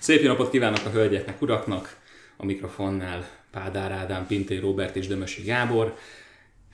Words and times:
Szép 0.00 0.22
napot 0.22 0.50
kívánok 0.50 0.84
a 0.84 0.90
hölgyeknek, 0.90 1.42
uraknak! 1.42 1.96
A 2.36 2.44
mikrofonnál 2.44 3.28
Pádár 3.50 3.92
Ádám, 3.92 4.26
Pintér 4.26 4.60
Robert 4.60 4.96
és 4.96 5.06
Dömösi 5.06 5.42
Gábor. 5.42 5.96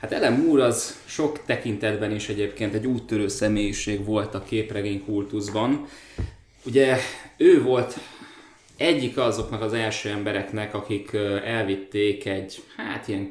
Hát 0.00 0.12
Ellen 0.12 0.32
Moore 0.32 0.64
az 0.64 1.00
sok 1.04 1.44
tekintetben 1.44 2.10
is 2.10 2.28
egyébként 2.28 2.74
egy 2.74 2.86
úttörő 2.86 3.28
személyiség 3.28 4.04
volt 4.04 4.34
a 4.34 4.42
képregény 4.42 5.04
kultuszban. 5.04 5.86
Ugye 6.64 6.96
ő 7.36 7.62
volt 7.62 7.98
egyik 8.76 9.18
azoknak 9.18 9.62
az 9.62 9.72
első 9.72 10.08
embereknek, 10.08 10.74
akik 10.74 11.12
elvitték 11.44 12.26
egy, 12.26 12.62
hát 12.76 13.08
ilyen 13.08 13.28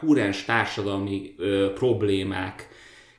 kúrens 0.00 0.44
társadalmi 0.44 1.34
ö, 1.38 1.72
problémák 1.74 2.68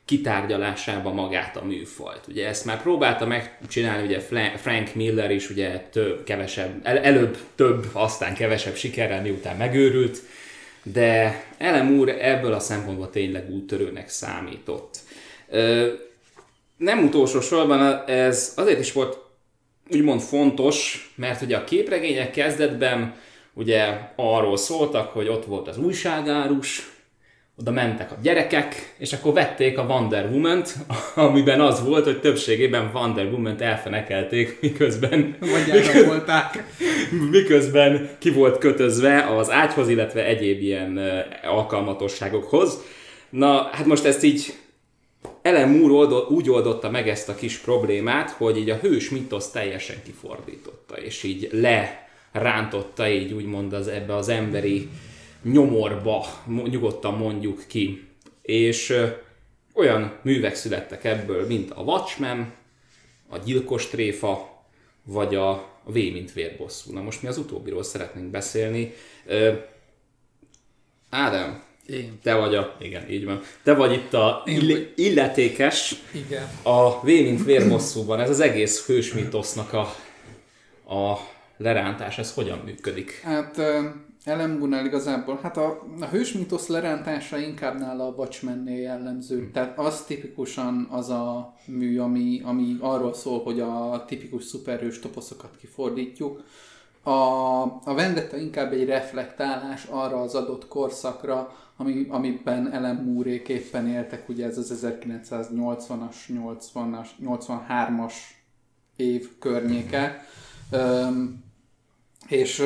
kitárgyalásába 0.04 1.12
magát 1.12 1.56
a 1.56 1.64
műfajt. 1.64 2.20
Ugye 2.28 2.48
ezt 2.48 2.64
már 2.64 2.82
próbálta 2.82 3.26
megcsinálni 3.26 4.06
ugye 4.06 4.20
Frank 4.56 4.94
Miller 4.94 5.30
is, 5.30 5.50
ugye 5.50 5.78
több, 5.78 6.24
kevesebb, 6.24 6.80
el, 6.82 6.98
előbb 6.98 7.38
több, 7.54 7.86
aztán 7.92 8.34
kevesebb 8.34 8.74
sikerrel, 8.74 9.22
miután 9.22 9.56
megőrült, 9.56 10.18
de 10.82 11.44
Ellen 11.58 11.86
Moore 11.86 12.20
ebből 12.20 12.52
a 12.52 12.58
szempontból 12.58 13.10
tényleg 13.10 13.50
úttörőnek 13.50 14.08
számított. 14.08 14.98
Nem 16.76 17.04
utolsó 17.04 17.40
sorban 17.40 18.04
ez 18.06 18.52
azért 18.56 18.80
is 18.80 18.92
volt 18.92 19.18
úgymond 19.90 20.20
fontos, 20.20 21.08
mert 21.16 21.42
ugye 21.42 21.56
a 21.56 21.64
képregények 21.64 22.30
kezdetben 22.30 23.14
ugye 23.52 23.98
arról 24.16 24.56
szóltak, 24.56 25.12
hogy 25.12 25.28
ott 25.28 25.44
volt 25.44 25.68
az 25.68 25.78
újságárus, 25.78 26.93
oda 27.56 27.70
mentek 27.70 28.10
a 28.10 28.16
gyerekek, 28.22 28.94
és 28.98 29.12
akkor 29.12 29.32
vették 29.32 29.78
a 29.78 29.82
Wonder 29.82 30.30
Woman-t, 30.30 30.74
amiben 31.14 31.60
az 31.60 31.84
volt, 31.84 32.04
hogy 32.04 32.20
többségében 32.20 32.90
Wonder 32.94 33.26
Woman-t 33.26 33.60
elfenekelték, 33.60 34.56
miközben, 34.60 35.36
miközben, 35.40 36.06
volták. 36.06 36.64
miközben 37.30 38.08
ki 38.18 38.30
volt 38.30 38.58
kötözve 38.58 39.26
az 39.36 39.50
ágyhoz, 39.50 39.88
illetve 39.88 40.24
egyéb 40.24 40.62
ilyen 40.62 41.00
alkalmatosságokhoz. 41.44 42.78
Na, 43.30 43.68
hát 43.72 43.86
most 43.86 44.04
ezt 44.04 44.22
így 44.22 44.54
Ellen 45.42 45.68
Moore 45.68 45.92
oldott, 45.92 46.30
úgy 46.30 46.50
oldotta 46.50 46.90
meg 46.90 47.08
ezt 47.08 47.28
a 47.28 47.34
kis 47.34 47.58
problémát, 47.58 48.30
hogy 48.30 48.56
így 48.56 48.70
a 48.70 48.76
hős 48.76 49.10
mitosz 49.10 49.50
teljesen 49.50 49.96
kifordította, 50.04 50.96
és 50.96 51.22
így 51.22 51.48
lerántotta 51.52 53.08
így 53.08 53.32
úgymond 53.32 53.72
az, 53.72 53.88
ebbe 53.88 54.14
az 54.14 54.28
emberi 54.28 54.88
nyomorba, 55.44 56.24
nyugodtan 56.46 57.14
mondjuk 57.14 57.62
ki. 57.66 58.08
És 58.42 58.94
olyan 59.74 60.18
művek 60.22 60.54
születtek 60.54 61.04
ebből, 61.04 61.46
mint 61.46 61.70
a 61.70 61.80
Watchmen, 61.80 62.52
a 63.28 63.38
Gyilkos 63.38 63.88
tréfa, 63.88 64.64
vagy 65.04 65.34
a 65.34 65.72
V 65.84 65.92
mint 65.92 66.32
vérbosszú. 66.32 66.92
Na 66.92 67.02
most 67.02 67.22
mi 67.22 67.28
az 67.28 67.38
utóbbiról 67.38 67.82
szeretnénk 67.82 68.30
beszélni. 68.30 68.94
Ádám, 71.10 71.62
Én. 71.86 72.18
te 72.22 72.34
vagy 72.34 72.54
a... 72.54 72.76
Igen, 72.80 73.10
így 73.10 73.24
van. 73.24 73.40
Te 73.62 73.74
vagy 73.74 73.92
itt 73.92 74.14
a 74.14 74.42
ill- 74.46 74.98
illetékes 74.98 75.94
Igen. 76.12 76.48
a 76.62 77.00
V 77.00 77.04
mint 77.04 77.44
vérbosszúban. 77.44 78.20
Ez 78.20 78.30
az 78.30 78.40
egész 78.40 78.86
hősmitosznak 78.86 79.72
a, 79.72 79.80
a 80.94 81.18
lerántás, 81.56 82.18
ez 82.18 82.34
hogyan 82.34 82.58
működik? 82.58 83.20
Hát 83.24 83.60
Ellen 84.24 84.50
Moore-nál 84.50 84.86
igazából, 84.86 85.38
hát 85.42 85.56
a, 85.56 85.82
a 86.00 86.04
hős 86.04 86.32
mitosz 86.32 86.66
lerántása 86.66 87.38
inkább 87.38 87.78
nála 87.78 88.06
a 88.06 88.14
Watchmen-nél 88.16 88.80
jellemző. 88.80 89.50
Tehát 89.50 89.78
az 89.78 90.04
tipikusan 90.04 90.88
az 90.90 91.10
a 91.10 91.54
mű, 91.66 91.98
ami, 91.98 92.40
ami 92.44 92.76
arról 92.80 93.14
szól, 93.14 93.42
hogy 93.42 93.60
a 93.60 94.04
tipikus 94.06 94.44
szuperhős 94.44 94.98
toposzokat 94.98 95.56
kifordítjuk. 95.60 96.42
A, 97.02 97.10
a 97.62 97.94
Vendetta 97.94 98.36
inkább 98.36 98.72
egy 98.72 98.86
reflektálás 98.86 99.84
arra 99.84 100.20
az 100.20 100.34
adott 100.34 100.68
korszakra, 100.68 101.56
ami, 101.76 102.06
amiben 102.08 102.72
Ellen 102.72 102.96
Moore-ék 102.96 103.48
éppen 103.48 103.88
éltek, 103.88 104.28
ugye 104.28 104.46
ez 104.46 104.58
az 104.58 104.86
1980-as, 104.86 106.16
80-as, 106.28 107.08
83-as 107.24 108.12
év 108.96 109.38
környéke. 109.38 110.24
Öm, 110.70 111.43
és 112.28 112.62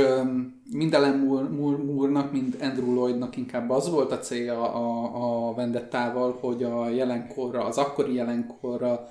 mind 0.72 0.94
Ellen 0.94 1.18
Moore- 1.18 1.50
Moore- 1.50 1.84
Moore-nak, 1.84 2.32
mind 2.32 2.56
Andrew 2.60 2.94
Lloydnak 2.94 3.36
inkább 3.36 3.70
az 3.70 3.90
volt 3.90 4.12
a 4.12 4.18
célja 4.18 4.72
a, 4.72 5.48
a 5.48 5.54
Vendettával, 5.54 6.38
hogy 6.40 6.62
a 6.62 6.88
jelenkorra, 6.88 7.64
az 7.64 7.78
akkori 7.78 8.14
jelenkorra 8.14 9.08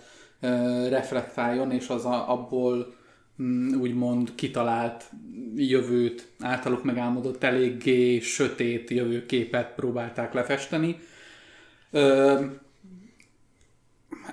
reflektáljon, 0.90 1.72
és 1.72 1.88
az 1.88 2.06
a, 2.06 2.32
abból 2.32 2.94
mm, 3.42 3.80
úgymond 3.80 4.36
kitalált 4.36 5.12
jövőt, 5.56 6.32
általuk 6.40 6.84
megálmodott 6.84 7.44
eléggé 7.44 8.20
sötét 8.20 8.90
jövőképet 8.90 9.74
próbálták 9.76 10.34
lefesteni. 10.34 11.00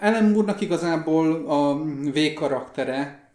Ellen 0.01 0.31
Moore-nak 0.31 0.61
igazából 0.61 1.47
a 1.47 1.75
V 2.13 2.33
karaktere 2.35 3.31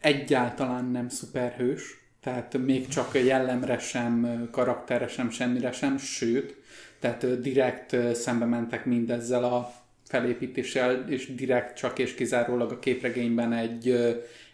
egyáltalán 0.00 0.84
nem 0.84 1.08
szuperhős, 1.08 2.01
tehát 2.22 2.58
még 2.58 2.88
csak 2.88 3.24
jellemre 3.24 3.78
sem, 3.78 4.48
karakterre 4.50 5.08
sem, 5.08 5.30
semmire 5.30 5.72
sem, 5.72 5.98
sőt, 5.98 6.56
tehát 7.00 7.40
direkt 7.40 7.96
szembe 8.14 8.44
mentek 8.44 8.84
mindezzel 8.84 9.44
a 9.44 9.72
felépítéssel, 10.04 11.04
és 11.08 11.34
direkt 11.34 11.76
csak 11.76 11.98
és 11.98 12.14
kizárólag 12.14 12.72
a 12.72 12.78
képregényben 12.78 13.52
egy 13.52 13.96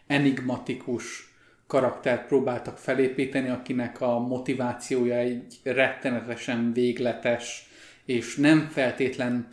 enigmatikus 0.06 1.32
karaktert 1.66 2.26
próbáltak 2.26 2.78
felépíteni, 2.78 3.48
akinek 3.48 4.00
a 4.00 4.18
motivációja 4.18 5.14
egy 5.14 5.54
rettenetesen 5.62 6.72
végletes, 6.72 7.68
és 8.04 8.36
nem 8.36 8.68
feltétlen 8.70 9.48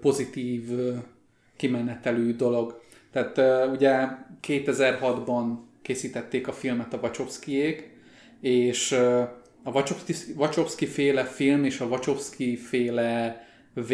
pozitív 0.00 0.62
kimenetelű 1.56 2.34
dolog. 2.34 2.82
Tehát 3.12 3.68
ugye 3.70 4.06
2006-ban 4.46 5.56
készítették 5.86 6.48
a 6.48 6.52
filmet 6.52 6.94
a 6.94 6.98
Wachowskiék, 7.02 7.90
és 8.40 8.92
a 9.62 9.70
Wachowski, 9.70 10.14
Wachowski 10.36 10.86
féle 10.86 11.24
film 11.24 11.64
és 11.64 11.80
a 11.80 11.84
Wachowski 11.84 12.56
féle 12.56 13.40
V, 13.74 13.92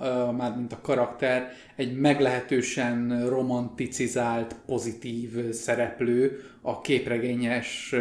ö, 0.00 0.30
mármint 0.36 0.72
a 0.72 0.80
karakter, 0.80 1.52
egy 1.76 1.98
meglehetősen 1.98 3.28
romanticizált, 3.28 4.56
pozitív 4.66 5.50
szereplő 5.50 6.44
a 6.60 6.80
képregényes 6.80 7.94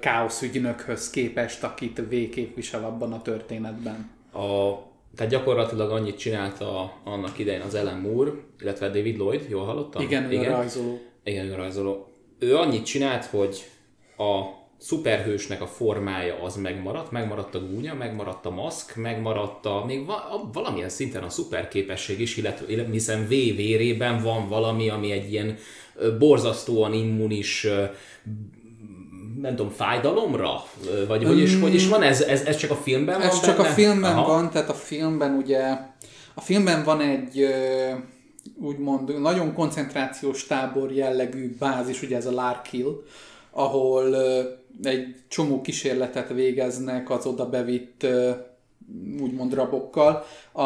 káoszügynökhöz 0.00 1.10
képest, 1.10 1.64
akit 1.64 1.98
V 1.98 2.28
képvisel 2.30 2.84
abban 2.84 3.12
a 3.12 3.22
történetben. 3.22 4.10
A, 4.32 4.74
tehát 5.16 5.32
gyakorlatilag 5.32 5.90
annyit 5.90 6.18
csinálta 6.18 7.00
annak 7.04 7.38
idején 7.38 7.60
az 7.60 7.74
Ellen 7.74 7.98
Moore, 7.98 8.30
illetve 8.60 8.86
David 8.86 9.16
Lloyd, 9.18 9.46
jól 9.48 9.64
hallottam? 9.64 10.02
Igen, 10.02 10.32
ő 10.32 10.38
a 10.38 10.56
rajzoló. 10.56 11.00
Igen, 11.24 11.46
ő 11.46 11.52
a 11.52 11.56
rajzoló. 11.56 12.08
Ő 12.44 12.56
annyit 12.56 12.84
csinált, 12.84 13.24
hogy 13.24 13.64
a 14.16 14.62
szuperhősnek 14.78 15.62
a 15.62 15.66
formája 15.66 16.42
az 16.42 16.56
megmaradt, 16.56 17.10
megmaradt 17.10 17.54
a 17.54 17.66
gúnya, 17.66 17.94
megmaradt 17.94 18.46
a 18.46 18.50
maszk, 18.50 18.96
megmaradt 18.96 19.66
a, 19.66 19.84
még 19.86 20.06
va, 20.06 20.14
a, 20.14 20.50
valamilyen 20.52 20.88
szinten 20.88 21.22
a 21.22 21.28
szuperképesség 21.28 22.20
is, 22.20 22.36
illetve, 22.36 22.66
illetve 22.72 22.92
hiszen 22.92 23.24
V 23.24 23.28
vérében 23.28 24.22
van 24.22 24.48
valami, 24.48 24.88
ami 24.88 25.10
egy 25.10 25.32
ilyen 25.32 25.56
borzasztóan 26.18 26.92
immunis 26.92 27.66
nem 29.40 29.56
tudom, 29.56 29.72
fájdalomra? 29.72 30.64
Vagy 31.08 31.24
hogy 31.24 31.38
is, 31.38 31.60
hogy 31.60 31.74
is 31.74 31.88
van? 31.88 32.02
Ez, 32.02 32.20
ez, 32.20 32.42
ez 32.42 32.56
csak 32.56 32.70
a 32.70 32.76
filmben 32.76 33.18
van 33.18 33.26
Ez 33.26 33.40
csak 33.40 33.58
a 33.58 33.62
benne? 33.62 33.74
filmben 33.74 34.16
Aha. 34.16 34.26
van, 34.26 34.50
tehát 34.50 34.68
a 34.68 34.74
filmben 34.74 35.34
ugye, 35.34 35.60
a 36.34 36.40
filmben 36.40 36.84
van 36.84 37.00
egy 37.00 37.46
úgymond 38.60 39.20
nagyon 39.20 39.54
koncentrációs 39.54 40.46
tábor 40.46 40.92
jellegű 40.92 41.56
bázis, 41.58 42.02
ugye 42.02 42.16
ez 42.16 42.26
a 42.26 42.32
Larkill, 42.32 43.02
ahol 43.50 44.16
egy 44.82 45.16
csomó 45.28 45.60
kísérletet 45.60 46.28
végeznek 46.28 47.10
az 47.10 47.26
oda 47.26 47.48
bevitt 47.48 48.06
úgymond 49.20 49.54
rabokkal. 49.54 50.24
A, 50.52 50.62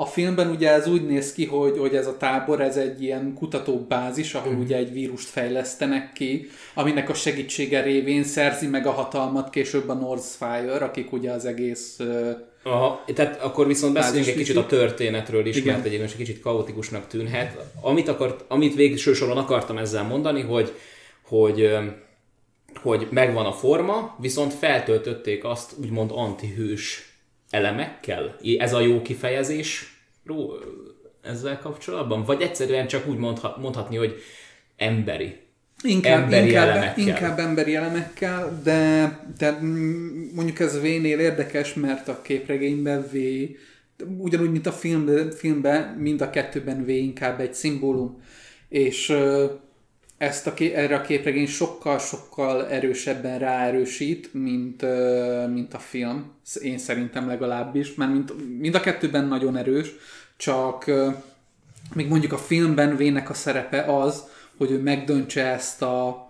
a 0.00 0.04
filmben 0.04 0.50
ugye 0.50 0.70
ez 0.70 0.88
úgy 0.88 1.06
néz 1.06 1.32
ki, 1.32 1.44
hogy, 1.46 1.78
hogy 1.78 1.94
ez 1.94 2.06
a 2.06 2.16
tábor, 2.16 2.60
ez 2.60 2.76
egy 2.76 3.02
ilyen 3.02 3.34
kutatóbázis, 3.34 4.34
ahol 4.34 4.54
ugye 4.54 4.76
egy 4.76 4.92
vírust 4.92 5.28
fejlesztenek 5.28 6.12
ki, 6.12 6.46
aminek 6.74 7.08
a 7.08 7.14
segítsége 7.14 7.82
révén 7.82 8.24
szerzi 8.24 8.66
meg 8.66 8.86
a 8.86 8.90
hatalmat 8.90 9.50
később 9.50 9.88
a 9.88 9.94
Northfire, 9.94 10.74
akik 10.74 11.12
ugye 11.12 11.30
az 11.30 11.44
egész 11.44 12.00
Aha, 12.64 13.04
tehát 13.14 13.40
akkor 13.40 13.66
viszont 13.66 13.92
beszéljünk 13.92 14.28
egy 14.28 14.36
kicsit 14.36 14.56
a 14.56 14.66
történetről 14.66 15.46
is, 15.46 15.56
Igen. 15.56 15.74
mert 15.74 15.86
egyébként 15.86 16.10
egy 16.10 16.16
kicsit 16.16 16.40
kaotikusnak 16.40 17.06
tűnhet. 17.06 17.64
Amit, 17.80 18.08
akart, 18.08 18.44
amit 18.48 18.74
végső 18.74 19.12
soron 19.12 19.36
akartam 19.36 19.78
ezzel 19.78 20.02
mondani, 20.02 20.40
hogy, 20.40 20.72
hogy, 21.22 21.76
hogy 22.74 23.06
megvan 23.10 23.46
a 23.46 23.52
forma, 23.52 24.16
viszont 24.20 24.54
feltöltötték 24.54 25.44
azt 25.44 25.72
úgymond 25.80 26.10
antihős 26.14 27.12
elemekkel. 27.50 28.36
Ez 28.58 28.74
a 28.74 28.80
jó 28.80 29.02
kifejezés 29.02 29.98
ezzel 31.22 31.58
kapcsolatban? 31.58 32.24
Vagy 32.24 32.42
egyszerűen 32.42 32.86
csak 32.86 33.06
úgy 33.06 33.18
mondha, 33.18 33.56
mondhatni, 33.60 33.96
hogy 33.96 34.22
emberi? 34.76 35.43
Inkább, 35.84 36.22
emberi 36.22 36.46
inkább, 36.46 36.68
elemekkel. 36.68 37.06
inkább 37.06 37.38
emberi 37.38 37.74
elemekkel, 37.74 38.60
de, 38.62 39.18
de 39.38 39.58
mm, 39.62 40.34
mondjuk 40.34 40.58
ez 40.58 40.80
V-nél 40.80 41.18
érdekes, 41.18 41.74
mert 41.74 42.08
a 42.08 42.22
képregényben 42.22 43.06
V, 43.12 43.16
ugyanúgy, 44.18 44.50
mint 44.50 44.66
a 44.66 44.72
film, 44.72 45.30
filmben, 45.30 45.82
mind 45.98 46.20
a 46.20 46.30
kettőben 46.30 46.84
V 46.84 46.88
inkább 46.88 47.40
egy 47.40 47.54
szimbólum. 47.54 48.22
És 48.68 49.16
ezt 50.18 50.46
a, 50.46 50.52
erre 50.74 50.96
a 50.96 51.00
képregény 51.00 51.46
sokkal-sokkal 51.46 52.68
erősebben 52.68 53.38
ráerősít, 53.38 54.34
mint, 54.34 54.84
mint 55.52 55.74
a 55.74 55.78
film. 55.78 56.32
Én 56.62 56.78
szerintem 56.78 57.26
legalábbis, 57.26 57.94
mert 57.94 58.12
mint, 58.12 58.58
mind 58.58 58.74
a 58.74 58.80
kettőben 58.80 59.24
nagyon 59.24 59.56
erős, 59.56 59.88
csak 60.36 60.90
még 61.94 62.08
mondjuk 62.08 62.32
a 62.32 62.38
filmben 62.38 62.96
Vének 62.96 63.30
a 63.30 63.34
szerepe 63.34 63.80
az, 63.82 64.24
hogy 64.56 64.70
ő 64.70 64.80
megdöntse 64.80 65.46
ezt 65.46 65.82
a, 65.82 66.28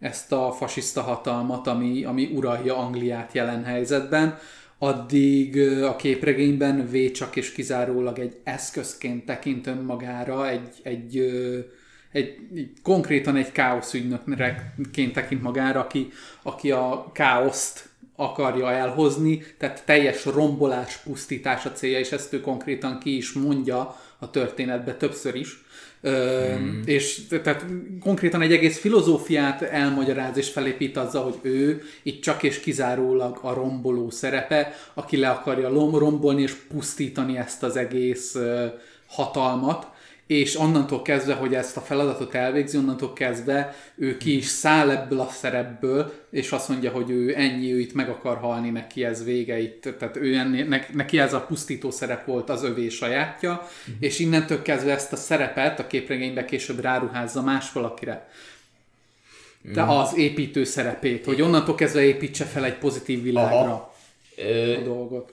ezt 0.00 0.32
a 0.32 0.52
fasiszta 0.52 1.00
hatalmat, 1.00 1.66
ami, 1.66 2.04
ami 2.04 2.30
uralja 2.34 2.76
Angliát 2.76 3.32
jelen 3.32 3.64
helyzetben, 3.64 4.38
addig 4.78 5.60
a 5.82 5.96
képregényben 5.96 6.88
V 6.90 7.10
csak 7.10 7.36
és 7.36 7.52
kizárólag 7.52 8.18
egy 8.18 8.36
eszközként 8.44 9.24
tekint 9.24 9.66
önmagára, 9.66 10.48
egy, 10.48 10.68
egy, 10.82 11.18
egy, 12.10 12.36
egy 12.52 12.72
konkrétan 12.82 13.36
egy 13.36 13.52
káosz 13.52 13.94
ügynökként 13.94 15.12
tekint 15.12 15.42
magára, 15.42 15.80
aki, 15.80 16.08
aki 16.42 16.70
a 16.70 17.10
káoszt 17.12 17.88
akarja 18.16 18.70
elhozni, 18.70 19.42
tehát 19.58 19.82
teljes 19.84 20.24
rombolás, 20.24 20.96
pusztítás 20.96 21.64
a 21.64 21.72
célja, 21.72 21.98
és 21.98 22.12
ezt 22.12 22.32
ő 22.32 22.40
konkrétan 22.40 22.98
ki 22.98 23.16
is 23.16 23.32
mondja 23.32 23.96
a 24.18 24.30
történetben 24.30 24.98
többször 24.98 25.34
is. 25.34 25.61
Ö, 26.04 26.10
Hmm. 26.56 26.82
És 26.84 27.20
tehát 27.42 27.64
konkrétan 28.00 28.42
egy 28.42 28.52
egész 28.52 28.78
filozófiát 28.78 29.62
elmagyaráz 29.62 30.36
és 30.36 30.48
felépít 30.48 30.96
azzal, 30.96 31.22
hogy 31.22 31.38
ő 31.42 31.82
itt 32.02 32.22
csak 32.22 32.42
és 32.42 32.60
kizárólag 32.60 33.38
a 33.42 33.52
romboló 33.54 34.10
szerepe, 34.10 34.74
aki 34.94 35.16
le 35.16 35.28
akarja 35.28 35.68
lom- 35.68 35.98
rombolni 35.98 36.42
és 36.42 36.52
pusztítani 36.52 37.36
ezt 37.38 37.62
az 37.62 37.76
egész 37.76 38.36
hatalmat, 39.06 39.86
és 40.26 40.58
onnantól 40.58 41.02
kezdve, 41.02 41.34
hogy 41.34 41.54
ezt 41.54 41.76
a 41.76 41.80
feladatot 41.80 42.34
elvégzi, 42.34 42.76
onnantól 42.76 43.12
kezdve 43.12 43.74
ő 43.94 44.16
ki 44.16 44.36
is 44.36 44.46
száll 44.46 44.90
ebből 44.90 45.20
a 45.20 45.28
szerepből, 45.28 46.12
és 46.30 46.52
azt 46.52 46.68
mondja, 46.68 46.90
hogy 46.90 47.10
ő 47.10 47.36
ennyi, 47.36 47.72
ő 47.72 47.80
itt 47.80 47.94
meg 47.94 48.08
akar 48.08 48.36
halni, 48.36 48.70
neki 48.70 49.04
ez 49.04 49.24
vége 49.24 49.58
itt, 49.58 49.88
tehát 49.98 50.16
ő 50.16 50.34
ennél, 50.34 50.64
ne- 50.64 50.86
neki 50.92 51.18
ez 51.18 51.32
a 51.32 51.40
pusztító 51.40 51.90
szerep 51.90 52.26
volt 52.26 52.50
az 52.50 52.62
övé 52.62 52.88
sajátja, 52.88 53.68
és 54.00 54.18
innentől 54.18 54.62
kezdve 54.62 54.92
ezt 54.92 55.12
a 55.12 55.16
szerepet 55.16 55.78
a 55.78 55.86
képregénybe 55.86 56.44
később 56.44 56.80
ráruházza 56.80 57.42
más 57.42 57.72
valakire. 57.72 58.28
De 59.72 59.82
az 59.82 60.16
építő 60.16 60.64
szerepét, 60.64 61.24
hogy 61.24 61.42
onnantól 61.42 61.74
kezdve 61.74 62.02
építse 62.02 62.44
fel 62.44 62.64
egy 62.64 62.78
pozitív 62.78 63.22
világra 63.22 63.58
Aha. 63.58 63.92
A 64.78 64.82
dolgot. 64.84 65.32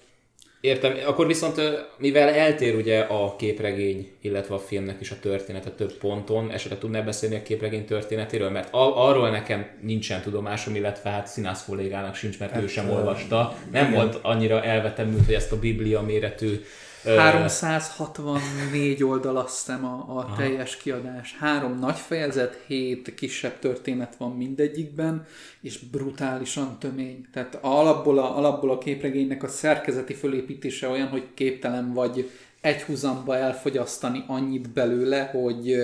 Értem, 0.62 0.94
akkor 1.06 1.28
viszont 1.28 1.62
mivel 1.98 2.30
eltér 2.30 2.76
ugye 2.76 3.00
a 3.00 3.36
képregény, 3.36 4.12
illetve 4.22 4.56
a 4.56 4.60
filmnek 4.60 5.02
is 5.02 5.12
a 5.12 5.20
története 5.22 5.70
több 5.70 5.94
ponton, 5.94 6.52
esetleg 6.52 6.80
tudnál 6.80 7.04
beszélni 7.04 7.36
a 7.36 7.44
képregény 7.44 7.86
történetéről, 7.86 8.50
mert 8.50 8.74
a- 8.74 9.08
arról 9.08 9.30
nekem 9.30 9.68
nincsen 9.82 10.22
tudomásom, 10.22 10.76
illetve 10.76 11.10
hát 11.10 11.28
színász 11.28 11.66
kollégának 11.66 12.16
sincs, 12.16 12.40
mert 12.40 12.56
ő 12.56 12.68
sem 12.68 12.90
olvasta. 12.90 13.56
Nem 13.72 13.92
volt 13.94 14.20
annyira 14.22 14.64
elvetemült, 14.64 15.26
hogy 15.26 15.34
ezt 15.34 15.52
a 15.52 15.60
biblia 15.60 16.02
méretű 16.02 16.62
364 17.04 19.04
oldal 19.04 19.38
azt 19.38 19.58
hiszem 19.58 19.86
a, 19.86 20.18
a 20.18 20.36
teljes 20.38 20.78
kiadás. 20.78 21.36
Három 21.40 21.80
nagy 21.80 21.98
fejezet, 21.98 22.64
hét 22.68 23.16
kisebb 23.16 23.60
történet 23.60 24.16
van 24.18 24.32
mindegyikben, 24.32 25.26
és 25.62 25.78
brutálisan 25.78 26.80
tömény. 26.80 27.26
Tehát 27.34 27.58
alapból 27.62 28.20
a, 28.20 28.38
alapból 28.38 28.72
a 28.72 28.78
képregénynek 28.78 29.44
a 29.44 29.48
szerkezeti 29.48 30.14
fölépítése 30.14 30.88
olyan, 30.88 31.08
hogy 31.08 31.24
képtelen 31.34 31.94
vagy 31.94 32.30
egy 32.62 32.82
húzamba 32.82 33.36
elfogyasztani 33.36 34.24
annyit 34.28 34.70
belőle, 34.70 35.24
hogy 35.24 35.76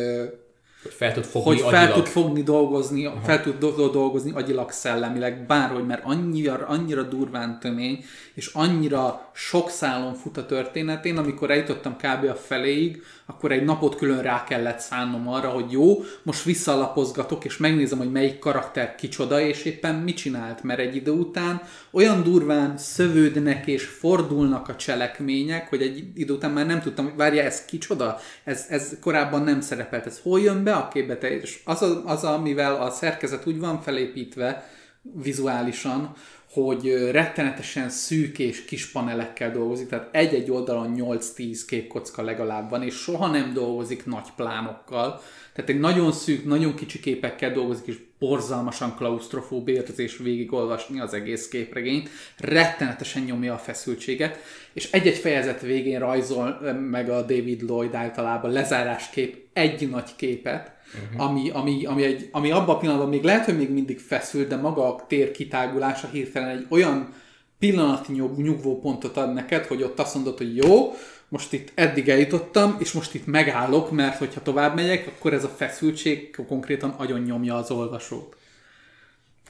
hogy 0.86 0.94
fel 0.94 1.14
tud 1.14 1.24
fogni 1.24 1.50
hogy 1.50 1.60
fel 1.72 1.84
agyilag. 1.84 2.04
tud 2.04 2.08
fogni 2.08 2.44
dolgozni, 2.44 3.10
fel 3.24 3.42
tud 3.42 3.58
do- 3.58 3.92
dolgozni 3.92 4.32
agyilag, 4.32 4.72
szellemileg, 4.72 5.46
bárhogy, 5.46 5.86
mert 5.86 6.04
annyira, 6.04 6.66
annyira 6.68 7.02
durván 7.02 7.60
tömény, 7.60 8.06
és 8.34 8.50
annyira 8.54 9.32
sok 9.34 9.70
szálon 9.70 10.14
fut 10.14 10.38
a 10.38 10.46
történetén, 10.46 11.18
amikor 11.18 11.52
eljutottam 11.52 11.96
kb. 11.96 12.30
a 12.30 12.36
feléig, 12.36 13.04
akkor 13.26 13.52
egy 13.52 13.64
napot 13.64 13.96
külön 13.96 14.22
rá 14.22 14.44
kellett 14.44 14.80
szánnom 14.80 15.28
arra, 15.28 15.50
hogy 15.50 15.72
jó, 15.72 16.04
most 16.24 16.44
visszalapozgatok, 16.44 17.46
és 17.46 17.58
megnézem, 17.58 17.98
hogy 17.98 18.12
melyik 18.12 18.40
karakter 18.40 18.96
kicsoda, 18.96 19.40
és 19.40 19.64
éppen 19.64 19.96
mit 19.96 20.16
csinált, 20.16 20.64
mert 20.64 20.80
egy 20.80 20.96
idő 20.96 21.12
után 21.12 21.62
olyan 21.92 22.24
durván 22.24 22.78
szövődnek 22.78 23.68
és 23.68 23.86
fordulnak 23.86 24.68
a 24.68 24.76
cselekmények, 24.76 25.70
hogy 25.70 25.82
egy 25.82 26.04
idő 26.16 26.34
után 26.34 26.52
már 26.52 26.66
nem 26.66 26.82
tudtam, 26.82 27.06
hogy 27.06 27.16
várja, 27.16 27.44
ez 27.44 27.66
kicsoda? 27.66 28.20
Ez, 28.44 28.66
ez 28.70 28.98
korábban 29.02 29.44
nem 29.44 29.62
szerepelt, 29.62 30.06
ez 30.06 30.20
hol 30.24 30.40
jön 30.40 30.64
be 30.64 30.75
a 30.78 30.88
képbe? 30.88 31.18
Te- 31.18 31.40
És 31.40 31.60
az, 31.66 31.82
a, 31.82 32.02
az, 32.06 32.24
amivel 32.24 32.76
a 32.76 32.90
szerkezet 32.90 33.48
úgy 33.48 33.60
van 33.60 33.82
felépítve 33.82 34.70
vizuálisan, 35.02 36.16
hogy 36.52 37.10
rettenetesen 37.12 37.90
szűk 37.90 38.40
és 38.40 38.66
kis 38.66 38.92
panelekkel 38.92 39.52
dolgozik, 39.52 39.88
tehát 39.88 40.10
egy-egy 40.12 40.52
oldalon 40.52 40.94
8-10 40.98 41.60
képkocka 41.68 42.22
legalább 42.22 42.70
van, 42.70 42.84
és 42.84 42.96
soha 42.96 43.28
nem 43.28 43.54
dolgozik 43.54 44.06
nagy 44.06 44.28
plánokkal. 44.36 45.22
Tehát 45.56 45.70
egy 45.70 45.80
nagyon 45.80 46.12
szűk, 46.12 46.46
nagyon 46.46 46.76
kicsi 46.76 47.00
képekkel 47.00 47.52
dolgozik, 47.52 47.86
és 47.86 47.98
borzalmasan 48.20 48.96
klaustrofób 48.96 49.68
érzés 49.68 50.18
végigolvasni 50.18 51.00
az 51.00 51.14
egész 51.14 51.48
képregényt. 51.48 52.10
Rettenetesen 52.38 53.24
nyomja 53.24 53.54
a 53.54 53.58
feszültséget, 53.58 54.40
és 54.74 54.92
egy-egy 54.92 55.18
fejezet 55.18 55.62
végén 55.62 56.00
rajzol 56.00 56.60
ö, 56.62 56.74
meg 56.74 57.10
a 57.10 57.22
David 57.22 57.62
Lloyd 57.62 57.94
általában 57.94 58.52
lezáráskép 58.52 59.48
egy 59.54 59.90
nagy 59.90 60.16
képet, 60.16 60.72
uh-huh. 60.94 61.30
ami, 61.30 61.50
ami, 61.50 61.86
ami, 61.86 62.04
egy, 62.04 62.30
ami 62.32 62.52
abban 62.52 62.76
a 62.76 62.78
pillanatban 62.78 63.10
még 63.10 63.24
lehet, 63.24 63.46
hogy 63.46 63.58
még 63.58 63.70
mindig 63.70 64.00
feszül, 64.00 64.48
de 64.48 64.56
maga 64.56 64.96
a 64.96 65.06
tér 65.08 65.32
kitágulása 65.32 66.08
hirtelen 66.08 66.50
egy 66.50 66.66
olyan 66.70 67.14
pillanatnyi 67.60 68.16
nyug, 68.16 68.38
nyugvó 68.38 68.80
pontot 68.80 69.18
ad 69.18 69.34
neked, 69.34 69.66
hogy 69.66 69.84
ott 69.84 70.00
azt 70.00 70.16
mondod, 70.16 70.38
hogy 70.38 70.56
jó, 70.56 70.94
most 71.30 71.54
itt 71.54 71.72
eddig 71.76 72.10
eljutottam, 72.10 72.76
és 72.80 72.92
most 72.92 73.14
itt 73.14 73.26
megállok, 73.26 73.92
mert 73.92 74.18
hogyha 74.18 74.42
tovább 74.42 74.76
megyek, 74.76 75.08
akkor 75.08 75.34
ez 75.34 75.44
a 75.44 75.48
feszültség 75.48 76.36
konkrétan 76.48 76.90
agyon 76.90 77.22
nyomja 77.22 77.56
az 77.56 77.72
olvasót. 77.72 78.36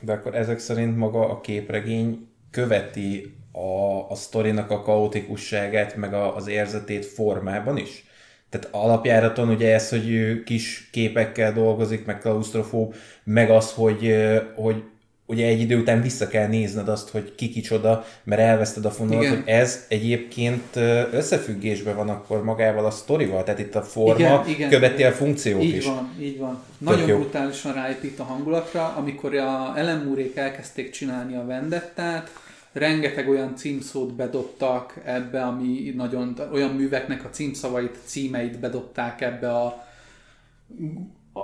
De 0.01 0.13
akkor 0.13 0.36
ezek 0.36 0.59
szerint 0.59 0.97
maga 0.97 1.30
a 1.30 1.42
képregény 1.42 2.28
követi 2.52 3.35
a, 3.52 4.09
a 4.09 4.16
sztorinak 4.16 4.71
a 4.71 4.81
kaotikusságát, 4.81 5.95
meg 5.95 6.14
a, 6.14 6.35
az 6.35 6.47
érzetét 6.47 7.06
formában 7.06 7.78
is? 7.78 8.06
Tehát 8.50 8.68
alapjáraton 8.71 9.50
ugye 9.50 9.73
ez, 9.73 9.90
hogy 9.90 10.44
kis 10.44 10.90
képekkel 10.92 11.54
dolgozik, 11.54 12.06
meg 12.06 12.19
klaustrofób, 12.19 12.95
meg 13.23 13.50
az, 13.50 13.71
hogy, 13.71 14.16
hogy 14.56 14.83
ugye 15.26 15.48
egy 15.48 15.60
idő 15.60 15.80
után 15.80 16.02
vissza 16.02 16.28
kell 16.28 16.48
nézned 16.48 16.88
azt, 16.88 17.10
hogy 17.10 17.36
ki 17.36 17.50
kicsoda, 17.50 18.06
mert 18.24 18.42
elveszted 18.42 18.86
a 18.86 18.92
fonalat, 18.92 19.24
Igen. 19.24 19.36
hogy 19.36 19.44
ez 19.46 19.86
egyébként 19.90 20.76
összefüggésben 21.12 21.96
van 21.96 22.10
akkor 22.10 22.44
magával 22.44 22.86
a 22.86 22.92
sztorival, 22.92 23.44
tehát 23.44 23.60
itt 23.60 23.76
a 23.76 23.82
forma 23.82 24.20
Igen, 24.20 24.48
igen. 24.48 24.70
követi 24.70 25.04
a 25.04 25.12
funkciót 25.12 25.64
Így 25.64 25.76
is. 25.76 25.86
van, 25.86 26.16
így 26.20 26.40
van. 26.40 26.64
Nagyon 26.78 27.08
jó. 27.08 27.18
brutálisan 27.18 27.74
ráépít 27.74 28.20
a 28.20 28.24
hangulatra, 28.24 28.94
amikor 28.98 29.36
a 29.36 29.74
Ellen 29.78 30.06
Moorék 30.06 30.36
elkezdték 30.36 30.90
csinálni 30.90 31.36
a 31.36 31.46
Vendettát, 31.46 32.30
rengeteg 32.72 33.30
olyan 33.30 33.56
címszót 33.56 34.14
bedobtak 34.14 35.02
ebbe, 35.06 35.42
ami 35.42 35.94
nagyon, 35.96 36.40
olyan 36.54 36.70
műveknek 36.70 37.26
a 37.26 37.30
címszavait, 37.30 37.98
címeit 38.06 38.60
bedobták 38.60 39.22
ebbe 39.22 39.52
a 39.56 39.88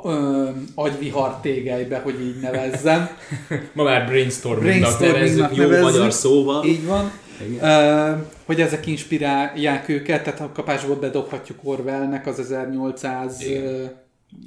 ö, 0.04 0.50
agyvihar 0.76 1.40
tégelybe, 1.42 1.98
hogy 1.98 2.22
így 2.22 2.40
nevezzem. 2.40 3.10
Ma 3.74 3.84
már 3.84 4.06
brainstormingnak 4.06 4.98
Brainstormingnak 4.98 5.56
nevezzük, 5.56 5.76
jó 5.76 5.82
magyar 5.82 6.14
szóval. 6.14 6.66
Így 6.66 6.86
van. 6.86 7.12
Ö, 7.62 8.12
hogy 8.46 8.62
ezek 8.62 8.88
inspirálják 8.88 9.90
őket, 9.90 10.24
tehát 10.24 10.40
a 10.40 10.52
kapásból 10.54 10.96
bedobhatjuk 10.96 11.60
Orwellnek 11.64 12.28
az 12.28 12.40
1800 12.40 13.42
Igen. 13.42 13.64
ö, 13.64 13.84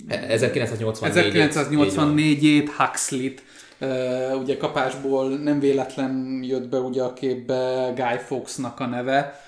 1984. 0.08 1.32
1984-ét, 1.34 2.68
Huxley-t, 2.76 3.42
Uh, 3.80 4.40
ugye 4.40 4.56
kapásból 4.56 5.28
nem 5.28 5.60
véletlen 5.60 6.40
jött 6.42 6.68
be 6.68 6.78
ugye 6.78 7.02
a 7.02 7.12
képbe 7.12 7.92
Guy 7.94 8.18
Fawkesnak 8.26 8.80
a 8.80 8.86
neve, 8.86 9.40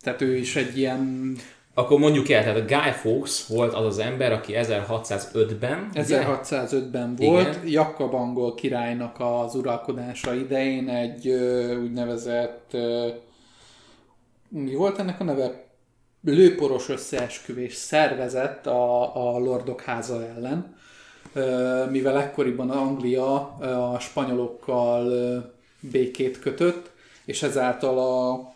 tehát 0.00 0.20
ő 0.20 0.36
is 0.36 0.56
egy 0.56 0.78
ilyen 0.78 1.34
Akkor 1.76 1.98
mondjuk 1.98 2.28
el, 2.28 2.42
tehát 2.42 2.56
a 2.56 2.64
Guy 2.64 2.92
Fawkes 2.92 3.46
volt 3.46 3.74
az 3.74 3.86
az 3.86 3.98
ember, 3.98 4.32
aki 4.32 4.52
1605-ben, 4.56 5.88
ugye? 5.90 6.26
1605-ben 6.26 7.14
volt, 7.16 7.48
Igen. 7.48 7.66
Jakab 7.66 8.14
angol 8.14 8.54
királynak 8.54 9.16
az 9.18 9.54
uralkodása 9.54 10.34
idején 10.34 10.88
egy 10.88 11.28
ö, 11.28 11.74
úgynevezett, 11.76 12.68
ö, 12.72 13.08
mi 14.48 14.74
volt 14.74 14.98
ennek 14.98 15.20
a 15.20 15.24
neve? 15.24 15.64
Lőporos 16.24 16.88
összeesküvés 16.88 17.74
szervezett 17.74 18.66
a, 18.66 19.16
a 19.34 19.38
Lordok 19.38 19.80
háza 19.80 20.26
ellen, 20.36 20.76
ö, 21.32 21.84
mivel 21.90 22.18
ekkoriban 22.18 22.70
Anglia 22.70 23.56
a 23.92 23.98
spanyolokkal 23.98 25.12
békét 25.80 26.38
kötött, 26.38 26.90
és 27.24 27.42
ezáltal 27.42 27.98
a 27.98 28.53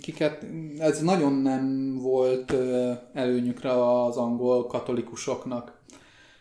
kiket, 0.00 0.46
ez 0.78 1.02
nagyon 1.02 1.32
nem 1.32 1.94
volt 2.00 2.54
előnyükre 3.14 3.70
az 4.02 4.16
angol 4.16 4.66
katolikusoknak. 4.66 5.78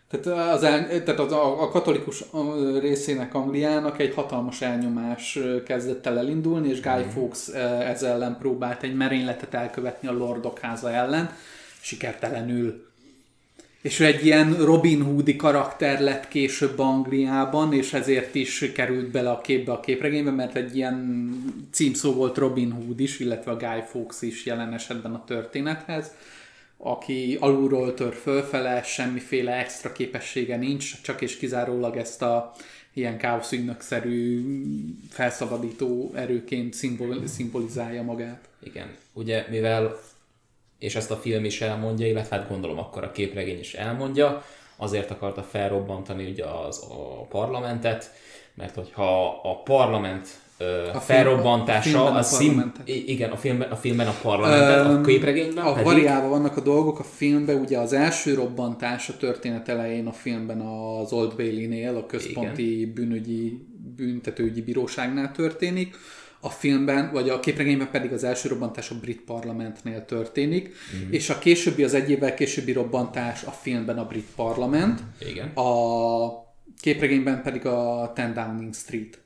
Tehát, 0.09 0.53
az 0.53 0.63
el, 0.63 1.03
tehát 1.03 1.19
az, 1.19 1.31
a, 1.31 1.62
a 1.62 1.69
katolikus 1.69 2.24
részének 2.79 3.33
Angliának 3.33 4.00
egy 4.00 4.13
hatalmas 4.13 4.62
elnyomás 4.62 5.39
kezdett 5.65 6.05
el 6.05 6.17
elindulni, 6.17 6.69
és 6.69 6.81
Guy 6.81 7.01
mhm. 7.01 7.09
Fawkes 7.09 7.48
ezzel 7.48 8.12
ellen 8.12 8.38
próbált 8.38 8.83
egy 8.83 8.95
merényletet 8.95 9.53
elkövetni 9.53 10.07
a 10.07 10.13
Lordok 10.13 10.59
háza 10.59 10.91
ellen, 10.91 11.29
sikertelenül. 11.81 12.88
És 13.81 14.00
ő 14.00 14.05
egy 14.05 14.25
ilyen 14.25 14.53
Robin 14.53 15.01
Hoodi 15.01 15.36
karakter 15.36 16.01
lett 16.01 16.27
később 16.27 16.79
Angliában, 16.79 17.74
és 17.74 17.93
ezért 17.93 18.36
is 18.36 18.71
került 18.75 19.12
bele 19.12 19.31
a 19.31 19.41
képbe 19.41 19.71
a 19.71 19.79
képregénybe, 19.79 20.31
mert 20.31 20.55
egy 20.55 20.75
ilyen 20.75 21.29
címszó 21.71 22.13
volt 22.13 22.38
Robin 22.38 22.71
Hood 22.71 23.00
is, 23.00 23.19
illetve 23.19 23.51
a 23.51 23.57
Guy 23.57 23.83
Fawkes 23.91 24.21
is 24.21 24.45
jelen 24.45 24.74
esetben 24.74 25.13
a 25.13 25.24
történethez 25.24 26.12
aki 26.81 27.38
alulról 27.39 27.93
tör 27.93 28.13
fölfele, 28.13 28.83
semmiféle 28.83 29.51
extra 29.51 29.91
képessége 29.91 30.57
nincs, 30.57 31.01
csak 31.01 31.21
és 31.21 31.38
kizárólag 31.38 31.98
ezt 31.98 32.21
a 32.21 32.53
ilyen 32.93 33.17
káoszügynökszerű 33.17 34.43
felszabadító 35.09 36.12
erőként 36.15 36.74
szimbol, 36.74 37.27
szimbolizálja 37.27 38.03
magát. 38.03 38.50
Igen, 38.63 38.88
ugye 39.13 39.45
mivel, 39.50 40.00
és 40.79 40.95
ezt 40.95 41.12
a 41.12 41.15
film 41.15 41.45
is 41.45 41.62
elmondja, 41.62 42.07
illetve 42.07 42.36
hát 42.36 42.50
gondolom 42.50 42.79
akkor 42.79 43.03
a 43.03 43.12
képregény 43.12 43.59
is 43.59 43.74
elmondja, 43.74 44.43
azért 44.75 45.12
akarta 45.12 45.43
felrobbantani 45.43 46.29
ugye 46.29 46.45
az, 46.45 46.83
a 46.89 47.25
parlamentet, 47.29 48.12
mert 48.53 48.75
hogyha 48.75 49.39
a 49.43 49.62
parlament 49.63 50.27
a 50.93 51.00
felrobbantása, 51.00 52.05
a, 52.05 52.17
a 52.17 52.21
szín, 52.21 52.71
igen, 52.86 53.31
a 53.31 53.36
filmben, 53.36 53.71
a 53.71 53.75
filmben 53.75 54.07
a 54.07 54.15
parlamentet, 54.21 54.86
um, 54.86 54.95
a 54.95 55.01
képregényben 55.01 55.65
A 55.65 55.71
pedig... 55.71 55.86
variálva 55.86 56.27
vannak 56.27 56.57
a 56.57 56.62
dolgok, 56.62 57.00
a 57.00 57.03
filmben 57.03 57.55
ugye 57.55 57.77
az 57.77 57.93
első 57.93 58.33
robbantás 58.33 59.09
a 59.09 59.17
történet 59.17 59.69
elején 59.69 60.07
a 60.07 60.12
filmben 60.12 60.62
az 60.62 61.13
Old 61.13 61.36
Bailey-nél, 61.36 61.95
a 61.95 62.05
központi 62.05 62.79
igen. 62.79 62.93
bűnügyi, 62.93 63.67
büntetőügyi 63.95 64.62
bíróságnál 64.62 65.31
történik, 65.31 65.95
a 66.41 66.50
filmben, 66.50 67.12
vagy 67.12 67.29
a 67.29 67.39
képregényben 67.39 67.91
pedig 67.91 68.12
az 68.12 68.24
első 68.24 68.50
robbantás 68.50 68.89
a 68.89 68.96
brit 69.00 69.22
parlamentnél 69.22 70.05
történik, 70.05 70.67
mm. 70.67 71.12
és 71.12 71.29
a 71.29 71.39
későbbi, 71.39 71.84
az 71.84 71.93
egy 71.93 72.10
évvel 72.10 72.34
későbbi 72.34 72.72
robbantás 72.72 73.43
a 73.43 73.51
filmben 73.51 73.98
a 73.98 74.05
brit 74.05 74.27
parlament, 74.36 75.01
Igen. 75.19 75.48
a 75.48 75.67
képregényben 76.81 77.41
pedig 77.41 77.65
a 77.65 78.12
Ten 78.15 78.34
Downing 78.34 78.74
Street. 78.74 79.19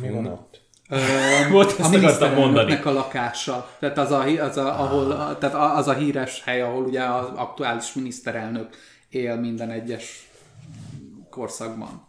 Mi 0.00 0.10
van 0.10 0.26
ott? 0.26 0.64
Volt, 1.50 1.78
a 1.80 1.88
miniszterelnöknek 1.88 2.86
a 2.86 2.92
lakása. 2.92 3.76
Tehát 3.78 3.98
az 3.98 4.10
a, 4.10 4.22
az, 4.22 4.56
a, 4.56 4.80
ahol, 4.80 5.10
ah. 5.10 5.38
tehát 5.38 5.76
az 5.78 5.88
a 5.88 5.94
híres 5.94 6.42
hely, 6.44 6.62
ahol 6.62 6.84
ugye 6.84 7.02
az 7.02 7.26
aktuális 7.34 7.92
miniszterelnök 7.92 8.76
él 9.08 9.36
minden 9.36 9.70
egyes 9.70 10.28
korszakban. 11.30 12.05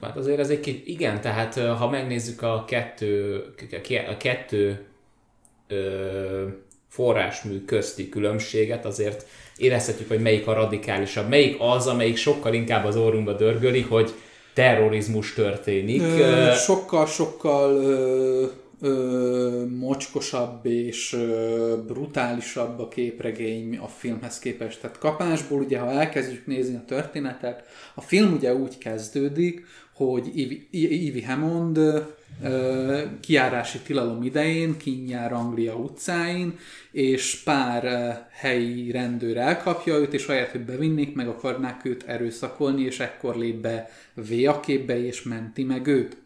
Hát 0.00 0.16
azért 0.16 0.38
ez 0.38 0.50
egy 0.50 0.60
kicsit, 0.60 0.86
igen, 0.86 1.20
tehát 1.20 1.58
ha 1.58 1.90
megnézzük 1.90 2.42
a 2.42 2.64
kettő, 2.66 3.42
a 4.08 4.16
kettő 4.16 4.86
ö, 5.68 6.46
forrásmű 6.88 7.64
közti 7.64 8.08
különbséget, 8.08 8.84
azért 8.84 9.26
érezhetjük, 9.56 10.08
hogy 10.08 10.20
melyik 10.20 10.46
a 10.46 10.52
radikálisabb, 10.52 11.28
melyik 11.28 11.56
az, 11.58 11.86
amelyik 11.86 12.16
sokkal 12.16 12.54
inkább 12.54 12.84
az 12.84 12.96
orrunkba 12.96 13.32
dörgöli, 13.32 13.80
hogy 13.80 14.12
terrorizmus 14.54 15.34
történik. 15.34 16.02
Sokkal-sokkal 16.54 17.82
mocskosabb 19.78 20.66
és 20.66 21.12
ö, 21.12 21.76
brutálisabb 21.86 22.78
a 22.78 22.88
képregény 22.88 23.76
a 23.76 23.86
filmhez 23.86 24.38
képest. 24.38 24.80
Tehát 24.80 24.98
kapásból 24.98 25.60
ugye, 25.60 25.78
ha 25.78 25.90
elkezdjük 25.90 26.46
nézni 26.46 26.76
a 26.76 26.84
történetet, 26.86 27.64
a 27.94 28.00
film 28.00 28.32
ugye 28.32 28.54
úgy 28.54 28.78
kezdődik, 28.78 29.64
hogy 29.94 30.30
Ivy 30.70 31.22
Hammond 31.22 31.78
kiárási 33.20 33.78
tilalom 33.78 34.22
idején 34.22 34.76
kinyár 34.76 35.32
Anglia 35.32 35.74
utcáin, 35.74 36.58
és 36.90 37.42
pár 37.44 37.84
helyi 38.30 38.90
rendőr 38.90 39.36
elkapja 39.36 39.94
őt, 39.94 40.12
és 40.12 40.26
ahelyett, 40.26 40.50
hogy 40.50 40.64
bevinnék, 40.64 41.14
meg 41.14 41.28
akarnák 41.28 41.84
őt 41.84 42.02
erőszakolni, 42.02 42.82
és 42.82 43.00
ekkor 43.00 43.36
lép 43.36 43.56
be 43.56 43.90
V 44.14 44.48
a 44.48 44.60
képbe, 44.60 45.04
és 45.04 45.22
menti 45.22 45.64
meg 45.64 45.86
őt. 45.86 46.16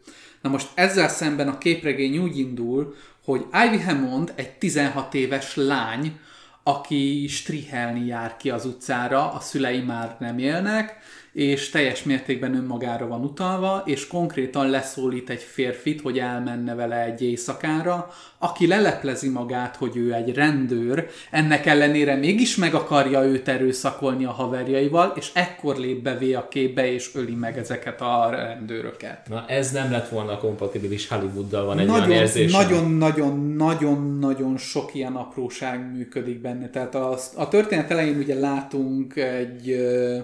Na 0.41 0.49
most 0.49 0.69
ezzel 0.73 1.07
szemben 1.07 1.47
a 1.47 1.57
képregény 1.57 2.17
úgy 2.17 2.37
indul, 2.37 2.95
hogy 3.23 3.45
Ivy 3.65 3.81
Hammond 3.81 4.33
egy 4.35 4.51
16 4.51 5.13
éves 5.13 5.55
lány, 5.55 6.19
aki 6.63 7.27
strihelni 7.27 8.05
jár 8.05 8.37
ki 8.37 8.49
az 8.49 8.65
utcára, 8.65 9.31
a 9.31 9.39
szülei 9.39 9.81
már 9.81 10.15
nem 10.19 10.37
élnek, 10.37 10.97
és 11.33 11.69
teljes 11.69 12.03
mértékben 12.03 12.55
önmagára 12.55 13.07
van 13.07 13.23
utalva, 13.23 13.83
és 13.85 14.07
konkrétan 14.07 14.69
leszólít 14.69 15.29
egy 15.29 15.41
férfit, 15.41 16.01
hogy 16.01 16.19
elmenne 16.19 16.75
vele 16.75 17.03
egy 17.03 17.21
éjszakára, 17.21 18.09
aki 18.43 18.67
leleplezi 18.67 19.29
magát, 19.29 19.75
hogy 19.75 19.97
ő 19.97 20.13
egy 20.13 20.33
rendőr, 20.33 21.07
ennek 21.31 21.65
ellenére 21.65 22.15
mégis 22.15 22.55
meg 22.55 22.73
akarja 22.73 23.23
őt 23.23 23.47
erőszakolni 23.47 24.25
a 24.25 24.31
haverjaival, 24.31 25.13
és 25.15 25.31
ekkor 25.33 25.77
lép 25.77 26.03
be 26.03 26.37
a 26.37 26.47
képbe, 26.47 26.93
és 26.93 27.09
öli 27.13 27.35
meg 27.35 27.57
ezeket 27.57 28.01
a 28.01 28.29
rendőröket. 28.29 29.27
Na 29.29 29.45
ez 29.47 29.71
nem 29.71 29.91
lett 29.91 30.09
volna 30.09 30.37
kompatibilis 30.37 31.07
Hollywooddal, 31.07 31.65
van 31.65 31.79
egy 31.79 31.87
nagyon, 31.87 32.09
olyan 32.09 32.21
érzésem. 32.21 32.61
Nagyon-nagyon-nagyon-nagyon 32.61 34.57
sok 34.57 34.95
ilyen 34.95 35.15
apróság 35.15 35.91
működik 35.91 36.41
benne. 36.41 36.69
Tehát 36.69 36.95
a, 36.95 37.17
a 37.35 37.47
történet 37.47 37.91
elején 37.91 38.17
ugye 38.17 38.39
látunk 38.39 39.15
egy 39.15 39.71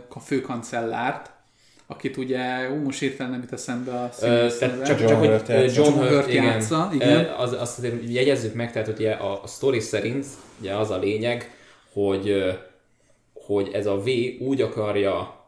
a 0.09 0.19
főkancellárt, 0.19 1.36
akit 1.87 2.17
ugye, 2.17 2.69
ú, 2.71 2.75
most 2.83 3.01
értelem 3.01 3.31
nem 3.31 3.41
jut 3.41 3.53
eszembe 3.53 3.91
a 3.91 4.09
színész 4.11 4.57
Csak, 4.59 4.83
csak, 4.83 5.05
csak 5.05 5.19
hogy 5.19 5.75
John, 5.75 5.75
John 5.75 6.07
Hurt, 6.07 6.29
igen. 6.29 6.43
Játsza, 6.43 6.89
igen. 6.93 7.25
Az, 7.37 7.53
azt 7.53 7.77
azért 7.77 7.95
jegyezzük 8.07 8.53
meg, 8.53 8.71
tehát 8.71 8.87
hogy 8.87 9.05
a, 9.05 9.43
a 9.43 9.47
sztori 9.47 9.79
szerint 9.79 10.25
ugye 10.59 10.75
az 10.75 10.89
a 10.89 10.97
lényeg, 10.97 11.51
hogy, 11.93 12.43
hogy 13.33 13.69
ez 13.73 13.85
a 13.85 13.97
V 13.97 14.07
úgy 14.39 14.61
akarja 14.61 15.45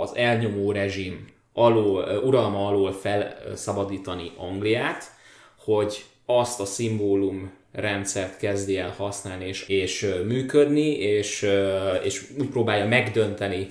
az 0.00 0.10
elnyomó 0.14 0.72
rezsim 0.72 1.26
alól, 1.52 2.20
uralma 2.24 2.66
alól 2.66 2.92
felszabadítani 2.92 4.32
Angliát, 4.36 5.04
hogy 5.64 6.04
azt 6.26 6.60
a 6.60 6.64
szimbólum 6.64 7.50
rendszert 7.72 8.38
kezdi 8.38 8.78
el 8.78 8.94
használni 8.96 9.46
és, 9.46 9.68
és 9.68 10.14
működni, 10.26 10.90
és, 10.98 11.50
és 12.02 12.24
úgy 12.38 12.48
próbálja 12.48 12.86
megdönteni 12.86 13.68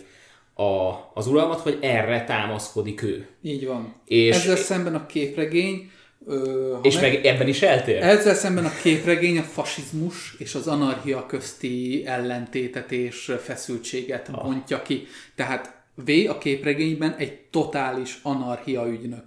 a, 0.60 1.12
az 1.14 1.28
uralmat, 1.28 1.60
hogy 1.60 1.78
erre 1.82 2.24
támaszkodik 2.24 3.02
ő. 3.02 3.28
Így 3.42 3.66
van. 3.66 3.96
És, 4.06 4.36
Ezzel 4.36 4.56
szemben 4.56 4.96
a 4.96 5.06
képregény 5.06 5.92
Ö, 6.28 6.78
és 6.82 7.00
meg, 7.00 7.12
meg 7.12 7.26
ebben 7.26 7.48
is 7.48 7.62
eltér? 7.62 8.04
Ezzel 8.04 8.36
szemben 8.36 8.66
a 8.66 8.72
képregény 8.82 9.38
a 9.38 9.42
fasizmus 9.42 10.36
és 10.38 10.56
az 10.56 10.68
anarchia 10.68 11.26
közti 11.26 12.04
ellentétet 12.06 12.92
és 12.92 13.34
feszültséget 13.44 14.30
ah. 14.32 14.44
bontja 14.44 14.82
ki. 14.82 15.08
Tehát 15.36 15.74
V 15.96 16.12
a 16.30 16.38
képregényben 16.38 17.16
egy 17.16 17.34
totális 17.52 18.20
anarchia 18.24 18.88
ügynök. 18.88 19.24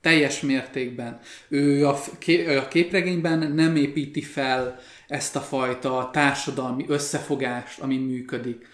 Teljes 0.00 0.40
mértékben. 0.40 1.20
Ő 1.48 1.86
a, 1.86 1.98
a 2.58 2.68
képregényben 2.68 3.52
nem 3.52 3.76
építi 3.76 4.22
fel 4.22 4.78
ezt 5.08 5.36
a 5.36 5.40
fajta 5.40 6.10
társadalmi 6.12 6.84
összefogást, 6.88 7.80
ami 7.80 7.96
működik 7.96 8.66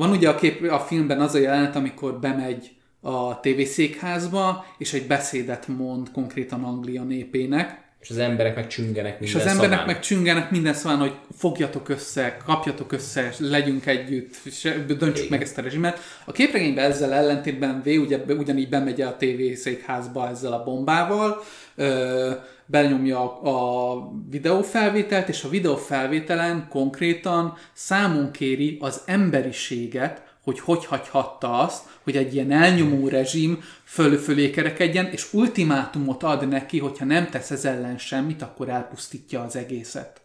van 0.00 0.10
ugye 0.10 0.28
a, 0.28 0.34
kép, 0.34 0.70
a 0.70 0.78
filmben 0.78 1.20
az 1.20 1.34
a 1.34 1.38
jelenet, 1.38 1.76
amikor 1.76 2.18
bemegy 2.18 2.70
a 3.00 3.40
tévészékházba, 3.40 4.64
és 4.78 4.92
egy 4.92 5.06
beszédet 5.06 5.68
mond 5.68 6.10
konkrétan 6.10 6.64
Anglia 6.64 7.02
népének. 7.02 7.88
És 8.00 8.10
az 8.10 8.18
emberek 8.18 8.54
meg 8.54 8.66
csüngenek 8.66 9.20
minden 9.20 9.40
És 9.40 9.44
az 9.44 9.52
emberek 9.52 9.86
meg 9.86 10.00
csüngenek 10.00 10.50
minden 10.50 10.74
szaván, 10.74 10.98
hogy 10.98 11.14
fogjatok 11.36 11.88
össze, 11.88 12.36
kapjatok 12.44 12.92
össze, 12.92 13.32
legyünk 13.38 13.86
együtt, 13.86 14.34
döntsük 14.86 15.16
Igen. 15.16 15.28
meg 15.28 15.42
ezt 15.42 15.58
a 15.58 15.62
rezsimet. 15.62 15.98
A 16.24 16.32
képregényben 16.32 16.90
ezzel 16.90 17.12
ellentétben 17.12 17.82
V 17.84 17.86
ugye, 17.86 18.18
ugyanígy 18.28 18.68
bemegy 18.68 19.00
a 19.00 19.16
tévészékházba 19.16 20.28
ezzel 20.28 20.52
a 20.52 20.62
bombával, 20.64 21.42
belenyomja 22.70 23.40
a 23.40 24.12
videófelvételt, 24.30 25.28
és 25.28 25.44
a 25.44 25.48
videófelvételen 25.48 26.66
konkrétan 26.68 27.56
számon 27.72 28.30
kéri 28.30 28.78
az 28.80 29.02
emberiséget, 29.06 30.22
hogy 30.42 30.60
hogy 30.60 30.86
hagyhatta 30.86 31.58
azt, 31.58 31.84
hogy 32.02 32.16
egy 32.16 32.34
ilyen 32.34 32.50
elnyomó 32.50 33.08
rezsim 33.08 33.62
föl-fölé 33.84 34.50
kerekedjen, 34.50 35.06
és 35.06 35.32
ultimátumot 35.32 36.22
ad 36.22 36.48
neki, 36.48 36.78
hogyha 36.78 37.04
nem 37.04 37.28
tesz 37.28 37.50
ez 37.50 37.64
ellen 37.64 37.98
semmit, 37.98 38.42
akkor 38.42 38.68
elpusztítja 38.68 39.42
az 39.42 39.56
egészet. 39.56 40.20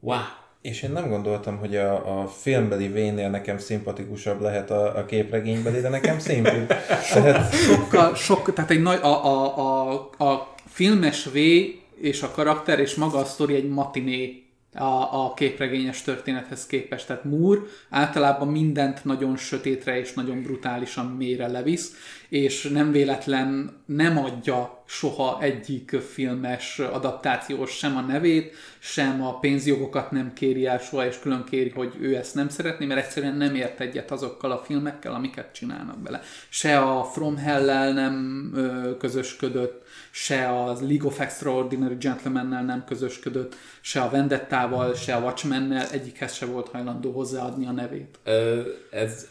Wow! 0.00 0.18
És 0.62 0.82
én 0.82 0.90
nem 0.90 1.08
gondoltam, 1.08 1.58
hogy 1.58 1.76
a, 1.76 2.20
a 2.20 2.26
filmbeli 2.26 2.88
vénél 2.88 3.30
nekem 3.30 3.58
szimpatikusabb 3.58 4.40
lehet 4.40 4.70
a, 4.70 4.96
a 4.96 5.04
képregénybeli, 5.04 5.80
de 5.80 5.88
nekem 5.88 6.18
szimpli. 6.18 6.66
Tehát 7.12 7.54
Sokkal, 7.66 8.14
sok, 8.14 8.52
tehát 8.54 8.70
egy 8.70 8.82
nagy, 8.82 8.98
a, 9.02 9.24
a, 9.24 9.56
a, 9.56 10.24
a 10.24 10.54
filmes 10.78 11.24
V 11.24 11.36
és 12.00 12.22
a 12.22 12.30
karakter 12.30 12.78
és 12.78 12.94
maga 12.94 13.18
a 13.18 13.24
sztori 13.24 13.54
egy 13.54 13.68
matiné 13.68 14.42
a, 14.74 15.24
a 15.24 15.34
képregényes 15.34 16.02
történethez 16.02 16.66
képest. 16.66 17.06
Tehát 17.06 17.24
Moore 17.24 17.60
általában 17.90 18.48
mindent 18.48 19.04
nagyon 19.04 19.36
sötétre 19.36 19.98
és 19.98 20.12
nagyon 20.12 20.42
brutálisan 20.42 21.06
mélyre 21.06 21.46
levisz, 21.46 21.92
és 22.28 22.62
nem 22.62 22.92
véletlen 22.92 23.76
nem 23.86 24.18
adja 24.18 24.82
soha 24.86 25.42
egyik 25.42 25.90
filmes 25.90 26.78
adaptációs 26.78 27.70
sem 27.70 27.96
a 27.96 28.00
nevét, 28.00 28.54
sem 28.78 29.22
a 29.22 29.38
pénzjogokat 29.38 30.10
nem 30.10 30.32
kéri 30.32 30.66
el 30.66 30.78
soha, 30.78 31.06
és 31.06 31.18
külön 31.18 31.44
kéri, 31.44 31.70
hogy 31.70 31.94
ő 32.00 32.16
ezt 32.16 32.34
nem 32.34 32.48
szeretné, 32.48 32.86
mert 32.86 33.04
egyszerűen 33.04 33.36
nem 33.36 33.54
ért 33.54 33.80
egyet 33.80 34.10
azokkal 34.10 34.50
a 34.50 34.62
filmekkel, 34.66 35.14
amiket 35.14 35.52
csinálnak 35.52 35.98
bele. 35.98 36.20
Se 36.48 36.78
a 36.78 37.04
From 37.04 37.36
Hell-lel 37.36 37.92
nem 37.92 38.50
ö, 38.54 38.96
közösködött, 38.96 39.86
se 40.10 40.48
a 40.48 40.72
League 40.72 41.06
of 41.06 41.20
Extraordinary 41.20 41.96
Gentlemen-nel 41.98 42.64
nem 42.64 42.84
közösködött, 42.84 43.54
se 43.80 44.00
a 44.02 44.10
Vendettával, 44.10 44.94
se 44.94 45.14
a 45.14 45.20
Watchmen-nel, 45.20 45.86
egyikhez 45.90 46.34
se 46.34 46.46
volt 46.46 46.68
hajlandó 46.68 47.12
hozzáadni 47.12 47.66
a 47.66 47.72
nevét. 47.72 48.18
Ö, 48.24 48.62
ez 48.90 49.26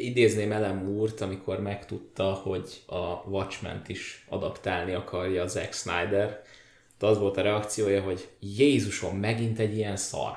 idézném 0.00 0.52
Ellen 0.52 0.76
Moore-t, 0.76 1.20
amikor 1.20 1.60
megtudta, 1.60 2.32
hogy 2.32 2.82
a 2.86 3.28
Watchmen-t 3.28 3.88
is 3.88 4.24
adaptálni 4.28 4.92
akarja 4.92 5.46
Zack 5.46 5.72
Snyder. 5.72 6.42
De 7.02 7.08
az 7.08 7.18
volt 7.18 7.36
a 7.36 7.42
reakciója, 7.42 8.00
hogy 8.00 8.28
Jézusom, 8.56 9.16
megint 9.16 9.58
egy 9.58 9.76
ilyen 9.76 9.96
szar. 9.96 10.30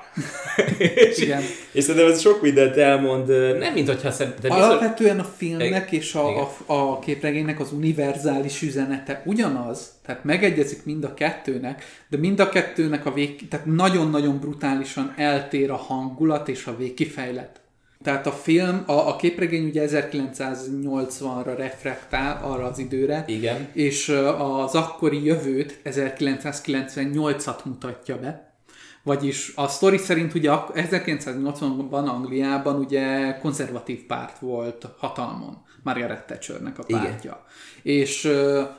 és, 0.78 1.18
Igen. 1.22 1.42
és 1.72 1.84
szerintem 1.84 2.10
ez 2.10 2.20
sok 2.20 2.42
mindent 2.42 2.76
elmond, 2.76 3.28
nem 3.58 3.72
mint 3.72 3.86
hogyha 3.88 4.10
szerintem... 4.10 4.50
Alapvetően 4.50 5.18
a 5.18 5.24
filmnek 5.36 5.92
és 5.92 6.14
a, 6.14 6.40
a, 6.40 6.50
a 6.66 6.98
képregénynek 6.98 7.60
az 7.60 7.72
univerzális 7.72 8.62
üzenete 8.62 9.22
ugyanaz, 9.24 9.90
tehát 10.04 10.24
megegyezik 10.24 10.84
mind 10.84 11.04
a 11.04 11.14
kettőnek, 11.14 11.84
de 12.08 12.16
mind 12.16 12.40
a 12.40 12.48
kettőnek 12.48 13.06
a 13.06 13.12
vég, 13.12 13.48
tehát 13.48 13.66
nagyon-nagyon 13.66 14.38
brutálisan 14.38 15.14
eltér 15.16 15.70
a 15.70 15.76
hangulat 15.76 16.48
és 16.48 16.66
a 16.66 16.76
végkifejlet. 16.76 17.60
Tehát 18.06 18.26
a 18.26 18.32
film, 18.32 18.82
a, 18.86 18.92
a 18.92 19.16
képregény 19.16 19.66
ugye 19.66 19.86
1980-ra 19.88 21.54
reflektál 21.56 22.44
arra 22.44 22.64
az 22.64 22.78
időre, 22.78 23.24
Igen. 23.26 23.68
és 23.72 24.08
az 24.38 24.74
akkori 24.74 25.24
jövőt 25.24 25.80
1998-at 25.84 27.64
mutatja 27.64 28.18
be. 28.18 28.54
Vagyis 29.02 29.52
a 29.54 29.68
sztori 29.68 29.96
szerint 29.96 30.34
ugye 30.34 30.50
1980-ban 30.74 32.08
Angliában 32.08 32.76
ugye 32.76 33.36
konzervatív 33.38 34.06
párt 34.06 34.38
volt 34.38 34.86
hatalmon. 34.98 35.56
Margaret 35.82 36.26
Thatchernek 36.26 36.78
a 36.78 36.84
pártja. 36.84 37.44
Igen. 37.82 37.96
És 38.02 38.24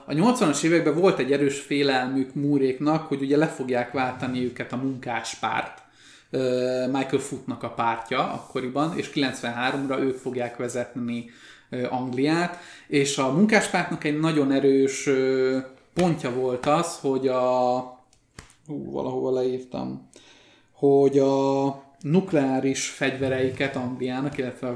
a 0.05 0.13
80-as 0.13 0.63
években 0.63 0.95
volt 0.95 1.19
egy 1.19 1.31
erős 1.31 1.59
félelmük 1.59 2.33
múréknak, 2.33 3.07
hogy 3.07 3.21
ugye 3.21 3.37
le 3.37 3.47
fogják 3.47 3.91
váltani 3.91 4.43
őket 4.43 4.73
a 4.73 4.77
munkáspárt, 4.77 5.85
Michael 6.91 7.19
Footnak 7.19 7.63
a 7.63 7.69
pártja 7.69 8.33
akkoriban, 8.33 8.97
és 8.97 9.11
93-ra 9.13 9.99
ők 9.99 10.17
fogják 10.17 10.57
vezetni 10.57 11.25
Angliát, 11.89 12.57
és 12.87 13.17
a 13.17 13.31
munkáspártnak 13.31 14.03
egy 14.03 14.19
nagyon 14.19 14.51
erős 14.51 15.09
pontja 15.93 16.33
volt 16.33 16.65
az, 16.65 16.99
hogy 16.99 17.27
a 17.27 17.79
hú, 18.67 18.91
valahova 18.91 19.31
leírtam, 19.31 20.09
hogy 20.71 21.19
a 21.19 21.65
nukleáris 22.01 22.89
fegyvereiket 22.89 23.75
Angliának, 23.75 24.37
illetve 24.37 24.73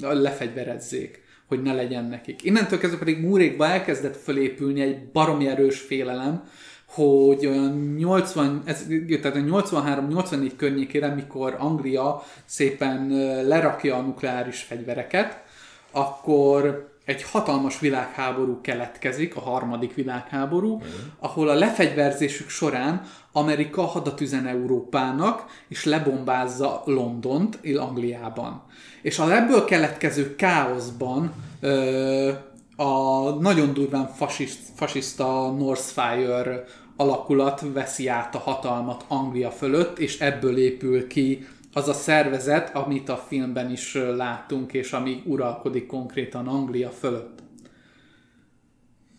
lefegyverezzék, 0.00 1.24
hogy 1.46 1.62
ne 1.62 1.72
legyen 1.72 2.04
nekik. 2.04 2.42
Innentől 2.42 2.78
kezdve 2.78 2.98
pedig 2.98 3.20
Múrékba 3.20 3.66
elkezdett 3.66 4.16
fölépülni 4.16 4.80
egy 4.80 5.08
baromi 5.12 5.46
erős 5.46 5.80
félelem, 5.80 6.48
hogy 6.88 7.46
olyan 7.46 7.94
80, 7.96 8.62
ez, 8.64 8.86
tehát 9.22 9.38
83-84 9.38 10.52
környékére, 10.56 11.08
mikor 11.08 11.56
Anglia 11.58 12.22
szépen 12.44 13.08
lerakja 13.46 13.96
a 13.96 14.00
nukleáris 14.00 14.62
fegyvereket, 14.62 15.44
akkor 15.90 16.94
egy 17.06 17.22
hatalmas 17.22 17.80
világháború 17.80 18.60
keletkezik, 18.60 19.36
a 19.36 19.40
harmadik 19.40 19.94
világháború, 19.94 20.76
mm. 20.76 20.80
ahol 21.18 21.48
a 21.48 21.54
lefegyverzésük 21.54 22.48
során 22.48 23.02
Amerika 23.32 23.82
hadat 23.82 24.20
üzen 24.20 24.46
Európának, 24.46 25.44
és 25.68 25.84
lebombázza 25.84 26.82
Londont, 26.84 27.58
Angliában. 27.76 28.62
És 29.02 29.18
a 29.18 29.36
ebből 29.36 29.64
keletkező 29.64 30.34
káoszban 30.34 31.32
ö, 31.60 32.32
a 32.76 33.30
nagyon 33.30 33.72
durván 33.72 34.06
fasist, 34.06 34.58
fasiszta 34.74 35.50
Northfire 35.50 36.64
alakulat 36.96 37.62
veszi 37.72 38.08
át 38.08 38.34
a 38.34 38.38
hatalmat 38.38 39.04
Anglia 39.08 39.50
fölött, 39.50 39.98
és 39.98 40.20
ebből 40.20 40.58
épül 40.58 41.06
ki 41.06 41.46
az 41.72 41.88
a 41.88 41.92
szervezet, 41.92 42.74
amit 42.74 43.08
a 43.08 43.16
filmben 43.16 43.70
is 43.70 43.94
látunk, 43.94 44.72
és 44.72 44.92
ami 44.92 45.22
uralkodik 45.24 45.86
konkrétan 45.86 46.48
Anglia 46.48 46.90
fölött. 46.90 47.38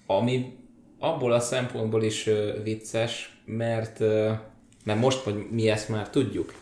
Ami 0.06 0.56
abból 1.00 1.32
a 1.32 1.39
szempontból 1.39 2.04
is 2.04 2.30
vicces, 2.63 3.41
mert, 3.46 4.00
mert 4.84 5.00
most, 5.00 5.20
hogy 5.20 5.48
mi 5.50 5.70
ezt 5.70 5.89
már 5.89 6.10
tudjuk, 6.10 6.54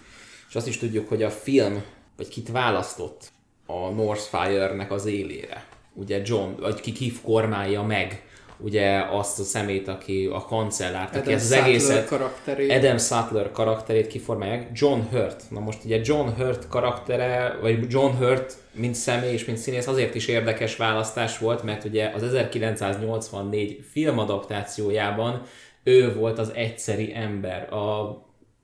és 0.49 0.55
azt 0.55 0.67
is 0.67 0.77
tudjuk, 0.77 1.09
hogy 1.09 1.23
a 1.23 1.29
film, 1.29 1.83
vagy 2.17 2.27
kit 2.27 2.51
választott 2.51 3.31
a 3.65 3.89
Northfire-nek 3.89 4.91
az 4.91 5.05
élére. 5.05 5.74
Ugye 5.95 6.21
John, 6.25 6.49
vagy 6.59 6.81
ki 6.81 6.91
kif 6.91 7.21
kormálja 7.21 7.83
meg 7.83 8.23
ugye 8.57 9.05
azt 9.11 9.39
a 9.39 9.43
szemét, 9.43 9.87
aki 9.87 10.29
a 10.33 10.39
kancellár, 10.39 11.09
aki 11.13 11.33
ez 11.33 11.43
az 11.43 11.51
egészet, 11.51 12.07
karakterét. 12.07 12.71
Adam 12.71 12.97
Sattler 12.97 13.51
karakterét 13.51 14.07
kiformálják, 14.07 14.69
John 14.73 14.99
Hurt. 15.11 15.43
Na 15.49 15.59
most 15.59 15.83
ugye 15.83 15.99
John 16.03 16.29
Hurt 16.29 16.67
karaktere, 16.67 17.57
vagy 17.61 17.85
John 17.89 18.15
Hurt 18.17 18.57
mint 18.71 18.95
személy 18.95 19.31
és 19.31 19.45
mint 19.45 19.57
színész 19.57 19.87
azért 19.87 20.15
is 20.15 20.27
érdekes 20.27 20.75
választás 20.75 21.37
volt, 21.37 21.63
mert 21.63 21.83
ugye 21.83 22.11
az 22.15 22.23
1984 22.23 23.85
filmadaptációjában 23.91 25.41
ő 25.83 26.13
volt 26.13 26.39
az 26.39 26.51
egyszeri 26.53 27.15
ember, 27.15 27.73
a, 27.73 28.17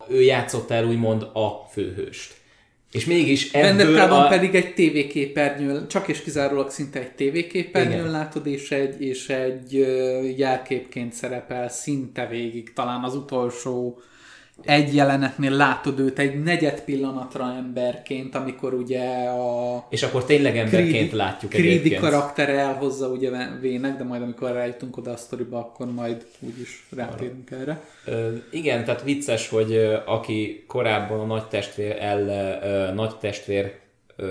ő 0.10 0.22
játszott 0.22 0.72
el 0.72 0.86
úgymond 0.86 1.22
a 1.34 1.68
főhőst. 1.72 2.41
És 2.92 3.06
mégis 3.06 3.52
ebből 3.54 4.00
a... 4.00 4.28
pedig 4.28 4.56
egy 4.56 4.74
tévéképernyő, 4.74 5.88
csak 5.88 6.08
és 6.08 6.22
kizárólag 6.22 6.70
szinte 6.70 7.00
egy 7.00 7.12
tévéképernyőn 7.12 8.12
látod, 8.12 8.48
és 8.48 8.72
egy, 8.72 9.02
és 9.02 9.30
egy 9.30 9.74
jelképként 10.38 11.14
szerepel 11.14 11.70
szinte 11.70 12.28
végig, 12.28 12.74
talán 12.74 13.04
az 13.04 13.16
utolsó 13.16 14.02
egy 14.66 14.96
jelenetnél 14.96 15.52
látod 15.52 16.00
őt 16.00 16.20
egy 16.20 16.44
negyed 16.44 16.82
pillanatra 16.82 17.54
emberként, 17.58 18.36
amikor 18.36 18.74
ugye 18.74 19.04
a... 19.30 19.86
És 19.90 20.04
akkor 20.04 20.26
tényleg 20.26 20.58
emberként 20.58 20.90
Creedy, 20.92 21.16
látjuk 21.16 21.52
Creedy 21.52 21.70
egyébként. 21.70 22.02
karaktere 22.02 22.58
elhozza 22.58 23.08
ugye 23.08 23.30
Vének, 23.62 23.98
de 23.98 24.04
majd 24.04 24.22
amikor 24.22 24.52
rájutunk 24.52 24.98
oda 24.98 25.12
a 25.12 25.18
sztoriba, 25.18 25.58
akkor 25.58 25.92
majd 25.92 26.26
úgyis 26.40 26.88
rátérünk 26.96 27.52
erre. 27.52 27.82
Ö, 28.06 28.36
igen, 28.52 28.84
tehát 28.86 29.04
vicces, 29.04 29.50
hogy 29.50 30.00
aki 30.06 30.64
korábban 30.68 31.20
a 31.20 31.26
nagy 31.26 31.48
testvér, 31.48 31.96
el, 32.00 32.28
ö, 32.64 32.94
nagy 32.94 33.18
testvér 33.18 33.80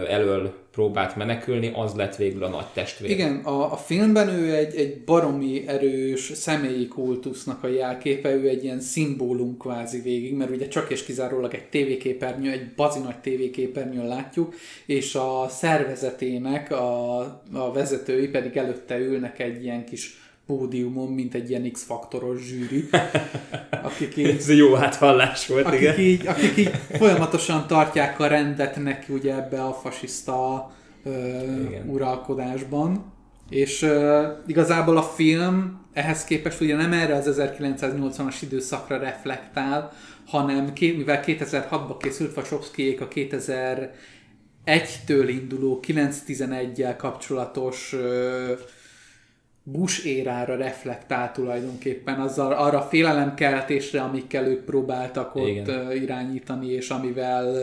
elől 0.08 0.59
próbált 0.70 1.16
menekülni, 1.16 1.70
az 1.74 1.94
lett 1.94 2.16
végül 2.16 2.44
a 2.44 2.48
nagy 2.48 2.66
testvér. 2.72 3.10
Igen, 3.10 3.36
a, 3.36 3.72
a 3.72 3.76
filmben 3.76 4.28
ő 4.28 4.54
egy, 4.54 4.74
egy 4.74 5.00
baromi 5.04 5.64
erős 5.66 6.30
személyi 6.34 6.88
kultusznak 6.88 7.64
a 7.64 7.68
jelképe, 7.68 8.34
ő 8.34 8.48
egy 8.48 8.64
ilyen 8.64 8.80
szimbólum 8.80 9.56
kvázi 9.56 10.00
végig, 10.00 10.34
mert 10.34 10.50
ugye 10.50 10.68
csak 10.68 10.90
és 10.90 11.04
kizárólag 11.04 11.54
egy 11.54 11.68
tévéképernyő, 11.68 12.50
egy 12.50 12.74
bazi 12.74 12.98
nagy 12.98 13.18
tévéképernyőn 13.18 14.06
látjuk, 14.06 14.54
és 14.86 15.14
a 15.14 15.46
szervezetének 15.48 16.70
a, 16.70 17.18
a 17.52 17.72
vezetői 17.72 18.28
pedig 18.28 18.56
előtte 18.56 18.98
ülnek 18.98 19.38
egy 19.38 19.64
ilyen 19.64 19.84
kis 19.84 20.18
pódiumon, 20.50 21.08
mint 21.08 21.34
egy 21.34 21.50
ilyen 21.50 21.72
X-faktoros 21.72 22.40
zsűri. 22.40 22.88
Akik 23.82 24.16
így, 24.16 24.26
Ez 24.26 24.48
jó 24.48 24.76
áthallás 24.76 25.46
volt, 25.46 25.66
akik 25.66 25.80
igen. 25.80 25.98
Így, 25.98 26.26
akik 26.26 26.56
így 26.56 26.70
folyamatosan 26.92 27.66
tartják 27.66 28.20
a 28.20 28.26
rendet 28.26 28.76
neki 28.76 29.12
ugye 29.12 29.34
ebbe 29.34 29.62
a 29.62 29.72
fasiszta 29.72 30.70
ö, 31.04 31.10
uralkodásban. 31.86 33.12
És 33.48 33.82
ö, 33.82 34.26
igazából 34.46 34.96
a 34.96 35.02
film 35.02 35.80
ehhez 35.92 36.24
képest 36.24 36.60
ugye 36.60 36.76
nem 36.76 36.92
erre 36.92 37.14
az 37.14 37.40
1980-as 37.40 38.36
időszakra 38.42 38.98
reflektál, 38.98 39.92
hanem 40.26 40.72
mivel 40.80 41.22
2006-ban 41.26 41.96
készült 41.98 42.36
Wachowskiék 42.36 43.00
a 43.00 43.08
2001-től 43.08 45.28
induló 45.28 45.82
9-11-jel 45.86 46.94
kapcsolatos 46.96 47.92
ö, 47.92 48.52
Bush 49.62 50.06
érára 50.06 50.56
reflektál 50.56 51.32
tulajdonképpen, 51.32 52.20
azzal 52.20 52.52
arra 52.52 52.78
a 52.78 52.88
félelemkeltésre, 52.88 54.00
amikkel 54.00 54.46
ők 54.46 54.64
próbáltak 54.64 55.34
ott 55.34 55.48
Igen. 55.48 55.92
irányítani, 55.92 56.66
és 56.66 56.90
amivel, 56.90 57.54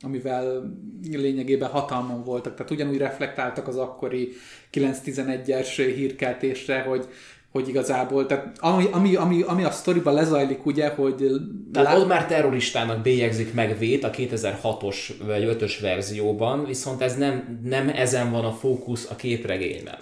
amivel 0.00 0.74
lényegében 1.12 1.70
hatalmon 1.70 2.24
voltak. 2.24 2.54
Tehát 2.54 2.72
ugyanúgy 2.72 2.98
reflektáltak 2.98 3.68
az 3.68 3.76
akkori 3.76 4.32
9-11-es 4.72 5.92
hírkeltésre, 5.96 6.80
hogy 6.80 7.08
hogy 7.52 7.68
igazából, 7.68 8.26
tehát 8.26 8.58
ami, 8.58 8.86
ami, 8.90 9.14
ami, 9.14 9.42
ami 9.42 9.64
a 9.64 9.70
sztoriban 9.70 10.14
lezajlik, 10.14 10.66
ugye, 10.66 10.88
hogy... 10.88 11.30
Tehát 11.72 11.98
ott 11.98 12.08
már 12.08 12.26
terroristának 12.26 13.02
bélyegzik 13.02 13.54
meg 13.54 13.78
Vét 13.78 14.04
a 14.04 14.10
2006-os 14.10 14.96
vagy 15.26 15.56
5-ös 15.60 15.78
verzióban, 15.80 16.64
viszont 16.64 17.02
ez 17.02 17.16
nem, 17.16 17.60
nem 17.64 17.88
ezen 17.88 18.30
van 18.30 18.44
a 18.44 18.52
fókusz 18.52 19.10
a 19.10 19.16
képregényben. 19.16 19.98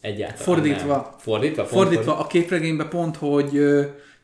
Egyáltalán 0.00 0.42
Fordítva. 0.42 0.96
Nem. 0.96 1.18
Fordítva? 1.18 1.62
Pont 1.62 1.74
Fordítva 1.74 2.18
a 2.18 2.26
képregényben 2.26 2.88
pont, 2.88 3.16
hogy 3.16 3.50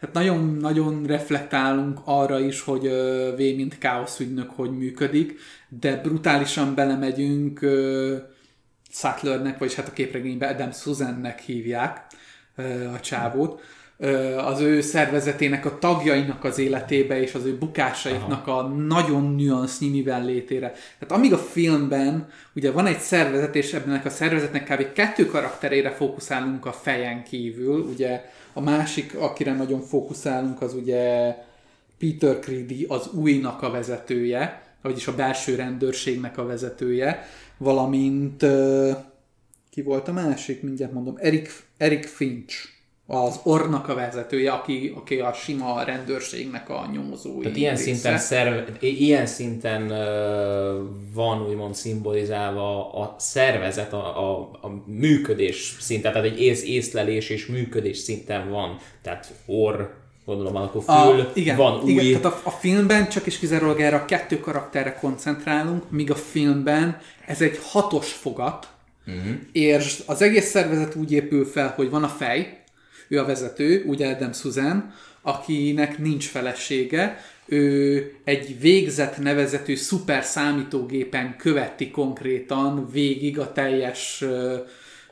tehát 0.01 0.15
nagyon-nagyon 0.15 1.05
reflektálunk 1.07 2.01
arra 2.05 2.41
is, 2.41 2.61
hogy 2.61 2.89
V 3.37 3.39
mint 3.39 3.79
káosz 3.79 4.21
ügynök 4.21 4.51
hogy 4.51 4.71
működik, 4.71 5.39
de 5.69 5.97
brutálisan 5.97 6.75
belemegyünk 6.75 7.61
Sattlernek, 8.91 9.59
vagyis 9.59 9.75
hát 9.75 9.89
a 9.89 9.93
képregényben 9.93 10.55
Adam 10.55 10.73
Susannek 10.73 11.41
hívják 11.41 12.07
a 12.95 13.01
csávót, 13.01 13.61
az 14.37 14.61
ő 14.61 14.81
szervezetének 14.81 15.65
a 15.65 15.79
tagjainak 15.79 16.45
az 16.45 16.59
életébe 16.59 17.21
és 17.21 17.35
az 17.35 17.45
ő 17.45 17.57
bukásaiknak 17.59 18.47
a 18.47 18.63
nagyon 18.63 19.35
nüansznyi 19.35 19.89
mivel 19.89 20.25
létére. 20.25 20.73
Tehát 20.99 21.15
amíg 21.15 21.33
a 21.33 21.39
filmben 21.39 22.29
ugye 22.55 22.71
van 22.71 22.87
egy 22.87 22.99
szervezet, 22.99 23.55
és 23.55 23.73
ebben 23.73 24.03
a 24.05 24.09
szervezetnek 24.09 24.65
kb. 24.65 24.93
kettő 24.93 25.27
karakterére 25.27 25.91
fókuszálunk 25.91 26.67
a 26.67 26.73
fejen 26.73 27.23
kívül, 27.23 27.81
ugye 27.81 28.25
a 28.53 28.61
másik, 28.61 29.15
akire 29.19 29.53
nagyon 29.53 29.81
fókuszálunk, 29.81 30.63
az 30.63 30.75
ugye 30.75 31.35
Peter 31.99 32.39
Creedy, 32.39 32.85
az 32.89 33.09
újnak 33.13 33.63
a 33.63 33.71
vezetője, 33.71 34.63
vagyis 34.83 35.07
a 35.07 35.15
belső 35.15 35.55
rendőrségnek 35.55 36.39
a 36.39 36.47
vezetője, 36.47 37.29
valamint 37.57 38.47
ki 39.71 39.83
volt 39.83 40.09
a 40.09 40.13
másik, 40.13 40.63
mindjárt 40.63 40.93
mondom, 40.93 41.15
Eric, 41.19 41.63
Eric 41.77 42.11
Finch, 42.11 42.74
az 43.07 43.41
ornak 43.43 43.89
a 43.89 43.95
vezetője, 43.95 44.53
aki, 44.53 44.93
aki 44.97 45.19
a 45.19 45.33
sima 45.33 45.83
rendőrségnek 45.83 46.69
a 46.69 46.89
nyomozói 46.93 47.43
Tehát 47.43 47.57
ilyen 47.57 47.77
része. 47.77 47.85
szinten, 47.85 48.19
szerve, 48.19 48.65
ilyen 48.81 49.27
szinten 49.27 49.83
uh, 49.83 49.99
van 51.15 51.47
úgymond 51.49 51.75
szimbolizálva 51.75 52.93
a 52.93 53.15
szervezet, 53.19 53.93
a, 53.93 54.31
a, 54.31 54.51
a 54.63 54.69
működés 54.87 55.77
szinten, 55.81 56.13
tehát 56.13 56.27
egy 56.27 56.41
ész, 56.41 56.63
észlelés 56.63 57.29
és 57.29 57.47
működés 57.47 57.99
szinten 57.99 58.51
van. 58.51 58.79
Tehát 59.03 59.33
orr, 59.47 59.81
gondolom 60.25 60.57
akkor 60.57 60.83
fül, 60.83 61.21
a, 61.21 61.31
igen, 61.35 61.57
van 61.57 61.83
új. 61.83 61.91
Igen, 61.91 62.21
tehát 62.21 62.39
a, 62.45 62.49
a 62.49 62.51
filmben 62.51 63.09
csak 63.09 63.27
és 63.27 63.39
kizárólag 63.39 63.81
erre 63.81 63.97
a 63.97 64.05
kettő 64.05 64.41
karakterre 64.41 64.95
koncentrálunk, 64.95 65.91
míg 65.91 66.11
a 66.11 66.15
filmben 66.15 66.99
ez 67.27 67.41
egy 67.41 67.59
hatos 67.63 68.13
fogat, 68.13 68.69
uh-huh. 69.07 69.35
és 69.53 70.03
az 70.07 70.23
egész 70.23 70.51
szervezet 70.51 70.95
úgy 70.95 71.13
épül 71.13 71.45
fel, 71.45 71.73
hogy 71.77 71.91
van 71.91 72.05
a 72.05 72.09
fej, 72.09 72.64
ő 73.09 73.19
a 73.19 73.25
vezető, 73.25 73.85
ugye 73.87 74.09
Adam 74.09 74.33
Susan, 74.33 74.95
akinek 75.23 75.99
nincs 75.99 76.29
felesége, 76.29 77.25
ő 77.47 78.13
egy 78.25 78.61
végzet 78.61 79.19
nevezetű 79.19 79.77
szuper 79.77 80.25
számítógépen 80.25 81.37
követi 81.37 81.91
konkrétan 81.91 82.89
végig 82.93 83.39
a 83.39 83.53
teljes 83.53 84.25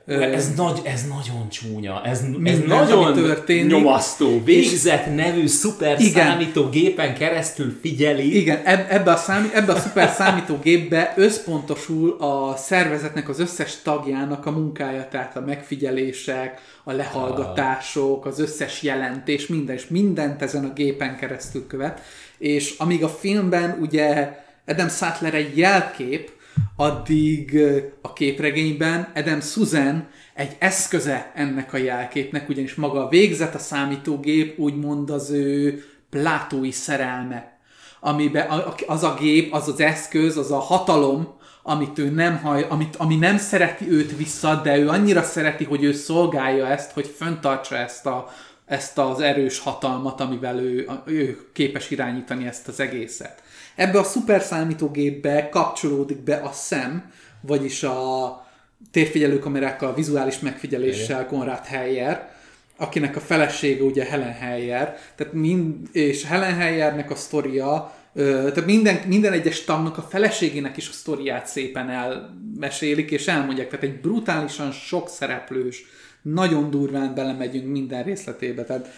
Ez, 0.07 0.55
nagy, 0.55 0.81
ez 0.85 1.07
nagyon 1.09 1.49
csúnya, 1.49 2.03
ez, 2.05 2.25
ez 2.45 2.59
nagyon 2.67 3.15
történik. 3.15 3.71
nyomasztó. 3.71 4.43
Végzett 4.45 5.15
nevű 5.15 5.47
szuper 5.47 6.01
Igen. 6.01 6.27
számítógépen 6.27 7.15
keresztül 7.15 7.79
figyeli. 7.81 8.37
Igen, 8.37 8.61
eb- 8.65 8.91
ebbe 8.91 9.13
a, 9.13 9.17
számí- 9.17 9.55
ebbe 9.55 9.73
a 9.73 9.79
szuper 9.79 10.11
számítógépbe 10.11 11.13
összpontosul 11.17 12.17
a 12.21 12.57
szervezetnek 12.57 13.29
az 13.29 13.41
összes 13.41 13.83
tagjának 13.83 14.47
a 14.47 14.51
munkája, 14.51 15.09
tehát 15.11 15.37
a 15.37 15.41
megfigyelések, 15.41 16.61
a 16.85 16.93
lehallgatások, 16.93 18.27
az 18.27 18.39
összes 18.41 18.83
jelentés, 18.83 19.47
minden, 19.47 19.75
és 19.77 19.87
mindent 19.89 20.43
ezen 20.43 20.65
a 20.65 20.73
gépen 20.73 21.17
keresztül 21.17 21.67
követ. 21.67 22.01
És 22.39 22.75
amíg 22.79 23.05
a 23.05 23.09
filmben 23.09 23.79
ugye 23.81 24.33
Adam 24.67 24.89
Sattler 24.89 25.35
egy 25.35 25.57
jelkép, 25.59 26.31
addig 26.77 27.59
a 28.01 28.13
képregényben 28.13 29.13
Adam 29.15 29.41
Susan 29.41 30.09
egy 30.35 30.57
eszköze 30.59 31.33
ennek 31.35 31.73
a 31.73 31.77
jelképnek, 31.77 32.49
ugyanis 32.49 32.75
maga 32.75 33.05
a 33.05 33.09
végzet, 33.09 33.55
a 33.55 33.59
számítógép 33.59 34.59
úgymond 34.59 35.11
az 35.11 35.31
ő 35.31 35.85
plátói 36.11 36.71
szerelme, 36.71 37.59
amiben 38.01 38.49
az 38.87 39.03
a 39.03 39.17
gép, 39.21 39.53
az 39.53 39.69
az 39.69 39.81
eszköz, 39.81 40.37
az 40.37 40.51
a 40.51 40.59
hatalom, 40.59 41.41
amit 41.63 41.99
ő 41.99 42.11
nem 42.11 42.39
haj, 42.39 42.67
amit, 42.69 42.97
ami 42.97 43.17
nem 43.17 43.39
szereti 43.39 43.91
őt 43.91 44.17
vissza, 44.17 44.61
de 44.65 44.77
ő 44.77 44.89
annyira 44.89 45.23
szereti, 45.23 45.65
hogy 45.65 45.83
ő 45.83 45.93
szolgálja 45.93 46.67
ezt, 46.67 46.93
hogy 46.93 47.07
föntartsa 47.17 47.77
ezt, 47.77 48.07
a, 48.07 48.29
ezt 48.67 48.99
az 48.99 49.21
erős 49.21 49.59
hatalmat, 49.59 50.21
amivel 50.21 50.59
ő, 50.59 50.89
ő 51.05 51.39
képes 51.53 51.91
irányítani 51.91 52.47
ezt 52.47 52.69
az 52.69 52.81
egészet. 52.81 53.42
Ebbe 53.75 53.99
a 53.99 54.05
szuper 54.05 54.43
számítógépbe 54.43 55.49
kapcsolódik 55.49 56.19
be 56.19 56.37
a 56.37 56.53
szem, 56.53 57.11
vagyis 57.41 57.83
a 57.83 58.47
térfigyelőkamerákkal, 58.91 59.89
a 59.89 59.95
vizuális 59.95 60.39
megfigyeléssel 60.39 61.27
Konrad 61.27 61.65
Heyer, 61.65 62.31
akinek 62.77 63.17
a 63.17 63.21
felesége 63.21 63.83
ugye 63.83 64.05
Helen 64.05 64.33
Heyer, 64.33 64.99
tehát 65.15 65.33
mind, 65.33 65.89
és 65.93 66.25
Helen 66.25 66.55
Heyernek 66.55 67.11
a 67.11 67.15
sztoria, 67.15 67.95
tehát 68.15 68.67
minden, 68.67 69.01
minden 69.07 69.33
egyes 69.33 69.65
tagnak 69.65 69.99
a 69.99 70.03
feleségének 70.03 70.77
is 70.77 70.89
a 70.89 70.93
sztoriát 70.93 71.47
szépen 71.47 71.91
elmesélik, 71.91 73.11
és 73.11 73.29
elmondják, 73.29 73.69
tehát 73.69 73.85
egy 73.85 74.01
brutálisan 74.01 74.73
sok 74.73 75.09
szereplős, 75.09 75.85
nagyon 76.23 76.71
durván 76.71 77.15
belemegyünk 77.15 77.73
minden 77.73 78.03
részletébe, 78.03 78.65
tehát 78.65 78.89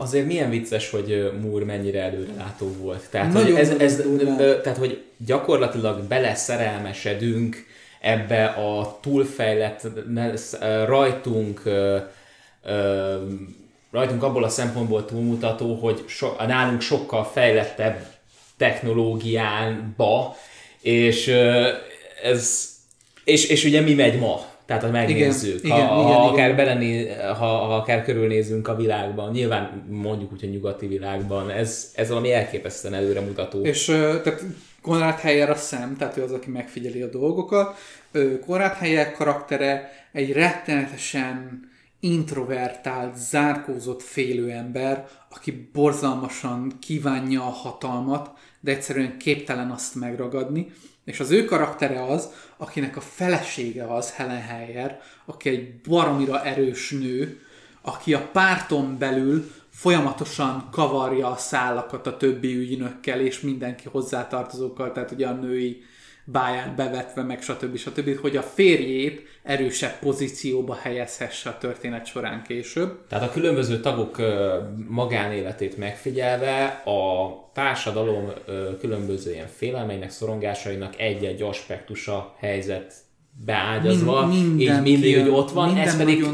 Azért 0.00 0.26
milyen 0.26 0.50
vicces, 0.50 0.90
hogy 0.90 1.32
Moore 1.42 1.64
mennyire 1.64 2.02
előrelátó 2.02 2.72
volt. 2.78 3.08
Tehát, 3.10 3.32
Nagyon 3.32 3.52
hogy 3.52 3.60
ez, 3.60 3.70
ez, 3.70 3.98
ö, 4.38 4.60
tehát, 4.62 4.78
hogy 4.78 5.02
gyakorlatilag 5.26 6.02
beleszerelmesedünk 6.02 7.66
ebbe 8.00 8.44
a 8.44 8.98
túlfejlett 9.00 9.86
rajtunk 10.86 11.62
rajtunk 13.90 14.22
abból 14.22 14.44
a 14.44 14.48
szempontból 14.48 15.04
túlmutató, 15.04 15.74
hogy 15.74 16.04
so, 16.06 16.28
nálunk 16.46 16.80
sokkal 16.80 17.24
fejlettebb 17.24 18.06
technológiánba, 18.56 20.36
és 20.80 21.28
ez 22.22 22.68
és, 23.24 23.46
és 23.46 23.64
ugye 23.64 23.80
mi 23.80 23.94
megy 23.94 24.18
ma? 24.18 24.49
Tehát, 24.70 24.84
hogy 24.84 24.92
megnézzük, 24.92 25.64
Igen, 25.64 25.86
ha, 25.86 26.00
igen, 26.00 26.04
ha, 26.04 26.10
igen, 26.10 26.32
akár 26.32 26.56
belené, 26.56 27.14
ha, 27.18 27.46
ha 27.46 27.76
akár 27.76 28.04
körülnézünk 28.04 28.68
a 28.68 28.76
világban, 28.76 29.30
nyilván 29.30 29.86
mondjuk 29.88 30.32
úgy, 30.32 30.40
hogy 30.40 30.50
nyugati 30.50 30.86
világban, 30.86 31.50
ez, 31.50 31.92
ez 31.94 32.08
valami 32.08 32.32
elképesztően 32.32 32.94
előremutató. 32.94 33.62
És 33.62 33.84
tehát 33.84 34.42
Konrad 34.82 35.18
Heyer 35.18 35.50
a 35.50 35.54
szem, 35.54 35.96
tehát 35.96 36.16
ő 36.16 36.22
az, 36.22 36.32
aki 36.32 36.50
megfigyeli 36.50 37.02
a 37.02 37.06
dolgokat. 37.06 37.76
Konrad 38.46 38.72
Heyer 38.72 39.12
karaktere 39.12 39.90
egy 40.12 40.32
rettenetesen 40.32 41.68
introvertált, 42.00 43.16
zárkózott 43.16 44.02
félő 44.02 44.50
ember, 44.50 45.06
aki 45.30 45.68
borzalmasan 45.72 46.72
kívánja 46.80 47.40
a 47.40 47.50
hatalmat, 47.50 48.30
de 48.60 48.70
egyszerűen 48.70 49.18
képtelen 49.18 49.70
azt 49.70 49.94
megragadni. 49.94 50.72
És 51.10 51.20
az 51.20 51.30
ő 51.30 51.44
karaktere 51.44 52.04
az, 52.04 52.28
akinek 52.56 52.96
a 52.96 53.00
felesége 53.00 53.94
az, 53.94 54.12
Helen 54.12 54.42
Heyer, 54.42 55.00
aki 55.24 55.48
egy 55.48 55.80
baromira 55.88 56.44
erős 56.44 56.90
nő, 56.90 57.40
aki 57.82 58.14
a 58.14 58.28
párton 58.32 58.98
belül 58.98 59.50
folyamatosan 59.70 60.68
kavarja 60.70 61.30
a 61.30 61.36
szálakat 61.36 62.06
a 62.06 62.16
többi 62.16 62.56
ügynökkel 62.56 63.20
és 63.20 63.40
mindenki 63.40 63.88
hozzátartozókkal, 63.88 64.92
tehát 64.92 65.10
ugye 65.10 65.26
a 65.26 65.32
női 65.32 65.82
báját 66.32 66.74
bevetve, 66.74 67.22
meg 67.22 67.42
stb. 67.42 67.76
stb., 67.76 68.18
hogy 68.20 68.36
a 68.36 68.42
férjét 68.42 69.22
erősebb 69.42 69.98
pozícióba 69.98 70.74
helyezhesse 70.74 71.50
a 71.50 71.58
történet 71.58 72.06
során 72.06 72.42
később. 72.42 72.98
Tehát 73.08 73.28
a 73.28 73.32
különböző 73.32 73.80
tagok 73.80 74.16
magánéletét 74.88 75.76
megfigyelve 75.76 76.64
a 76.84 77.28
társadalom 77.54 78.30
különböző 78.80 79.32
ilyen 79.32 79.48
félelmeinek, 79.56 80.10
szorongásainak 80.10 81.00
egy-egy 81.00 81.42
aspektusa 81.42 82.34
helyzet 82.38 82.94
beágyazva, 83.44 84.26
Min- 84.26 84.54
minden 84.54 84.86
így 84.86 84.92
mindig 84.92 85.20
hogy 85.20 85.30
ott 85.30 85.50
van, 85.50 85.76
ez 85.76 85.96
pedig 85.96 86.24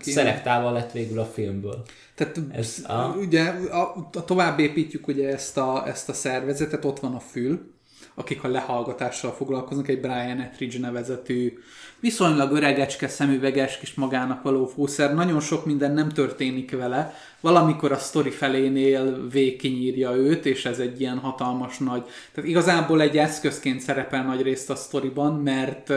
szelektálva 0.00 0.70
lett 0.70 0.92
végül 0.92 1.18
a 1.18 1.24
filmből. 1.24 1.82
Tehát 2.14 2.40
ez, 2.52 2.84
a- 2.88 3.16
ugye 3.18 3.42
a, 3.70 4.08
a, 4.12 4.24
tovább 4.24 4.58
építjük 4.58 5.08
ugye 5.08 5.28
ezt 5.28 5.56
a, 5.56 5.82
ezt 5.86 6.08
a 6.08 6.12
szervezetet, 6.12 6.84
ott 6.84 7.00
van 7.00 7.14
a 7.14 7.20
fül, 7.20 7.74
akik 8.18 8.44
a 8.44 8.48
lehallgatással 8.48 9.32
foglalkoznak, 9.32 9.88
egy 9.88 10.00
Brian 10.00 10.40
Etheridge 10.40 10.78
nevezetű, 10.78 11.58
viszonylag 12.00 12.52
öregecske, 12.52 13.08
szemüveges 13.08 13.78
kis 13.78 13.94
magának 13.94 14.42
való 14.42 14.66
fószer. 14.66 15.14
Nagyon 15.14 15.40
sok 15.40 15.66
minden 15.66 15.92
nem 15.92 16.08
történik 16.08 16.76
vele. 16.76 17.14
Valamikor 17.40 17.92
a 17.92 17.98
sztori 17.98 18.30
felénél 18.30 19.28
V 19.28 19.56
kinyírja 19.58 20.14
őt, 20.14 20.46
és 20.46 20.64
ez 20.64 20.78
egy 20.78 21.00
ilyen 21.00 21.18
hatalmas 21.18 21.78
nagy... 21.78 22.02
Tehát 22.32 22.50
igazából 22.50 23.00
egy 23.00 23.18
eszközként 23.18 23.80
szerepel 23.80 24.24
nagy 24.24 24.42
részt 24.42 24.70
a 24.70 24.74
sztoriban, 24.74 25.34
mert 25.34 25.92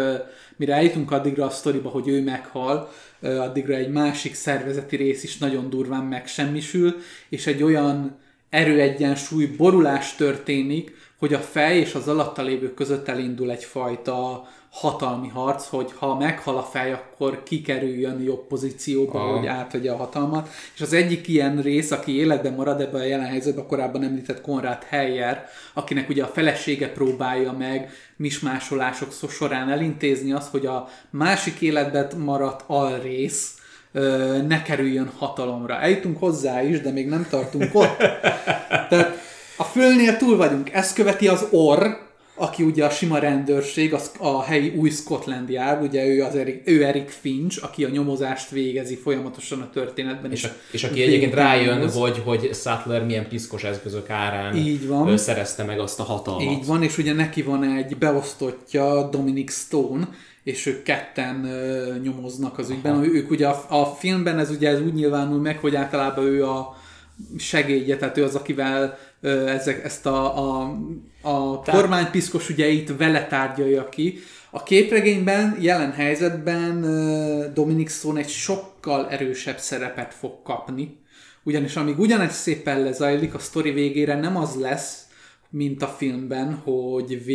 mire 0.55 0.73
eljutunk 0.73 1.11
addigra 1.11 1.45
a 1.45 1.49
sztoriba, 1.49 1.89
hogy 1.89 2.07
ő 2.07 2.23
meghal, 2.23 2.91
addigra 3.21 3.73
egy 3.73 3.91
másik 3.91 4.33
szervezeti 4.33 4.95
rész 4.95 5.23
is 5.23 5.37
nagyon 5.37 5.69
durván 5.69 6.03
megsemmisül, 6.03 6.95
és 7.29 7.47
egy 7.47 7.63
olyan 7.63 8.17
erőegyensúly 8.49 9.45
borulás 9.45 10.15
történik, 10.15 10.97
hogy 11.19 11.33
a 11.33 11.39
fej 11.39 11.77
és 11.77 11.93
az 11.93 12.07
alatta 12.07 12.41
lévő 12.41 12.73
között 12.73 13.07
elindul 13.07 13.51
egyfajta 13.51 14.47
hatalmi 14.71 15.27
harc, 15.27 15.67
hogy 15.67 15.91
ha 15.95 16.17
meghal 16.17 16.57
a 16.57 16.63
fej, 16.63 16.91
akkor 16.93 17.43
kikerüljön 17.43 18.21
jobb 18.21 18.47
pozícióba, 18.47 19.19
Aha. 19.19 19.37
hogy 19.37 19.47
átvegye 19.47 19.91
a 19.91 19.95
hatalmat. 19.95 20.49
És 20.75 20.81
az 20.81 20.93
egyik 20.93 21.27
ilyen 21.27 21.61
rész, 21.61 21.91
aki 21.91 22.15
életben 22.15 22.53
marad 22.53 22.81
ebben 22.81 23.01
a 23.01 23.05
jelen 23.05 23.25
helyzetben, 23.25 23.67
korábban 23.67 24.03
említett 24.03 24.41
Konrad 24.41 24.83
Heyer, 24.83 25.45
akinek 25.73 26.09
ugye 26.09 26.23
a 26.23 26.27
felesége 26.27 26.89
próbálja 26.89 27.51
meg 27.51 27.91
mismásolások 28.15 29.11
során 29.29 29.69
elintézni 29.69 30.31
azt, 30.31 30.51
hogy 30.51 30.65
a 30.65 30.87
másik 31.09 31.61
életben 31.61 32.07
maradt 32.17 32.63
alrész, 32.67 33.53
ne 34.47 34.61
kerüljön 34.61 35.11
hatalomra. 35.17 35.79
Eljutunk 35.79 36.19
hozzá 36.19 36.63
is, 36.63 36.81
de 36.81 36.91
még 36.91 37.07
nem 37.07 37.27
tartunk 37.29 37.75
ott. 37.75 37.97
Tehát 38.89 39.17
a 39.59 39.63
fölnél 39.63 40.17
túl 40.17 40.37
vagyunk. 40.37 40.73
Ezt 40.73 40.95
követi 40.95 41.27
az 41.27 41.45
orr, 41.51 41.85
aki 42.35 42.63
ugye 42.63 42.85
a 42.85 42.89
sima 42.89 43.17
rendőrség, 43.17 43.93
az 43.93 44.11
a 44.17 44.41
helyi 44.41 44.73
új 44.77 44.89
Scotland 44.89 45.49
Yard, 45.49 45.83
ugye 45.83 46.05
ő, 46.05 46.23
az 46.23 46.35
Eric, 46.35 46.61
ő 46.65 46.83
Eric 46.83 47.17
Finch, 47.21 47.63
aki 47.63 47.83
a 47.83 47.89
nyomozást 47.89 48.49
végezi 48.49 48.95
folyamatosan 48.95 49.61
a 49.61 49.69
történetben. 49.69 50.31
És, 50.31 50.43
a, 50.43 50.49
és 50.71 50.83
aki 50.83 51.01
egyébként 51.01 51.33
rájön, 51.33 51.89
hogy, 51.89 52.21
hogy 52.25 52.49
Sattler 52.53 53.05
milyen 53.05 53.27
piszkos 53.27 53.63
eszközök 53.63 54.09
árán 54.09 54.55
Így 54.55 54.87
van. 54.87 55.17
szerezte 55.17 55.63
meg 55.63 55.79
azt 55.79 55.99
a 55.99 56.03
hatalmat. 56.03 56.43
Így 56.43 56.65
van, 56.65 56.83
és 56.83 56.97
ugye 56.97 57.13
neki 57.13 57.41
van 57.41 57.63
egy 57.63 57.97
beosztottja, 57.97 59.09
Dominic 59.09 59.53
Stone, 59.53 60.09
és 60.43 60.65
ők 60.65 60.83
ketten 60.83 61.45
ö, 61.45 61.95
nyomoznak 62.03 62.57
az 62.57 62.69
ügyben. 62.69 62.93
Aha. 62.93 63.05
Ők 63.05 63.31
ugye 63.31 63.47
a, 63.47 63.65
a 63.81 63.85
filmben 63.85 64.39
ez 64.39 64.49
ugye 64.49 64.69
ez 64.69 64.81
úgy 64.81 64.93
nyilvánul 64.93 65.39
meg, 65.39 65.57
hogy 65.57 65.75
általában 65.75 66.25
ő 66.25 66.45
a 66.45 66.77
segédje, 67.37 67.97
tehát 67.97 68.17
ő 68.17 68.23
az, 68.23 68.35
akivel 68.35 68.97
ezek, 69.21 69.83
ezt 69.83 70.05
a, 70.05 70.37
a, 70.37 70.61
a 71.21 71.61
tehát... 71.61 71.81
kormánypiszkos 71.81 72.49
ügyeit 72.49 72.97
vele 72.97 73.27
tárgyalja 73.27 73.89
ki. 73.89 74.19
A 74.51 74.63
képregényben, 74.63 75.57
jelen 75.59 75.91
helyzetben 75.91 76.81
Dominic 77.53 77.91
Stone 77.91 78.19
egy 78.19 78.29
sokkal 78.29 79.09
erősebb 79.09 79.57
szerepet 79.57 80.13
fog 80.13 80.41
kapni, 80.43 80.97
ugyanis 81.43 81.75
amíg 81.75 81.99
ugyanegy 81.99 82.29
szépen 82.29 82.83
lezajlik, 82.83 83.33
a 83.33 83.39
sztori 83.39 83.71
végére 83.71 84.15
nem 84.15 84.37
az 84.37 84.55
lesz, 84.55 85.03
mint 85.49 85.81
a 85.81 85.87
filmben, 85.87 86.53
hogy 86.53 87.25
V 87.25 87.31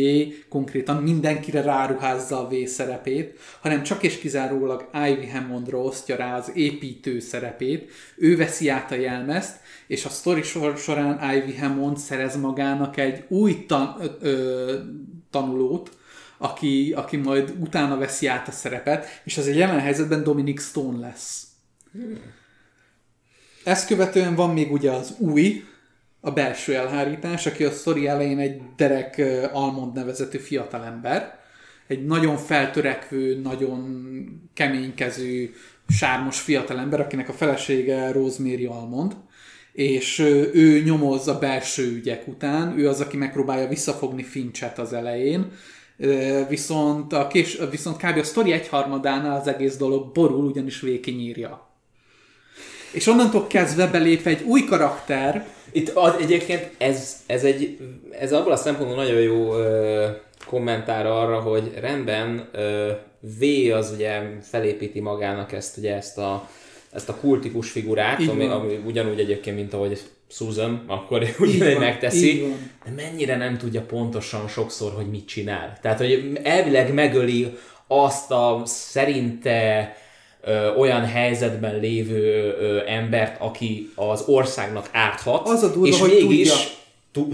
konkrétan 0.49 1.03
mindenkire 1.03 1.61
ráruházza 1.61 2.39
a 2.39 2.47
V 2.47 2.65
szerepét, 2.65 3.39
hanem 3.61 3.83
csak 3.83 4.03
és 4.03 4.17
kizárólag 4.17 4.89
Ivy 4.93 5.27
Hammondra 5.27 5.77
osztja 5.77 6.15
rá 6.15 6.37
az 6.37 6.51
építő 6.53 7.19
szerepét, 7.19 7.91
ő 8.17 8.37
veszi 8.37 8.69
át 8.69 8.91
a 8.91 8.95
jelmezt, 8.95 9.59
és 9.87 10.05
a 10.05 10.09
sztori 10.09 10.41
sor 10.41 10.77
során 10.77 11.35
Ivy 11.35 11.57
Hammond 11.57 11.97
szerez 11.97 12.35
magának 12.35 12.97
egy 12.97 13.23
új 13.27 13.65
tan- 13.65 14.01
ö, 14.01 14.29
ö, 14.29 14.79
tanulót, 15.29 15.97
aki, 16.37 16.93
aki 16.95 17.17
majd 17.17 17.53
utána 17.59 17.97
veszi 17.97 18.27
át 18.27 18.47
a 18.47 18.51
szerepet, 18.51 19.21
és 19.23 19.37
az 19.37 19.47
egy 19.47 19.57
jelen 19.57 19.79
helyzetben 19.79 20.23
Dominic 20.23 20.61
Stone 20.61 20.99
lesz. 20.99 21.47
Ezt 23.63 23.87
követően 23.87 24.35
van 24.35 24.53
még 24.53 24.71
ugye 24.71 24.91
az 24.91 25.15
új, 25.17 25.63
a 26.21 26.31
belső 26.31 26.75
elhárítás, 26.75 27.45
aki 27.45 27.63
a 27.63 27.71
sztori 27.71 28.07
elején 28.07 28.39
egy 28.39 28.61
Derek 28.75 29.21
Almond 29.53 29.93
nevezetű 29.93 30.37
fiatalember, 30.37 31.39
egy 31.87 32.05
nagyon 32.05 32.37
feltörekvő, 32.37 33.41
nagyon 33.41 34.49
keménykező, 34.53 35.53
sármos 35.87 36.39
fiatalember, 36.39 36.99
akinek 36.99 37.29
a 37.29 37.33
felesége 37.33 38.11
Rosemary 38.11 38.65
Almond, 38.65 39.15
és 39.75 40.19
ő 40.53 40.81
nyomoz 40.83 41.27
a 41.27 41.39
belső 41.39 41.91
ügyek 41.91 42.27
után, 42.27 42.79
ő 42.79 42.87
az, 42.87 43.01
aki 43.01 43.17
megpróbálja 43.17 43.67
visszafogni 43.67 44.23
Finchet 44.23 44.79
az 44.79 44.93
elején, 44.93 45.51
viszont, 46.49 47.13
a 47.13 47.27
kés, 47.27 47.57
viszont 47.69 47.97
kb. 47.97 48.17
a 48.17 48.23
sztori 48.23 48.51
egyharmadánál 48.51 49.39
az 49.39 49.47
egész 49.47 49.77
dolog 49.77 50.11
borul, 50.11 50.45
ugyanis 50.45 50.81
vékinyírja. 50.81 51.69
És 52.91 53.07
onnantól 53.07 53.47
kezdve 53.47 53.87
belép 53.87 54.25
egy 54.25 54.43
új 54.43 54.63
karakter, 54.63 55.47
itt 55.71 55.89
az, 55.89 56.13
egyébként 56.19 56.71
ez, 56.77 57.23
ez, 57.25 57.43
egy, 57.43 57.77
ez 58.19 58.33
abból 58.33 58.51
a 58.51 58.55
szempontból 58.55 59.03
nagyon 59.03 59.21
jó 59.21 59.55
ö, 59.55 60.07
kommentár 60.47 61.05
arra, 61.05 61.39
hogy 61.39 61.71
rendben 61.79 62.49
ö, 62.51 62.91
V 63.19 63.73
az 63.73 63.91
ugye 63.95 64.21
felépíti 64.41 64.99
magának 64.99 65.51
ezt, 65.51 65.77
ugye 65.77 65.95
ezt 65.95 66.17
a, 66.17 66.49
ezt 66.95 67.09
a 67.09 67.15
kultikus 67.15 67.69
figurát, 67.69 68.27
ami, 68.27 68.45
ami, 68.45 68.79
ugyanúgy 68.85 69.19
egyébként, 69.19 69.55
mint 69.55 69.73
ahogy 69.73 69.99
Susan, 70.29 70.83
akkor 70.87 71.27
ugyanúgy 71.39 71.77
megteszi, 71.79 72.45
de 72.85 72.91
mennyire 72.95 73.37
nem 73.37 73.57
tudja 73.57 73.81
pontosan 73.81 74.47
sokszor, 74.47 74.91
hogy 74.91 75.09
mit 75.09 75.27
csinál. 75.27 75.77
Tehát, 75.81 75.97
hogy 75.97 76.39
elvileg 76.43 76.93
megöli 76.93 77.57
azt 77.87 78.31
a 78.31 78.61
szerinte 78.65 79.95
ö, 80.41 80.73
olyan 80.75 81.05
helyzetben 81.05 81.79
lévő 81.79 82.55
ö, 82.59 82.81
embert, 82.87 83.41
aki 83.41 83.91
az 83.95 84.23
országnak 84.27 84.89
árthat, 84.91 85.47
az 85.47 85.63
a 85.63 85.71
durva, 85.71 85.87
és 85.87 85.99
hogy 85.99 86.09
mégis 86.09 86.49
tudja. 86.49 86.83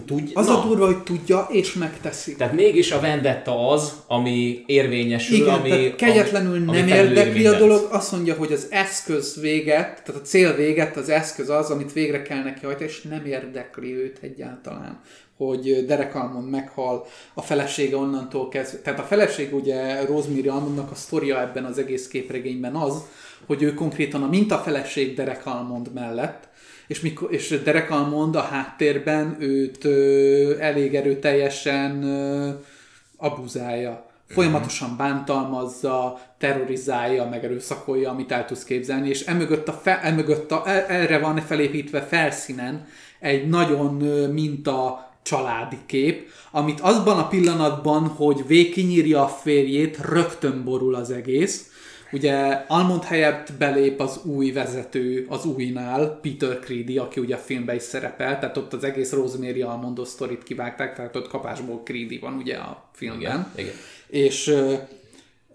Tudj, 0.05 0.31
az 0.33 0.47
na. 0.47 0.61
a 0.61 0.67
durva, 0.67 0.85
hogy 0.85 1.03
tudja 1.03 1.47
és 1.51 1.73
megteszi. 1.73 2.35
Tehát 2.35 2.53
mégis 2.53 2.91
a 2.91 2.99
vendetta 2.99 3.69
az, 3.69 3.93
ami 4.07 4.63
érvényesül, 4.65 5.35
Igen, 5.35 5.53
ami... 5.53 5.69
Tehát 5.69 5.95
kegyetlenül 5.95 6.55
ami, 6.55 6.65
nem 6.65 6.81
ami 6.81 6.91
érdekli 6.91 7.47
a 7.47 7.57
dolog, 7.57 7.87
azt 7.91 8.11
mondja, 8.11 8.35
hogy 8.35 8.51
az 8.51 8.67
eszköz 8.69 9.39
véget, 9.41 10.03
tehát 10.03 10.21
a 10.21 10.25
cél 10.25 10.55
véget, 10.55 10.97
az 10.97 11.09
eszköz 11.09 11.49
az, 11.49 11.69
amit 11.69 11.93
végre 11.93 12.21
kell 12.21 12.43
neki 12.43 12.65
hajtani, 12.65 12.89
és 12.89 13.01
nem 13.01 13.25
érdekli 13.25 13.95
őt 13.95 14.17
egyáltalán 14.21 15.01
hogy 15.37 15.85
Derek 15.85 16.15
Almond 16.15 16.49
meghal, 16.49 17.05
a 17.33 17.41
felesége 17.41 17.95
onnantól 17.95 18.49
kezdve. 18.49 18.79
Tehát 18.79 18.99
a 18.99 19.03
feleség 19.03 19.53
ugye 19.53 20.05
Rosemary 20.05 20.47
Almondnak 20.47 20.91
a 20.91 20.95
sztoria 20.95 21.41
ebben 21.41 21.65
az 21.65 21.77
egész 21.77 22.07
képregényben 22.07 22.75
az, 22.75 23.03
hogy 23.45 23.63
ő 23.63 23.73
konkrétan 23.73 24.23
a 24.23 24.27
mintafeleség 24.27 25.15
Derek 25.15 25.45
Almond 25.45 25.93
mellett, 25.93 26.49
és, 26.91 26.99
mikor, 26.99 27.33
és 27.33 27.59
Derek 27.63 27.91
Almond 27.91 28.35
a 28.35 28.41
háttérben 28.41 29.35
őt 29.39 29.85
ö, 29.85 30.59
elég 30.59 30.95
erőteljesen 30.95 32.03
ö, 32.03 32.49
abuzálja. 33.17 34.09
Folyamatosan 34.27 34.97
bántalmazza, 34.97 36.19
terrorizálja, 36.37 37.25
meg 37.25 37.43
erőszakolja, 37.43 38.09
amit 38.09 38.31
el 38.31 38.45
tudsz 38.45 38.63
képzelni, 38.63 39.09
és 39.09 39.25
emögött, 39.25 39.67
a 39.67 39.73
fe, 39.73 40.01
emögött 40.01 40.51
a, 40.51 40.63
e, 40.65 40.85
erre 40.87 41.19
van 41.19 41.37
felépítve 41.37 42.01
felszínen 42.01 42.87
egy 43.19 43.49
nagyon 43.49 43.93
minta 44.31 45.09
családi 45.21 45.77
kép, 45.85 46.29
amit 46.51 46.79
azban 46.79 47.17
a 47.17 47.27
pillanatban, 47.27 48.07
hogy 48.07 48.47
végkinyírja 48.47 49.23
a 49.23 49.27
férjét, 49.27 49.97
rögtön 50.09 50.63
borul 50.63 50.95
az 50.95 51.11
egész. 51.11 51.70
Ugye 52.11 52.63
Almond 52.67 53.03
helyett 53.03 53.53
belép 53.57 53.99
az 53.99 54.19
új 54.23 54.51
vezető 54.51 55.25
az 55.29 55.45
újnál, 55.45 56.19
Peter 56.21 56.59
Creedy, 56.59 56.97
aki 56.97 57.19
ugye 57.19 57.35
a 57.35 57.37
filmben 57.37 57.75
is 57.75 57.81
szerepel, 57.81 58.39
tehát 58.39 58.57
ott 58.57 58.73
az 58.73 58.83
egész 58.83 59.11
Rosemary 59.11 59.61
Almondos 59.61 60.07
sztorit 60.07 60.43
kivágták, 60.43 60.95
tehát 60.95 61.15
ott 61.15 61.27
kapásból 61.27 61.81
Creedy 61.83 62.19
van 62.19 62.33
ugye 62.33 62.55
a 62.55 62.89
filmben. 62.93 63.19
Igen, 63.21 63.51
igen. 63.55 63.73
És 64.07 64.47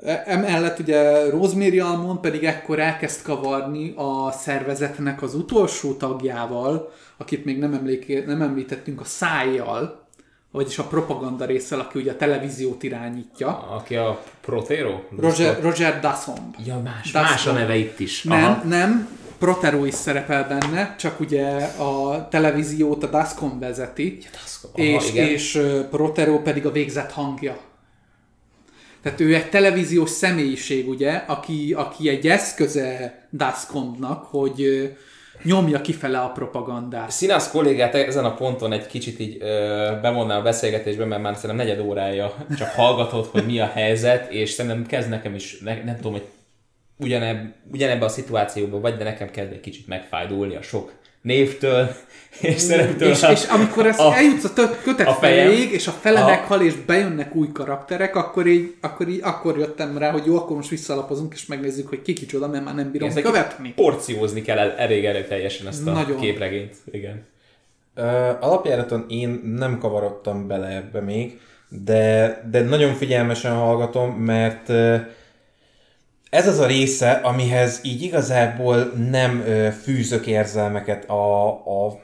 e, 0.03 0.23
Emellett 0.27 0.79
ugye 0.79 1.31
Rosemary 1.31 1.79
Almond 1.81 2.21
pedig 2.21 2.45
ekkor 2.45 2.79
elkezd 2.79 3.23
kavarni 3.23 3.95
a 3.97 4.31
szervezetnek 4.31 5.23
az 5.23 5.35
utolsó 5.35 5.95
tagjával, 5.95 6.93
akit 7.17 7.45
még 7.45 7.59
nem, 7.59 7.75
emléké, 7.75 8.25
nem 8.27 8.43
említettünk, 8.43 9.01
a 9.01 9.05
szájjal, 9.05 10.06
vagyis 10.51 10.79
a 10.79 10.85
propaganda 10.85 11.45
részsel, 11.45 11.81
aki 11.81 11.99
ugye 11.99 12.11
a 12.13 12.17
televíziót 12.17 12.83
irányítja. 12.83 13.59
Aki 13.59 13.97
a 13.97 14.23
Protero? 14.41 15.01
Roger, 15.19 15.63
Roger 15.63 16.01
Dasson. 16.01 16.55
Ja, 16.65 16.79
más, 16.79 17.11
Dasson. 17.11 17.31
más 17.31 17.47
a 17.47 17.53
neve 17.53 17.77
itt 17.77 18.01
is. 18.01 18.23
Nem, 18.23 18.45
Aha. 18.45 18.63
nem, 18.65 19.09
Protero 19.39 19.85
is 19.85 19.95
szerepel 19.95 20.49
benne, 20.49 20.95
csak 20.99 21.21
ugye 21.21 21.57
a 21.65 22.29
televíziót 22.29 23.03
a 23.03 23.07
Dascom 23.07 23.59
vezeti, 23.59 24.19
ja, 24.23 24.29
Dascom. 24.33 24.71
Aha, 24.75 24.85
és, 24.85 25.09
igen. 25.09 25.27
és 25.27 25.61
Protero 25.91 26.43
pedig 26.43 26.67
a 26.67 26.73
végzett 26.73 27.13
hangja. 27.13 27.59
Tehát 29.03 29.21
ő 29.21 29.35
egy 29.35 29.49
televíziós 29.49 30.11
személyiség, 30.11 30.89
ugye, 30.89 31.13
aki, 31.13 31.73
aki 31.77 32.09
egy 32.09 32.29
eszköze 32.29 33.19
Dascomnak, 33.33 34.25
hogy 34.25 34.91
nyomja 35.43 35.81
kifele 35.81 36.19
a 36.19 36.29
propagandát. 36.29 37.11
Színász 37.11 37.51
kollégát 37.51 37.95
ezen 37.95 38.25
a 38.25 38.35
ponton 38.35 38.73
egy 38.73 38.87
kicsit 38.87 39.19
így 39.19 39.37
ö, 39.41 39.91
bevonnál 40.03 40.41
a 40.41 40.43
beszélgetésbe, 40.43 41.05
mert 41.05 41.23
már 41.23 41.37
szerintem 41.37 41.67
negyed 41.67 41.87
órája 41.87 42.35
csak 42.59 42.69
hallgatod, 42.69 43.27
hogy 43.27 43.47
mi 43.47 43.61
a 43.61 43.67
helyzet, 43.67 44.33
és 44.33 44.51
szerintem 44.51 44.87
kezd 44.87 45.09
nekem 45.09 45.35
is, 45.35 45.59
ne, 45.59 45.85
nem 45.85 45.97
tudom, 45.97 46.13
hogy 46.13 46.27
ugyaneb, 46.99 47.53
ugyanebbe 47.73 48.05
a 48.05 48.09
szituációban 48.09 48.81
vagy, 48.81 48.97
de 48.97 49.05
nekem 49.05 49.31
kezd 49.31 49.53
egy 49.53 49.61
kicsit 49.61 49.87
megfájdulni 49.87 50.57
a 50.57 50.63
sok 50.63 50.93
névtől 51.27 51.89
és 52.41 52.61
szereptől. 52.61 53.09
És, 53.11 53.23
és 53.33 53.45
amikor 53.45 53.87
ez 53.87 53.99
a- 53.99 54.15
eljutsz 54.15 54.45
a 54.45 54.53
tö- 54.53 54.83
kötet 54.83 55.07
a 55.07 55.13
fejem. 55.13 55.47
feléig, 55.49 55.71
és 55.73 55.87
a 55.87 55.91
fele 55.91 56.21
A- 56.21 56.27
meghal, 56.27 56.63
és 56.63 56.75
bejönnek 56.75 57.35
új 57.35 57.53
karakterek, 57.53 58.17
akkor 58.17 58.47
így, 58.47 58.75
akkor 58.81 59.09
így 59.09 59.21
akkor 59.23 59.59
jöttem 59.59 59.99
rá, 59.99 60.11
hogy 60.11 60.27
jó, 60.27 60.37
akkor 60.37 60.57
most 60.57 60.69
visszalapozunk, 60.69 61.33
és 61.35 61.47
megnézzük, 61.47 61.89
hogy 61.89 62.03
ki 62.03 62.13
kicsoda, 62.13 62.49
mert 62.49 62.65
már 62.65 62.75
nem 62.75 62.91
bírom 62.91 63.11
egy 63.15 63.23
követni. 63.23 63.73
Porciózni 63.77 64.43
kell 64.43 64.59
el, 64.59 64.73
elég 64.77 65.05
erőteljesen 65.05 65.67
ezt 65.67 65.87
a 65.87 65.93
Nagyon. 65.93 66.17
képregényt. 66.21 66.75
Igen. 66.91 67.27
Alapjáraton 68.41 69.05
én 69.09 69.41
nem 69.59 69.79
kavarodtam 69.79 70.47
bele 70.47 70.69
ebbe 70.69 71.01
még, 71.01 71.41
de, 71.69 72.41
de 72.51 72.61
nagyon 72.61 72.95
figyelmesen 72.95 73.53
hallgatom, 73.55 74.11
mert 74.11 74.69
ö, 74.69 74.97
ez 76.31 76.49
az 76.49 76.59
a 76.59 76.67
része, 76.67 77.11
amihez 77.11 77.81
így 77.83 78.03
igazából 78.03 78.93
nem 79.11 79.43
ö, 79.47 79.69
fűzök 79.83 80.27
érzelmeket 80.27 81.11
a, 81.11 81.49
a, 81.49 82.01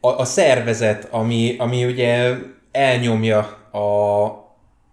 a, 0.00 0.08
a 0.08 0.24
szervezet, 0.24 1.08
ami, 1.10 1.56
ami 1.58 1.84
ugye 1.84 2.34
elnyomja 2.72 3.38
a, 3.70 4.24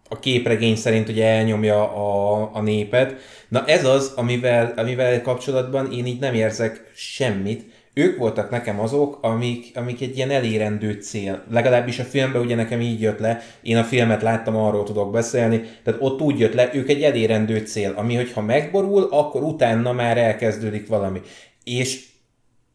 a 0.10 0.20
képregény 0.20 0.76
szerint 0.76 1.10
ugye 1.10 1.26
elnyomja 1.26 1.94
a, 1.94 2.50
a 2.54 2.62
népet. 2.62 3.16
Na 3.48 3.66
ez 3.66 3.86
az, 3.86 4.14
amivel, 4.16 4.74
amivel 4.78 5.22
kapcsolatban 5.22 5.92
én 5.92 6.06
így 6.06 6.20
nem 6.20 6.34
érzek 6.34 6.92
semmit. 6.96 7.74
Ők 7.98 8.18
voltak 8.18 8.50
nekem 8.50 8.80
azok, 8.80 9.18
amik, 9.22 9.78
amik 9.78 10.02
egy 10.02 10.18
ilyen 10.18 10.30
elérendő 10.30 10.92
cél. 10.92 11.44
Legalábbis 11.52 12.00
a 12.00 12.04
filmben 12.04 12.42
ugye 12.42 12.56
nekem 12.56 12.82
így 12.82 13.02
jött 13.02 13.20
le, 13.20 13.42
én 13.62 13.78
a 13.78 13.84
filmet 13.84 14.22
láttam, 14.22 14.56
arról 14.56 14.84
tudok 14.84 15.12
beszélni, 15.12 15.62
tehát 15.84 16.02
ott 16.02 16.22
úgy 16.22 16.40
jött 16.40 16.54
le, 16.54 16.70
ők 16.74 16.90
egy 16.90 17.04
elérendő 17.04 17.60
cél, 17.60 17.94
ami 17.96 18.16
hogyha 18.16 18.42
megborul, 18.42 19.08
akkor 19.12 19.44
utána 19.44 19.92
már 19.92 20.18
elkezdődik 20.18 20.88
valami. 20.88 21.22
És 21.64 22.06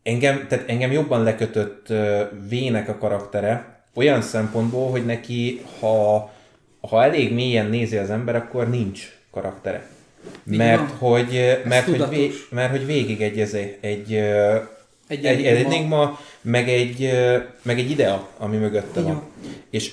engem, 0.02 0.46
tehát 0.48 0.68
engem 0.68 0.92
jobban 0.92 1.22
lekötött 1.22 1.92
Vének 2.48 2.88
a 2.88 2.98
karaktere, 2.98 3.85
olyan 3.94 4.22
szempontból, 4.22 4.90
hogy 4.90 5.04
neki, 5.04 5.61
ha, 5.80 6.30
ha 6.80 7.04
elég 7.04 7.35
mélyen 7.35 7.66
nézi 7.66 7.96
az 7.96 8.11
ember, 8.11 8.37
akkor 8.37 8.70
nincs 8.70 9.18
karaktere. 9.30 9.87
Mert 10.44 10.90
hogy, 10.98 11.61
mert, 11.64 11.87
hogy, 11.87 12.33
mert 12.50 12.70
hogy 12.70 12.87
végig 12.87 13.20
egy, 13.20 13.40
egy, 13.40 13.78
egy, 13.80 14.20
Egy 15.11 15.25
egy, 15.25 15.44
enigma. 15.44 16.18
meg 16.40 16.68
egy, 16.68 17.11
meg 17.62 17.79
egy 17.79 17.90
idea, 17.90 18.29
ami 18.38 18.57
mögötte 18.57 19.01
van. 19.01 19.23
És 19.70 19.92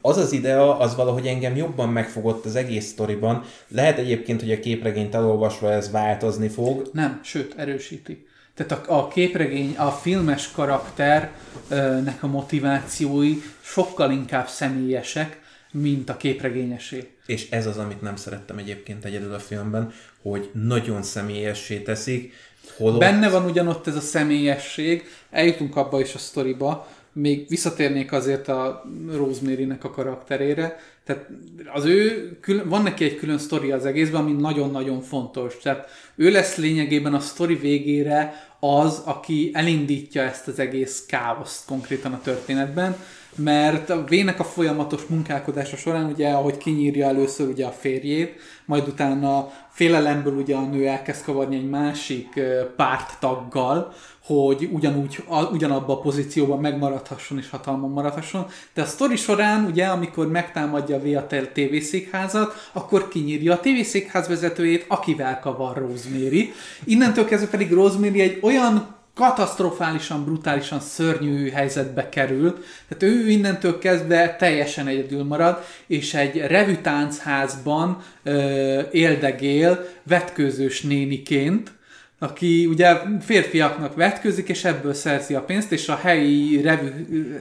az 0.00 0.16
az 0.16 0.32
idea, 0.32 0.78
az 0.78 0.96
valahogy 0.96 1.26
engem 1.26 1.56
jobban 1.56 1.88
megfogott 1.88 2.44
az 2.44 2.56
egész 2.56 2.86
sztoriban. 2.86 3.44
Lehet 3.68 3.98
egyébként, 3.98 4.40
hogy 4.40 4.52
a 4.52 4.60
képregényt 4.60 5.14
elolvasva 5.14 5.72
ez 5.72 5.90
változni 5.90 6.48
fog, 6.48 6.90
Nem, 6.92 7.20
sőt, 7.22 7.54
erősíti. 7.56 8.26
Tehát 8.54 8.88
a, 8.88 8.98
a 8.98 9.08
képregény, 9.08 9.74
a 9.76 9.90
filmes 9.90 10.50
karakternek 10.50 12.22
a 12.22 12.26
motivációi 12.26 13.34
sokkal 13.60 14.10
inkább 14.10 14.48
személyesek, 14.48 15.40
mint 15.72 16.08
a 16.08 16.16
képregényesé. 16.16 17.10
És 17.26 17.50
ez 17.50 17.66
az, 17.66 17.76
amit 17.76 18.02
nem 18.02 18.16
szerettem 18.16 18.58
egyébként 18.58 19.04
egyedül 19.04 19.34
a 19.34 19.38
filmben, 19.38 19.92
hogy 20.22 20.50
nagyon 20.52 21.02
személyessé 21.02 21.78
teszik, 21.78 22.32
holott... 22.76 22.98
Benne 22.98 23.28
van 23.28 23.44
ugyanott 23.44 23.86
ez 23.86 23.96
a 23.96 24.00
személyesség, 24.00 25.04
eljutunk 25.30 25.76
abba 25.76 26.00
is 26.00 26.14
a 26.14 26.18
sztoriba, 26.18 26.86
még 27.12 27.48
visszatérnék 27.48 28.12
azért 28.12 28.48
a 28.48 28.84
Rosemary-nek 29.10 29.84
a 29.84 29.90
karakterére, 29.90 30.78
tehát 31.04 31.26
az 31.74 31.84
ő, 31.84 32.30
van 32.64 32.82
neki 32.82 33.04
egy 33.04 33.16
külön 33.16 33.38
sztori 33.38 33.70
az 33.70 33.86
egészben, 33.86 34.20
ami 34.20 34.32
nagyon-nagyon 34.32 35.00
fontos. 35.00 35.58
Tehát 35.58 35.88
ő 36.16 36.30
lesz 36.30 36.56
lényegében 36.56 37.14
a 37.14 37.20
sztori 37.20 37.54
végére 37.54 38.48
az, 38.60 39.02
aki 39.04 39.50
elindítja 39.52 40.22
ezt 40.22 40.48
az 40.48 40.58
egész 40.58 41.04
káoszt 41.06 41.66
konkrétan 41.66 42.12
a 42.12 42.20
történetben, 42.22 42.96
mert 43.36 43.90
a 43.90 44.04
Vének 44.04 44.40
a 44.40 44.44
folyamatos 44.44 45.02
munkálkodása 45.06 45.76
során, 45.76 46.10
ugye, 46.10 46.28
ahogy 46.28 46.56
kinyírja 46.56 47.06
először 47.06 47.48
ugye 47.48 47.66
a 47.66 47.70
férjét, 47.70 48.40
majd 48.66 48.88
utána 48.88 49.50
félelemből 49.70 50.34
ugye 50.34 50.56
a 50.56 50.60
nő 50.60 50.86
elkezd 50.86 51.24
kavarni 51.24 51.56
egy 51.56 51.68
másik 51.68 52.40
párttaggal, 52.76 53.92
hogy 54.24 54.68
ugyanúgy, 54.72 55.24
a, 55.26 55.42
ugyanabba 55.42 55.92
a 55.92 55.98
pozícióban 55.98 56.60
megmaradhasson 56.60 57.38
és 57.38 57.50
hatalmon 57.50 57.90
maradhasson. 57.90 58.46
De 58.74 58.82
a 58.82 58.84
sztori 58.84 59.16
során, 59.16 59.64
ugye, 59.64 59.86
amikor 59.86 60.30
megtámadja 60.30 60.96
a 60.96 61.00
V 61.00 61.16
a 61.16 61.26
tel- 61.26 61.52
tévészékházat, 61.52 62.70
akkor 62.72 63.08
kinyírja 63.08 63.52
a 63.52 63.60
tévészékház 63.60 64.28
vezetőjét, 64.28 64.84
akivel 64.88 65.40
kavar 65.40 65.76
Rosemary. 65.76 66.52
Innentől 66.84 67.24
kezdve 67.24 67.48
pedig 67.50 67.72
Rosemary 67.72 68.20
egy 68.20 68.38
olyan 68.42 68.95
katasztrofálisan, 69.16 70.24
brutálisan 70.24 70.80
szörnyű 70.80 71.50
helyzetbe 71.50 72.08
kerül. 72.08 72.64
Tehát 72.88 73.14
ő 73.14 73.28
innentől 73.28 73.78
kezdve 73.78 74.36
teljesen 74.36 74.86
egyedül 74.86 75.24
marad, 75.24 75.64
és 75.86 76.14
egy 76.14 76.36
revütáncházban 76.36 78.02
ö, 78.22 78.80
éldegél 78.90 79.88
vetkőzős 80.02 80.82
néniként, 80.82 81.70
aki 82.18 82.66
ugye 82.66 82.96
férfiaknak 83.20 83.94
vetkőzik, 83.94 84.48
és 84.48 84.64
ebből 84.64 84.94
szerzi 84.94 85.34
a 85.34 85.42
pénzt, 85.42 85.72
és 85.72 85.88
a 85.88 85.96
helyi 85.96 86.60
revű, 86.62 86.90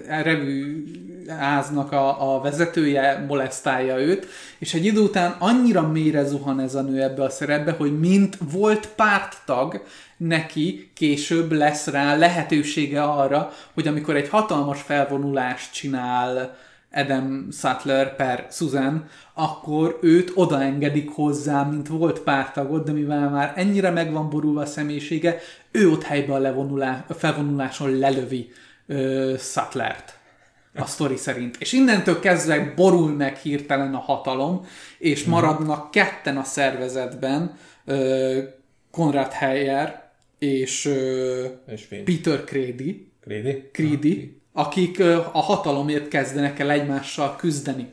revű 0.07 0.83
háznak 1.27 1.91
a, 1.91 2.35
a 2.35 2.41
vezetője 2.41 3.25
molesztálja 3.27 3.99
őt, 3.99 4.27
és 4.59 4.73
egy 4.73 4.85
idő 4.85 4.99
után 4.99 5.35
annyira 5.39 5.87
mélyre 5.87 6.23
zuhan 6.23 6.59
ez 6.59 6.75
a 6.75 6.81
nő 6.81 7.01
ebbe 7.01 7.23
a 7.23 7.29
szerepbe, 7.29 7.71
hogy 7.71 7.99
mint 7.99 8.37
volt 8.51 8.87
párttag, 8.95 9.83
neki 10.17 10.91
később 10.93 11.51
lesz 11.51 11.87
rá 11.87 12.15
lehetősége 12.15 13.03
arra, 13.03 13.51
hogy 13.73 13.87
amikor 13.87 14.15
egy 14.15 14.29
hatalmas 14.29 14.81
felvonulást 14.81 15.73
csinál 15.73 16.57
Adam 16.91 17.47
Sutler 17.51 18.15
per 18.15 18.47
Susan, 18.51 19.07
akkor 19.33 19.99
őt 20.01 20.31
odaengedik 20.35 21.09
hozzá, 21.09 21.63
mint 21.63 21.87
volt 21.87 22.19
pártagot, 22.19 22.85
de 22.85 22.91
mivel 22.91 23.29
már 23.29 23.53
ennyire 23.55 23.89
meg 23.89 24.11
van 24.11 24.29
borulva 24.29 24.61
a 24.61 24.65
személyisége, 24.65 25.39
ő 25.71 25.89
ott 25.89 26.03
helyben 26.03 26.35
a, 26.35 26.39
levonulá, 26.39 27.05
a 27.07 27.13
felvonuláson 27.13 27.97
lelövi 27.97 28.51
ö, 28.87 29.33
Sutlert 29.39 30.17
a 30.75 30.85
sztori 30.85 31.15
szerint. 31.15 31.55
És 31.59 31.73
innentől 31.73 32.19
kezdve 32.19 32.73
borul 32.75 33.11
meg 33.11 33.37
hirtelen 33.37 33.93
a 33.93 33.99
hatalom, 33.99 34.65
és 34.97 35.23
maradnak 35.23 35.91
ketten 35.91 36.37
a 36.37 36.43
szervezetben, 36.43 37.57
Konrad 38.91 39.31
Heyer 39.31 40.04
és, 40.39 40.85
És. 41.67 41.87
Peter 42.03 42.43
Crady, 42.43 43.11
Creedy? 43.21 43.69
Creedy, 43.71 44.41
akik 44.53 44.99
ö, 44.99 45.15
a 45.15 45.39
hatalomért 45.39 46.07
kezdenek 46.07 46.59
el 46.59 46.71
egymással 46.71 47.35
küzdeni. 47.35 47.87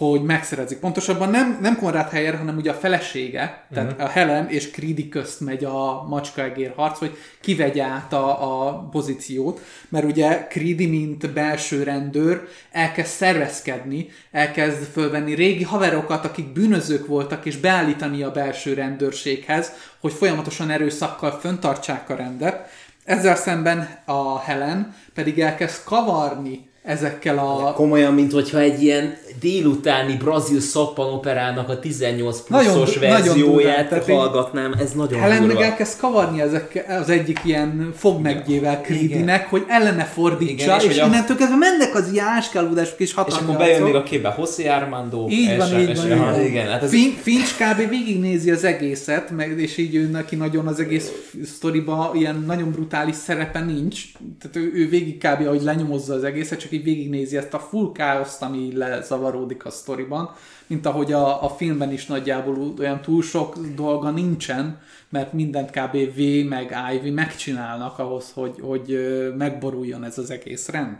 Hogy 0.00 0.22
megszerezik. 0.22 0.78
Pontosabban 0.78 1.30
nem, 1.30 1.58
nem 1.60 1.76
Konrad 1.76 2.08
Heyer, 2.08 2.36
hanem 2.36 2.56
ugye 2.56 2.70
a 2.70 2.74
felesége, 2.74 3.66
tehát 3.74 3.90
uh-huh. 3.90 4.06
a 4.06 4.08
Helen 4.08 4.48
és 4.48 4.70
Creedy 4.70 5.08
közt 5.08 5.40
megy 5.40 5.64
a 5.64 6.06
macskaegér 6.08 6.72
harc, 6.76 6.98
hogy 6.98 7.16
kivegye 7.40 7.82
át 7.82 8.12
a, 8.12 8.66
a 8.66 8.78
pozíciót, 8.90 9.60
mert 9.88 10.04
ugye 10.04 10.46
Creedy, 10.50 10.86
mint 10.86 11.32
belső 11.32 11.82
rendőr, 11.82 12.48
elkezd 12.70 13.10
szervezkedni, 13.10 14.08
elkezd 14.30 14.82
fölvenni 14.82 15.34
régi 15.34 15.64
haverokat, 15.64 16.24
akik 16.24 16.52
bűnözők 16.52 17.06
voltak, 17.06 17.46
és 17.46 17.56
beállítani 17.56 18.22
a 18.22 18.30
belső 18.30 18.74
rendőrséghez, 18.74 19.72
hogy 20.00 20.12
folyamatosan 20.12 20.70
erőszakkal 20.70 21.30
föntartsák 21.30 22.10
a 22.10 22.14
rendet. 22.14 22.68
Ezzel 23.04 23.36
szemben 23.36 23.98
a 24.04 24.38
Helen 24.38 24.94
pedig 25.14 25.40
elkezd 25.40 25.84
kavarni 25.84 26.69
ezekkel 26.82 27.38
a... 27.38 27.72
Komolyan, 27.72 28.14
mint 28.14 28.32
hogyha 28.32 28.58
egy 28.58 28.82
ilyen 28.82 29.14
délutáni 29.40 30.16
brazil 30.16 30.60
szappanoperának 30.60 31.68
a 31.68 31.78
18 31.78 32.42
Nagyon- 32.48 32.72
pluszos 32.72 32.94
nagyon 32.98 33.10
verzióját 33.22 33.92
így- 34.08 34.14
hallgatnám, 34.14 34.74
ez 34.80 34.92
nagyon 34.92 35.20
Helen 35.20 35.38
meg 35.38 35.46
durva. 35.48 35.64
elkezd 35.64 35.98
kavarni 35.98 36.40
ezek, 36.40 36.84
az 37.00 37.08
egyik 37.08 37.40
ilyen 37.44 37.92
fogmeggyével 37.96 38.80
Creedynek, 38.80 39.50
hogy 39.50 39.64
ellene 39.68 40.04
fordítsa, 40.04 40.64
Igen, 40.64 40.78
és 40.80 40.84
és, 40.96 40.98
a- 40.98 41.06
innentől 41.06 41.36
kezdve 41.36 41.56
mennek 41.56 41.94
az 41.94 42.12
ilyen 42.12 42.26
áskálódások 42.26 42.98
és 43.00 43.08
És 43.08 43.14
hatalmi 43.14 43.44
akkor 43.46 43.56
bejön 43.58 43.82
még 43.82 43.94
a 43.94 44.02
képbe 44.02 44.34
José 44.38 44.68
Armando. 44.68 45.26
Így 45.28 45.56
van, 45.56 45.72
és- 45.72 45.82
így 45.82 45.88
és- 45.88 45.98
van, 45.98 46.18
van. 46.18 46.44
Igen, 46.44 46.68
hát 46.68 46.82
ez 46.82 46.90
Fin- 46.90 47.18
Finch 47.22 47.54
kb. 47.58 47.88
végignézi 47.88 48.50
az 48.50 48.64
egészet, 48.64 49.30
meg, 49.30 49.58
és 49.60 49.76
így 49.76 49.94
ő 49.94 50.06
neki 50.06 50.36
nagyon 50.36 50.66
az 50.66 50.80
egész 50.80 51.10
sztoriba 51.44 52.10
ilyen 52.14 52.44
nagyon 52.46 52.70
brutális 52.70 53.14
szerepe 53.16 53.60
nincs. 53.60 54.02
Tehát 54.40 54.56
ő, 54.56 54.70
ő 54.74 54.88
végig 54.88 55.18
kb. 55.18 55.46
ahogy 55.46 55.62
lenyomozza 55.62 56.14
az 56.14 56.24
egészet, 56.24 56.58
csak 56.60 56.72
így 56.72 56.79
végignézi 56.82 57.36
ezt 57.36 57.54
a 57.54 57.58
full 57.58 57.92
káoszt, 57.92 58.42
ami 58.42 58.76
lezavaródik 58.76 59.64
a 59.64 59.70
sztoriban, 59.70 60.30
mint 60.66 60.86
ahogy 60.86 61.12
a, 61.12 61.44
a 61.44 61.48
filmben 61.48 61.92
is 61.92 62.06
nagyjából 62.06 62.74
olyan 62.78 63.00
túl 63.00 63.22
sok 63.22 63.58
dolga 63.58 64.10
nincsen, 64.10 64.80
mert 65.08 65.32
mindent 65.32 65.70
kb. 65.70 65.96
V 65.96 66.46
meg 66.48 66.76
Ivy 66.94 67.10
megcsinálnak 67.10 67.98
ahhoz, 67.98 68.32
hogy, 68.34 68.54
hogy 68.60 68.98
megboruljon 69.36 70.04
ez 70.04 70.18
az 70.18 70.30
egész 70.30 70.68
rend. 70.68 70.96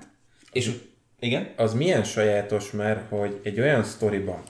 És 0.52 0.70
igen? 1.20 1.48
az 1.56 1.74
milyen 1.74 2.04
sajátos, 2.04 2.70
mert 2.70 3.08
hogy 3.08 3.40
egy 3.42 3.60
olyan 3.60 3.82
sztoriban, 3.82 4.42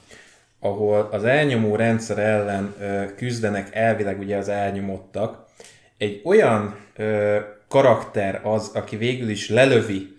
ahol 0.60 1.08
az 1.12 1.24
elnyomó 1.24 1.76
rendszer 1.76 2.18
ellen 2.18 2.74
ö, 2.80 3.14
küzdenek 3.14 3.74
elvileg 3.74 4.18
ugye 4.18 4.36
az 4.36 4.48
elnyomottak, 4.48 5.46
egy 5.98 6.20
olyan 6.24 6.76
ö, 6.96 7.38
karakter 7.68 8.40
az, 8.44 8.70
aki 8.74 8.96
végül 8.96 9.28
is 9.28 9.48
lelövi 9.48 10.18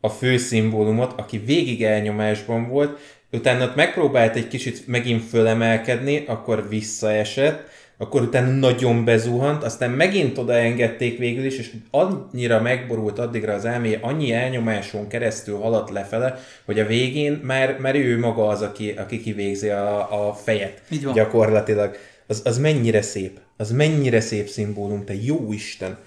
a 0.00 0.08
fő 0.08 0.36
szimbólumot, 0.36 1.12
aki 1.16 1.38
végig 1.38 1.84
elnyomásban 1.84 2.68
volt, 2.68 2.98
utána 3.32 3.64
ott 3.64 3.74
megpróbált 3.74 4.36
egy 4.36 4.48
kicsit 4.48 4.86
megint 4.86 5.24
fölemelkedni, 5.24 6.24
akkor 6.26 6.68
visszaesett, 6.68 7.68
akkor 8.00 8.22
utána 8.22 8.50
nagyon 8.50 9.04
bezuhant, 9.04 9.64
aztán 9.64 9.90
megint 9.90 10.38
odaengedték 10.38 11.18
végül 11.18 11.44
is, 11.44 11.58
és 11.58 11.72
annyira 11.90 12.60
megborult 12.60 13.18
addigra 13.18 13.52
az 13.54 13.64
elméje, 13.64 13.98
annyi 14.02 14.32
elnyomáson 14.32 15.08
keresztül 15.08 15.58
haladt 15.58 15.90
lefele, 15.90 16.38
hogy 16.64 16.80
a 16.80 16.86
végén 16.86 17.32
már, 17.32 17.78
már 17.78 17.94
ő 17.94 18.18
maga 18.18 18.48
az, 18.48 18.62
aki, 18.62 18.90
aki 18.90 19.20
kivégzi 19.20 19.68
a, 19.68 20.28
a 20.28 20.34
fejet 20.34 20.82
Így 20.88 21.04
van. 21.04 21.14
gyakorlatilag. 21.14 21.96
Az, 22.26 22.42
az 22.44 22.58
mennyire 22.58 23.02
szép, 23.02 23.38
az 23.56 23.70
mennyire 23.70 24.20
szép 24.20 24.48
szimbólum, 24.48 25.04
te 25.04 25.14
jó 25.22 25.52
Isten. 25.52 25.98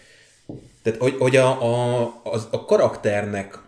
Tehát, 0.84 1.00
hogy, 1.00 1.16
hogy 1.20 1.36
a, 1.36 1.64
a, 1.64 2.22
az, 2.24 2.48
a 2.52 2.66
karakternek 2.66 3.60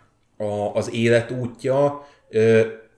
a, 0.44 0.74
az 0.74 0.94
életútja 0.94 2.06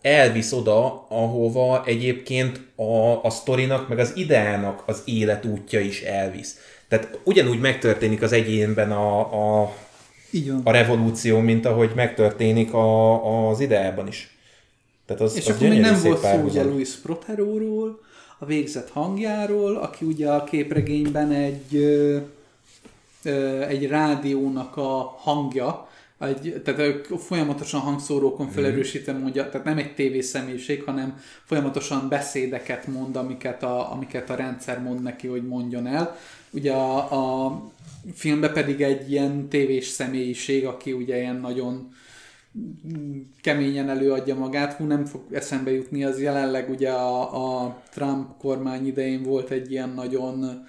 elvisz 0.00 0.52
oda, 0.52 1.06
ahova 1.08 1.82
egyébként 1.84 2.60
a, 2.76 3.24
a 3.24 3.30
sztorinak, 3.30 3.88
meg 3.88 3.98
az 3.98 4.12
ideának 4.14 4.82
az 4.86 5.02
életútja 5.04 5.80
is 5.80 6.02
elvisz. 6.02 6.58
Tehát 6.88 7.18
ugyanúgy 7.24 7.60
megtörténik 7.60 8.22
az 8.22 8.32
egyénben 8.32 8.92
a, 8.92 9.20
a, 9.62 9.74
Így 10.30 10.50
van. 10.50 10.60
a 10.64 10.70
revolúció, 10.70 11.38
mint 11.38 11.66
ahogy 11.66 11.90
megtörténik 11.94 12.72
a, 12.72 13.48
az 13.48 13.60
ideában 13.60 14.06
is. 14.06 14.36
Tehát 15.06 15.22
az, 15.22 15.36
És 15.36 15.46
az 15.46 15.54
akkor 15.54 15.68
még 15.68 15.80
nem 15.80 16.00
volt 16.02 16.20
szó 16.22 16.38
ugye. 16.38 16.62
Louis 16.62 16.90
Proteróról, 16.94 18.00
a 18.38 18.44
végzett 18.44 18.90
hangjáról, 18.90 19.76
aki 19.76 20.04
ugye 20.04 20.30
a 20.30 20.44
képregényben 20.44 21.30
egy, 21.30 21.76
ö, 21.76 22.16
ö, 23.22 23.62
egy 23.62 23.86
rádiónak 23.86 24.76
a 24.76 25.14
hangja, 25.18 25.85
egy, 26.18 26.60
tehát 26.64 27.06
folyamatosan 27.06 27.80
hangszórókon 27.80 28.48
felerősítve 28.48 29.12
mondja, 29.12 29.48
tehát 29.48 29.66
nem 29.66 29.78
egy 29.78 29.94
tévészemélyiség, 29.94 30.82
hanem 30.82 31.18
folyamatosan 31.44 32.08
beszédeket 32.08 32.86
mond, 32.86 33.16
amiket 33.16 33.62
a, 33.62 33.92
amiket 33.92 34.30
a 34.30 34.34
rendszer 34.34 34.82
mond 34.82 35.02
neki, 35.02 35.26
hogy 35.26 35.46
mondjon 35.46 35.86
el. 35.86 36.16
Ugye 36.50 36.72
a, 36.72 37.46
a 37.46 37.62
filmben 38.14 38.52
pedig 38.52 38.82
egy 38.82 39.10
ilyen 39.10 39.48
tévés 39.48 39.86
személyiség, 39.86 40.66
aki 40.66 40.92
ugye 40.92 41.18
ilyen 41.18 41.36
nagyon 41.36 41.88
keményen 43.40 43.88
előadja 43.90 44.34
magát, 44.34 44.72
hú 44.72 44.84
nem 44.84 45.04
fog 45.04 45.22
eszembe 45.32 45.70
jutni, 45.70 46.04
az 46.04 46.22
jelenleg 46.22 46.70
ugye 46.70 46.90
a, 46.90 47.64
a 47.64 47.82
Trump 47.90 48.36
kormány 48.38 48.86
idején 48.86 49.22
volt 49.22 49.50
egy 49.50 49.70
ilyen 49.70 49.88
nagyon, 49.88 50.66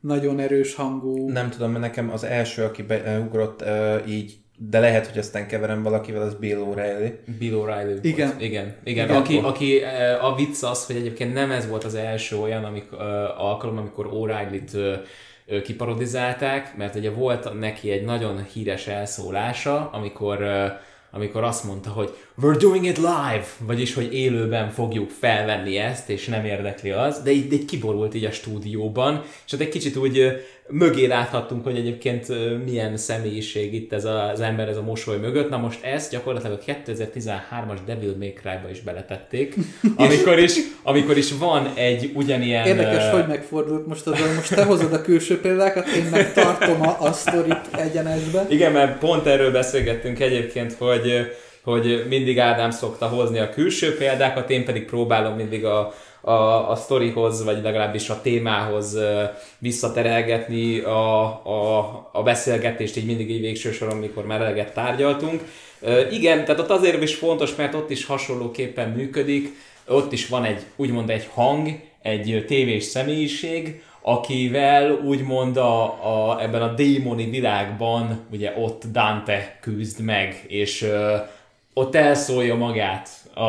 nagyon 0.00 0.38
erős 0.38 0.74
hangú... 0.74 1.28
Nem 1.28 1.50
tudom, 1.50 1.70
mert 1.70 1.84
nekem 1.84 2.10
az 2.10 2.24
első, 2.24 2.62
aki 2.62 2.82
beugrott 2.82 3.64
így, 4.08 4.38
de 4.68 4.78
lehet, 4.78 5.06
hogy 5.06 5.18
aztán 5.18 5.46
keverem 5.46 5.82
valakivel, 5.82 6.22
az 6.22 6.34
Bill 6.34 6.58
O'Reilly. 6.58 7.12
Bill 7.38 7.54
O'Reilly 7.54 7.86
volt. 7.86 8.04
Igen. 8.04 8.34
Igen, 8.38 8.76
igen. 8.84 9.04
Igen. 9.04 9.16
Aki, 9.16 9.38
aki, 9.38 9.82
eh, 9.82 10.24
a 10.24 10.34
vicc 10.34 10.62
az, 10.62 10.86
hogy 10.86 10.96
egyébként 10.96 11.32
nem 11.32 11.50
ez 11.50 11.68
volt 11.68 11.84
az 11.84 11.94
első 11.94 12.36
olyan 12.36 12.64
amikor, 12.64 12.98
alkalom, 13.36 13.78
amikor 13.78 14.08
O'Reilly-t 14.12 14.74
ö, 14.74 15.62
kiparodizálták, 15.62 16.76
mert 16.76 16.94
ugye 16.94 17.10
volt 17.10 17.58
neki 17.58 17.90
egy 17.90 18.04
nagyon 18.04 18.44
híres 18.52 18.86
elszólása, 18.86 19.90
amikor 19.92 20.44
amikor 21.12 21.44
azt 21.44 21.64
mondta, 21.64 21.90
hogy 21.90 22.16
we're 22.42 22.56
doing 22.58 22.84
it 22.84 22.96
live, 22.96 23.44
vagyis, 23.58 23.94
hogy 23.94 24.14
élőben 24.14 24.70
fogjuk 24.70 25.10
felvenni 25.10 25.76
ezt, 25.76 26.10
és 26.10 26.26
nem 26.26 26.44
érdekli 26.44 26.90
az, 26.90 27.22
de 27.22 27.30
így, 27.30 27.48
de 27.48 27.54
így 27.54 27.64
kiborult 27.64 28.14
így 28.14 28.24
a 28.24 28.30
stúdióban, 28.30 29.22
és 29.46 29.52
ott 29.52 29.60
egy 29.60 29.68
kicsit 29.68 29.96
úgy 29.96 30.42
mögé 30.70 31.06
láthattunk, 31.06 31.64
hogy 31.64 31.76
egyébként 31.76 32.26
milyen 32.64 32.96
személyiség 32.96 33.74
itt 33.74 33.92
ez 33.92 34.04
a, 34.04 34.28
az 34.28 34.40
ember, 34.40 34.68
ez 34.68 34.76
a 34.76 34.82
mosoly 34.82 35.16
mögött. 35.16 35.50
Na 35.50 35.56
most 35.56 35.84
ezt 35.84 36.10
gyakorlatilag 36.10 36.58
a 36.66 36.72
2013-as 36.72 37.78
Devil 37.86 38.14
May 38.18 38.32
Cry-ba 38.32 38.70
is 38.70 38.80
beletették, 38.80 39.54
amikor 39.96 40.38
is, 40.38 40.52
amikor 40.82 41.16
is 41.16 41.32
van 41.32 41.72
egy 41.74 42.10
ugyanilyen... 42.14 42.66
Érdekes, 42.66 43.04
ö, 43.04 43.10
hogy 43.10 43.26
megfordult 43.26 43.86
most 43.86 44.06
az, 44.06 44.18
most 44.36 44.54
te 44.54 44.64
hozod 44.64 44.92
a 44.92 45.02
külső 45.02 45.40
példákat, 45.40 45.86
én 45.86 46.08
meg 46.10 46.32
tartom 46.32 46.82
a, 46.82 46.96
a 47.00 47.12
sztorit 47.12 47.68
egyenesbe. 47.70 48.46
Igen, 48.48 48.72
mert 48.72 48.98
pont 48.98 49.26
erről 49.26 49.52
beszélgettünk 49.52 50.20
egyébként, 50.20 50.72
hogy, 50.72 51.36
hogy 51.62 52.04
mindig 52.08 52.38
Ádám 52.38 52.70
szokta 52.70 53.06
hozni 53.06 53.38
a 53.38 53.50
külső 53.50 53.96
példákat, 53.96 54.50
én 54.50 54.64
pedig 54.64 54.84
próbálom 54.84 55.36
mindig 55.36 55.64
a, 55.64 55.94
a, 56.20 56.70
a 56.70 56.74
sztorihoz, 56.74 57.44
vagy 57.44 57.62
legalábbis 57.62 58.08
a 58.08 58.20
témához 58.20 58.98
visszaterelgetni 59.58 60.78
a, 60.78 61.22
a, 61.46 62.08
a 62.12 62.22
beszélgetést, 62.22 62.96
így 62.96 63.06
mindig 63.06 63.30
így 63.30 63.40
végső 63.40 63.72
soron, 63.72 63.96
mikor 63.96 64.26
már 64.26 64.40
eleget 64.40 64.74
tárgyaltunk. 64.74 65.42
Igen, 66.10 66.44
tehát 66.44 66.60
ott 66.60 66.70
azért 66.70 67.02
is 67.02 67.14
fontos, 67.14 67.54
mert 67.54 67.74
ott 67.74 67.90
is 67.90 68.04
hasonlóképpen 68.04 68.88
működik, 68.88 69.54
ott 69.88 70.12
is 70.12 70.28
van 70.28 70.44
egy, 70.44 70.62
úgymond 70.76 71.10
egy 71.10 71.28
hang, 71.34 71.68
egy 72.02 72.44
tévés 72.46 72.84
személyiség, 72.84 73.82
akivel 74.02 74.90
úgymond 74.90 75.56
a, 75.56 75.82
a, 75.82 76.42
ebben 76.42 76.62
a 76.62 76.74
démoni 76.74 77.30
világban 77.30 78.26
ugye 78.32 78.54
ott 78.58 78.84
Dante 78.92 79.58
küzd 79.60 80.00
meg, 80.00 80.44
és 80.48 80.82
ö, 80.82 81.16
ott 81.74 81.94
elszólja 81.94 82.54
magát 82.54 83.08
a, 83.34 83.42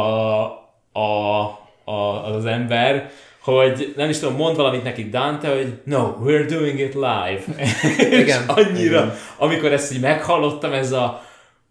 a, 0.99 1.59
a, 1.91 2.35
az 2.35 2.45
ember, 2.45 3.09
hogy 3.41 3.93
nem 3.95 4.09
is 4.09 4.19
tudom, 4.19 4.35
mond 4.35 4.55
valamit 4.55 4.83
nekik 4.83 5.09
Dante, 5.09 5.47
hogy 5.47 5.73
no, 5.83 6.15
we're 6.23 6.45
doing 6.49 6.79
it 6.79 6.93
live. 6.93 7.41
Igen, 8.21 8.25
és 8.25 8.35
annyira, 8.47 9.01
igen. 9.01 9.13
amikor 9.37 9.71
ezt 9.71 9.93
így 9.93 10.01
meghallottam, 10.01 10.73
ez 10.73 10.91
a 10.91 11.21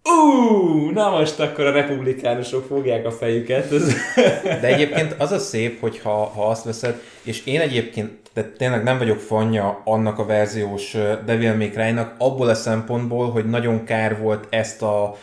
Ú, 0.04 0.90
na 0.90 1.10
most 1.10 1.40
akkor 1.40 1.66
a 1.66 1.72
republikánusok 1.72 2.66
fogják 2.66 3.06
a 3.06 3.10
fejüket. 3.10 3.68
De 4.42 4.66
egyébként 4.66 5.14
az 5.18 5.32
a 5.32 5.38
szép, 5.38 5.80
hogy 5.80 5.98
ha, 5.98 6.10
ha 6.10 6.46
azt 6.46 6.64
veszed, 6.64 7.00
és 7.22 7.46
én 7.46 7.60
egyébként 7.60 8.20
de 8.34 8.42
tényleg 8.42 8.82
nem 8.82 8.98
vagyok 8.98 9.18
fanja 9.18 9.80
annak 9.84 10.18
a 10.18 10.26
verziós 10.26 10.96
Devil 11.24 11.56
May 11.56 11.70
Cry-nak, 11.70 12.14
abból 12.18 12.48
a 12.48 12.54
szempontból, 12.54 13.30
hogy 13.30 13.44
nagyon 13.44 13.84
kár 13.84 14.18
volt 14.18 14.46
ezt 14.50 14.82
a, 14.82 15.16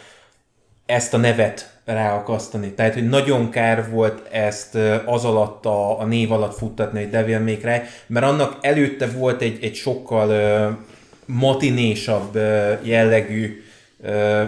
ezt 0.88 1.14
a 1.14 1.18
nevet 1.18 1.78
ráakasztani. 1.86 2.72
Tehát, 2.72 2.94
hogy 2.94 3.10
nagyon 3.10 3.50
kár 3.50 3.90
volt 3.90 4.28
ezt 4.32 4.76
az 5.06 5.26
alatt 5.26 5.66
a, 5.66 6.00
a 6.00 6.06
név 6.06 6.32
alatt 6.32 6.58
futtatni, 6.58 7.00
hogy 7.00 7.10
Devil 7.10 7.40
May 7.40 7.58
Cry, 7.58 7.82
mert 8.08 8.26
annak 8.26 8.58
előtte 8.62 9.08
volt 9.08 9.42
egy, 9.42 9.64
egy 9.64 9.76
sokkal 9.76 10.30
ö, 10.30 10.70
matinésabb 11.26 12.36
ö, 12.36 12.74
jellegű 12.82 13.62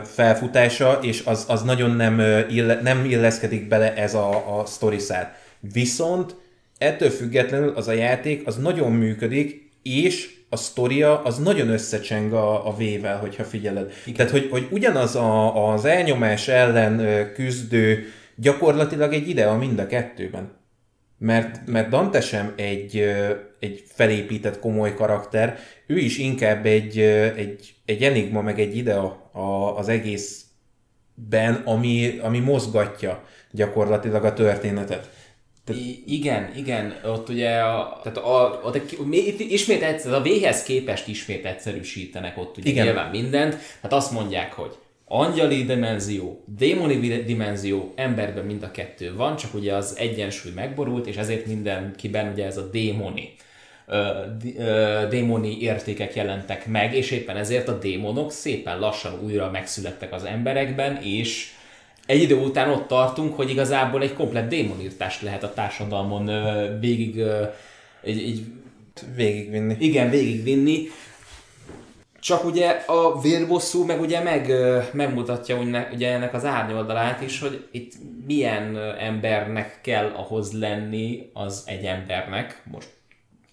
felfutása, 0.03 0.99
és 1.01 1.21
az, 1.25 1.45
az 1.47 1.61
nagyon 1.61 1.95
nem, 1.95 2.19
ö, 2.19 2.39
ille, 2.49 2.79
nem 2.81 3.05
illeszkedik 3.05 3.67
bele 3.67 3.95
ez 3.95 4.13
a, 4.13 4.59
a 4.59 4.65
sztoriszál. 4.65 5.35
Viszont 5.59 6.35
ettől 6.77 7.09
függetlenül 7.09 7.73
az 7.75 7.87
a 7.87 7.91
játék 7.91 8.47
az 8.47 8.57
nagyon 8.57 8.91
működik, 8.91 9.71
és 9.83 10.38
a 10.49 10.55
sztoria 10.55 11.21
az 11.21 11.37
nagyon 11.37 11.69
összecseng 11.69 12.33
a, 12.33 12.67
a 12.67 12.71
V-vel, 12.71 13.17
hogyha 13.17 13.43
figyeled. 13.43 13.91
Igen. 14.05 14.15
Tehát, 14.15 14.31
hogy, 14.31 14.47
hogy 14.51 14.67
ugyanaz 14.71 15.15
a, 15.15 15.71
az 15.71 15.85
elnyomás 15.85 16.47
ellen 16.47 17.27
küzdő 17.33 18.05
gyakorlatilag 18.35 19.13
egy 19.13 19.29
idea 19.29 19.57
mind 19.57 19.79
a 19.79 19.87
kettőben. 19.87 20.57
Mert, 21.17 21.67
mert 21.67 21.89
Dante 21.89 22.21
sem 22.21 22.53
egy, 22.55 22.97
egy 23.59 23.83
felépített 23.87 24.59
komoly 24.59 24.93
karakter, 24.93 25.57
ő 25.87 25.97
is 25.97 26.17
inkább 26.17 26.65
egy, 26.65 26.99
egy, 27.35 27.75
egy 27.85 28.03
enigma, 28.03 28.41
meg 28.41 28.59
egy 28.59 28.77
idea 28.77 29.29
a, 29.31 29.77
az 29.77 29.87
egészben, 29.87 31.53
ami, 31.65 32.19
ami 32.23 32.39
mozgatja 32.39 33.23
gyakorlatilag 33.51 34.25
a 34.25 34.33
történetet. 34.33 35.09
I- 35.75 36.03
igen, 36.07 36.51
igen, 36.55 36.99
ott 37.05 37.29
ugye 37.29 37.59
a, 37.59 37.99
tehát 38.03 38.17
a, 38.17 38.71
egy, 38.73 38.97
mi- 39.05 39.27
itt 39.27 39.39
ismét 39.39 39.81
egyszer, 39.83 40.13
a 40.13 40.21
V-hez 40.21 40.63
képest 40.63 41.07
ismét 41.07 41.45
egyszerűsítenek 41.45 42.37
ott 42.37 42.57
ugye 42.57 42.69
Igen. 42.69 42.85
nyilván 42.85 43.09
mindent, 43.09 43.51
tehát 43.81 43.93
azt 43.97 44.11
mondják, 44.11 44.53
hogy 44.53 44.71
angyali 45.05 45.63
dimenzió, 45.63 46.43
démoni 46.57 47.23
dimenzió, 47.23 47.93
emberben 47.95 48.45
mind 48.45 48.63
a 48.63 48.71
kettő 48.71 49.15
van, 49.15 49.35
csak 49.35 49.53
ugye 49.53 49.73
az 49.75 49.95
egyensúly 49.97 50.51
megborult, 50.51 51.07
és 51.07 51.15
ezért 51.15 51.45
mindenkiben 51.45 52.31
ugye 52.31 52.45
ez 52.45 52.57
a 52.57 52.69
démoni 52.69 53.35
démoni 55.09 55.61
értékek 55.61 56.15
jelentek 56.15 56.67
meg, 56.67 56.93
és 56.93 57.11
éppen 57.11 57.37
ezért 57.37 57.67
a 57.67 57.77
démonok 57.77 58.31
szépen 58.31 58.79
lassan 58.79 59.19
újra 59.23 59.49
megszülettek 59.51 60.13
az 60.13 60.23
emberekben, 60.23 61.01
és 61.03 61.51
egy 62.09 62.21
idő 62.21 62.35
után 62.35 62.69
ott 62.69 62.87
tartunk, 62.87 63.35
hogy 63.35 63.49
igazából 63.49 64.01
egy 64.01 64.13
komplett 64.13 64.49
démonírtást 64.49 65.21
lehet 65.21 65.43
a 65.43 65.53
társadalmon 65.53 66.31
végig 66.79 67.17
ö, 67.17 67.43
egy, 68.01 68.17
egy 68.17 68.45
Végigvinni. 69.15 69.75
igen, 69.79 70.09
végigvinni. 70.09 70.87
Csak 72.19 72.45
ugye 72.45 72.69
a 72.69 73.21
vérbosszú 73.21 73.85
meg 73.85 74.01
ugye 74.01 74.21
meg, 74.21 74.51
megmutatja 74.93 75.57
ugye, 75.93 76.11
ennek 76.11 76.33
az 76.33 76.45
árnyoldalát 76.45 77.21
is, 77.21 77.39
hogy 77.39 77.67
itt 77.71 77.93
milyen 78.25 78.77
embernek 78.99 79.79
kell 79.81 80.11
ahhoz 80.15 80.59
lenni 80.59 81.29
az 81.33 81.63
egy 81.65 81.83
embernek, 81.85 82.61
most 82.71 82.89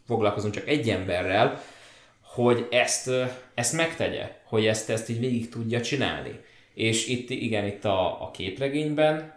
foglalkozunk 0.06 0.54
csak 0.54 0.68
egy 0.68 0.88
emberrel, 0.88 1.62
hogy 2.22 2.66
ezt, 2.70 3.10
ezt 3.54 3.72
megtegye, 3.72 4.30
hogy 4.44 4.66
ezt, 4.66 4.90
ezt 4.90 5.08
így 5.08 5.20
végig 5.20 5.48
tudja 5.48 5.80
csinálni. 5.80 6.40
És 6.76 7.06
itt, 7.06 7.30
igen, 7.30 7.66
itt 7.66 7.84
a, 7.84 8.22
a 8.22 8.30
képregényben 8.30 9.34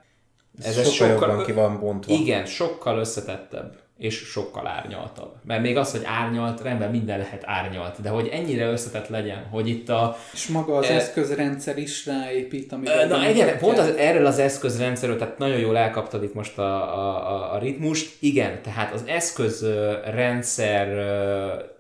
Ez, 0.64 0.78
ez 0.78 0.90
sokkal, 0.92 1.30
jobban 1.30 1.46
ki 1.46 1.52
van 1.52 1.80
bontva. 1.80 2.14
igen, 2.14 2.46
sokkal 2.46 2.98
összetettebb 3.00 3.78
és 3.98 4.16
sokkal 4.16 4.68
árnyaltabb. 4.68 5.34
Mert 5.44 5.62
még 5.62 5.78
az, 5.78 5.92
hogy 5.92 6.02
árnyalt, 6.06 6.62
rendben 6.62 6.92
minden 6.92 7.18
lehet 7.18 7.44
árnyalt, 7.46 8.02
de 8.02 8.10
hogy 8.10 8.28
ennyire 8.28 8.66
összetett 8.66 9.08
legyen, 9.08 9.46
hogy 9.52 9.70
itt 9.70 9.90
a... 9.90 10.18
És 10.34 10.48
maga 10.48 10.76
az 10.76 10.86
E- 10.86 10.96
eszközrendszer 10.96 11.78
is 11.78 12.06
ráépít, 12.06 12.72
amit 12.72 12.90
Ö, 12.90 13.06
Na 13.06 13.30
igen, 13.30 13.58
pont 13.58 13.78
az, 13.78 13.88
erről 13.90 14.26
az 14.26 14.40
eszközrendszerről, 14.40 15.18
tehát 15.18 15.38
nagyon 15.38 15.60
jól 15.60 15.78
elkaptad 15.78 16.24
itt 16.24 16.34
most 16.34 16.58
a, 16.58 16.98
a, 16.98 17.32
a, 17.32 17.54
a 17.54 17.58
ritmust. 17.60 18.16
Igen, 18.20 18.62
tehát 18.62 18.94
az 18.94 19.04
eszközrendszer 19.06 20.88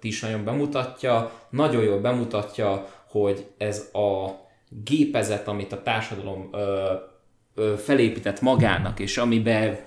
is 0.02 0.22
nagyon 0.22 0.44
bemutatja, 0.44 1.32
nagyon 1.50 1.84
jól 1.84 2.00
bemutatja, 2.00 2.88
hogy 3.10 3.46
ez 3.58 3.90
a 3.94 4.30
gépezet, 4.84 5.48
amit 5.48 5.72
a 5.72 5.82
társadalom 5.82 6.50
ö, 6.52 6.94
ö, 7.56 7.74
felépített 7.78 8.42
magának, 8.42 9.00
és 9.00 9.18
amiben 9.18 9.78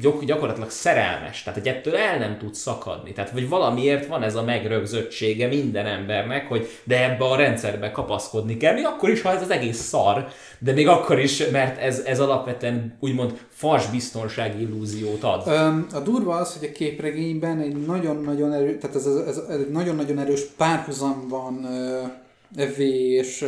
gyak- 0.00 0.24
gyakorlatilag 0.24 0.70
szerelmes, 0.70 1.42
tehát 1.42 1.58
hogy 1.58 1.68
ettől 1.68 1.96
el 1.96 2.18
nem 2.18 2.38
tud 2.38 2.54
szakadni. 2.54 3.12
Tehát, 3.12 3.30
vagy 3.30 3.48
valamiért 3.48 4.06
van 4.06 4.22
ez 4.22 4.34
a 4.34 4.42
megrögzöttsége 4.42 5.46
minden 5.46 5.86
embernek, 5.86 6.48
hogy 6.48 6.68
de 6.84 7.10
ebbe 7.10 7.24
a 7.24 7.36
rendszerbe 7.36 7.90
kapaszkodni 7.90 8.56
kell, 8.56 8.74
még 8.74 8.84
akkor 8.86 9.10
is, 9.10 9.22
ha 9.22 9.30
ez 9.30 9.42
az 9.42 9.50
egész 9.50 9.78
szar, 9.78 10.28
de 10.58 10.72
még 10.72 10.88
akkor 10.88 11.18
is, 11.18 11.48
mert 11.50 11.78
ez, 11.78 11.98
ez 11.98 12.20
alapvetően 12.20 12.96
úgymond 13.00 13.38
fals 13.48 13.86
biztonsági 13.86 14.60
illúziót 14.60 15.22
ad. 15.22 15.46
A 15.92 16.00
durva 16.00 16.34
az, 16.34 16.58
hogy 16.58 16.68
a 16.68 16.72
képregényben 16.72 17.60
egy 17.60 17.86
nagyon-nagyon 17.86 18.52
erős, 18.52 18.76
tehát 18.80 18.96
ez, 18.96 19.06
ez, 19.06 19.36
ez 19.48 19.58
egy 19.60 19.70
nagyon-nagyon 19.70 20.18
erős 20.18 20.40
párhuzam 20.56 21.28
van 21.28 21.64
ö, 21.64 22.02
V 22.64 22.80
és 22.80 23.44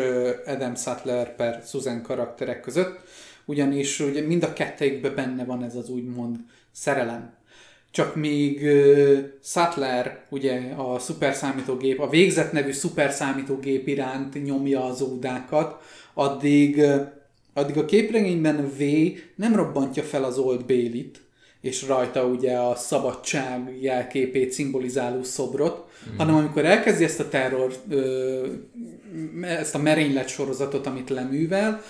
Adam 0.46 0.74
Sattler 0.74 1.36
per 1.36 1.62
Susan 1.66 2.02
karakterek 2.02 2.60
között, 2.60 3.00
ugyanis 3.44 4.00
ugye 4.00 4.22
mind 4.22 4.42
a 4.42 4.52
kettőjükben 4.52 5.14
benne 5.14 5.44
van 5.44 5.64
ez 5.64 5.74
az 5.74 5.88
úgymond 5.88 6.36
szerelem. 6.72 7.36
Csak 7.90 8.14
míg 8.14 8.62
ö, 8.62 9.18
Sattler 9.42 10.24
ugye 10.28 10.72
a 10.76 10.98
szuperszámítógép, 10.98 12.00
a 12.00 12.08
végzett 12.08 12.52
nevű 12.52 12.72
szuperszámítógép 12.72 13.88
iránt 13.88 14.44
nyomja 14.44 14.84
az 14.84 15.00
ódákat, 15.00 15.82
addig 16.14 16.82
addig 17.58 17.76
a 17.76 17.84
képregényben 17.84 18.72
V 18.78 18.82
nem 19.34 19.56
robbantja 19.56 20.02
fel 20.02 20.24
az 20.24 20.38
Old 20.38 20.64
Bailey-t, 20.64 21.20
és 21.60 21.86
rajta 21.86 22.24
ugye 22.24 22.56
a 22.56 22.74
szabadság 22.74 23.78
jelképét 23.80 24.52
szimbolizáló 24.52 25.22
szobrot, 25.22 25.86
mm. 26.10 26.16
hanem 26.16 26.34
amikor 26.34 26.64
elkezdi 26.64 27.04
ezt 27.04 27.20
a 27.20 27.28
terror, 27.28 27.72
ö, 27.88 28.46
ezt 29.42 29.74
a 29.74 29.78
merénylet 29.78 30.28
sorozatot, 30.28 30.86
amit 30.86 31.10
leművel, 31.10 31.82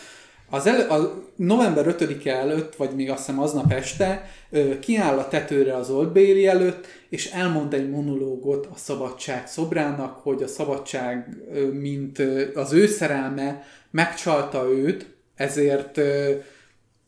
az 0.51 0.67
elő, 0.67 0.89
a 0.89 1.25
november 1.37 1.97
5-e 1.99 2.31
előtt, 2.31 2.77
vagy 2.77 2.91
még 2.91 3.11
azt 3.11 3.27
hiszem 3.27 3.41
aznap 3.41 3.73
este, 3.73 4.31
ö, 4.51 4.79
kiáll 4.79 5.19
a 5.19 5.29
tetőre 5.29 5.77
az 5.77 5.91
Old 5.91 6.13
Bailey 6.13 6.47
előtt, 6.47 6.87
és 7.09 7.31
elmond 7.31 7.75
egy 7.75 7.91
monológot 7.91 8.67
a 8.67 8.77
szabadság 8.77 9.47
szobrának, 9.47 10.19
hogy 10.23 10.43
a 10.43 10.47
szabadság, 10.47 11.37
ö, 11.53 11.67
mint 11.67 12.19
ö, 12.19 12.45
az 12.55 12.73
ő 12.73 12.87
szerelme, 12.87 13.65
megcsalta 13.91 14.69
őt, 14.71 15.07
ezért, 15.35 16.01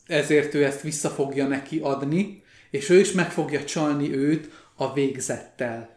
ezért 0.07 0.55
ő 0.55 0.65
ezt 0.65 0.81
vissza 0.81 1.09
fogja 1.09 1.47
neki 1.47 1.79
adni, 1.83 2.40
és 2.71 2.91
ő 2.91 2.99
is 2.99 3.13
meg 3.13 3.31
fogja 3.31 3.65
csalni 3.65 4.15
őt 4.15 4.51
a 4.77 4.93
végzettel. 4.93 5.89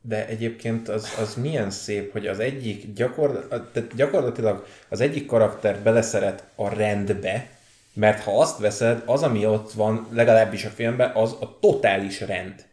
De 0.00 0.26
egyébként 0.26 0.88
az, 0.88 1.14
az 1.20 1.34
milyen 1.34 1.70
szép, 1.70 2.12
hogy 2.12 2.26
az 2.26 2.38
egyik 2.38 2.92
gyakor, 2.92 3.46
tehát 3.48 3.94
gyakorlatilag 3.94 4.66
az 4.88 5.00
egyik 5.00 5.26
karakter 5.26 5.78
beleszeret 5.78 6.44
a 6.54 6.68
rendbe, 6.74 7.48
mert 7.92 8.22
ha 8.22 8.40
azt 8.40 8.58
veszed, 8.58 9.02
az, 9.06 9.22
ami 9.22 9.46
ott 9.46 9.72
van, 9.72 10.08
legalábbis 10.12 10.64
a 10.64 10.68
filmben, 10.68 11.10
az 11.14 11.36
a 11.40 11.58
totális 11.60 12.20
rend. 12.20 12.64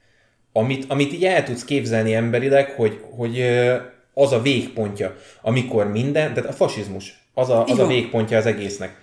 Amit, 0.53 0.85
amit 0.87 1.13
így 1.13 1.25
el 1.25 1.43
tudsz 1.43 1.63
képzelni 1.63 2.13
emberileg, 2.13 2.69
hogy, 2.69 3.01
hogy 3.09 3.41
az 4.13 4.31
a 4.31 4.41
végpontja, 4.41 5.15
amikor 5.41 5.87
minden, 5.87 6.33
tehát 6.33 6.49
a 6.49 6.53
fasizmus, 6.53 7.23
az 7.33 7.49
a, 7.49 7.65
az 7.65 7.79
a 7.79 7.87
végpontja 7.87 8.37
az 8.37 8.45
egésznek. 8.45 8.95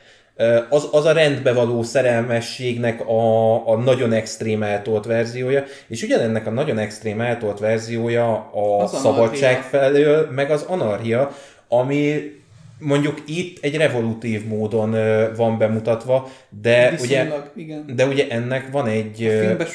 Az, 0.69 0.89
az 0.93 1.05
a 1.05 1.13
rendbe 1.13 1.53
való 1.53 1.83
szerelmességnek 1.83 3.09
a, 3.09 3.69
a 3.69 3.77
nagyon 3.77 4.13
extrém 4.13 4.63
eltolt 4.63 5.07
verziója, 5.07 5.65
és 5.89 6.03
ugyanennek 6.03 6.47
a 6.47 6.51
nagyon 6.51 6.79
extrém 6.79 7.21
eltolt 7.21 7.59
verziója 7.59 8.51
a 8.53 8.83
Az 8.83 9.01
szabadság 9.01 9.51
anarchia. 9.51 9.81
felől, 9.81 10.31
meg 10.31 10.51
az 10.51 10.63
anarchia, 10.63 11.31
ami 11.69 12.33
mondjuk 12.79 13.23
itt 13.27 13.65
egy 13.65 13.77
revolutív 13.77 14.47
módon 14.47 14.97
van 15.37 15.59
bemutatva, 15.59 16.31
de 16.63 16.95
ugye, 17.01 17.29
igen. 17.57 17.85
de 17.97 18.07
ugye 18.07 18.29
ennek 18.29 18.71
van 18.71 18.87
egy, 18.87 19.23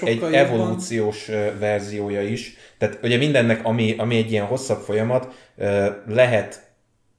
egy 0.01 0.23
evolúciós 0.31 1.29
ö, 1.29 1.47
verziója 1.59 2.21
is. 2.21 2.57
Tehát 2.77 2.99
ugye 3.03 3.17
mindennek, 3.17 3.65
ami, 3.65 3.95
ami 3.97 4.17
egy 4.17 4.31
ilyen 4.31 4.45
hosszabb 4.45 4.79
folyamat, 4.79 5.27
lehet 6.07 6.61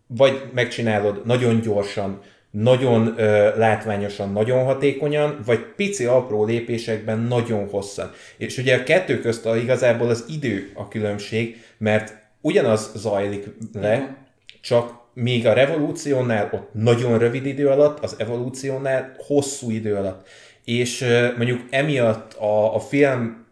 vagy 0.07 0.43
megcsinálod 0.55 1.27
nagyon 1.27 1.61
gyorsan, 1.61 2.21
nagyon 2.55 3.15
ö, 3.17 3.59
látványosan, 3.59 4.33
nagyon 4.33 4.65
hatékonyan, 4.65 5.39
vagy 5.47 5.59
pici 5.77 6.05
apró 6.05 6.45
lépésekben 6.45 7.19
nagyon 7.19 7.69
hosszan. 7.69 8.11
És 8.37 8.59
ugye 8.59 8.77
a 8.77 8.83
kettő 8.83 9.21
közt 9.21 9.47
a, 9.47 9.57
igazából 9.57 10.09
az 10.09 10.25
idő 10.29 10.71
a 10.75 10.89
különbség, 10.89 11.63
mert 11.79 12.15
ugyanaz 12.41 12.91
zajlik 12.97 13.47
le, 13.73 14.17
csak 14.61 14.93
míg 15.15 15.47
a 15.47 15.53
revolúciónál 15.53 16.51
ott 16.53 16.69
nagyon 16.73 17.19
rövid 17.19 17.47
idő 17.47 17.69
alatt, 17.69 17.99
az 18.05 18.15
evolúciónál 18.19 19.15
hosszú 19.27 19.71
idő 19.71 19.95
alatt. 19.95 20.29
És 20.65 21.01
ö, 21.01 21.29
mondjuk 21.37 21.61
emiatt 21.71 22.33
a, 22.33 22.75
a 22.75 22.81
film 22.81 23.47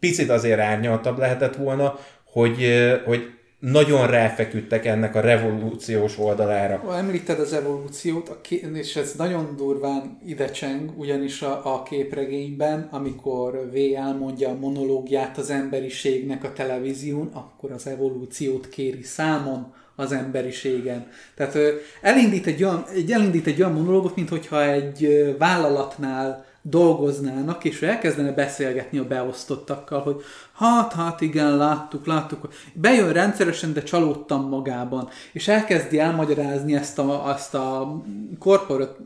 picit 0.00 0.30
azért 0.30 0.60
árnyaltabb 0.60 1.18
lehetett 1.18 1.56
volna, 1.56 1.98
hogy, 2.24 2.74
hogy 3.04 3.35
nagyon 3.70 4.06
ráfeküdtek 4.06 4.84
ennek 4.84 5.14
a 5.14 5.20
revolúciós 5.20 6.18
oldalára. 6.18 6.76
Ha 6.76 6.96
említed 6.96 7.40
az 7.40 7.52
evolúciót, 7.52 8.38
és 8.74 8.96
ez 8.96 9.12
nagyon 9.16 9.56
durván 9.56 10.18
idecseng, 10.26 10.90
ugyanis 10.96 11.42
a, 11.42 11.74
a 11.74 11.82
képregényben, 11.82 12.88
amikor 12.90 13.70
V 13.72 13.76
elmondja 13.96 14.48
a 14.48 14.58
monológiát 14.60 15.38
az 15.38 15.50
emberiségnek 15.50 16.44
a 16.44 16.52
televízión, 16.52 17.30
akkor 17.32 17.72
az 17.72 17.86
evolúciót 17.86 18.68
kéri 18.68 19.02
számon 19.02 19.72
az 19.96 20.12
emberiségen. 20.12 21.08
Tehát 21.34 21.58
elindít 22.02 22.46
egy 22.46 22.62
olyan, 22.64 22.84
egy, 22.94 23.12
elindít 23.12 23.46
egy 23.46 23.60
olyan 23.60 23.72
monológot, 23.72 24.16
mint 24.16 24.28
hogyha 24.28 24.64
egy 24.64 25.34
vállalatnál 25.38 26.45
dolgoznának, 26.68 27.64
és 27.64 27.82
elkezdene 27.82 28.32
beszélgetni 28.32 28.98
a 28.98 29.06
beosztottakkal, 29.06 30.00
hogy 30.00 30.22
hát, 30.52 30.92
hát 30.92 31.20
igen, 31.20 31.56
láttuk, 31.56 32.06
láttuk. 32.06 32.48
Bejön 32.72 33.12
rendszeresen, 33.12 33.72
de 33.72 33.82
csalódtam 33.82 34.48
magában, 34.48 35.08
és 35.32 35.48
elkezdi 35.48 35.98
elmagyarázni 35.98 36.74
ezt 36.74 36.98
a, 36.98 37.26
azt 37.26 37.54
a 37.54 37.96
korporat 38.38 38.98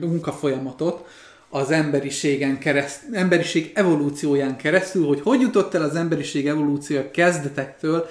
munkafolyamatot, 0.00 1.06
az 1.52 1.70
emberiségen 1.70 2.58
kereszt, 2.58 3.02
emberiség 3.12 3.70
evolúcióján 3.74 4.56
keresztül, 4.56 5.06
hogy 5.06 5.20
hogy 5.20 5.40
jutott 5.40 5.74
el 5.74 5.82
az 5.82 5.94
emberiség 5.94 6.46
evolúciója 6.46 7.10
kezdetektől 7.10 8.06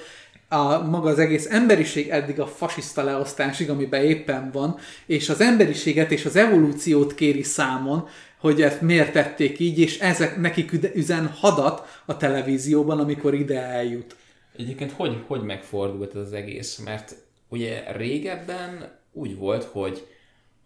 a, 0.49 0.79
maga 0.79 1.09
az 1.09 1.19
egész 1.19 1.47
emberiség 1.49 2.09
eddig 2.09 2.39
a 2.39 2.47
fasiszta 2.47 3.03
leosztásig, 3.03 3.69
amiben 3.69 4.03
éppen 4.03 4.49
van, 4.51 4.77
és 5.05 5.29
az 5.29 5.41
emberiséget 5.41 6.11
és 6.11 6.25
az 6.25 6.35
evolúciót 6.35 7.15
kéri 7.15 7.43
számon, 7.43 8.07
hogy 8.39 8.61
ezt 8.61 8.81
miért 8.81 9.11
tették 9.11 9.59
így, 9.59 9.79
és 9.79 9.99
ezek 9.99 10.37
nekik 10.37 10.71
üzen 10.95 11.27
hadat 11.27 12.01
a 12.05 12.17
televízióban, 12.17 12.99
amikor 12.99 13.33
ide 13.33 13.61
eljut. 13.61 14.15
Egyébként 14.57 14.91
hogy, 14.91 15.23
hogy 15.27 15.41
megfordult 15.41 16.15
ez 16.15 16.21
az 16.21 16.33
egész? 16.33 16.77
Mert 16.77 17.15
ugye 17.49 17.91
régebben 17.91 18.97
úgy 19.11 19.37
volt, 19.37 19.63
hogy, 19.63 20.07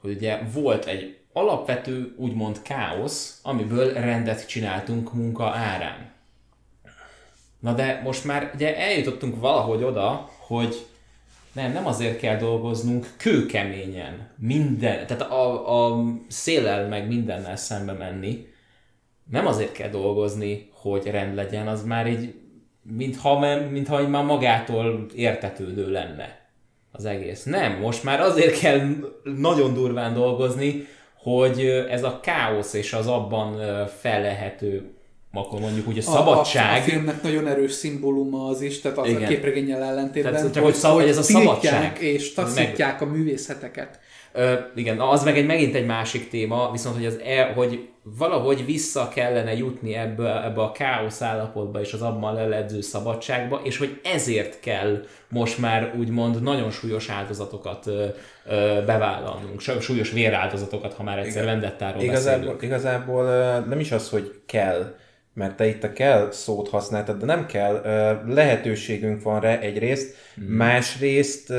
hogy 0.01 0.11
ugye 0.11 0.39
volt 0.53 0.85
egy 0.85 1.17
alapvető 1.33 2.13
úgymond 2.17 2.61
káosz, 2.61 3.39
amiből 3.43 3.93
rendet 3.93 4.47
csináltunk 4.47 5.13
munka 5.13 5.49
árán. 5.49 6.11
Na 7.59 7.73
de 7.73 8.01
most 8.03 8.25
már 8.25 8.51
ugye 8.55 8.77
eljutottunk 8.77 9.39
valahogy 9.39 9.83
oda, 9.83 10.29
hogy 10.39 10.85
Nem, 11.53 11.71
nem 11.71 11.87
azért 11.87 12.19
kell 12.19 12.37
dolgoznunk 12.37 13.07
kőkeményen, 13.17 14.29
minden, 14.37 15.07
tehát 15.07 15.31
a, 15.31 15.87
a 15.89 16.03
széllel 16.27 16.87
meg 16.87 17.07
mindennel 17.07 17.55
szembe 17.55 17.91
menni, 17.91 18.47
nem 19.31 19.47
azért 19.47 19.71
kell 19.71 19.89
dolgozni, 19.89 20.69
hogy 20.73 21.05
rend 21.05 21.35
legyen, 21.35 21.67
az 21.67 21.83
már 21.83 22.07
így, 22.07 22.33
mintha, 22.81 23.59
mintha 23.69 24.01
így 24.01 24.09
már 24.09 24.23
magától 24.23 25.05
értetődő 25.15 25.91
lenne 25.91 26.49
az 26.91 27.05
egész. 27.05 27.43
Nem, 27.43 27.79
most 27.79 28.03
már 28.03 28.19
azért 28.19 28.59
kell 28.59 28.79
nagyon 29.23 29.73
durván 29.73 30.13
dolgozni, 30.13 30.87
hogy 31.17 31.65
ez 31.89 32.03
a 32.03 32.19
káosz 32.19 32.73
és 32.73 32.93
az 32.93 33.07
abban 33.07 33.57
fellehető 33.87 34.93
akkor 35.35 35.59
mondjuk 35.59 35.87
úgy 35.87 35.97
a 35.97 36.01
szabadság. 36.01 36.75
A, 36.75 36.77
a, 36.77 36.81
filmnek 36.81 37.21
nagyon 37.21 37.47
erős 37.47 37.71
szimbóluma 37.71 38.47
az 38.47 38.61
is, 38.61 38.81
tehát 38.81 38.97
az 38.97 39.07
Igen. 39.07 39.23
a 39.23 39.27
képregényel 39.27 39.83
ellentétben, 39.83 40.33
tehát, 40.33 40.53
csak 40.53 40.63
hogy, 40.63 40.79
hogy, 40.81 40.91
hogy 40.91 41.07
ez 41.07 41.17
a 41.17 41.21
szabadság. 41.21 41.97
és 42.01 42.33
taszítják 42.33 42.99
meg... 42.99 43.09
a 43.09 43.11
művészeteket. 43.11 43.99
Ö, 44.33 44.53
igen, 44.75 44.99
az 44.99 45.23
meg 45.23 45.37
egy 45.37 45.45
megint 45.45 45.75
egy 45.75 45.85
másik 45.85 46.29
téma, 46.29 46.71
viszont 46.71 46.95
hogy, 46.95 47.05
az 47.05 47.19
e, 47.25 47.53
hogy 47.55 47.87
valahogy 48.17 48.65
vissza 48.65 49.09
kellene 49.13 49.55
jutni 49.55 49.93
ebbe, 49.93 50.43
ebbe 50.43 50.61
a 50.61 50.71
káosz 50.71 51.21
állapotba 51.21 51.81
és 51.81 51.93
az 51.93 52.01
abban 52.01 52.33
leledző 52.33 52.81
szabadságba, 52.81 53.61
és 53.63 53.77
hogy 53.77 53.99
ezért 54.03 54.59
kell 54.59 55.03
most 55.29 55.57
már 55.57 55.93
úgymond 55.99 56.41
nagyon 56.41 56.71
súlyos 56.71 57.09
áldozatokat 57.09 57.87
ö, 57.87 58.05
ö, 58.45 58.81
bevállalnunk, 58.85 59.61
súlyos 59.61 60.11
véráldozatokat, 60.11 60.93
ha 60.93 61.03
már 61.03 61.19
egyszer 61.19 61.45
vendettáról 61.45 62.03
igazából, 62.03 62.37
beszélünk. 62.39 62.61
Igazából 62.61 63.25
nem 63.59 63.79
is 63.79 63.91
az, 63.91 64.09
hogy 64.09 64.41
kell, 64.45 64.95
mert 65.33 65.55
te 65.55 65.67
itt 65.67 65.83
a 65.83 65.93
kell 65.93 66.31
szót 66.31 66.69
használtad, 66.69 67.19
de 67.19 67.25
nem 67.25 67.45
kell, 67.45 67.81
lehetőségünk 68.27 69.21
van 69.21 69.39
rá 69.39 69.59
egyrészt, 69.59 70.15
hmm. 70.35 70.45
másrészt 70.45 71.53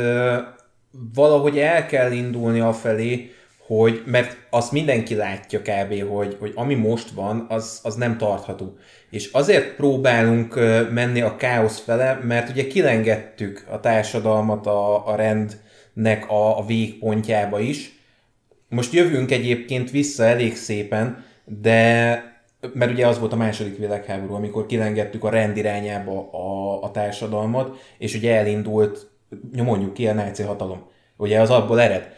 valahogy 1.15 1.59
el 1.59 1.87
kell 1.87 2.13
indulni 2.13 2.61
afelé, 2.61 3.31
hogy, 3.67 4.03
mert 4.07 4.37
azt 4.51 4.73
mindenki 4.73 5.15
látja 5.15 5.61
kb., 5.61 6.09
hogy, 6.09 6.37
hogy 6.41 6.53
ami 6.55 6.75
most 6.75 7.11
van, 7.11 7.47
az, 7.49 7.81
az 7.83 7.95
nem 7.95 8.19
tartható. 8.19 8.77
És 9.11 9.29
azért 9.33 9.75
próbálunk 9.75 10.55
menni 10.91 11.21
a 11.21 11.37
káosz 11.37 11.81
fele, 11.81 12.21
mert 12.23 12.49
ugye 12.49 12.67
kilengettük 12.67 13.67
a 13.71 13.81
társadalmat 13.81 14.67
a, 14.67 15.09
a 15.09 15.15
rendnek 15.15 16.31
a, 16.31 16.59
a 16.59 16.67
végpontjába 16.67 17.61
is. 17.61 17.99
Most 18.69 18.93
jövünk 18.93 19.31
egyébként 19.31 19.91
vissza 19.91 20.25
elég 20.25 20.57
szépen, 20.57 21.25
de 21.45 22.34
mert 22.73 22.91
ugye 22.93 23.07
az 23.07 23.19
volt 23.19 23.33
a 23.33 23.37
második 23.37 23.79
világháború, 23.79 24.35
amikor 24.35 24.67
kilengettük 24.67 25.25
a 25.25 25.31
rend 25.31 25.57
irányába 25.57 26.31
a, 26.31 26.83
a 26.83 26.91
társadalmat, 26.91 27.77
és 27.99 28.15
ugye 28.15 28.37
elindult, 28.37 29.11
mondjuk 29.53 29.95
ki 29.95 30.09
a 30.09 30.13
náci 30.13 30.43
hatalom. 30.43 30.87
Ugye 31.17 31.41
az 31.41 31.51
abból 31.51 31.81
ered. 31.81 32.13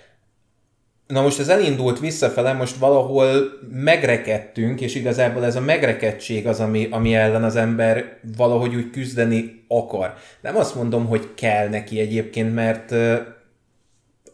Na 1.06 1.22
most 1.22 1.40
ez 1.40 1.48
elindult 1.48 2.00
visszafele, 2.00 2.52
most 2.52 2.76
valahol 2.76 3.28
megrekedtünk, 3.70 4.80
és 4.80 4.94
igazából 4.94 5.44
ez 5.44 5.56
a 5.56 5.60
megrekedtség 5.60 6.46
az, 6.46 6.60
ami, 6.60 6.88
ami 6.90 7.14
ellen 7.14 7.44
az 7.44 7.56
ember 7.56 8.18
valahogy 8.36 8.74
úgy 8.74 8.90
küzdeni 8.90 9.64
akar. 9.68 10.14
Nem 10.40 10.56
azt 10.56 10.74
mondom, 10.74 11.06
hogy 11.06 11.34
kell 11.34 11.68
neki 11.68 12.00
egyébként, 12.00 12.54
mert 12.54 12.94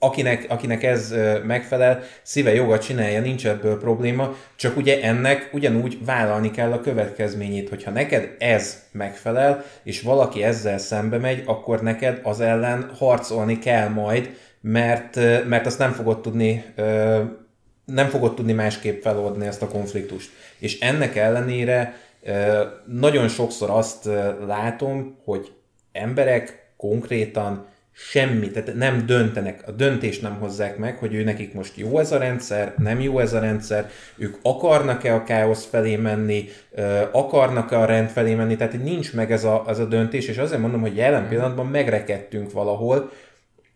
akinek, 0.03 0.47
akinek 0.49 0.83
ez 0.83 1.15
megfelel, 1.47 2.03
szíve 2.23 2.55
joga 2.55 2.79
csinálja, 2.79 3.21
nincs 3.21 3.47
ebből 3.47 3.79
probléma, 3.79 4.37
csak 4.57 4.77
ugye 4.77 5.03
ennek 5.03 5.51
ugyanúgy 5.53 6.05
vállalni 6.05 6.51
kell 6.51 6.73
a 6.73 6.81
következményét, 6.81 7.69
hogyha 7.69 7.91
neked 7.91 8.35
ez 8.39 8.83
megfelel, 8.93 9.65
és 9.83 10.01
valaki 10.01 10.43
ezzel 10.43 10.79
szembe 10.79 11.19
megy, 11.19 11.43
akkor 11.47 11.83
neked 11.83 12.21
az 12.23 12.41
ellen 12.41 12.91
harcolni 12.99 13.59
kell 13.59 13.89
majd, 13.89 14.37
mert, 14.61 15.17
mert 15.49 15.67
azt 15.67 15.79
nem 15.79 15.93
fogod 15.93 16.21
tudni 16.21 16.65
nem 17.85 18.09
fogod 18.09 18.35
tudni 18.35 18.53
másképp 18.53 19.03
feloldni 19.03 19.47
ezt 19.47 19.63
a 19.63 19.69
konfliktust. 19.69 20.31
És 20.59 20.81
ennek 20.81 21.17
ellenére 21.17 21.97
nagyon 22.87 23.29
sokszor 23.29 23.71
azt 23.71 24.09
látom, 24.47 25.19
hogy 25.25 25.53
emberek 25.93 26.73
konkrétan 26.77 27.67
semmi, 27.93 28.51
tehát 28.51 28.75
nem 28.75 29.07
döntenek, 29.07 29.63
a 29.67 29.71
döntést 29.71 30.23
nem 30.23 30.39
hozzák 30.39 30.77
meg, 30.77 30.97
hogy 30.97 31.15
ő 31.15 31.25
nekik 31.25 31.55
most 31.55 31.77
jó 31.77 31.99
ez 31.99 32.13
a 32.13 32.19
rendszer, 32.19 32.75
nem 32.77 33.01
jó 33.01 33.19
ez 33.19 33.33
a 33.33 33.41
rendszer, 33.41 33.91
ők 34.17 34.37
akarnak-e 34.43 35.15
a 35.15 35.25
káosz 35.25 35.65
felé 35.65 35.97
menni, 35.97 36.49
akarnak-e 37.13 37.79
a 37.79 37.85
rend 37.85 38.09
felé 38.09 38.35
menni, 38.35 38.57
tehát 38.57 38.83
nincs 38.83 39.15
meg 39.15 39.33
ez 39.33 39.45
a, 39.45 39.65
ez 39.69 39.79
a 39.79 39.85
döntés, 39.85 40.29
és 40.29 40.39
azért 40.39 40.61
mondom, 40.61 40.81
hogy 40.81 40.97
jelen 40.97 41.29
pillanatban 41.29 41.67
megrekedtünk 41.67 42.53
valahol, 42.53 43.11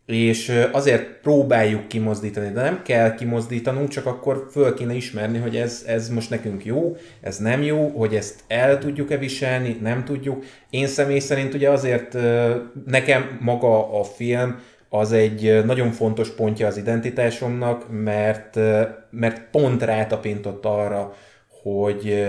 és 0.07 0.53
azért 0.73 1.21
próbáljuk 1.23 1.89
kimozdítani, 1.89 2.53
de 2.53 2.63
nem 2.63 2.83
kell 2.83 3.15
kimozdítanunk, 3.15 3.89
csak 3.89 4.07
akkor 4.07 4.49
föl 4.51 4.75
kéne 4.75 4.95
ismerni, 4.95 5.39
hogy 5.39 5.57
ez, 5.57 5.85
ez 5.87 6.09
most 6.09 6.31
nekünk 6.31 6.65
jó, 6.65 6.97
ez 7.21 7.39
nem 7.39 7.63
jó, 7.63 7.89
hogy 7.89 8.15
ezt 8.15 8.41
el 8.49 8.79
tudjuk-e 8.79 9.17
viselni, 9.17 9.79
nem 9.83 10.05
tudjuk. 10.05 10.45
Én 10.71 10.87
személy 10.87 11.19
szerint 11.19 11.55
ugye 11.55 11.71
azért 11.71 12.17
nekem 12.87 13.39
maga 13.41 14.01
a 14.01 14.05
film 14.05 14.59
az 14.89 15.13
egy 15.13 15.65
nagyon 15.65 15.91
fontos 15.91 16.31
pontja 16.31 16.67
az 16.67 16.77
identitásomnak, 16.77 17.87
mert, 17.91 18.59
mert 19.11 19.51
pont 19.51 19.83
rátapintott 19.83 20.65
arra, 20.65 21.15
hogy, 21.63 22.27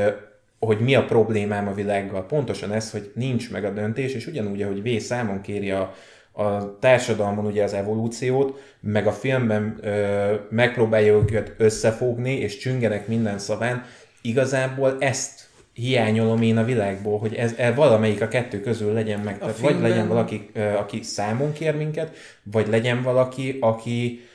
hogy 0.59 0.79
mi 0.79 0.95
a 0.95 1.05
problémám 1.05 1.67
a 1.67 1.73
világgal. 1.73 2.25
Pontosan 2.25 2.71
ez, 2.71 2.91
hogy 2.91 3.11
nincs 3.15 3.51
meg 3.51 3.65
a 3.65 3.71
döntés, 3.71 4.13
és 4.13 4.27
ugyanúgy, 4.27 4.61
ahogy 4.61 4.81
V 4.81 5.01
számon 5.01 5.41
kéri 5.41 5.71
a, 5.71 5.93
a 6.37 6.79
társadalmon 6.79 7.45
ugye 7.45 7.63
az 7.63 7.73
evolúciót, 7.73 8.59
meg 8.79 9.07
a 9.07 9.11
filmben 9.11 9.77
ö, 9.81 10.33
megpróbálja 10.49 11.13
őket 11.13 11.53
összefogni, 11.57 12.31
és 12.31 12.57
csüngenek 12.57 13.07
minden 13.07 13.39
szaván, 13.39 13.85
igazából 14.21 14.95
ezt 14.99 15.47
hiányolom 15.73 16.41
én 16.41 16.57
a 16.57 16.63
világból, 16.63 17.19
hogy 17.19 17.33
ez, 17.33 17.53
ez 17.57 17.75
valamelyik 17.75 18.21
a 18.21 18.27
kettő 18.27 18.61
közül 18.61 18.93
legyen 18.93 19.19
meg. 19.19 19.37
Tehát 19.37 19.55
filmben... 19.55 19.81
vagy 19.81 19.89
legyen 19.89 20.07
valaki, 20.07 20.49
ö, 20.53 20.61
aki 20.61 21.03
számon 21.03 21.53
kér 21.53 21.75
minket, 21.75 22.15
vagy 22.43 22.67
legyen 22.67 23.01
valaki, 23.01 23.57
aki 23.61 24.27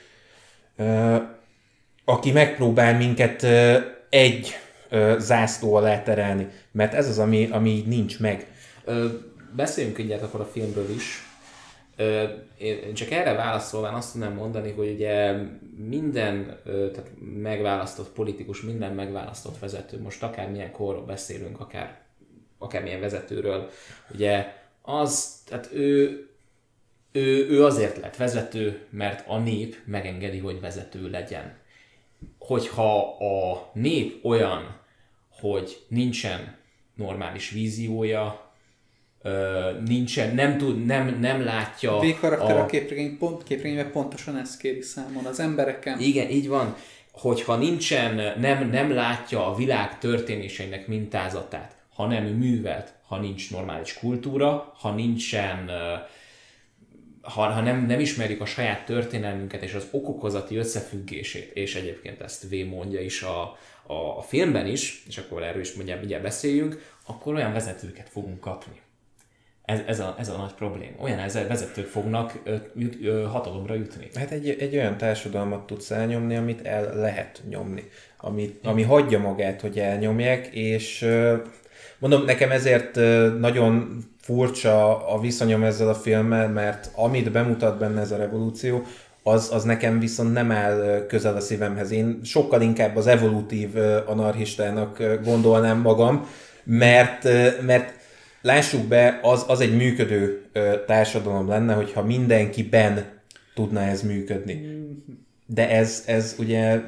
ö, 0.75 1.15
aki 2.05 2.31
megpróbál 2.31 2.97
minket 2.97 3.43
ö, 3.43 3.77
egy 4.09 4.51
ö, 4.89 5.15
zászló 5.19 5.73
alá 5.73 6.01
terelni. 6.01 6.47
Mert 6.71 6.93
ez 6.93 7.07
az, 7.07 7.19
ami, 7.19 7.47
ami 7.51 7.69
így 7.69 7.87
nincs 7.87 8.19
meg. 8.19 8.47
Ö, 8.85 9.05
beszéljünk 9.55 9.97
egyáltalán 9.97 10.29
akkor 10.29 10.41
a 10.41 10.49
filmről 10.53 10.89
is 10.95 11.31
én 12.57 12.93
csak 12.93 13.11
erre 13.11 13.33
válaszolván 13.33 13.93
azt 13.93 14.11
tudnám 14.11 14.33
mondani, 14.33 14.71
hogy 14.71 14.89
ugye 14.89 15.31
minden 15.77 16.59
tehát 16.65 17.11
megválasztott 17.41 18.09
politikus, 18.09 18.61
minden 18.61 18.93
megválasztott 18.93 19.59
vezető, 19.59 20.01
most 20.01 20.23
akár 20.23 20.49
milyen 20.49 20.71
korról 20.71 21.05
beszélünk, 21.05 21.59
akár, 21.59 22.01
akár 22.57 22.83
milyen 22.83 22.99
vezetőről, 22.99 23.69
ugye 24.13 24.53
az, 24.81 25.41
tehát 25.45 25.69
ő, 25.73 26.27
ő, 27.11 27.49
ő 27.49 27.65
azért 27.65 27.97
lett 27.97 28.15
vezető, 28.15 28.85
mert 28.89 29.27
a 29.27 29.39
nép 29.39 29.75
megengedi, 29.85 30.37
hogy 30.37 30.59
vezető 30.59 31.09
legyen. 31.09 31.57
Hogyha 32.39 33.17
a 33.17 33.69
nép 33.73 34.25
olyan, 34.25 34.79
hogy 35.29 35.85
nincsen 35.87 36.57
normális 36.95 37.49
víziója, 37.49 38.42
nincsen, 39.85 40.35
nem 40.35 40.57
tud, 40.57 40.85
nem, 40.85 41.17
nem 41.19 41.43
látja... 41.43 41.97
V 41.97 42.19
karakter 42.19 42.57
a, 42.57 42.61
a 42.61 42.65
képregény, 42.65 43.17
pont, 43.17 43.43
képregényben 43.43 43.91
pontosan 43.91 44.37
ezt 44.37 44.57
kéri 44.57 44.81
számon 44.81 45.25
az 45.25 45.39
embereken. 45.39 45.99
Igen, 45.99 46.29
így 46.29 46.47
van. 46.47 46.75
Hogyha 47.11 47.55
nincsen, 47.55 48.39
nem, 48.39 48.69
nem 48.69 48.91
látja 48.91 49.47
a 49.47 49.55
világ 49.55 49.97
történéseinek 49.99 50.87
mintázatát, 50.87 51.75
ha 51.95 52.07
nem 52.07 52.23
művelt, 52.23 52.93
ha 53.07 53.19
nincs 53.19 53.51
normális 53.51 53.93
kultúra, 53.93 54.73
ha 54.79 54.91
nincsen 54.91 55.69
ha, 57.23 57.51
ha 57.51 57.61
nem, 57.61 57.85
nem 57.85 57.99
ismerik 57.99 58.41
a 58.41 58.45
saját 58.45 58.85
történelmünket 58.85 59.63
és 59.63 59.73
az 59.73 59.87
okokozati 59.91 60.55
összefüggését, 60.55 61.51
és 61.53 61.75
egyébként 61.75 62.21
ezt 62.21 62.43
V 62.49 62.55
mondja 62.69 63.01
is 63.01 63.21
a, 63.21 63.57
a, 63.85 64.17
a 64.17 64.21
filmben 64.21 64.67
is, 64.67 65.03
és 65.07 65.17
akkor 65.17 65.43
erről 65.43 65.61
is 65.61 65.73
mondja, 65.73 65.97
mindjárt 65.97 66.23
beszéljünk, 66.23 66.91
akkor 67.05 67.33
olyan 67.33 67.53
vezetőket 67.53 68.09
fogunk 68.09 68.39
kapni, 68.39 68.81
ez, 69.65 69.79
ez, 69.87 69.99
a, 69.99 70.15
ez 70.19 70.29
a 70.29 70.37
nagy 70.37 70.53
probléma. 70.53 70.95
Olyan 71.01 71.19
ezzel 71.19 71.47
vezetők 71.47 71.87
fognak 71.87 72.39
ö, 72.43 72.55
ö, 73.03 73.23
hatalomra 73.23 73.73
jutni. 73.73 74.09
Hát 74.15 74.31
egy, 74.31 74.55
egy 74.59 74.75
olyan 74.75 74.97
társadalmat 74.97 75.65
tudsz 75.65 75.91
elnyomni, 75.91 76.35
amit 76.35 76.65
el 76.65 76.95
lehet 76.95 77.41
nyomni. 77.49 77.83
Ami, 78.17 78.59
ami 78.63 78.81
hagyja 78.81 79.19
magát, 79.19 79.61
hogy 79.61 79.79
elnyomják, 79.79 80.47
és 80.47 81.01
ö, 81.01 81.35
mondom, 81.99 82.25
nekem 82.25 82.51
ezért 82.51 82.97
ö, 82.97 83.37
nagyon 83.39 83.97
furcsa 84.21 85.07
a 85.07 85.19
viszonyom 85.19 85.63
ezzel 85.63 85.89
a 85.89 85.95
filmmel, 85.95 86.49
mert 86.49 86.89
amit 86.95 87.31
bemutat 87.31 87.77
benne 87.77 88.01
ez 88.01 88.11
a 88.11 88.17
revolúció, 88.17 88.81
az, 89.23 89.49
az 89.53 89.63
nekem 89.63 89.99
viszont 89.99 90.33
nem 90.33 90.51
áll 90.51 91.05
közel 91.07 91.35
a 91.35 91.39
szívemhez. 91.39 91.91
Én 91.91 92.19
sokkal 92.23 92.61
inkább 92.61 92.95
az 92.95 93.07
evolutív 93.07 93.69
anarchistának 94.05 95.03
gondolnám 95.23 95.79
magam, 95.79 96.27
mert, 96.63 97.27
mert 97.61 98.01
lássuk 98.43 98.83
be, 98.83 99.19
az, 99.21 99.45
az 99.47 99.59
egy 99.59 99.75
működő 99.75 100.45
társadalom 100.85 101.47
lenne, 101.47 101.73
hogyha 101.73 102.03
mindenkiben 102.03 103.21
tudna 103.53 103.81
ez 103.81 104.01
működni. 104.01 104.85
De 105.45 105.69
ez, 105.69 106.03
ez 106.07 106.35
ugye 106.39 106.81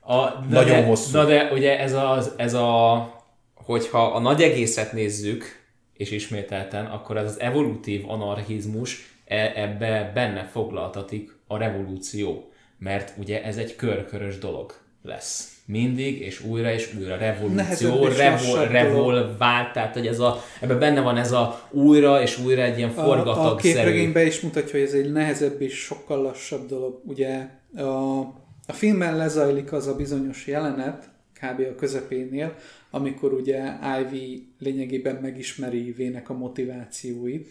A, 0.00 0.24
de 0.24 0.54
Nagyon 0.54 0.80
de, 0.80 0.86
hosszú. 0.86 1.18
Na 1.18 1.24
de 1.24 1.52
ugye 1.52 1.78
ez, 1.78 1.92
az, 1.92 2.32
ez 2.36 2.54
a, 2.54 3.10
hogyha 3.54 4.06
a 4.06 4.18
nagy 4.18 4.42
egészet 4.42 4.92
nézzük, 4.92 5.62
és 5.96 6.10
ismételten, 6.10 6.86
akkor 6.86 7.16
ez 7.16 7.26
az 7.26 7.40
evolutív 7.40 8.10
anarchizmus 8.10 9.16
e, 9.24 9.52
ebbe 9.54 10.10
benne 10.14 10.44
foglaltatik 10.44 11.36
a 11.46 11.56
revolúció. 11.56 12.52
Mert 12.78 13.12
ugye 13.18 13.42
ez 13.42 13.56
egy 13.56 13.76
körkörös 13.76 14.38
dolog 14.38 14.74
lesz. 15.02 15.53
Mindig, 15.66 16.20
és 16.20 16.44
újra, 16.44 16.72
és 16.72 16.94
újra 16.98 17.16
revolúció, 17.16 18.04
revol, 18.06 18.66
revolvált, 18.66 19.72
tehát 19.72 19.94
hogy 19.94 20.06
ez 20.06 20.18
a, 20.18 20.42
ebben 20.60 20.78
benne 20.78 21.00
van 21.00 21.16
ez 21.16 21.32
a 21.32 21.68
újra, 21.70 22.22
és 22.22 22.38
újra 22.38 22.62
egy 22.62 22.76
ilyen 22.76 22.90
A, 22.90 23.00
a 23.00 23.04
forgatagszerű. 23.04 23.74
képregényben 23.74 24.26
is 24.26 24.40
mutatja, 24.40 24.78
hogy 24.78 24.88
ez 24.88 24.94
egy 24.94 25.12
nehezebb 25.12 25.60
és 25.60 25.74
sokkal 25.74 26.22
lassabb 26.22 26.68
dolog. 26.68 27.00
Ugye 27.04 27.48
a, 27.76 28.18
a 28.66 28.72
filmben 28.72 29.16
lezajlik 29.16 29.72
az 29.72 29.86
a 29.86 29.96
bizonyos 29.96 30.46
jelenet, 30.46 31.08
kb. 31.40 31.60
a 31.60 31.74
közepénél, 31.74 32.54
amikor 32.90 33.32
ugye 33.32 33.72
Ivy 34.00 34.48
lényegében 34.58 35.14
megismeri 35.22 35.92
Vének 35.92 36.30
a 36.30 36.34
motivációit. 36.34 37.48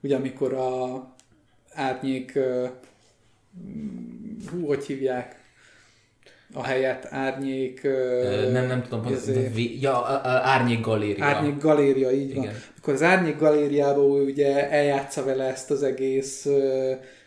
Ugye 0.00 0.16
amikor 0.16 0.52
a 0.52 1.14
árnyék, 1.72 2.38
hú, 4.50 4.66
hogy 4.66 4.84
hívják 4.84 5.41
a 6.54 6.64
helyet, 6.64 7.06
árnyék... 7.10 7.84
ö, 7.84 8.50
Nem, 8.52 8.66
nem 8.66 8.82
tudom, 8.82 9.04
vi- 9.54 9.82
ja, 9.82 10.04
árnyék 10.24 10.80
galéria. 10.80 11.24
Árnyék 11.24 11.58
galéria, 11.58 12.10
így 12.10 12.34
van. 12.34 12.48
Akkor 12.82 12.94
az 12.94 13.02
Árnyék 13.02 13.38
galériában 13.38 14.04
ő 14.20 14.24
ugye 14.24 14.70
eljátsza 14.70 15.24
vele 15.24 15.44
ezt 15.44 15.70
az 15.70 15.82
egész 15.82 16.44
uh, 16.44 16.54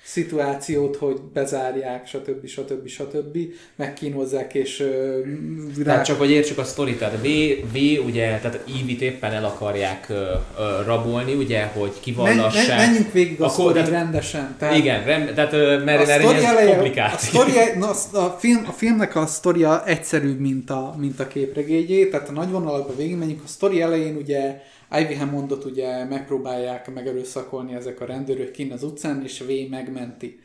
szituációt, 0.03 0.95
hogy 0.95 1.21
bezárják, 1.33 2.07
stb. 2.07 2.45
stb. 2.47 2.87
stb. 2.87 3.37
megkínozzák, 3.75 4.53
és 4.53 4.79
uh, 4.79 5.83
Tehát 5.83 6.05
csak, 6.05 6.17
hogy 6.17 6.29
értsük 6.31 6.57
a 6.57 6.63
sztorit, 6.63 6.97
tehát 6.99 7.17
V, 7.21 7.27
v 7.73 8.05
ugye, 8.05 8.39
tehát 8.41 8.59
Ivit 8.81 9.01
éppen 9.01 9.31
el 9.33 9.45
akarják 9.45 10.05
ö, 10.09 10.13
ö, 10.13 10.81
rabolni, 10.85 11.33
ugye, 11.33 11.63
hogy 11.63 11.81
Men, 11.81 11.91
men, 11.91 12.01
kivallassák. 12.01 12.77
menjünk 12.77 13.11
végig 13.11 13.41
a 13.41 13.49
sztori 13.49 13.73
tehát- 13.73 13.89
rendesen. 13.89 14.55
Tehát 14.59 14.77
Igen, 14.77 15.03
rem, 15.05 15.33
tehát 15.35 15.53
ö, 15.53 15.83
mert, 15.83 16.03
a 16.03 16.05
mert 16.05 16.23
ez 16.23 16.43
eleje, 16.43 16.71
komplikált. 16.73 17.13
a, 17.13 17.17
sztori, 17.17 17.51
na, 17.79 17.89
a, 18.19 18.35
film, 18.39 18.63
a 18.67 18.71
filmnek 18.71 19.15
a 19.15 19.25
sztoria 19.25 19.83
egyszerűbb, 19.85 20.39
mint 20.39 20.69
a, 20.69 20.95
mint 20.99 21.19
a 21.19 21.27
képregényé, 21.27 22.05
tehát 22.05 22.29
a 22.29 22.31
nagy 22.31 22.49
vonalakban 22.51 22.95
végigmenjünk. 22.95 23.41
A 23.43 23.47
sztori 23.47 23.81
elején 23.81 24.15
ugye 24.15 24.61
Ivy 24.91 25.13
Hammondot 25.13 25.65
ugye 25.65 26.03
megpróbálják 26.03 26.93
megerőszakolni 26.93 27.73
ezek 27.73 28.01
a 28.01 28.05
rendőrök 28.05 28.51
kint 28.51 28.73
az 28.73 28.83
utcán, 28.83 29.23
és 29.23 29.39
V 29.39 29.69
megmenti. 29.69 30.39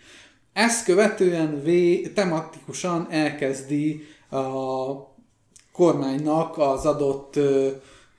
Ezt 0.52 0.84
követően 0.84 1.62
V 1.64 1.68
tematikusan 2.14 3.06
elkezdi 3.10 4.06
a 4.30 4.44
kormánynak 5.72 6.58
az 6.58 6.86
adott 6.86 7.38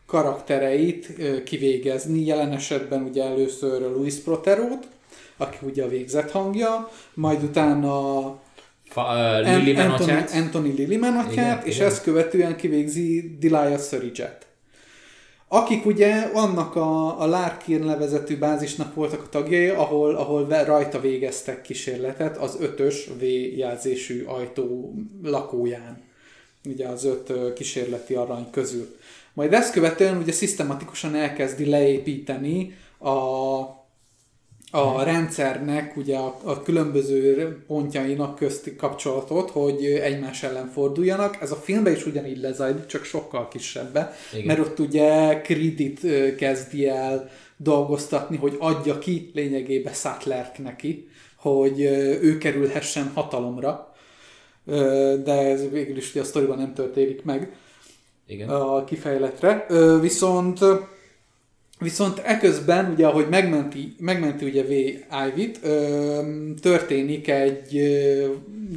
karaktereit 0.06 1.14
kivégezni. 1.44 2.26
Jelen 2.26 2.52
esetben 2.52 3.02
ugye 3.02 3.24
először 3.24 3.82
Luis 3.82 4.16
Proterót, 4.16 4.88
aki 5.38 5.58
ugye 5.62 5.84
a 5.84 5.88
végzett 5.88 6.32
hangja, 6.32 6.90
majd 7.14 7.44
utána 7.44 7.92
Fa, 8.84 9.02
Anthony, 9.02 9.78
Anthony, 9.78 10.42
Anthony 10.42 10.74
Lilliman 10.76 11.18
atyát, 11.18 11.32
Igen, 11.32 11.62
és 11.64 11.76
igen. 11.76 11.88
ezt 11.88 12.04
követően 12.04 12.56
kivégzi 12.56 13.38
Delia 13.40 13.78
Surridge-et. 13.78 14.51
Akik 15.54 15.86
ugye 15.86 16.30
annak 16.34 16.76
a, 16.76 17.22
a 17.22 17.26
Larkin 17.26 17.84
nevezetű 17.84 18.38
bázisnak 18.38 18.94
voltak 18.94 19.22
a 19.22 19.30
tagjai, 19.30 19.68
ahol, 19.68 20.16
ahol 20.16 20.48
rajta 20.48 21.00
végeztek 21.00 21.62
kísérletet 21.62 22.38
az 22.38 22.58
ötös 22.60 23.10
V 23.20 23.24
jelzésű 23.58 24.24
ajtó 24.24 24.94
lakóján. 25.24 26.02
Ugye 26.66 26.88
az 26.88 27.04
öt 27.04 27.54
kísérleti 27.54 28.14
arany 28.14 28.48
közül. 28.52 28.96
Majd 29.34 29.54
ezt 29.54 29.74
követően 29.74 30.18
ugye 30.18 30.32
szisztematikusan 30.32 31.16
elkezdi 31.16 31.66
leépíteni 31.66 32.78
a, 32.98 33.12
a 34.72 35.04
rendszernek 35.04 35.98
ugye 35.98 36.18
a, 36.18 36.38
a 36.44 36.62
különböző 36.62 37.58
pontjainak 37.68 38.36
közti 38.36 38.76
kapcsolatot, 38.76 39.50
hogy 39.50 39.86
egymás 39.86 40.44
ellen 40.44 40.68
forduljanak. 40.68 41.38
Ez 41.42 41.52
a 41.52 41.56
filmben 41.56 41.96
is 41.96 42.06
ugyanígy 42.06 42.40
lezajlik, 42.40 42.86
csak 42.86 43.04
sokkal 43.04 43.48
kisebbe, 43.48 44.14
Igen. 44.34 44.46
mert 44.46 44.60
ott 44.60 44.80
ugye 44.80 45.42
Kredit 45.42 46.04
ö, 46.04 46.36
kezdi 46.36 46.88
el 46.88 47.30
dolgoztatni, 47.58 48.38
hogy 48.38 48.56
adja 48.60 49.00
ki 49.00 49.32
lényegében 49.34 49.94
Sutlerk 49.94 50.58
neki, 50.58 51.08
hogy 51.36 51.82
ő 52.22 52.38
kerülhessen 52.38 53.12
hatalomra, 53.14 53.94
de 55.24 55.32
ez 55.32 55.70
végül 55.70 55.98
is 55.98 56.10
ugye 56.10 56.22
a 56.22 56.24
sztoriban 56.24 56.58
nem 56.58 56.74
történik 56.74 57.24
meg 57.24 57.56
Igen. 58.28 58.50
a 58.50 58.84
kifejletre. 58.84 59.66
Viszont 60.02 60.60
Viszont 61.82 62.20
eközben, 62.20 62.92
ugye, 62.92 63.08
ahogy 63.08 63.28
megmenti, 63.30 63.96
megmenti 64.00 64.46
ugye 64.46 64.64
V. 64.64 64.70
Ivy-t, 65.28 65.60
ö, 65.64 66.20
történik 66.62 67.30
egy 67.30 67.74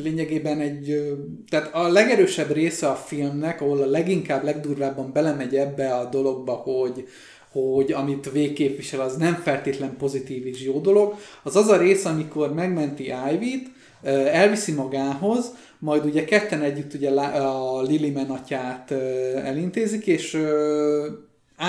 lényegében 0.02 0.61
egy, 0.61 1.14
tehát 1.48 1.74
a 1.74 1.88
legerősebb 1.88 2.52
része 2.52 2.88
a 2.88 2.94
filmnek, 2.94 3.61
ahol 3.61 3.82
a 3.82 3.86
leginkább, 3.86 4.44
legdurvábban 4.44 5.12
belemegy 5.12 5.57
ebbe 5.57 5.94
a 5.94 6.05
dologba, 6.05 6.52
hogy, 6.52 7.09
hogy 7.52 7.92
amit 7.92 8.30
V 8.30 8.52
képvisel, 8.52 9.00
az 9.00 9.16
nem 9.16 9.34
feltétlen 9.34 9.96
pozitív 9.96 10.46
és 10.46 10.62
jó 10.62 10.80
dolog, 10.80 11.14
az 11.42 11.57
az 11.57 11.68
a 11.68 11.76
rész, 11.76 12.05
amikor 12.05 12.55
megmenti 12.55 13.12
Ivy-t, 13.32 13.70
ö, 14.02 14.09
elviszi 14.26 14.72
magához, 14.72 15.55
majd 15.78 16.05
ugye 16.05 16.24
ketten 16.24 16.62
együtt 16.62 16.94
ugye 16.94 17.11
a 17.11 17.82
Liliman 17.82 18.30
atyát 18.30 18.90
ö, 18.90 18.96
elintézik, 19.36 20.07
és 20.07 20.38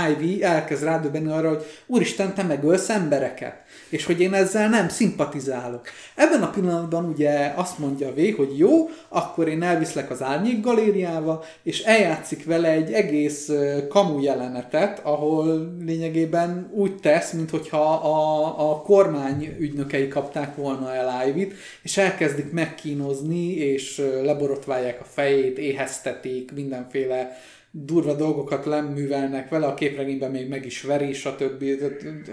Ivy 0.10 0.44
elkezd 0.44 0.84
rádöbbenni 0.84 1.32
arra, 1.32 1.50
hogy 1.50 1.66
úristen, 1.86 2.34
te 2.34 2.44
megölsz 2.44 2.90
embereket, 2.90 3.56
és 3.90 4.06
hogy 4.06 4.22
én 4.22 4.34
ezzel 4.34 4.70
nem 4.70 4.90
szimpatizálok. 4.90 5.88
Ebben 6.16 6.42
a 6.42 6.50
pillanatban 6.50 7.06
ugye 7.06 7.54
azt 7.56 7.80
mondja 7.80 8.14
V, 8.14 8.36
hogy 8.36 8.58
jó, 8.58 8.90
akkor 9.10 9.48
én 9.48 9.64
elviszlek 9.64 10.12
az 10.12 10.22
árnyék 10.22 10.62
galériába, 10.62 11.44
és 11.64 11.82
eljátszik 11.82 12.46
vele 12.46 12.70
egy 12.70 12.94
egész 12.94 13.52
kamu 13.90 14.22
jelenetet, 14.22 15.00
ahol 15.04 15.76
lényegében 15.86 16.70
úgy 16.74 16.96
tesz, 16.96 17.32
mintha 17.32 17.94
a, 17.94 18.72
a 18.72 18.82
kormány 18.82 19.56
ügynökei 19.60 20.08
kapták 20.08 20.56
volna 20.56 20.94
el 20.94 21.28
Ivy-t, 21.28 21.54
és 21.82 21.98
elkezdik 21.98 22.52
megkínozni, 22.52 23.56
és 23.56 24.02
leborotválják 24.24 25.02
a 25.02 25.06
fejét, 25.14 25.58
éheztetik, 25.58 26.52
mindenféle 26.54 27.38
durva 27.84 28.14
dolgokat 28.14 28.66
leművelnek 28.66 29.50
vele, 29.50 29.66
a 29.66 29.74
képregényben 29.74 30.32
még 30.32 30.48
meg 30.48 30.66
is 30.66 30.82
veri, 30.82 31.14
stb. 31.14 31.64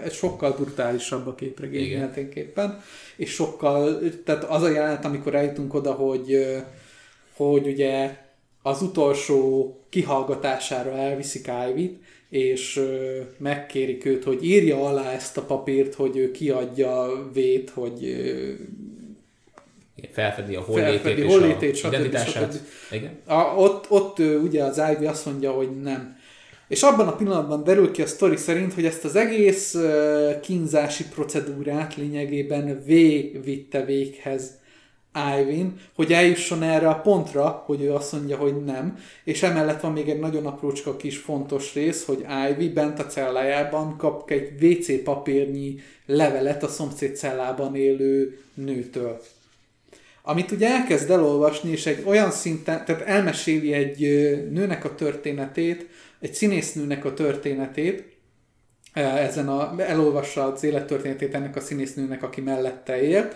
Ez 0.03 0.13
sokkal 0.13 0.51
brutálisabb 0.51 1.27
a 1.27 1.35
képregény 1.35 1.85
Igen. 1.85 1.99
mindenképpen. 1.99 2.81
És 3.15 3.31
sokkal, 3.31 3.99
tehát 4.25 4.43
az 4.43 4.63
a 4.63 4.69
jelenet, 4.69 5.05
amikor 5.05 5.35
eljutunk 5.35 5.73
oda, 5.73 5.91
hogy, 5.91 6.45
hogy 7.35 7.67
ugye 7.67 8.17
az 8.61 8.81
utolsó 8.81 9.75
kihallgatására 9.89 10.97
elviszik 10.97 11.51
Ivy-t, 11.69 11.99
és 12.29 12.81
megkérik 13.37 14.05
őt, 14.05 14.23
hogy 14.23 14.45
írja 14.45 14.85
alá 14.85 15.11
ezt 15.11 15.37
a 15.37 15.45
papírt, 15.45 15.93
hogy 15.93 16.17
ő 16.17 16.31
kiadja 16.31 17.29
vét, 17.33 17.69
hogy 17.69 18.15
Felfedi 20.11 20.55
a 20.55 20.61
hollétét 20.61 21.17
és 21.17 21.33
hollétét, 21.33 21.83
a 21.83 21.87
identitását. 21.87 22.53
stb. 22.53 22.65
Igen. 22.91 23.19
A, 23.25 23.41
ott, 23.55 23.85
ott 23.89 24.19
ugye 24.19 24.63
az 24.63 24.81
Ivy 24.95 25.05
azt 25.05 25.25
mondja, 25.25 25.51
hogy 25.51 25.81
nem. 25.81 26.21
És 26.67 26.81
abban 26.81 27.07
a 27.07 27.15
pillanatban 27.15 27.63
derül 27.63 27.91
ki 27.91 28.01
a 28.01 28.07
sztori 28.07 28.35
szerint, 28.35 28.73
hogy 28.73 28.85
ezt 28.85 29.03
az 29.03 29.15
egész 29.15 29.77
kínzási 30.41 31.05
procedúrát 31.07 31.95
lényegében 31.95 32.83
V 32.85 32.87
vitte 33.43 33.85
véghez 33.85 34.61
Ivyn, 35.39 35.73
hogy 35.95 36.13
eljusson 36.13 36.63
erre 36.63 36.89
a 36.89 36.99
pontra, 36.99 37.63
hogy 37.65 37.81
ő 37.81 37.93
azt 37.93 38.11
mondja, 38.11 38.37
hogy 38.37 38.63
nem. 38.63 38.97
És 39.23 39.43
emellett 39.43 39.81
van 39.81 39.91
még 39.91 40.09
egy 40.09 40.19
nagyon 40.19 40.45
aprócska 40.45 40.95
kis 40.95 41.17
fontos 41.17 41.73
rész, 41.73 42.05
hogy 42.05 42.25
Ivy 42.49 42.69
bent 42.69 42.99
a 42.99 43.05
cellájában 43.05 43.97
kap 43.97 44.31
egy 44.31 44.63
WC 44.63 45.03
papírnyi 45.03 45.75
levelet 46.05 46.63
a 46.63 46.67
szomszéd 46.67 47.15
cellában 47.15 47.75
élő 47.75 48.39
nőtől 48.53 49.21
amit 50.25 50.51
ugye 50.51 50.67
elkezd 50.67 51.09
elolvasni, 51.09 51.71
és 51.71 51.85
egy 51.85 52.03
olyan 52.05 52.31
szinten, 52.31 52.85
tehát 52.85 53.01
elmeséli 53.01 53.73
egy 53.73 53.99
nőnek 54.51 54.85
a 54.85 54.95
történetét, 54.95 55.87
egy 56.19 56.33
színésznőnek 56.33 57.05
a 57.05 57.13
történetét, 57.13 58.13
ezen 58.93 59.47
a, 59.47 59.73
elolvassa 59.77 60.43
az 60.43 60.63
élettörténetét 60.63 61.33
ennek 61.33 61.55
a 61.55 61.59
színésznőnek, 61.59 62.23
aki 62.23 62.41
mellette 62.41 63.01
élt, 63.01 63.35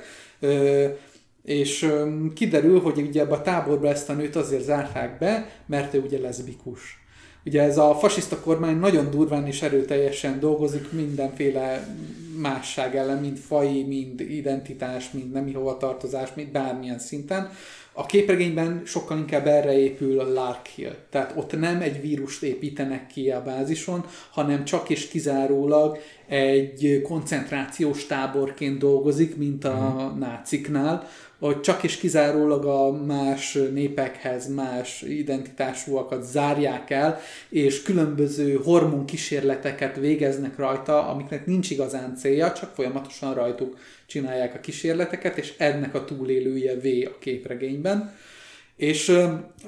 és 1.43 1.91
kiderül, 2.35 2.79
hogy 2.79 2.97
ugye 2.97 3.21
ebbe 3.21 3.33
a 3.33 3.41
táborba 3.41 3.88
ezt 3.88 4.09
a 4.09 4.13
nőt 4.13 4.35
azért 4.35 4.63
zárták 4.63 5.17
be, 5.17 5.49
mert 5.65 5.93
ő 5.93 5.99
ugye 5.99 6.19
leszbikus. 6.19 7.07
Ugye 7.48 7.62
ez 7.62 7.78
a 7.78 7.95
fasiszta 7.95 8.39
kormány 8.39 8.78
nagyon 8.78 9.10
durván 9.10 9.48
és 9.48 9.62
erőteljesen 9.62 10.39
dolgozik 10.39 10.91
mindenféle 10.91 11.95
másság 12.38 12.95
ellen, 12.95 13.18
mind 13.18 13.38
fai, 13.38 13.84
mind 13.84 14.20
identitás, 14.20 15.12
mind 15.12 15.32
nemi 15.32 15.54
hovatartozás, 15.54 16.30
mind 16.36 16.52
bármilyen 16.52 17.00
szinten. 17.00 17.52
A 17.93 18.06
képregényben 18.06 18.82
sokkal 18.86 19.18
inkább 19.18 19.48
erre 19.48 19.78
épül 19.78 20.20
a 20.20 20.34
Lark 20.34 20.66
Hill. 20.66 20.95
Tehát 21.10 21.34
ott 21.36 21.60
nem 21.60 21.82
egy 21.82 22.02
vírust 22.02 22.43
építenek 22.43 23.08
ki 23.08 23.32
a 23.32 23.43
bázison, 23.43 24.06
hanem 24.32 24.66
csak 24.66 24.89
és 24.89 25.08
kizárólag 25.08 25.98
egy 26.28 27.02
koncentrációs 27.04 28.06
táborként 28.06 28.78
dolgozik, 28.78 29.38
mint 29.38 29.66
a 29.66 30.14
náciknál, 30.20 31.08
hogy 31.39 31.61
csak 31.61 31.83
és 31.83 31.97
kizárólag 31.97 32.65
a 32.65 32.91
más 32.91 33.57
népekhez, 33.73 34.53
más 34.53 35.01
identitásúakat 35.01 36.23
zárják 36.23 36.89
el, 36.89 37.19
és 37.49 37.81
különböző 37.81 38.59
hormon 38.63 39.05
kísérleteket 39.05 39.95
végeznek 39.95 40.57
rajta, 40.57 41.07
amiknek 41.07 41.45
nincs 41.45 41.69
igazán 41.69 42.15
célja, 42.15 42.51
csak 42.51 42.73
folyamatosan 42.73 43.33
rajtuk 43.33 43.77
csinálják 44.05 44.55
a 44.55 44.59
kísérleteket, 44.59 45.38
és 45.38 45.53
ennek 45.57 45.95
a 45.95 46.05
túlélője 46.05 46.75
V 46.75 46.85
a 47.05 47.17
képregényben. 47.19 48.15
És 48.78 49.11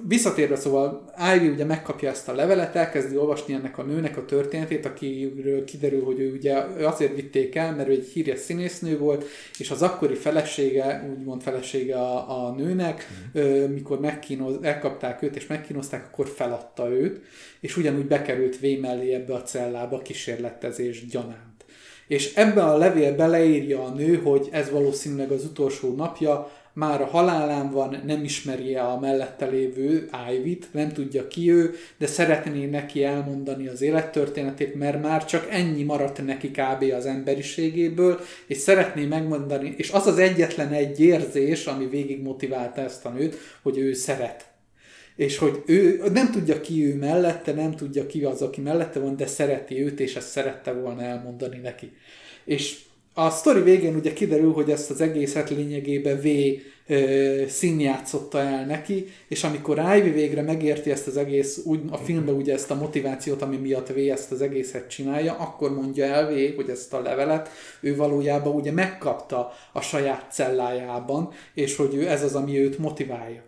visszatérve 0.08 0.56
szóval 0.56 1.12
Ivy 1.36 1.48
ugye 1.48 1.66
megkapja 1.66 2.10
ezt 2.10 2.30
a 2.30 2.34
levelet, 2.34 2.76
elkezdi 2.76 3.18
olvasni 3.18 3.54
ennek 3.54 3.78
a 3.78 3.84
nőnek 3.84 4.18
a 4.18 4.26
történetét, 4.26 4.86
akiről 4.86 5.64
kiderül, 5.64 6.04
hogy 6.04 6.20
ő 6.20 6.32
ugye 6.32 6.56
azért 6.84 7.16
vitték 7.16 7.56
el, 7.56 7.76
mert 7.76 7.90
ő 7.90 7.92
egy 7.92 8.10
híres 8.14 8.40
színésznő 8.40 8.98
volt, 8.98 9.26
és 9.58 9.72
az 9.72 9.82
akkori 9.82 10.14
felesége, 10.14 11.16
úgymond 11.18 11.42
felesége 11.42 11.96
a, 11.96 12.46
a 12.48 12.56
nőnek, 12.56 13.08
ö, 13.34 13.68
mikor 13.68 14.00
megkínoz, 14.00 14.58
elkapták 14.62 15.22
őt 15.22 15.36
és 15.36 15.48
megkínozták, 15.48 16.06
akkor 16.06 16.28
feladta 16.28 16.90
őt, 16.90 17.22
és 17.60 17.78
ugyanúgy 17.78 18.06
bekerült 18.06 18.60
V 18.60 18.66
mellé 18.82 19.14
ebbe 19.14 19.34
a 19.34 19.42
cellába 19.42 20.02
kísérletezés 20.02 21.08
gyanánt. 21.08 21.66
És 22.08 22.34
ebben 22.34 22.68
a 22.68 22.78
levélbe 22.78 23.28
leírja 23.28 23.84
a 23.84 23.90
nő, 23.90 24.16
hogy 24.16 24.48
ez 24.52 24.70
valószínűleg 24.70 25.32
az 25.32 25.44
utolsó 25.44 25.96
napja, 25.96 26.52
már 26.80 27.02
a 27.02 27.06
halálán 27.06 27.72
van, 27.72 28.02
nem 28.06 28.24
ismeri 28.24 28.76
a 28.76 28.98
mellette 29.02 29.46
lévő 29.46 30.10
Ivy-t, 30.34 30.68
nem 30.72 30.92
tudja 30.92 31.28
ki 31.28 31.52
ő, 31.52 31.76
de 31.98 32.08
szeretné 32.08 32.66
neki 32.66 33.04
elmondani 33.04 33.68
az 33.68 33.82
élettörténetét, 33.82 34.76
mert 34.76 35.02
már 35.02 35.26
csak 35.26 35.48
ennyi 35.50 35.84
maradt 35.84 36.26
neki 36.26 36.52
kb. 36.52 36.84
az 36.98 37.06
emberiségéből, 37.06 38.20
és 38.48 38.58
szeretné 38.58 39.06
megmondani, 39.06 39.74
és 39.78 39.92
az 39.92 40.08
az 40.08 40.18
egyetlen 40.18 40.72
egy 40.72 41.00
érzés, 41.00 41.66
ami 41.66 41.88
végig 41.88 42.22
motiválta 42.22 42.82
ezt 42.82 43.06
a 43.06 43.10
nőt, 43.10 43.36
hogy 43.62 43.78
ő 43.78 43.94
szeret. 43.94 44.48
És 45.16 45.38
hogy 45.38 45.64
ő 45.66 46.04
nem 46.14 46.32
tudja 46.32 46.62
ki 46.62 46.86
ő 46.86 46.96
mellette, 46.96 47.54
nem 47.54 47.76
tudja 47.76 48.06
ki 48.06 48.24
az, 48.24 48.42
aki 48.42 48.62
mellette 48.62 49.00
van, 49.00 49.16
de 49.16 49.28
szereti 49.28 49.84
őt, 49.84 50.00
és 50.00 50.16
ezt 50.16 50.30
szerette 50.30 50.72
volna 50.72 51.02
elmondani 51.02 51.58
neki. 51.58 51.92
És 52.46 52.78
a 53.26 53.30
sztori 53.30 53.62
végén 53.62 53.96
ugye 53.96 54.14
kiderül, 54.14 54.54
hogy 54.54 54.72
ezt 54.72 54.90
az 54.90 55.02
egészet 55.02 55.50
lényegében 55.50 56.22
V 56.22 56.28
ö, 56.88 57.44
szín 57.48 57.80
játszotta 57.80 58.40
el 58.40 58.66
neki, 58.66 59.08
és 59.28 59.44
amikor 59.44 59.82
Ivy 59.98 60.10
végre 60.10 60.42
megérti 60.42 60.92
ezt 60.92 61.08
az 61.08 61.18
egész, 61.18 61.60
úgy, 61.66 61.80
a 61.90 61.98
filmben 61.98 62.36
ugye 62.36 62.54
ezt 62.54 62.72
a 62.72 62.76
motivációt, 62.76 63.42
ami 63.42 63.58
miatt 63.58 63.88
V 63.88 63.98
ezt 63.98 64.32
az 64.32 64.42
egészet 64.42 64.90
csinálja, 64.90 65.36
akkor 65.40 65.74
mondja 65.74 66.06
el 66.06 66.26
V, 66.26 66.56
hogy 66.56 66.70
ezt 66.70 66.94
a 66.94 67.02
levelet 67.02 67.50
ő 67.82 67.96
valójában 67.96 68.56
ugye 68.56 68.72
megkapta 68.72 69.52
a 69.74 69.82
saját 69.82 70.26
cellájában, 70.32 71.32
és 71.54 71.76
hogy 71.76 71.96
ő 71.96 72.08
ez 72.08 72.24
az, 72.24 72.36
ami 72.36 72.60
őt 72.60 72.78
motiválja. 72.78 73.42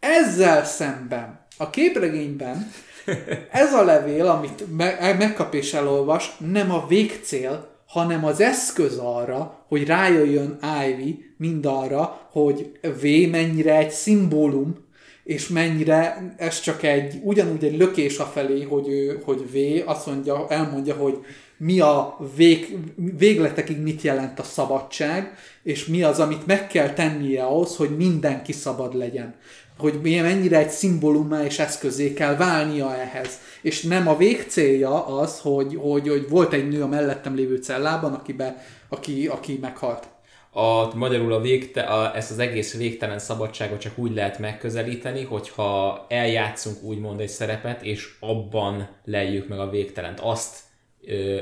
Ezzel 0.00 0.64
szemben 0.64 1.46
a 1.56 1.70
képregényben 1.70 2.70
ez 3.50 3.72
a 3.72 3.84
levél, 3.84 4.26
amit 4.26 4.76
me- 4.76 5.18
megkap 5.18 5.54
és 5.54 5.74
elolvas, 5.74 6.36
nem 6.38 6.70
a 6.70 6.86
végcél, 6.86 7.69
hanem 7.90 8.24
az 8.24 8.40
eszköz 8.40 8.96
arra, 8.98 9.64
hogy 9.68 9.86
rájöjjön 9.86 10.58
Ivy 10.88 11.34
mindarra, 11.36 12.28
hogy 12.30 12.70
V 13.00 13.30
mennyire 13.30 13.76
egy 13.76 13.90
szimbólum, 13.90 14.76
és 15.24 15.48
mennyire 15.48 16.34
ez 16.36 16.60
csak 16.60 16.82
egy, 16.82 17.20
ugyanúgy 17.22 17.64
egy 17.64 17.76
lökés 17.76 18.18
a 18.18 18.24
felé, 18.24 18.62
hogy, 18.62 18.88
ő, 18.88 19.20
hogy 19.24 19.50
V 19.52 19.56
azt 19.88 20.06
mondja, 20.06 20.46
elmondja, 20.48 20.94
hogy 20.94 21.18
mi 21.56 21.80
a 21.80 22.18
vég, 22.36 22.78
végletekig 23.18 23.78
mit 23.78 24.02
jelent 24.02 24.38
a 24.38 24.42
szabadság, 24.42 25.34
és 25.62 25.86
mi 25.86 26.02
az, 26.02 26.20
amit 26.20 26.46
meg 26.46 26.66
kell 26.66 26.92
tennie 26.92 27.44
ahhoz, 27.44 27.76
hogy 27.76 27.96
mindenki 27.96 28.52
szabad 28.52 28.94
legyen 28.94 29.34
hogy 29.80 30.00
milyen 30.02 30.24
mennyire 30.24 30.58
egy 30.58 30.70
szimbólumá 30.70 31.44
és 31.44 31.58
eszközé 31.58 32.12
kell 32.12 32.36
válnia 32.36 32.96
ehhez. 32.96 33.38
És 33.62 33.82
nem 33.82 34.08
a 34.08 34.16
végcélja 34.16 35.06
az, 35.06 35.40
hogy, 35.40 35.76
hogy, 35.80 36.08
hogy 36.08 36.28
volt 36.28 36.52
egy 36.52 36.68
nő 36.68 36.82
a 36.82 36.86
mellettem 36.86 37.34
lévő 37.34 37.56
cellában, 37.56 38.12
akibe, 38.12 38.64
aki, 38.88 39.26
aki 39.26 39.58
meghalt. 39.60 40.08
A, 40.52 40.94
magyarul 40.96 41.32
a 41.32 41.40
végte, 41.40 41.80
a, 41.80 42.16
ezt 42.16 42.30
az 42.30 42.38
egész 42.38 42.76
végtelen 42.76 43.18
szabadságot 43.18 43.80
csak 43.80 43.98
úgy 43.98 44.14
lehet 44.14 44.38
megközelíteni, 44.38 45.24
hogyha 45.24 46.06
eljátszunk 46.08 46.82
úgymond 46.82 47.20
egy 47.20 47.28
szerepet, 47.28 47.82
és 47.82 48.16
abban 48.20 48.88
lejjük 49.04 49.48
meg 49.48 49.58
a 49.58 49.70
végtelent. 49.70 50.20
Azt 50.20 50.56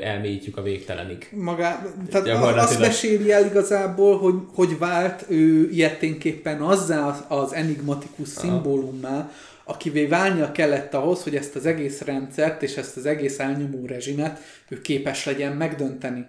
elmélyítjük 0.02 0.56
a 0.56 0.62
végtelenig. 0.62 1.28
Magá, 1.32 1.86
tehát 2.11 2.56
azt 2.56 2.78
meséli 2.78 3.32
el 3.32 3.44
igazából, 3.44 4.18
hogy, 4.18 4.34
hogy 4.54 4.78
vált 4.78 5.24
ő 5.28 5.70
ilyeténképpen 5.70 6.61
azzá 6.61 7.26
az, 7.28 7.52
enigmatikus 7.52 8.28
szimbólummá, 8.28 9.32
akivé 9.64 10.06
válnia 10.06 10.52
kellett 10.52 10.94
ahhoz, 10.94 11.22
hogy 11.22 11.36
ezt 11.36 11.56
az 11.56 11.66
egész 11.66 12.00
rendszert 12.00 12.62
és 12.62 12.76
ezt 12.76 12.96
az 12.96 13.06
egész 13.06 13.38
elnyomó 13.38 13.86
rezsimet 13.86 14.40
ő 14.68 14.80
képes 14.80 15.24
legyen 15.24 15.56
megdönteni. 15.56 16.26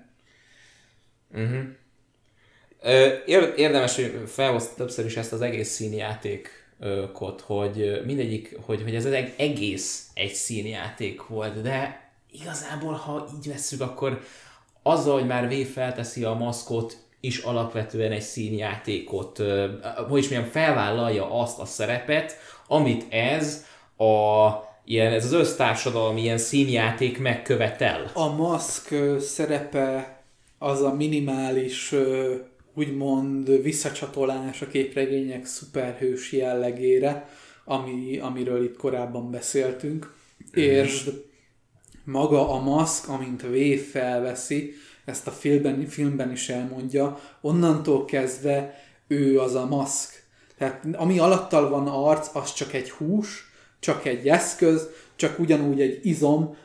Uh-huh. 1.34 1.64
Érdemes, 3.56 3.96
hogy 3.96 4.24
felhozta 4.28 4.74
többször 4.76 5.06
is 5.06 5.18
ezt 5.18 5.34
az 5.34 5.42
egész 5.42 5.70
színjátékot, 5.70 7.42
hogy 7.42 8.02
mindegyik, 8.06 8.58
hogy, 8.62 8.82
hogy 8.82 8.96
ez 8.96 9.06
az 9.06 9.12
eg- 9.12 9.40
egész 9.40 10.08
egy 10.14 10.34
színjáték 10.34 11.28
volt, 11.28 11.62
de 11.62 12.09
igazából, 12.32 12.94
ha 12.94 13.28
így 13.38 13.48
vesszük, 13.48 13.82
akkor 13.82 14.20
azzal, 14.84 15.14
hogy 15.14 15.28
már 15.28 15.50
V 15.50 15.54
felteszi 15.74 16.24
a 16.24 16.34
maszkot, 16.34 16.98
is 17.20 17.38
alapvetően 17.38 18.12
egy 18.12 18.22
színjátékot, 18.22 19.38
hogy 20.10 20.20
is 20.20 20.30
mondjam, 20.30 20.52
felvállalja 20.52 21.40
azt 21.40 21.60
a 21.60 21.66
szerepet, 21.66 22.36
amit 22.68 23.14
ez 23.14 23.66
a 23.98 24.50
ilyen, 24.86 25.14
ez 25.14 25.26
az 25.26 25.32
össztársadalmi 25.32 26.22
ilyen 26.22 26.38
színjáték 26.38 27.20
megkövetel. 27.20 28.12
A 28.14 28.36
maszk 28.36 28.96
szerepe 29.20 30.22
az 30.58 30.82
a 30.82 30.94
minimális 30.94 31.96
úgymond 32.74 33.62
visszacsatolás 33.62 34.62
a 34.62 34.68
képregények 34.68 35.46
szuperhős 35.46 36.32
jellegére, 36.32 37.30
ami, 37.66 38.20
amiről 38.20 38.64
itt 38.64 38.78
korábban 38.78 39.32
beszéltünk. 39.32 40.14
És 40.52 41.10
maga 42.12 42.50
a 42.50 42.60
maszk, 42.60 43.08
amint 43.08 43.42
V 43.42 43.56
felveszi, 43.92 44.74
ezt 45.06 45.28
a 45.28 45.32
filmben, 45.32 45.86
filmben 45.88 46.32
is 46.32 46.50
elmondja, 46.50 47.20
onnantól 47.42 48.06
kezdve 48.06 48.76
ő 49.08 49.40
az 49.40 49.56
a 49.56 49.66
maszk. 49.66 50.24
Tehát 50.58 50.86
ami 50.94 51.20
alattal 51.20 51.70
van 51.70 51.88
arc, 51.88 52.36
az 52.36 52.54
csak 52.54 52.74
egy 52.74 52.92
hús, 52.92 53.52
csak 53.80 54.06
egy 54.06 54.28
eszköz, 54.28 54.88
csak 55.16 55.40
ugyanúgy 55.40 55.82
egy 55.82 56.00
izom, 56.06 56.56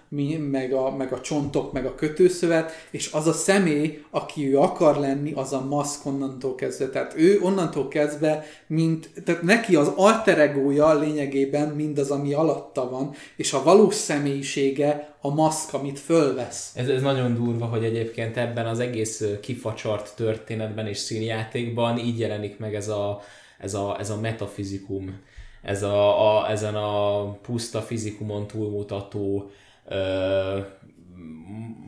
meg 0.51 0.73
a, 0.73 0.97
meg 0.97 1.13
a 1.13 1.21
csontok, 1.21 1.73
meg 1.73 1.87
a 1.87 1.95
kötőszövet, 1.95 2.73
és 2.91 3.11
az 3.13 3.27
a 3.27 3.33
személy, 3.33 4.05
aki 4.11 4.53
ő 4.53 4.59
akar 4.59 4.97
lenni, 4.97 5.33
az 5.33 5.53
a 5.53 5.65
maszk 5.65 6.07
onnantól 6.07 6.55
kezdve. 6.55 6.89
Tehát 6.89 7.15
ő 7.17 7.41
onnantól 7.43 7.89
kezdve, 7.89 8.45
mint, 8.67 9.11
tehát 9.25 9.43
neki 9.43 9.77
az 9.77 9.93
alter 9.97 10.39
egója 10.39 10.99
lényegében 10.99 11.69
mindaz, 11.69 12.11
ami 12.11 12.33
alatta 12.33 12.91
van, 12.91 13.15
és 13.37 13.53
a 13.53 13.63
valós 13.63 13.95
személyisége 13.95 15.17
a 15.21 15.35
maszk, 15.35 15.75
amit 15.75 15.99
fölvesz. 15.99 16.73
Ez, 16.75 16.89
ez 16.89 17.03
nagyon 17.03 17.35
durva, 17.35 17.67
hogy 17.67 17.85
egyébként 17.85 18.37
ebben 18.37 18.67
az 18.67 18.79
egész 18.79 19.25
kifacsart 19.41 20.17
történetben 20.17 20.87
és 20.87 20.99
színjátékban 20.99 21.99
így 21.99 22.19
jelenik 22.19 22.59
meg 22.59 22.75
ez 22.75 22.89
a, 22.89 23.21
ez 23.59 23.75
a, 23.75 23.97
ez 23.99 24.11
a 24.11 24.21
metafizikum, 24.21 25.21
ez 25.63 25.83
a, 25.83 26.39
a, 26.39 26.51
ezen 26.51 26.75
a 26.75 27.25
puszta 27.33 27.81
fizikumon 27.81 28.47
túlmutató 28.47 29.51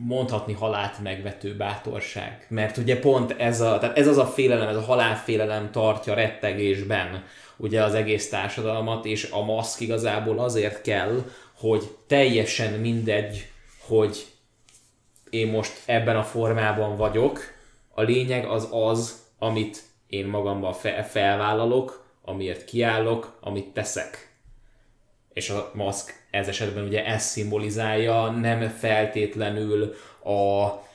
mondhatni 0.07 0.53
halált 0.53 0.99
megvető 1.03 1.55
bátorság. 1.55 2.45
Mert 2.49 2.77
ugye 2.77 2.99
pont 2.99 3.31
ez, 3.37 3.61
a, 3.61 3.77
tehát 3.77 3.97
ez 3.97 4.07
az 4.07 4.17
a 4.17 4.25
félelem, 4.25 4.67
ez 4.67 4.75
a 4.75 4.81
halálfélelem 4.81 5.71
tartja 5.71 6.13
rettegésben 6.13 7.23
ugye 7.57 7.83
az 7.83 7.93
egész 7.93 8.29
társadalmat, 8.29 9.05
és 9.05 9.29
a 9.31 9.43
maszk 9.43 9.79
igazából 9.79 10.39
azért 10.39 10.81
kell, 10.81 11.23
hogy 11.53 11.83
teljesen 12.07 12.73
mindegy, 12.73 13.49
hogy 13.87 14.25
én 15.29 15.47
most 15.47 15.81
ebben 15.85 16.17
a 16.17 16.23
formában 16.23 16.95
vagyok, 16.95 17.39
a 17.93 18.01
lényeg 18.01 18.45
az 18.45 18.67
az, 18.71 19.25
amit 19.39 19.83
én 20.07 20.25
magamban 20.25 20.73
fe- 20.73 21.07
felvállalok, 21.07 22.05
amiért 22.21 22.65
kiállok, 22.65 23.37
amit 23.41 23.67
teszek. 23.67 24.35
És 25.33 25.49
a 25.49 25.71
maszk 25.73 26.26
ez 26.37 26.47
esetben 26.47 26.83
ugye 26.83 27.05
ez 27.05 27.23
szimbolizálja, 27.23 28.29
nem 28.29 28.69
feltétlenül 28.79 29.93
a 30.23 30.85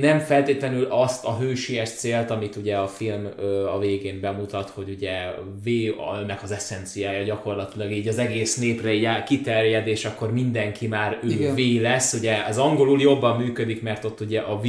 nem 0.00 0.18
feltétlenül 0.18 0.84
azt 0.84 1.24
a 1.24 1.36
hősies 1.36 1.90
célt, 1.90 2.30
amit 2.30 2.56
ugye 2.56 2.76
a 2.76 2.86
film 2.86 3.28
a 3.74 3.78
végén 3.78 4.20
bemutat, 4.20 4.70
hogy 4.70 4.88
ugye 4.88 5.30
V-nek 5.64 6.42
az 6.42 6.50
eszenciája 6.50 7.22
gyakorlatilag 7.22 7.92
így 7.92 8.08
az 8.08 8.18
egész 8.18 8.56
népre 8.56 8.92
így 8.92 9.22
kiterjed, 9.26 9.86
és 9.86 10.04
akkor 10.04 10.32
mindenki 10.32 10.86
már 10.86 11.18
ő 11.22 11.28
Igen. 11.28 11.54
V 11.54 11.80
lesz. 11.80 12.12
Ugye 12.12 12.36
az 12.48 12.58
angolul 12.58 13.00
jobban 13.00 13.40
működik, 13.40 13.82
mert 13.82 14.04
ott 14.04 14.20
ugye 14.20 14.40
a 14.40 14.60
V 14.60 14.66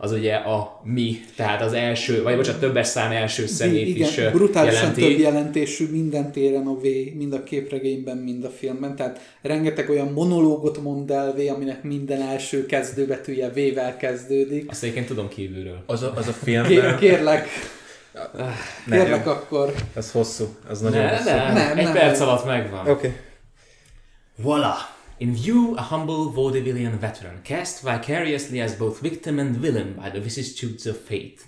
az 0.00 0.12
ugye 0.12 0.34
a 0.34 0.80
mi, 0.84 1.20
tehát 1.36 1.62
az 1.62 1.72
első, 1.72 2.22
vagy 2.22 2.36
bocsánat, 2.36 2.60
többes 2.60 2.86
szám 2.86 3.10
első 3.10 3.46
szemét 3.46 3.86
Igen, 3.86 4.08
is 4.08 4.14
brutálisan 4.32 4.78
jelenti. 4.80 5.00
több 5.00 5.18
jelentésű 5.18 5.88
minden 5.90 6.32
téren 6.32 6.66
a 6.66 6.74
V, 6.74 6.82
mind 7.14 7.32
a 7.32 7.42
képregényben, 7.42 8.16
mind 8.16 8.44
a 8.44 8.50
filmben. 8.50 8.96
Tehát 8.96 9.20
rengeteg 9.42 9.90
olyan 9.90 10.12
monológot 10.12 10.82
mond 10.82 11.10
el 11.10 11.32
V, 11.36 11.38
aminek 11.54 11.82
minden 11.82 12.20
első 12.22 12.66
kezdőbetűje 12.66 13.48
V-vel 13.48 13.96
kezdődik. 13.96 14.70
Azt 14.70 14.82
egyébként 14.82 15.06
tudom 15.06 15.28
kívülről. 15.28 15.82
Az 15.86 16.02
a, 16.02 16.12
az 16.16 16.28
a 16.28 16.34
Kér, 16.44 16.64
filmben... 16.64 16.98
kérlek, 16.98 17.48
Nem, 18.86 18.98
kérlek 19.00 19.26
akkor. 19.26 19.74
az 19.94 20.10
hosszú. 20.10 20.44
Az 20.68 20.80
nagyon 20.80 21.02
Ne, 21.02 21.16
hosszú. 21.16 21.28
ne, 21.30 21.52
Nem, 21.52 21.78
egy 21.78 21.84
nem. 21.84 21.92
perc 21.92 22.20
alatt 22.20 22.44
megvan. 22.44 22.80
Oké. 22.80 22.90
Okay. 22.90 23.12
Voila! 24.36 24.74
In 25.20 25.34
view, 25.34 25.76
a 25.76 25.82
humble 25.82 26.32
vaudevillian 26.32 26.92
veteran, 26.92 27.42
cast 27.42 27.82
vicariously 27.82 28.60
as 28.60 28.76
both 28.76 29.00
victim 29.00 29.40
and 29.40 29.56
villain 29.56 29.94
by 29.94 30.10
the 30.10 30.20
vicissitudes 30.20 30.86
of 30.86 30.96
fate. 30.96 31.44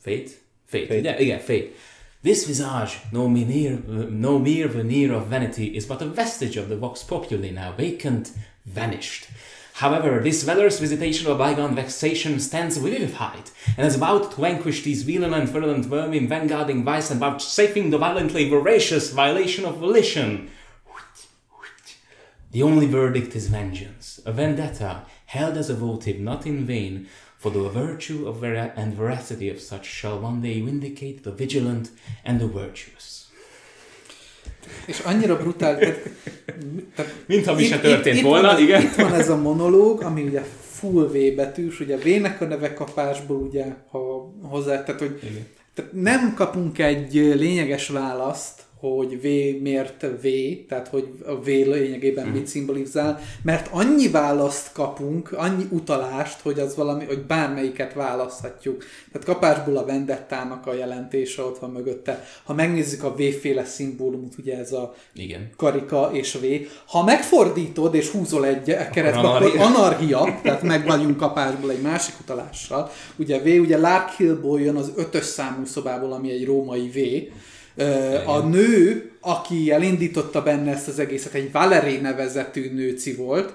Fate? 0.00 0.38
Fate. 0.64 0.88
Fate. 0.88 1.04
Yeah, 1.04 1.20
yeah, 1.20 1.38
fate. 1.38 1.76
This 2.22 2.46
visage, 2.46 2.98
no 3.12 3.28
mere, 3.28 3.78
no 3.86 4.38
mere 4.38 4.68
veneer 4.68 5.12
of 5.12 5.26
vanity, 5.26 5.76
is 5.76 5.84
but 5.84 6.00
a 6.00 6.06
vestige 6.06 6.56
of 6.56 6.70
the 6.70 6.76
vox 6.76 7.02
populi 7.02 7.50
now 7.50 7.72
vacant, 7.72 8.32
vanished. 8.64 9.28
However, 9.74 10.20
this 10.20 10.42
valorous 10.42 10.80
visitation 10.80 11.30
of 11.30 11.36
bygone 11.36 11.74
vexation 11.74 12.40
stands 12.40 12.78
vivified, 12.78 13.50
and 13.76 13.86
is 13.86 13.96
about 13.96 14.30
to 14.32 14.40
vanquish 14.40 14.82
these 14.82 15.02
villain 15.02 15.34
and 15.34 15.50
virulent 15.50 15.84
vermin, 15.84 16.28
vanguarding 16.28 16.82
vice 16.82 17.10
and 17.10 17.20
vouchsafing 17.20 17.90
the 17.90 17.98
violently 17.98 18.48
voracious 18.48 19.10
violation 19.10 19.66
of 19.66 19.76
volition. 19.76 20.50
The 22.56 22.62
only 22.62 22.86
verdict 22.86 23.34
is 23.34 23.48
vengeance, 23.48 24.20
a 24.24 24.32
vendetta 24.32 25.06
held 25.26 25.56
as 25.56 25.68
a 25.68 25.74
votive 25.74 26.18
not 26.20 26.46
in 26.46 26.64
vain, 26.66 27.06
for 27.36 27.52
the 27.52 27.68
virtue 27.68 28.26
of 28.26 28.40
vera- 28.40 28.72
and 28.76 28.94
veracity 28.94 29.50
of 29.50 29.58
such 29.60 29.84
shall 29.84 30.18
one 30.22 30.40
day 30.40 30.62
vindicate 30.62 31.22
the 31.22 31.32
vigilant 31.36 31.90
and 32.24 32.38
the 32.38 32.46
virtuous. 32.46 33.24
És 34.86 34.98
annyira 34.98 35.36
brutál, 35.36 35.78
tehát, 35.78 36.02
tehát 36.94 37.14
Mintha 37.26 37.54
mi 37.54 37.64
se 37.64 37.80
történt 37.80 38.16
itt, 38.16 38.22
volna, 38.22 38.48
itt 38.48 38.54
van, 38.54 38.62
igen. 38.62 38.82
Itt 38.82 38.94
van 38.94 39.14
ez 39.14 39.30
a 39.30 39.36
monológ, 39.36 40.02
ami 40.02 40.22
ugye 40.22 40.42
full 40.60 41.06
V 41.08 41.34
betűs, 41.34 41.80
ugye 41.80 41.96
V-nek 41.96 42.40
a 42.40 42.44
neve 42.44 42.74
kapásból, 42.74 43.36
ugye, 43.36 43.64
ha 43.90 44.32
hozzá, 44.42 44.84
tehát, 44.84 45.00
hogy 45.00 45.20
tehát 45.74 45.92
nem 45.92 46.34
kapunk 46.34 46.78
egy 46.78 47.14
lényeges 47.14 47.88
választ, 47.88 48.65
hogy 48.80 49.20
V 49.20 49.24
miért 49.62 50.02
V, 50.02 50.26
tehát 50.68 50.88
hogy 50.88 51.08
a 51.26 51.34
V 51.34 51.46
lényegében 51.46 52.26
mit 52.26 52.46
szimbolizál, 52.46 53.20
mert 53.42 53.68
annyi 53.72 54.08
választ 54.08 54.72
kapunk, 54.72 55.32
annyi 55.32 55.64
utalást, 55.70 56.40
hogy 56.40 56.58
az 56.58 56.76
valami, 56.76 57.04
hogy 57.04 57.22
bármelyiket 57.22 57.94
választhatjuk. 57.94 58.84
Tehát 59.12 59.26
kapásból 59.26 59.76
a 59.76 59.84
vendettának 59.84 60.66
a 60.66 60.74
jelentése 60.74 61.42
ott 61.42 61.58
van 61.58 61.70
mögötte. 61.70 62.24
Ha 62.44 62.54
megnézzük 62.54 63.02
a 63.02 63.14
V-féle 63.14 63.64
szimbólumot, 63.64 64.34
ugye 64.38 64.58
ez 64.58 64.72
a 64.72 64.94
Igen. 65.14 65.50
karika 65.56 66.10
és 66.12 66.34
V. 66.34 66.44
Ha 66.86 67.04
megfordítod 67.04 67.94
és 67.94 68.08
húzol 68.08 68.46
egy 68.46 68.76
keresztbe, 68.92 69.28
akkor 69.28 69.52
anarchia. 69.58 70.38
tehát 70.42 70.62
meg 70.62 70.86
vagyunk 70.86 71.16
kapásból 71.16 71.70
egy 71.70 71.82
másik 71.82 72.14
utalással. 72.20 72.90
Ugye 73.16 73.38
V, 73.38 73.60
ugye 73.60 73.78
Lark 73.78 74.10
Hillból 74.10 74.60
jön 74.60 74.76
az 74.76 74.92
ötös 74.96 75.24
számú 75.24 75.64
szobából, 75.64 76.12
ami 76.12 76.30
egy 76.30 76.44
római 76.44 76.88
V. 76.88 76.98
A 78.26 78.38
nő, 78.38 79.10
aki 79.20 79.70
elindította 79.70 80.42
benne 80.42 80.70
ezt 80.72 80.88
az 80.88 80.98
egészet, 80.98 81.34
egy 81.34 81.52
Valeré 81.52 81.96
nevezetű 81.96 82.70
nőci 82.74 83.14
volt, 83.14 83.54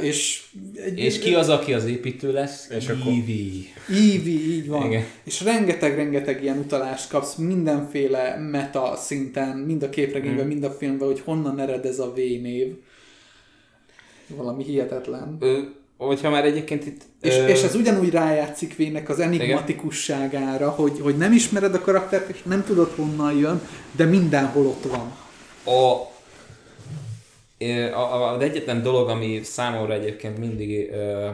és, 0.00 0.42
egy, 0.74 0.98
És 0.98 1.18
ki 1.18 1.34
az, 1.34 1.48
aki 1.48 1.72
az 1.72 1.84
építő 1.84 2.32
lesz? 2.32 2.68
És 2.70 2.88
akkor- 2.88 3.12
Ivy. 3.12 3.68
Ívi, 3.90 4.52
így 4.54 4.68
van. 4.68 4.86
Igen. 4.86 5.04
És 5.24 5.40
rengeteg-rengeteg 5.42 6.42
ilyen 6.42 6.58
utalást 6.58 7.08
kapsz 7.10 7.34
mindenféle 7.34 8.36
meta 8.50 8.96
szinten, 8.96 9.56
mind 9.56 9.82
a 9.82 9.88
képregényben, 9.90 10.38
Hmm. 10.40 10.48
mind 10.48 10.64
a 10.64 10.70
filmben, 10.70 11.06
hogy 11.08 11.20
honnan 11.24 11.60
ered 11.60 11.84
ez 11.84 11.98
a 11.98 12.12
V 12.12 12.16
név. 12.16 12.74
Valami 14.26 14.64
hihetetlen. 14.64 15.36
Ö, 15.40 15.58
hogyha 15.96 16.30
már 16.30 16.44
egyébként 16.44 16.86
itt... 16.86 17.00
És, 17.20 17.34
ö, 17.34 17.46
és 17.46 17.62
ez 17.62 17.74
ugyanúgy 17.74 18.10
rájátszik 18.10 18.76
Vének 18.76 19.08
az 19.08 19.20
enigmatikusságára, 19.20 20.70
hogy, 20.70 21.00
hogy 21.00 21.16
nem 21.16 21.32
ismered 21.32 21.74
a 21.74 21.80
karaktert, 21.80 22.28
és 22.28 22.42
nem 22.42 22.64
tudod 22.64 22.92
honnan 22.96 23.36
jön, 23.36 23.60
de 23.92 24.04
mindenhol 24.04 24.66
ott 24.66 24.84
van. 24.84 25.14
a, 27.92 28.14
a, 28.14 28.32
az 28.34 28.40
egyetlen 28.42 28.82
dolog, 28.82 29.08
ami 29.08 29.40
számomra 29.42 29.92
egyébként 29.92 30.38
mindig, 30.38 30.90
ö, 30.90 31.28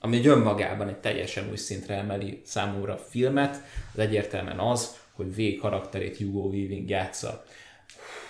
ami 0.00 0.16
egy 0.16 0.26
önmagában 0.26 0.88
egy 0.88 0.96
teljesen 0.96 1.48
új 1.50 1.56
szintre 1.56 1.94
emeli 1.94 2.40
számomra 2.44 2.92
a 2.92 3.04
filmet, 3.08 3.62
az 3.94 3.98
egyértelműen 3.98 4.58
az, 4.58 4.96
hogy 5.12 5.34
V 5.34 5.60
karakterét 5.60 6.16
Hugo 6.16 6.40
Weaving 6.40 6.88
játsza. 6.88 7.44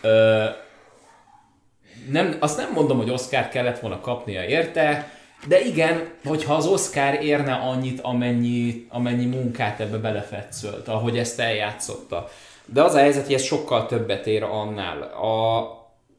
Ö, 0.00 0.44
nem, 2.10 2.36
azt 2.40 2.56
nem 2.56 2.72
mondom, 2.72 2.96
hogy 2.96 3.10
Oscar 3.10 3.48
kellett 3.48 3.78
volna 3.78 4.00
kapnia 4.00 4.44
érte, 4.44 5.17
de 5.46 5.60
igen, 5.60 6.08
hogyha 6.24 6.54
az 6.54 6.66
Oscar 6.66 7.22
érne 7.22 7.54
annyit, 7.54 8.00
amennyi, 8.00 8.86
amennyi 8.88 9.24
munkát 9.24 9.80
ebbe 9.80 9.96
belefetszölt, 9.96 10.88
ahogy 10.88 11.18
ezt 11.18 11.40
eljátszotta. 11.40 12.28
De 12.64 12.82
az 12.82 12.94
a 12.94 12.98
helyzet, 12.98 13.24
hogy 13.24 13.34
ez 13.34 13.42
sokkal 13.42 13.86
többet 13.86 14.26
ér 14.26 14.42
annál. 14.42 15.02
A 15.02 15.66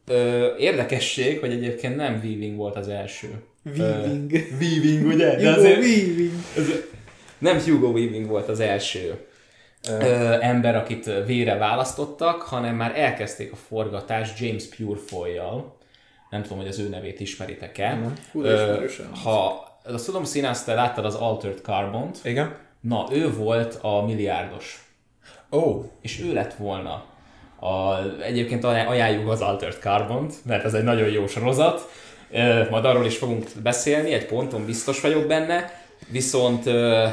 ö, 0.07 0.47
érdekesség, 0.57 1.39
hogy 1.39 1.51
egyébként 1.51 1.95
nem 1.95 2.19
Weaving 2.23 2.57
volt 2.57 2.75
az 2.75 2.87
első. 2.87 3.43
Weaving. 3.77 4.31
Ö, 4.31 4.37
Weaving, 4.59 5.05
ugye? 5.05 5.35
De 5.35 5.49
azért, 5.49 5.77
Weaving. 5.77 6.31
nem 7.37 7.59
Hugo 7.59 7.87
Weaving 7.87 8.27
volt 8.27 8.49
az 8.49 8.59
első 8.59 9.25
ö, 9.89 10.03
ember, 10.39 10.75
akit 10.75 11.11
vére 11.25 11.57
választottak, 11.57 12.41
hanem 12.41 12.75
már 12.75 12.99
elkezdték 12.99 13.51
a 13.51 13.55
forgatást 13.55 14.39
James 14.39 14.65
Purefoy-jal. 14.65 15.77
Nem 16.29 16.41
tudom, 16.41 16.57
hogy 16.57 16.67
az 16.67 16.79
ő 16.79 16.89
nevét 16.89 17.19
ismeritek-e. 17.19 17.99
Ö, 18.33 18.85
ha 19.23 19.67
azt 19.83 20.05
tudom 20.05 20.23
színen, 20.23 20.49
azt 20.49 20.65
te 20.65 20.73
láttad 20.73 21.05
az 21.05 21.15
Altered 21.15 21.59
Carbont. 21.63 22.19
Igen? 22.23 22.55
Na, 22.81 23.07
ő 23.11 23.33
volt 23.33 23.77
a 23.81 24.05
milliárdos. 24.05 24.83
Ó, 25.51 25.57
oh, 25.59 25.85
És 26.01 26.19
ő 26.19 26.33
lett 26.33 26.53
volna. 26.53 27.05
A, 27.59 27.97
egyébként 28.21 28.63
ajánl- 28.63 28.89
ajánljuk 28.89 29.29
az 29.29 29.41
Altered 29.41 29.77
Carbont, 29.79 30.33
mert 30.45 30.65
ez 30.65 30.73
egy 30.73 30.83
nagyon 30.83 31.09
jó 31.09 31.27
sorozat. 31.27 31.89
Ö, 32.31 32.69
Majd 32.69 32.85
arról 32.85 33.05
is 33.05 33.17
fogunk 33.17 33.45
beszélni, 33.63 34.13
egy 34.13 34.25
ponton 34.25 34.65
biztos 34.65 35.01
vagyok 35.01 35.27
benne. 35.27 35.71
Viszont, 36.11 36.65
ö, 36.65 37.07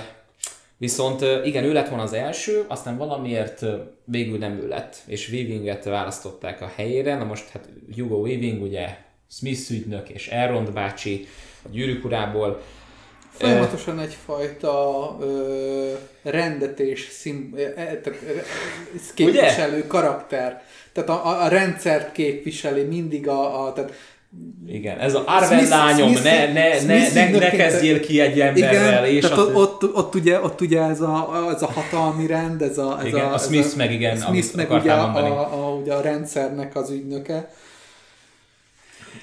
viszont 0.76 1.20
igen, 1.44 1.64
ő 1.64 1.72
lett 1.72 1.88
volna 1.88 2.02
az 2.02 2.12
első, 2.12 2.64
aztán 2.68 2.96
valamiért 2.96 3.64
végül 4.04 4.38
nem 4.38 4.58
ő 4.62 4.68
lett, 4.68 4.96
és 5.06 5.28
Weavinget 5.32 5.84
választották 5.84 6.60
a 6.60 6.70
helyére. 6.76 7.16
Na 7.16 7.24
most 7.24 7.48
hát 7.48 7.68
Hugo 7.96 8.16
Weaving, 8.16 8.62
ugye 8.62 8.96
Smith 9.31 9.70
ügynök 9.70 10.09
és 10.09 10.29
Elrond 10.29 10.70
bácsi 10.72 11.27
a 11.62 11.68
gyűrűk 11.70 12.05
urából, 12.05 12.62
Folyamatosan 13.39 14.01
egyfajta 14.01 15.16
ö, 15.20 15.93
rendet 16.22 16.81
és 16.81 17.09
szim, 17.11 17.55
képviselő 19.14 19.87
karakter. 19.87 20.62
Tehát 20.93 21.09
a, 21.09 21.27
a, 21.27 21.43
a 21.45 21.49
rendszert 21.49 22.12
képviseli 22.12 22.83
mindig 22.83 23.29
a, 23.29 23.66
a 23.66 23.72
tehát 23.72 23.93
Igen, 24.66 24.99
ez 24.99 25.14
a 25.14 25.24
Smith- 25.43 25.68
lányom, 25.68 26.09
Smith- 26.09 26.24
ne, 26.24 26.53
ne, 26.53 26.53
ne, 26.53 26.74
Smith 26.79 27.14
ne, 27.14 27.20
ne 27.20 27.27
ügynökként- 27.27 27.57
kezdjél 27.57 28.01
ki 28.01 28.20
egy 28.20 28.41
emberrel, 28.41 29.07
és 29.07 29.22
tehát 29.22 29.39
a, 29.39 29.43
ott, 29.43 29.55
ott, 29.83 29.95
ott, 29.95 30.14
ugye, 30.14 30.41
ott 30.41 30.61
ugye 30.61 30.83
ez 30.83 31.01
a, 31.01 31.47
ez 31.55 31.62
a 31.62 31.66
hatalmi 31.66 32.27
rend, 32.27 32.62
ez 32.62 32.79
a, 32.79 32.99
ez 33.01 33.07
Igen, 33.07 33.24
a, 33.24 33.31
a 33.31 33.35
ez 33.35 33.45
Smith 33.47 33.77
meg 33.77 33.93
igen, 33.93 34.16
Smith 34.16 34.55
meg 34.55 34.70
ugye 34.70 34.95
mondani. 34.95 35.29
a, 35.29 35.66
a, 35.68 35.74
ugye 35.74 35.95
a 35.95 36.01
rendszernek 36.01 36.77
az 36.77 36.91
ügynöke. 36.91 37.51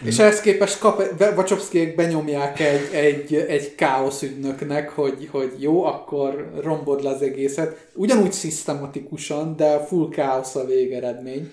És 0.06 0.20
ehhez 0.20 0.42
képest 0.42 0.80
kap, 0.80 1.04
Wachowskiek 1.20 1.96
benyomják 1.96 2.60
egy, 2.60 2.90
egy, 2.94 3.36
egy 3.36 3.76
káosz 3.76 4.22
ügynöknek, 4.22 4.90
hogy, 4.90 5.28
hogy 5.32 5.52
jó, 5.58 5.84
akkor 5.84 6.52
rombod 6.62 7.04
le 7.04 7.10
az 7.10 7.22
egészet. 7.22 7.88
Ugyanúgy 7.94 8.32
szisztematikusan, 8.32 9.56
de 9.56 9.80
full 9.80 10.10
káosz 10.10 10.56
a 10.56 10.66
végeredmény. 10.66 11.52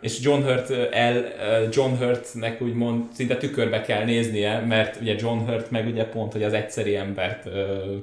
és 0.00 0.20
John 0.20 0.42
Hurt 0.42 0.70
el, 0.92 1.24
John 1.70 1.94
Hurtnek 1.94 2.62
úgymond 2.62 3.04
szinte 3.12 3.36
tükörbe 3.36 3.80
kell 3.80 4.04
néznie, 4.04 4.60
mert 4.60 5.00
ugye 5.00 5.14
John 5.18 5.38
Hurt 5.38 5.70
meg 5.70 5.86
ugye 5.86 6.04
pont, 6.04 6.32
hogy 6.32 6.42
az 6.42 6.52
egyszeri 6.52 6.96
embert 6.96 7.46
ö, 7.46 7.96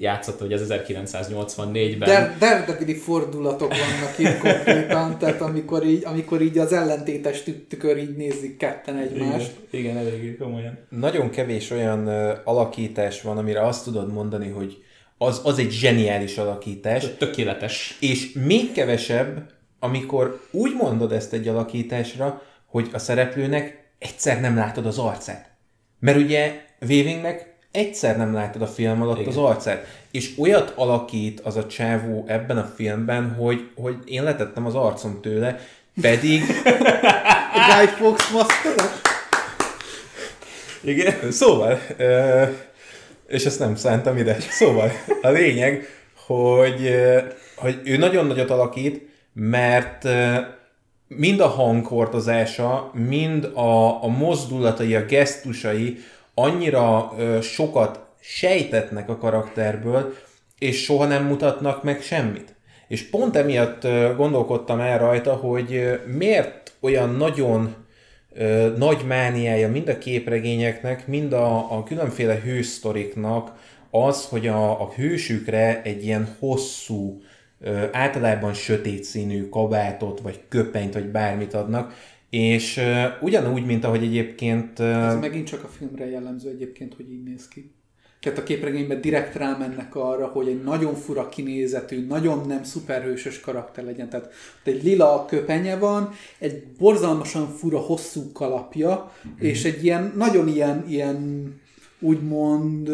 játszott, 0.00 0.38
hogy 0.38 0.52
az 0.52 0.66
1984-ben. 0.68 2.08
De 2.08 2.36
Daredevili 2.38 2.94
fordulatok 2.94 3.68
vannak 3.68 4.18
itt 4.18 4.38
konkrétan, 4.38 5.18
tehát 5.18 5.40
amikor 5.40 5.84
így, 5.84 6.04
amikor 6.04 6.42
így 6.42 6.58
az 6.58 6.72
ellentétes 6.72 7.42
tükör 7.68 7.96
így 7.96 8.16
nézik 8.16 8.56
ketten 8.56 8.96
egymást. 8.96 9.52
Igen, 9.70 9.84
igen 9.84 10.06
eléggé 10.06 10.36
komolyan. 10.36 10.78
Nagyon 10.88 11.30
kevés 11.30 11.70
olyan 11.70 12.06
uh, 12.08 12.30
alakítás 12.44 13.22
van, 13.22 13.38
amire 13.38 13.66
azt 13.66 13.84
tudod 13.84 14.12
mondani, 14.12 14.48
hogy 14.48 14.82
az, 15.18 15.40
az 15.44 15.58
egy 15.58 15.70
zseniális 15.70 16.38
alakítás. 16.38 17.06
Tökéletes. 17.18 17.96
És 18.00 18.32
még 18.32 18.72
kevesebb, 18.72 19.50
amikor 19.78 20.40
úgy 20.50 20.74
mondod 20.74 21.12
ezt 21.12 21.32
egy 21.32 21.48
alakításra, 21.48 22.42
hogy 22.66 22.88
a 22.92 22.98
szereplőnek 22.98 23.92
egyszer 23.98 24.40
nem 24.40 24.56
látod 24.56 24.86
az 24.86 24.98
arcát. 24.98 25.50
Mert 25.98 26.18
ugye 26.18 26.52
Weavingnek 26.80 27.49
egyszer 27.72 28.16
nem 28.16 28.34
látod 28.34 28.62
a 28.62 28.66
film 28.66 29.02
alatt 29.02 29.18
Igen. 29.18 29.28
az 29.28 29.36
arcát. 29.36 29.86
És 30.10 30.30
olyat 30.38 30.72
alakít 30.76 31.40
az 31.40 31.56
a 31.56 31.66
csávó 31.66 32.24
ebben 32.26 32.58
a 32.58 32.72
filmben, 32.74 33.34
hogy, 33.34 33.68
hogy 33.76 33.96
én 34.04 34.22
letettem 34.22 34.66
az 34.66 34.74
arcom 34.74 35.20
tőle, 35.20 35.60
pedig... 36.00 36.42
Guy 37.68 37.86
Fox 37.98 38.30
maszkara? 38.30 38.90
Igen, 40.80 41.30
szóval, 41.30 41.80
és 43.28 43.44
ezt 43.44 43.58
nem 43.58 43.76
szántam 43.76 44.16
ide. 44.16 44.36
Szóval, 44.40 44.92
a 45.22 45.28
lényeg, 45.28 45.88
hogy, 46.26 46.94
hogy 47.56 47.80
ő 47.84 47.96
nagyon 47.96 48.26
nagyot 48.26 48.50
alakít, 48.50 49.08
mert 49.32 50.08
mind 51.08 51.40
a 51.40 51.46
hangkordozása, 51.46 52.90
mind 52.94 53.44
a, 53.44 54.02
a 54.04 54.06
mozdulatai, 54.06 54.94
a 54.94 55.04
gesztusai 55.04 55.98
annyira 56.42 57.12
ö, 57.18 57.40
sokat 57.40 58.08
sejtetnek 58.20 59.08
a 59.08 59.18
karakterből, 59.18 60.14
és 60.58 60.82
soha 60.82 61.06
nem 61.06 61.24
mutatnak 61.24 61.82
meg 61.82 62.02
semmit. 62.02 62.54
És 62.88 63.08
pont 63.08 63.36
emiatt 63.36 63.86
gondolkodtam 64.16 64.80
el 64.80 64.98
rajta, 64.98 65.34
hogy 65.34 66.00
miért 66.06 66.72
olyan 66.80 67.14
nagyon 67.14 67.74
ö, 68.32 68.72
nagy 68.76 69.04
mániája 69.06 69.70
mind 69.70 69.88
a 69.88 69.98
képregényeknek, 69.98 71.06
mind 71.06 71.32
a, 71.32 71.76
a 71.76 71.82
különféle 71.82 72.40
hősztoriknak 72.40 73.52
az, 73.90 74.24
hogy 74.24 74.46
a, 74.46 74.80
a 74.80 74.92
hősükre 74.96 75.82
egy 75.82 76.04
ilyen 76.04 76.36
hosszú, 76.38 77.20
ö, 77.60 77.84
általában 77.92 78.52
sötét 78.52 79.04
színű 79.04 79.48
kabátot, 79.48 80.20
vagy 80.20 80.40
köpenyt, 80.48 80.94
vagy 80.94 81.06
bármit 81.06 81.54
adnak, 81.54 81.94
és 82.30 82.76
uh, 82.76 83.22
ugyanúgy, 83.22 83.66
mint 83.66 83.84
ahogy 83.84 84.02
egyébként... 84.02 84.78
Uh, 84.78 85.06
Ez 85.06 85.18
megint 85.18 85.46
csak 85.46 85.64
a 85.64 85.68
filmre 85.68 86.10
jellemző 86.10 86.48
egyébként, 86.48 86.94
hogy 86.94 87.10
így 87.10 87.22
néz 87.22 87.48
ki. 87.48 87.74
Tehát 88.20 88.38
a 88.38 88.42
képregényben 88.42 89.00
direkt 89.00 89.34
rámennek 89.34 89.94
arra, 89.94 90.26
hogy 90.26 90.48
egy 90.48 90.62
nagyon 90.62 90.94
fura 90.94 91.28
kinézetű, 91.28 92.06
nagyon 92.06 92.46
nem 92.46 92.62
szuperhősös 92.62 93.40
karakter 93.40 93.84
legyen. 93.84 94.08
Tehát 94.08 94.32
egy 94.64 94.82
lila 94.82 95.24
köpenye 95.28 95.76
van, 95.76 96.10
egy 96.38 96.62
borzalmasan 96.78 97.48
fura 97.48 97.78
hosszú 97.78 98.32
kalapja, 98.32 99.12
mm. 99.28 99.30
és 99.38 99.64
egy 99.64 99.84
ilyen, 99.84 100.12
nagyon 100.16 100.48
ilyen, 100.48 100.84
ilyen 100.88 101.60
úgymond 102.00 102.90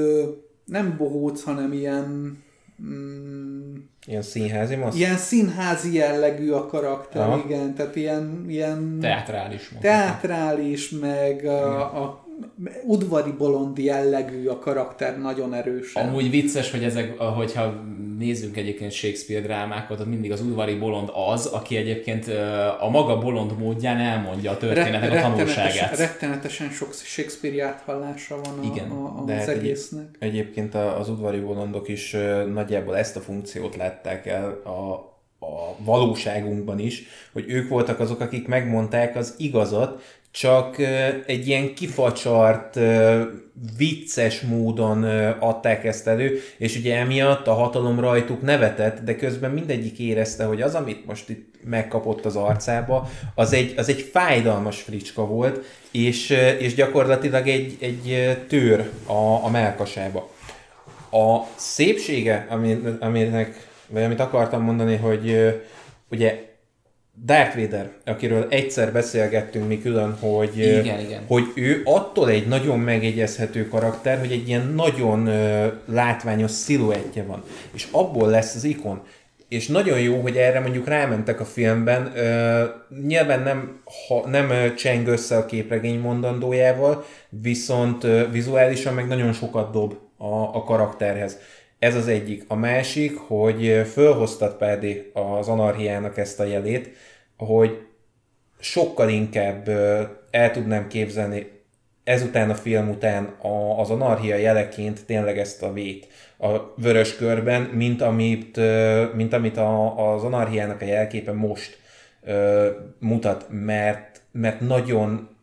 nem 0.64 0.94
bohóc, 0.98 1.42
hanem 1.42 1.72
ilyen 1.72 2.38
mm, 2.82 3.74
Ilyen 4.06 4.22
színházi 4.22 4.74
masz? 4.74 4.96
Ilyen 4.96 5.16
színházi 5.16 5.94
jellegű 5.94 6.50
a 6.50 6.66
karakter, 6.66 7.22
Aha. 7.22 7.42
igen, 7.44 7.74
tehát 7.74 7.96
ilyen, 7.96 8.44
ilyen 8.48 8.98
teatrális. 9.00 9.70
Teatrális, 9.80 10.90
meg 10.90 11.44
a, 11.44 12.02
a 12.02 12.25
udvari 12.84 13.30
bolond 13.30 13.78
jellegű 13.78 14.46
a 14.46 14.58
karakter 14.58 15.18
nagyon 15.20 15.54
erősen. 15.54 16.08
Amúgy 16.08 16.30
vicces, 16.30 16.70
hogy 16.70 16.84
ezek, 16.84 17.18
hogyha 17.18 17.84
nézzünk 18.18 18.56
egyébként 18.56 18.92
Shakespeare 18.92 19.42
drámákat, 19.42 20.00
ott 20.00 20.06
mindig 20.06 20.32
az 20.32 20.40
udvari 20.40 20.74
bolond 20.74 21.10
az, 21.30 21.46
aki 21.46 21.76
egyébként 21.76 22.28
a 22.80 22.88
maga 22.90 23.18
bolond 23.18 23.58
módján 23.58 23.98
elmondja 23.98 24.50
a 24.50 24.56
történetek 24.56 25.10
Re- 25.10 25.18
a 25.18 25.22
tanulságát. 25.22 25.98
Rettenetesen 25.98 26.70
sok 26.70 26.94
Shakespeare 26.94 27.64
áthallása 27.64 28.40
van 28.44 28.58
a, 28.58 28.74
Igen, 28.74 28.90
a, 28.90 29.20
a, 29.20 29.24
de 29.24 29.34
az 29.34 29.38
hát 29.38 29.48
egésznek. 29.48 30.16
Egy, 30.18 30.28
egyébként 30.28 30.74
az 30.74 31.08
udvari 31.08 31.38
bolondok 31.38 31.88
is 31.88 32.16
nagyjából 32.52 32.96
ezt 32.96 33.16
a 33.16 33.20
funkciót 33.20 33.76
látták 33.76 34.26
el 34.26 34.50
a 34.50 35.14
a 35.38 35.84
valóságunkban 35.84 36.78
is, 36.78 37.06
hogy 37.32 37.44
ők 37.48 37.68
voltak 37.68 38.00
azok, 38.00 38.20
akik 38.20 38.46
megmondták 38.46 39.16
az 39.16 39.34
igazat, 39.38 40.02
csak 40.30 40.78
egy 41.26 41.46
ilyen 41.48 41.74
kifacsart, 41.74 42.78
vicces 43.76 44.40
módon 44.40 45.04
adták 45.38 45.84
ezt 45.84 46.06
elő, 46.06 46.40
és 46.58 46.76
ugye 46.76 46.96
emiatt 46.96 47.46
a 47.46 47.52
hatalom 47.52 48.00
rajtuk 48.00 48.42
nevetett, 48.42 49.04
de 49.04 49.16
közben 49.16 49.50
mindegyik 49.50 49.98
érezte, 49.98 50.44
hogy 50.44 50.62
az, 50.62 50.74
amit 50.74 51.06
most 51.06 51.28
itt 51.28 51.54
megkapott 51.64 52.24
az 52.24 52.36
arcába, 52.36 53.10
az 53.34 53.52
egy, 53.52 53.74
az 53.76 53.88
egy 53.88 54.00
fájdalmas 54.12 54.80
fricska 54.80 55.26
volt, 55.26 55.64
és, 55.90 56.30
és 56.58 56.74
gyakorlatilag 56.74 57.48
egy, 57.48 57.76
egy 57.80 58.36
tőr 58.48 58.90
a, 59.06 59.44
a 59.44 59.48
melkasába. 59.50 60.30
A 61.10 61.40
szépsége, 61.54 62.46
aminek, 63.00 63.68
vagy 63.88 64.02
amit 64.02 64.20
akartam 64.20 64.62
mondani, 64.62 64.96
hogy 64.96 65.54
ugye 66.10 66.55
Darth 67.24 67.56
Vader, 67.56 67.90
akiről 68.04 68.46
egyszer 68.50 68.92
beszélgettünk 68.92 69.68
mi 69.68 69.80
külön, 69.82 70.16
hogy, 70.20 70.58
igen, 70.58 71.00
igen. 71.00 71.22
hogy 71.26 71.44
ő 71.54 71.80
attól 71.84 72.28
egy 72.28 72.46
nagyon 72.46 72.78
megegyezhető 72.78 73.68
karakter, 73.68 74.18
hogy 74.18 74.32
egy 74.32 74.48
ilyen 74.48 74.72
nagyon 74.74 75.28
uh, 75.28 75.66
látványos 75.86 76.50
sziluettje 76.50 77.22
van. 77.22 77.42
És 77.72 77.88
abból 77.90 78.28
lesz 78.28 78.54
az 78.54 78.64
ikon. 78.64 79.02
És 79.48 79.66
nagyon 79.66 80.00
jó, 80.00 80.20
hogy 80.20 80.36
erre 80.36 80.60
mondjuk 80.60 80.88
rámentek 80.88 81.40
a 81.40 81.44
filmben. 81.44 82.12
Uh, 82.16 83.04
nyilván 83.06 83.42
nem, 83.42 83.80
ha, 84.08 84.28
nem 84.28 84.74
cseng 84.74 85.06
össze 85.06 85.36
a 85.36 85.46
képregény 85.46 86.00
mondandójával, 86.00 87.04
viszont 87.28 88.06
vizuálisan 88.32 88.94
meg 88.94 89.06
nagyon 89.06 89.32
sokat 89.32 89.72
dob 89.72 89.94
a, 90.16 90.56
a 90.56 90.62
karakterhez. 90.64 91.38
Ez 91.78 91.94
az 91.94 92.08
egyik. 92.08 92.44
A 92.48 92.54
másik, 92.54 93.18
hogy 93.18 93.82
fölhoztat 93.92 94.56
Pádi 94.56 95.10
az 95.12 95.48
anarhiának 95.48 96.18
ezt 96.18 96.40
a 96.40 96.44
jelét, 96.44 96.90
hogy 97.36 97.86
sokkal 98.58 99.08
inkább 99.08 99.68
el 100.30 100.50
tudnám 100.50 100.88
képzelni 100.88 101.56
ezután 102.04 102.50
a 102.50 102.54
film 102.54 102.88
után 102.88 103.24
a, 103.24 103.80
az 103.80 103.90
anarchia 103.90 104.36
jeleként 104.36 105.04
tényleg 105.06 105.38
ezt 105.38 105.62
a 105.62 105.72
vét 105.72 106.08
a 106.38 106.74
vörös 106.76 107.16
körben, 107.16 107.62
mint 107.62 108.02
amit, 108.02 108.60
mint 109.14 109.32
amit 109.32 109.56
a, 109.56 110.12
az 110.12 110.22
anarchiának 110.24 110.80
a 110.80 110.84
jelképe 110.84 111.32
most 111.32 111.78
mutat, 112.98 113.46
mert, 113.50 114.20
mert 114.32 114.60
nagyon 114.60 115.35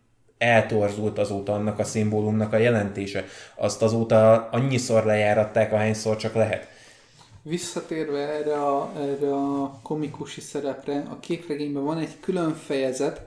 eltorzult 0.44 1.18
azóta 1.18 1.54
annak 1.54 1.80
a 1.80 1.84
szimbólumnak 1.84 2.54
a 2.54 2.58
jelentése. 2.58 3.26
Azt 3.56 3.82
azóta 3.82 4.50
annyiszor 4.52 5.06
lejáratták, 5.06 5.74
ahányszor 5.74 6.16
csak 6.16 6.34
lehet. 6.34 6.68
Visszatérve 7.42 8.20
erre 8.20 8.62
a, 8.62 8.92
erre 8.98 9.34
a 9.34 9.80
komikusi 9.82 10.42
szerepre, 10.42 11.04
a 11.10 11.20
képregényben 11.20 11.84
van 11.84 11.98
egy 11.98 12.20
külön 12.20 12.56
fejezet, 12.56 13.22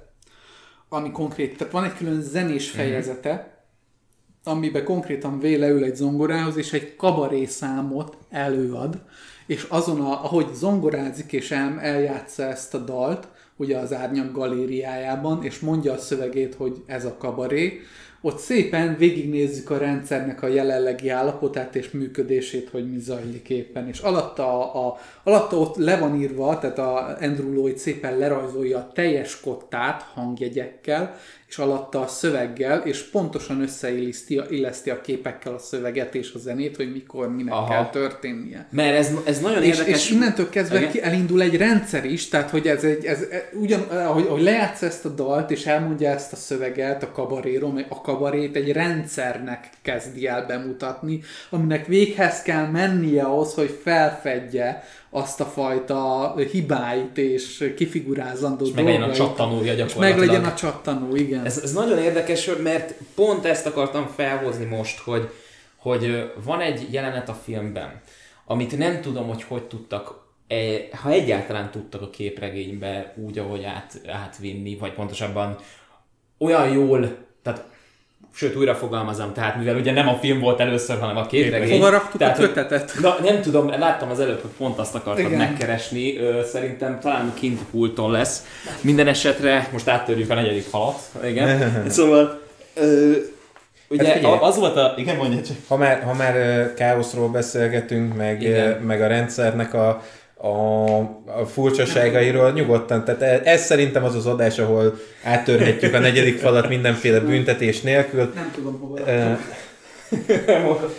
ami 0.89 1.11
konkrét, 1.11 1.57
tehát 1.57 1.73
van 1.73 1.85
egy 1.85 1.95
külön 1.95 2.23
zenés 2.23 2.69
mhm. 2.69 2.77
fejezete, 2.77 3.31
uh-huh. 3.31 4.53
amiben 4.53 4.85
konkrétan 4.85 5.39
véle 5.39 5.69
ül 5.69 5.85
egy 5.85 5.97
zongorához, 5.97 6.57
és 6.57 6.73
egy 6.73 6.97
kabaré 6.97 7.45
számot 7.45 8.17
előad, 8.31 9.01
és 9.47 9.67
azon, 9.69 10.01
a, 10.01 10.25
ahogy 10.25 10.55
zongorázik 10.55 11.33
és 11.33 11.51
el, 11.51 11.81
eljátsza 11.81 12.43
ezt 12.43 12.75
a 12.75 12.79
dalt, 12.79 13.29
ugye 13.57 13.77
az 13.77 13.93
árnyak 13.93 14.33
galériájában, 14.33 15.45
és 15.45 15.59
mondja 15.59 15.93
a 15.93 15.99
szövegét, 15.99 16.55
hogy 16.55 16.83
ez 16.87 17.05
a 17.05 17.17
kabaré, 17.17 17.81
ott 18.21 18.39
szépen 18.39 18.97
végignézzük 18.99 19.71
a 19.71 19.79
rendszernek 19.79 20.43
a 20.43 20.47
jelenlegi 20.47 21.09
állapotát 21.09 21.75
és 21.75 21.91
működését, 21.91 22.69
hogy 22.69 22.91
mi 22.91 22.99
zajlik 22.99 23.51
éppen. 23.51 23.89
És 23.89 23.99
alatta, 23.99 24.73
a, 24.73 24.87
a, 24.87 24.99
alatta 25.23 25.59
ott 25.59 25.77
le 25.77 25.99
van 25.99 26.21
írva, 26.21 26.59
tehát 26.59 26.79
a 26.79 27.17
Andrew 27.21 27.53
Lloyd 27.53 27.79
szépen 27.79 28.19
lerajzolja 28.19 28.79
a 28.79 28.91
teljes 28.95 29.41
kottát 29.41 30.03
hangjegyekkel, 30.03 31.17
és 31.57 31.63
alatta 31.63 32.01
a 32.01 32.07
szöveggel, 32.07 32.79
és 32.79 33.03
pontosan 33.03 33.61
összeilleszti 33.61 34.41
illeszti 34.49 34.91
a 34.91 35.01
képekkel 35.01 35.55
a 35.55 35.59
szöveget 35.59 36.15
és 36.15 36.33
a 36.35 36.39
zenét, 36.39 36.77
hogy 36.77 36.93
mikor, 36.93 37.35
minek 37.35 37.53
Aha. 37.55 37.69
kell 37.69 37.91
történnie. 37.91 38.67
Mert 38.71 38.97
ez, 38.97 39.11
ez 39.27 39.41
nagyon 39.41 39.63
és, 39.63 39.69
érdekes. 39.79 40.05
És 40.05 40.11
innentől 40.11 40.49
kezdve 40.49 40.89
ki 40.89 41.03
elindul 41.03 41.43
egy 41.43 41.57
rendszer 41.57 42.05
is, 42.05 42.29
tehát 42.29 42.51
hogy 42.51 42.67
ez 42.67 42.85
egy, 42.85 43.05
ez, 43.05 43.21
ez 43.31 43.43
ugyan, 43.53 43.81
ahogy, 43.81 44.27
ahogy 44.27 44.43
lejátsz 44.43 44.83
ezt 44.83 45.05
a 45.05 45.09
dalt, 45.09 45.51
és 45.51 45.67
elmondja 45.67 46.11
ezt 46.11 46.33
a 46.33 46.37
szöveget 46.37 47.03
a 47.03 47.13
kabaréról, 47.13 47.85
a 47.89 48.01
kabarét 48.01 48.57
egy 48.57 48.73
rendszernek 48.73 49.71
kezdi 49.83 50.27
el 50.27 50.47
bemutatni, 50.47 51.21
aminek 51.51 51.87
véghez 51.87 52.43
kell 52.43 52.67
mennie 52.67 53.23
ahhoz, 53.23 53.55
hogy 53.55 53.79
felfedje 53.83 54.85
azt 55.17 55.41
a 55.41 55.45
fajta 55.45 56.35
hibáit 56.51 57.19
és 57.19 57.73
kifigurázandó 57.77 58.65
és 58.65 58.73
meg 58.73 58.85
legyen 58.85 59.03
a 59.03 59.13
csattanója 59.13 59.75
gyakorlatilag. 59.75 60.09
És 60.09 60.17
meg 60.17 60.29
legyen 60.29 60.45
a 60.45 60.55
csattanó, 60.55 61.15
igen. 61.15 61.45
Ez, 61.45 61.59
ez 61.59 61.73
nagyon 61.73 61.99
érdekes, 61.99 62.51
mert 62.63 62.95
pont 63.15 63.45
ezt 63.45 63.67
akartam 63.67 64.07
felhozni 64.07 64.65
most, 64.65 64.99
hogy, 64.99 65.31
hogy 65.77 66.33
van 66.45 66.61
egy 66.61 66.89
jelenet 66.91 67.29
a 67.29 67.35
filmben, 67.35 68.01
amit 68.45 68.79
nem 68.79 69.01
tudom, 69.01 69.29
hogy 69.29 69.43
hogy 69.43 69.63
tudtak 69.63 70.25
e, 70.49 70.57
ha 71.03 71.11
egyáltalán 71.11 71.71
tudtak 71.71 72.03
a 72.03 72.11
képregénybe 72.11 73.15
úgy, 73.17 73.39
ahogy 73.39 73.65
át, 73.65 74.01
átvinni, 74.07 74.77
vagy 74.77 74.93
pontosabban 74.93 75.57
olyan 76.39 76.71
jól, 76.71 77.17
tehát 77.43 77.65
sőt, 78.37 78.57
újra 78.57 78.75
fogalmazom, 78.75 79.33
tehát 79.33 79.57
mivel 79.57 79.77
ugye 79.77 79.93
nem 79.93 80.09
a 80.09 80.15
film 80.15 80.41
volt 80.41 80.61
először, 80.61 80.99
hanem 80.99 81.17
a 81.17 81.27
képregény. 81.27 81.71
Hova 81.79 81.91
raktuk 81.91 82.21
tehát, 82.21 82.39
a 82.39 82.41
kötetet? 82.41 82.91
hogy- 82.91 83.03
Na, 83.03 83.17
nem 83.23 83.41
tudom, 83.41 83.69
láttam 83.69 84.11
az 84.11 84.21
előbb, 84.21 84.41
hogy 84.41 84.51
pont 84.59 84.79
azt 84.79 84.95
akartad 84.95 85.25
Igen. 85.25 85.39
megkeresni, 85.39 86.17
Ö, 86.19 86.41
szerintem 86.53 87.01
talán 87.01 87.33
kint 87.35 87.61
pulton 87.71 88.11
lesz. 88.11 88.45
Minden 88.81 89.07
esetre 89.07 89.69
most 89.73 89.89
áttörjük 89.89 90.31
a 90.31 90.35
negyedik 90.35 90.63
falat. 90.65 90.99
Igen. 91.25 91.73
szóval, 91.89 92.41
ö, 92.75 93.11
ugye 93.89 94.05
Hát 94.07 94.17
figyelj. 94.17 94.37
az 94.41 94.57
volt 94.59 94.77
a... 94.77 94.95
Igen, 94.97 95.17
mondja 95.17 95.43
csak. 95.43 95.57
Ha 95.69 95.77
már, 95.77 96.03
ha 96.03 96.15
már 96.15 96.35
káoszról 96.75 97.29
beszélgetünk, 97.29 98.17
meg, 98.17 98.43
Igen. 98.43 98.79
meg 98.83 99.03
a 99.03 99.07
rendszernek 99.07 99.75
a, 99.75 100.03
a, 100.39 100.99
a 101.41 101.47
furcsaságairól 101.47 102.53
nyugodtan, 102.53 103.05
tehát 103.05 103.23
e- 103.23 103.41
ez 103.45 103.65
szerintem 103.65 104.05
az 104.05 104.15
az 104.15 104.27
adás, 104.27 104.59
ahol 104.59 104.99
áttörhetjük 105.23 105.95
a 105.95 105.99
negyedik 105.99 106.39
falat 106.39 106.69
mindenféle 106.69 107.21
büntetés 107.21 107.81
nélkül. 107.81 108.33
Nem 108.35 108.51
tudom 108.55 108.79
hova 108.81 108.99
raktuk. 108.99 109.55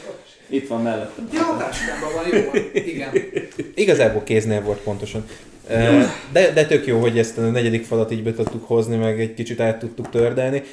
Itt 0.50 0.68
van 0.68 0.82
mellettem. 0.82 1.28
A 1.32 1.58
táskámban 1.58 2.10
van, 2.14 2.40
jó. 2.40 2.62
Igen. 2.74 3.10
Igazából 3.76 4.24
kéznél 4.24 4.62
volt 4.62 4.80
pontosan. 4.80 5.26
Ö, 5.70 6.02
De, 6.32 6.52
de 6.52 6.66
tök 6.66 6.86
jó, 6.86 7.00
hogy 7.00 7.20
ezt 7.20 7.38
a 7.38 7.42
negyedik 7.42 7.86
falat 7.86 8.12
így 8.12 8.24
be 8.24 8.34
tudtuk 8.34 8.68
hozni, 8.68 8.96
meg 8.96 9.20
egy 9.20 9.34
kicsit 9.34 9.60
át 9.60 9.80
tudtuk 9.80 10.10
tördelni. 10.10 10.64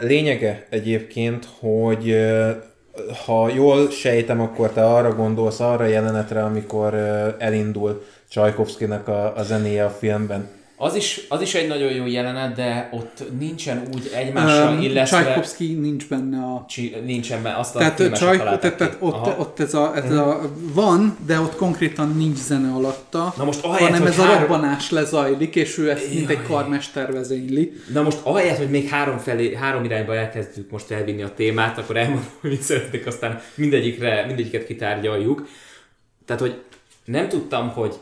Lényege 0.00 0.66
egyébként, 0.70 1.48
hogy 1.60 2.16
ha 3.26 3.48
jól 3.48 3.90
sejtem, 3.90 4.40
akkor 4.40 4.70
te 4.70 4.84
arra 4.84 5.14
gondolsz, 5.14 5.60
arra 5.60 5.84
jelenetre, 5.84 6.44
amikor 6.44 6.94
elindul 7.38 8.04
Csajkovszkinak 8.28 9.08
a, 9.08 9.36
a 9.36 9.42
zenéje 9.42 9.84
a 9.84 9.90
filmben. 9.90 10.48
Az 10.78 10.94
is, 10.94 11.20
az 11.28 11.40
is 11.40 11.54
egy 11.54 11.68
nagyon 11.68 11.92
jó 11.92 12.06
jelenet, 12.06 12.54
de 12.54 12.88
ott 12.92 13.22
nincsen 13.38 13.88
úgy 13.94 14.10
egymással 14.14 14.72
Um, 14.72 14.80
illesztve... 14.80 15.22
Csajkovszki 15.22 15.72
nincs 15.72 16.08
benne 16.08 16.38
a... 16.38 16.64
Csi, 16.68 16.96
nincsen 17.04 17.42
be, 17.42 17.54
azt 17.56 17.74
a 17.76 17.78
Tehát, 17.78 17.96
filmesek 17.96 18.28
csaj, 18.28 18.36
tehát, 18.36 18.76
tehát 18.76 18.96
ott, 19.00 19.12
Aha. 19.12 19.36
ott 19.38 19.60
ez, 19.60 19.74
a, 19.74 19.96
ez 19.96 20.12
a... 20.12 20.40
Van, 20.72 21.16
de 21.26 21.40
ott 21.40 21.56
konkrétan 21.56 22.16
nincs 22.16 22.36
zene 22.36 22.72
alatta, 22.72 23.34
Na 23.36 23.44
most 23.44 23.64
ahelyett, 23.64 23.90
hanem 23.90 24.06
ez 24.06 24.18
a 24.18 24.22
három- 24.22 24.40
robbanás 24.40 24.90
lezajlik, 24.90 25.54
és 25.56 25.78
ő 25.78 25.90
ezt 25.90 26.14
mint 26.14 26.30
egy 26.30 26.36
Jaj. 26.36 26.46
karmester 26.46 27.12
vezényli. 27.12 27.72
Na 27.92 28.02
most 28.02 28.18
ahelyett, 28.22 28.56
hogy 28.56 28.70
még 28.70 28.88
három, 28.88 29.18
felé, 29.18 29.54
három 29.54 29.84
irányba 29.84 30.14
elkezdjük 30.14 30.70
most 30.70 30.90
elvinni 30.90 31.22
a 31.22 31.34
témát, 31.34 31.78
akkor 31.78 31.96
elmondom, 31.96 32.30
hogy 32.40 32.50
mit 32.50 32.62
szeretnék, 32.62 33.06
aztán 33.06 33.40
mindegyikre, 33.54 34.24
mindegyiket 34.26 34.66
kitárgyaljuk. 34.66 35.48
Tehát, 36.26 36.42
hogy 36.42 36.60
nem 37.04 37.28
tudtam, 37.28 37.70
hogy 37.70 37.94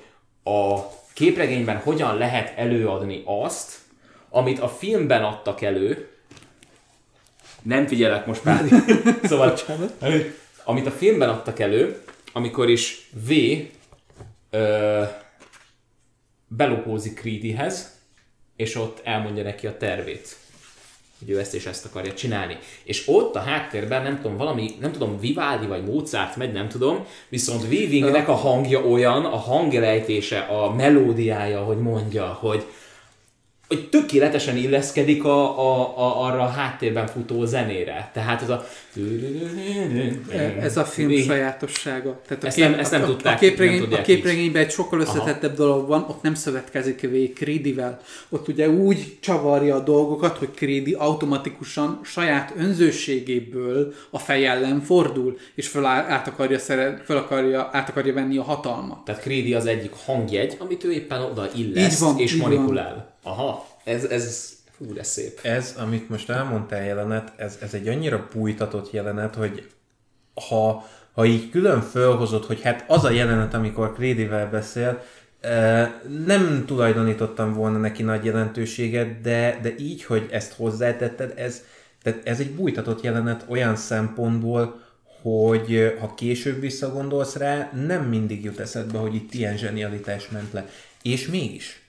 a 0.44 0.78
képregényben 1.14 1.76
hogyan 1.76 2.16
lehet 2.16 2.58
előadni 2.58 3.22
azt, 3.24 3.78
amit 4.30 4.58
a 4.58 4.68
filmben 4.68 5.24
adtak 5.24 5.62
elő, 5.62 6.08
nem 7.62 7.86
figyelek 7.86 8.26
most 8.26 8.44
már. 8.44 8.64
szóval, 9.22 9.58
amit 10.64 10.86
a 10.86 10.90
filmben 10.90 11.28
adtak 11.28 11.58
elő, 11.58 12.02
amikor 12.32 12.70
is 12.70 13.10
V 13.26 13.32
ö, 14.50 15.02
belopózik 16.48 17.18
Creedyhez, 17.20 18.00
és 18.56 18.74
ott 18.74 19.00
elmondja 19.04 19.42
neki 19.42 19.66
a 19.66 19.76
tervét 19.76 20.36
hogy 21.24 21.34
ő 21.34 21.38
ezt 21.38 21.54
és 21.54 21.66
ezt 21.66 21.84
akarja 21.84 22.12
csinálni. 22.12 22.58
És 22.84 23.02
ott 23.06 23.34
a 23.34 23.40
háttérben, 23.40 24.02
nem 24.02 24.20
tudom, 24.20 24.36
valami, 24.36 24.70
nem 24.80 24.92
tudom, 24.92 25.20
Vivaldi 25.20 25.66
vagy 25.66 25.84
Mozart 25.84 26.36
megy, 26.36 26.52
nem 26.52 26.68
tudom, 26.68 27.06
viszont 27.28 27.62
Weavingnek 27.62 28.28
a 28.28 28.34
hangja 28.34 28.80
olyan, 28.80 29.24
a 29.24 29.36
hangelejtése, 29.36 30.38
a 30.38 30.74
melódiája, 30.74 31.64
hogy 31.64 31.78
mondja, 31.78 32.26
hogy 32.26 32.64
hogy 33.68 33.88
tökéletesen 33.88 34.56
illeszkedik 34.56 35.24
a, 35.24 35.58
a, 35.58 35.98
a, 35.98 36.24
arra 36.24 36.42
a 36.42 36.48
háttérben 36.48 37.06
futó 37.06 37.44
zenére. 37.44 38.10
Tehát 38.12 38.42
ez 38.42 38.48
a... 38.48 38.66
Ez 40.60 40.76
a 40.76 40.84
film 40.84 41.16
sajátossága. 41.16 42.20
Tehát 42.28 42.44
a, 42.44 42.46
Ezt 42.46 42.56
nem- 42.58 42.74
ezt 42.74 42.90
nem 42.90 43.02
a, 43.02 43.06
tudták, 43.06 43.34
a, 43.34 43.38
képregény, 43.38 43.80
nem 43.88 43.98
a 44.00 44.02
képregényben 44.02 44.62
egy 44.62 44.70
sokkal 44.70 45.00
összetettebb 45.00 45.56
dolog 45.56 45.88
van, 45.88 46.06
ott 46.08 46.22
nem 46.22 46.34
szövetkezik 46.34 47.00
V. 47.00 47.34
Creedy-vel. 47.34 48.00
Ott 48.28 48.48
ugye 48.48 48.68
úgy 48.68 49.16
csavarja 49.20 49.74
a 49.74 49.80
dolgokat, 49.80 50.38
hogy 50.38 50.48
Creedy 50.54 50.92
automatikusan 50.92 52.00
saját 52.04 52.52
önzőségéből 52.56 53.94
a 54.10 54.18
fej 54.18 54.46
ellen 54.46 54.80
fordul, 54.80 55.36
és 55.54 55.68
föl, 55.68 55.84
át, 55.84 56.28
akarja, 56.28 56.58
szere, 56.58 57.02
föl 57.04 57.16
akarja, 57.16 57.68
át 57.72 57.88
akarja 57.88 58.12
venni 58.12 58.36
a 58.36 58.42
hatalmat. 58.42 59.04
Tehát 59.04 59.20
Creedy 59.20 59.54
az 59.54 59.66
egyik 59.66 59.92
hangjegy, 60.04 60.56
amit 60.58 60.84
ő 60.84 60.92
éppen 60.92 61.20
oda 61.22 61.48
illeszt 61.56 61.92
Így 61.92 61.98
van, 62.08 62.18
és 62.18 62.34
így 62.34 62.40
van. 62.40 62.50
manipulál. 62.52 63.14
Aha, 63.22 63.66
ez, 63.84 64.04
ez, 64.04 64.52
fú, 64.84 64.92
de 64.92 65.02
szép. 65.02 65.38
Ez, 65.42 65.74
amit 65.78 66.08
most 66.08 66.30
elmondtál 66.30 66.84
jelenet, 66.84 67.32
ez, 67.36 67.58
ez 67.60 67.74
egy 67.74 67.88
annyira 67.88 68.28
bújtatott 68.32 68.90
jelenet, 68.90 69.34
hogy 69.34 69.70
ha, 70.48 70.86
ha 71.12 71.24
így 71.24 71.50
külön 71.50 71.80
fölhozott, 71.80 72.46
hogy 72.46 72.62
hát 72.62 72.84
az 72.88 73.04
a 73.04 73.10
jelenet, 73.10 73.54
amikor 73.54 73.92
Creedyvel 73.92 74.50
beszél, 74.50 75.02
nem 76.26 76.64
tulajdonítottam 76.66 77.52
volna 77.52 77.78
neki 77.78 78.02
nagy 78.02 78.24
jelentőséget, 78.24 79.20
de, 79.20 79.58
de 79.62 79.74
így, 79.78 80.04
hogy 80.04 80.28
ezt 80.30 80.52
hozzátetted, 80.52 81.32
ez, 81.36 81.62
tehát 82.02 82.26
ez 82.26 82.40
egy 82.40 82.50
bújtatott 82.50 83.02
jelenet 83.02 83.44
olyan 83.48 83.76
szempontból, 83.76 84.82
hogy 85.22 85.94
ha 86.00 86.14
később 86.14 86.60
visszagondolsz 86.60 87.36
rá, 87.36 87.70
nem 87.86 88.02
mindig 88.02 88.44
jut 88.44 88.60
eszedbe, 88.60 88.98
hogy 88.98 89.14
itt 89.14 89.34
ilyen 89.34 89.56
zsenialitás 89.56 90.28
ment 90.28 90.52
le. 90.52 90.68
És 91.02 91.26
mégis. 91.26 91.83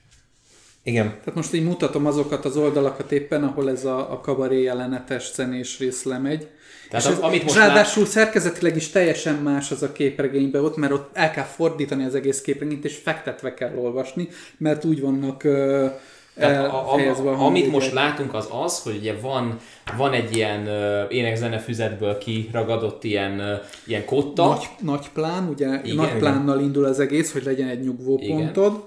Igen, 0.86 1.08
Tehát 1.08 1.34
most 1.34 1.54
így 1.54 1.64
mutatom 1.64 2.06
azokat 2.06 2.44
az 2.44 2.56
oldalakat 2.56 3.12
éppen, 3.12 3.44
ahol 3.44 3.70
ez 3.70 3.84
a, 3.84 4.12
a 4.12 4.20
kabaré 4.20 4.62
jelenetes 4.62 5.32
zenés 5.34 5.78
rész 5.78 6.04
lemegy. 6.04 6.46
Tehát 6.90 7.06
és 7.06 7.10
az- 7.12 7.16
ez, 7.18 7.24
amit 7.24 7.42
most 7.42 7.56
ráadásul 7.56 8.06
szerkezetileg 8.06 8.76
is 8.76 8.90
teljesen 8.90 9.34
más 9.34 9.70
az 9.70 9.82
a 9.82 9.92
képregényben 9.92 10.64
ott, 10.64 10.76
mert 10.76 10.92
ott 10.92 11.10
el 11.12 11.30
kell 11.30 11.44
fordítani 11.44 12.04
az 12.04 12.14
egész 12.14 12.40
képregényt, 12.40 12.84
és 12.84 12.96
fektetve 12.96 13.54
kell 13.54 13.76
olvasni, 13.76 14.28
mert 14.58 14.84
úgy 14.84 15.00
vannak 15.00 15.42
uh, 15.44 15.90
Tehát 16.34 16.70
a, 16.70 16.94
a, 16.94 16.98
a, 16.98 17.28
a 17.28 17.44
amit 17.44 17.70
most 17.70 17.92
látunk 17.92 18.34
az 18.34 18.48
az, 18.64 18.82
hogy 18.82 18.96
ugye 18.96 19.14
van, 19.20 19.58
van 19.96 20.12
egy 20.12 20.36
ilyen 20.36 20.60
uh, 20.60 21.14
énekzene 21.16 21.58
füzetből 21.58 22.18
kiragadott 22.18 23.04
ilyen, 23.04 23.40
uh, 23.40 23.50
ilyen 23.86 24.04
kotta, 24.04 24.46
Nagy, 24.46 24.68
nagy 24.80 25.08
plán, 25.14 25.48
ugye 25.48 25.66
Igen. 25.66 25.84
Igen, 25.84 25.96
nagy 25.96 26.16
plánnal 26.16 26.60
indul 26.60 26.84
az 26.84 27.00
egész, 27.00 27.32
hogy 27.32 27.44
legyen 27.44 27.68
egy 27.68 27.80
nyugvópontod, 27.80 28.84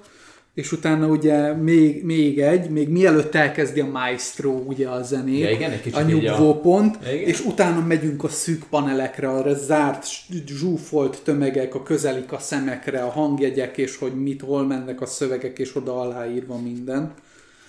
és 0.59 0.71
utána 0.71 1.07
ugye 1.07 1.53
még, 1.53 2.03
még 2.03 2.39
egy, 2.41 2.69
még 2.69 2.89
mielőtt 2.89 3.35
elkezdi 3.35 3.79
a 3.79 3.85
maestro 3.85 4.49
ugye 4.51 4.87
a 4.87 5.03
zenét, 5.03 5.39
Ja, 5.41 5.49
igen, 5.49 5.71
egy 5.71 5.81
a 5.83 5.87
így 5.87 5.95
a- 5.95 6.01
nyugvópont, 6.01 6.97
Ja, 7.03 7.11
igen. 7.13 7.27
és 7.27 7.39
utána 7.45 7.85
megyünk 7.85 8.23
a 8.23 8.27
szűk 8.27 8.63
panelekre, 8.69 9.29
arra 9.29 9.53
zárt, 9.53 10.05
zsúfolt 10.45 11.21
tömegek, 11.23 11.75
a 11.75 11.83
közelik 11.83 12.31
a 12.31 12.39
szemekre, 12.39 13.01
a 13.01 13.09
hangjegyek, 13.09 13.77
és 13.77 13.97
hogy 13.97 14.13
mit, 14.21 14.41
hol 14.41 14.65
mennek 14.65 15.01
a 15.01 15.05
szövegek, 15.05 15.59
és 15.59 15.75
oda 15.75 15.99
aláírva 16.01 16.57
minden. 16.61 17.13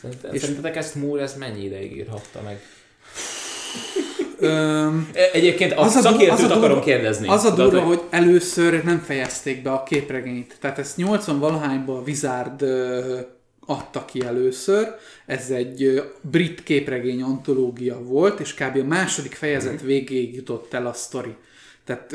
Szerinted- 0.01 0.35
és- 0.35 0.41
Szerintetek 0.41 0.77
ezt 0.77 0.95
Moore 0.95 1.23
ez 1.23 1.35
mennyi 1.39 1.65
ideig 1.65 1.97
írhatta 1.97 2.41
meg? 2.45 2.61
Öm, 4.41 5.09
E- 5.13 5.31
Egyébként 5.33 5.73
a, 5.73 5.81
Az 5.81 5.97
a 5.97 6.01
szakértőt 6.01 6.31
az 6.39 6.43
a 6.43 6.45
akarom 6.45 6.61
durva- 6.69 6.85
kérdezni. 6.85 7.29
Az 7.29 7.45
a 7.45 7.55
durva, 7.55 7.81
hogy 7.81 8.01
először 8.11 8.85
nem 8.85 8.99
fejezték 8.99 9.63
be 9.63 9.71
a 9.71 9.83
képregényt. 9.83 10.57
Tehát 10.61 10.79
ezt 10.79 10.97
80 10.97 11.39
valahányban 11.39 11.97
a 11.97 12.01
Wizard 12.07 12.63
adta 13.67 14.05
ki 14.05 14.21
először. 14.25 14.89
Ez 15.27 15.51
egy 15.51 16.03
brit 16.21 16.63
képregény 16.63 17.23
antológia 17.23 18.03
volt, 18.03 18.41
és 18.41 18.55
kb. 18.55 18.77
a 18.77 18.85
második 18.85 19.33
fejezet 19.35 19.83
végéig 19.83 20.35
jutott 20.35 20.75
el 20.75 20.87
a 20.87 20.93
sztori. 20.93 21.35
Tehát 21.85 22.13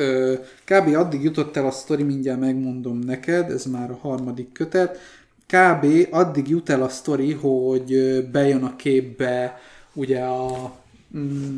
kb. 0.65 0.95
addig 0.95 1.23
jutott 1.23 1.57
el 1.57 1.65
a 1.65 1.71
sztori, 1.71 2.03
mindjárt 2.03 2.39
megmondom 2.39 2.99
neked, 2.99 3.49
ez 3.51 3.65
már 3.65 3.91
a 3.91 3.97
harmadik 4.01 4.51
kötet. 4.51 4.99
Kb. 5.47 6.07
addig 6.11 6.47
jut 6.49 6.69
el 6.69 6.83
a 6.83 6.89
sztori, 6.89 7.31
hogy 7.33 7.95
bejön 8.31 8.63
a 8.63 8.75
képbe 8.75 9.59
ugye 9.93 10.19
a 10.21 10.71
mm, 11.17 11.57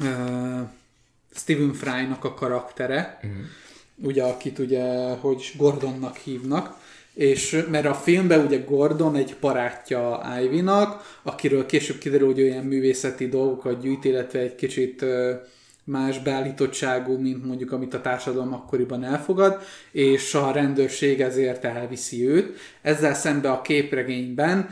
ö, 0.00 0.60
Stephen 1.34 1.72
Fry-nak 1.72 2.24
a 2.24 2.34
karaktere, 2.34 3.18
uh-huh. 3.22 3.40
ugye, 3.96 4.22
akit 4.22 4.58
ugye, 4.58 5.08
hogy 5.14 5.52
Gordonnak 5.56 6.16
hívnak, 6.16 6.84
és 7.14 7.64
mert 7.70 7.86
a 7.86 7.94
filmben 7.94 8.44
ugye 8.44 8.58
Gordon 8.58 9.16
egy 9.16 9.36
barátja 9.40 10.22
Ivy-nak, 10.42 11.18
akiről 11.22 11.66
később 11.66 11.98
kiderül, 11.98 12.26
hogy 12.26 12.40
olyan 12.40 12.64
művészeti 12.64 13.28
dolgokat 13.28 13.80
gyűjt, 13.80 14.04
illetve 14.04 14.38
egy 14.38 14.54
kicsit 14.54 15.04
más 15.84 16.18
beállítottságú, 16.18 17.18
mint 17.18 17.44
mondjuk 17.44 17.72
amit 17.72 17.94
a 17.94 18.00
társadalom 18.00 18.52
akkoriban 18.52 19.04
elfogad, 19.04 19.62
és 19.90 20.34
a 20.34 20.50
rendőrség 20.50 21.20
ezért 21.20 21.64
elviszi 21.64 22.28
őt. 22.28 22.58
Ezzel 22.82 23.14
szemben 23.14 23.52
a 23.52 23.62
képregényben 23.62 24.68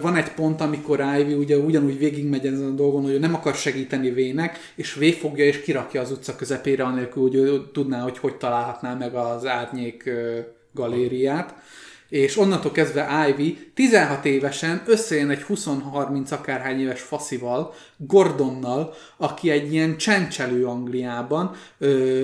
van 0.00 0.16
egy 0.16 0.32
pont, 0.34 0.60
amikor 0.60 1.04
Ivy 1.18 1.34
ugye 1.34 1.56
ugyanúgy 1.56 1.98
végigmegy 1.98 2.46
ezen 2.46 2.70
a 2.70 2.74
dolgon, 2.74 3.02
hogy 3.02 3.20
nem 3.20 3.34
akar 3.34 3.54
segíteni 3.54 4.10
Vének, 4.10 4.58
és 4.74 4.94
V 4.94 5.04
fogja 5.04 5.44
és 5.44 5.60
kirakja 5.60 6.00
az 6.00 6.10
utca 6.10 6.36
közepére, 6.36 6.84
anélkül, 6.84 7.22
hogy 7.22 7.34
ő 7.34 7.70
tudná, 7.72 8.00
hogy 8.00 8.18
hogy 8.18 8.36
találhatná 8.36 8.94
meg 8.94 9.14
az 9.14 9.46
árnyék 9.46 10.10
galériát. 10.72 11.54
És 12.08 12.38
onnantól 12.38 12.72
kezdve 12.72 13.26
Ivy 13.28 13.70
16 13.74 14.24
évesen 14.24 14.82
összejön 14.86 15.30
egy 15.30 15.44
20-30 15.48 16.30
akárhány 16.30 16.80
éves 16.80 17.00
faszival, 17.00 17.74
Gordonnal, 17.96 18.94
aki 19.16 19.50
egy 19.50 19.72
ilyen 19.72 19.96
csencselő 19.96 20.66
Angliában, 20.66 21.54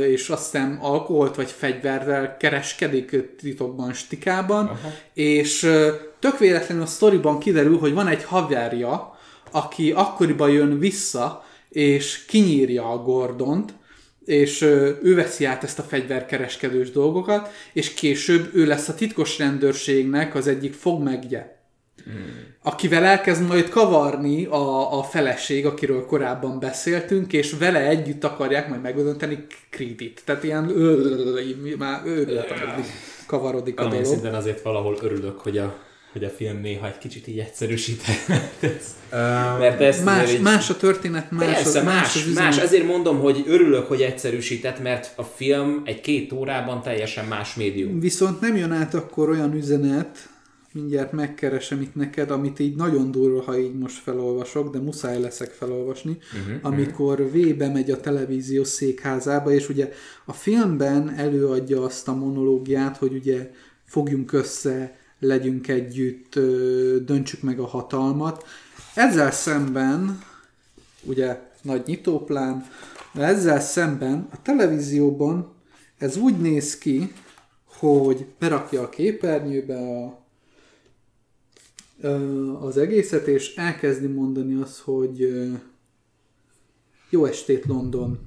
és 0.00 0.28
azt 0.28 0.50
hiszem 0.50 0.78
alkoholt 0.82 1.36
vagy 1.36 1.50
fegyverrel 1.50 2.36
kereskedik 2.36 3.36
titokban, 3.36 3.92
stikában, 3.92 4.66
Aha. 4.66 4.92
és 5.14 5.68
tök 6.30 6.38
véletlenül 6.38 6.82
a 6.82 6.86
sztoriban 6.86 7.38
kiderül, 7.38 7.78
hogy 7.78 7.94
van 7.94 8.08
egy 8.08 8.24
haverja, 8.24 9.18
aki 9.50 9.92
akkoriban 9.92 10.50
jön 10.50 10.78
vissza, 10.78 11.44
és 11.68 12.24
kinyírja 12.24 12.90
a 12.90 13.02
Gordont, 13.02 13.72
és 14.24 14.60
ő 15.02 15.14
veszi 15.14 15.44
át 15.44 15.64
ezt 15.64 15.78
a 15.78 15.82
fegyverkereskedős 15.82 16.90
dolgokat, 16.90 17.50
és 17.72 17.94
később 17.94 18.50
ő 18.54 18.66
lesz 18.66 18.88
a 18.88 18.94
titkos 18.94 19.38
rendőrségnek 19.38 20.34
az 20.34 20.46
egyik 20.46 20.74
fogmegye. 20.74 21.54
Hmm. 22.04 22.54
Akivel 22.62 23.04
elkezd 23.04 23.46
majd 23.46 23.68
kavarni 23.68 24.44
a, 24.44 24.98
a 24.98 25.02
feleség, 25.02 25.66
akiről 25.66 26.06
korábban 26.06 26.58
beszéltünk, 26.58 27.32
és 27.32 27.52
vele 27.58 27.80
együtt 27.80 28.24
akarják 28.24 28.68
majd 28.68 28.80
megönteni 28.80 29.46
Creedit. 29.70 30.22
Tehát 30.24 30.44
ilyen 30.44 30.64
már 31.78 32.02
kavarodik 33.26 33.80
a 33.80 33.88
dolog. 33.88 34.04
szinten 34.04 34.34
azért 34.34 34.62
valahol 34.62 34.96
örülök, 35.02 35.38
hogy 35.38 35.58
a 35.58 35.85
hogy 36.12 36.24
a 36.24 36.28
film 36.28 36.60
néha 36.60 36.86
egy 36.86 36.98
kicsit 36.98 37.26
így 37.26 37.38
egyszerűsített. 37.38 38.28
Mert 39.58 39.80
ez 39.80 40.04
más, 40.04 40.32
egy... 40.32 40.40
más 40.40 40.70
a 40.70 40.76
történet, 40.76 41.30
más 41.30 41.44
Persze, 41.44 41.78
az, 41.78 41.84
más, 41.84 41.84
más, 41.84 42.26
az 42.26 42.34
más. 42.34 42.58
Ezért 42.58 42.86
mondom, 42.86 43.20
hogy 43.20 43.44
örülök, 43.46 43.86
hogy 43.86 44.00
egyszerűsített, 44.02 44.82
mert 44.82 45.12
a 45.16 45.22
film 45.22 45.82
egy 45.84 46.00
két 46.00 46.32
órában 46.32 46.82
teljesen 46.82 47.24
más 47.24 47.54
médium. 47.54 48.00
Viszont 48.00 48.40
nem 48.40 48.56
jön 48.56 48.72
át 48.72 48.94
akkor 48.94 49.28
olyan 49.28 49.54
üzenet, 49.54 50.28
mindjárt 50.72 51.12
megkeresem 51.12 51.80
itt 51.80 51.94
neked, 51.94 52.30
amit 52.30 52.58
így 52.58 52.76
nagyon 52.76 53.10
durva, 53.10 53.42
ha 53.42 53.58
így 53.58 53.74
most 53.74 53.96
felolvasok, 53.96 54.72
de 54.72 54.78
muszáj 54.78 55.20
leszek 55.20 55.50
felolvasni, 55.50 56.18
uh-huh, 56.32 56.58
amikor 56.62 57.20
uh-huh. 57.20 57.50
V 57.50 57.56
bemegy 57.56 57.90
a 57.90 58.00
televízió 58.00 58.64
székházába, 58.64 59.50
és 59.50 59.68
ugye 59.68 59.92
a 60.24 60.32
filmben 60.32 61.14
előadja 61.16 61.82
azt 61.82 62.08
a 62.08 62.14
monológiát, 62.14 62.96
hogy 62.96 63.12
ugye 63.12 63.50
fogjunk 63.84 64.32
össze, 64.32 64.96
legyünk 65.18 65.68
együtt, 65.68 66.34
döntsük 67.04 67.42
meg 67.42 67.58
a 67.58 67.66
hatalmat. 67.66 68.44
Ezzel 68.94 69.30
szemben, 69.30 70.22
ugye 71.02 71.40
nagy 71.62 71.82
nyitóplán, 71.86 72.66
ezzel 73.14 73.60
szemben 73.60 74.28
a 74.32 74.42
televízióban 74.42 75.54
ez 75.98 76.16
úgy 76.16 76.38
néz 76.38 76.78
ki, 76.78 77.12
hogy 77.64 78.26
berakja 78.38 78.82
a 78.82 78.88
képernyőbe 78.88 79.76
a, 79.78 80.24
az 82.60 82.76
egészet, 82.76 83.26
és 83.26 83.54
elkezdi 83.54 84.06
mondani 84.06 84.54
azt, 84.54 84.78
hogy 84.78 85.28
jó 87.10 87.24
estét 87.24 87.64
London. 87.64 88.18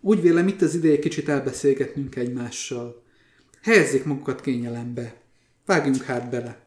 Úgy 0.00 0.20
vélem 0.20 0.48
itt 0.48 0.62
az 0.62 0.74
ideje 0.74 0.98
kicsit 0.98 1.28
elbeszélgetnünk 1.28 2.16
egymással. 2.16 3.02
Helyezzék 3.62 4.04
magukat 4.04 4.40
kényelembe. 4.40 5.22
Vágjunk 5.66 6.02
hát 6.02 6.30
bele. 6.30 6.62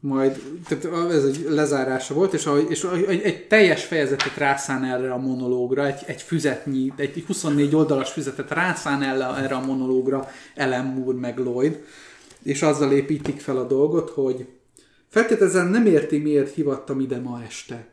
Majd, 0.00 0.42
tehát 0.68 1.10
ez 1.10 1.24
egy 1.24 1.46
lezárása 1.48 2.14
volt, 2.14 2.32
és, 2.32 2.46
a, 2.46 2.58
és 2.58 2.84
egy, 3.06 3.20
egy 3.20 3.46
teljes 3.46 3.84
fejezetet 3.84 4.36
rászán 4.36 4.84
erre 4.84 5.12
a 5.12 5.18
monológra, 5.18 5.86
egy, 5.86 6.00
egy 6.06 6.22
füzetnyi, 6.22 6.92
egy 6.96 7.24
24 7.26 7.74
oldalas 7.74 8.10
füzetet 8.10 8.50
rászán 8.50 9.02
erre, 9.02 9.54
a 9.54 9.64
monológra 9.66 10.28
Ellen 10.54 10.84
Moore 10.84 11.18
meg 11.18 11.38
Lloyd, 11.38 11.84
és 12.42 12.62
azzal 12.62 12.92
építik 12.92 13.40
fel 13.40 13.56
a 13.56 13.66
dolgot, 13.66 14.10
hogy 14.10 14.46
feltételezem 15.08 15.68
nem 15.68 15.86
érti, 15.86 16.18
miért 16.18 16.54
hivattam 16.54 17.00
ide 17.00 17.18
ma 17.18 17.42
este. 17.46 17.86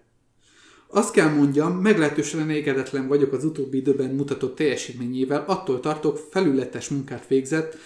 Azt 0.87 1.11
kell 1.11 1.29
mondjam, 1.29 1.71
meglehetősen 1.71 2.39
elégedetlen 2.39 3.07
vagyok 3.07 3.33
az 3.33 3.43
utóbbi 3.43 3.77
időben 3.77 4.09
mutatott 4.09 4.55
teljesítményével, 4.55 5.43
attól 5.47 5.79
tartok, 5.79 6.19
felületes 6.31 6.87
munkát 6.87 7.27
végzett, 7.27 7.77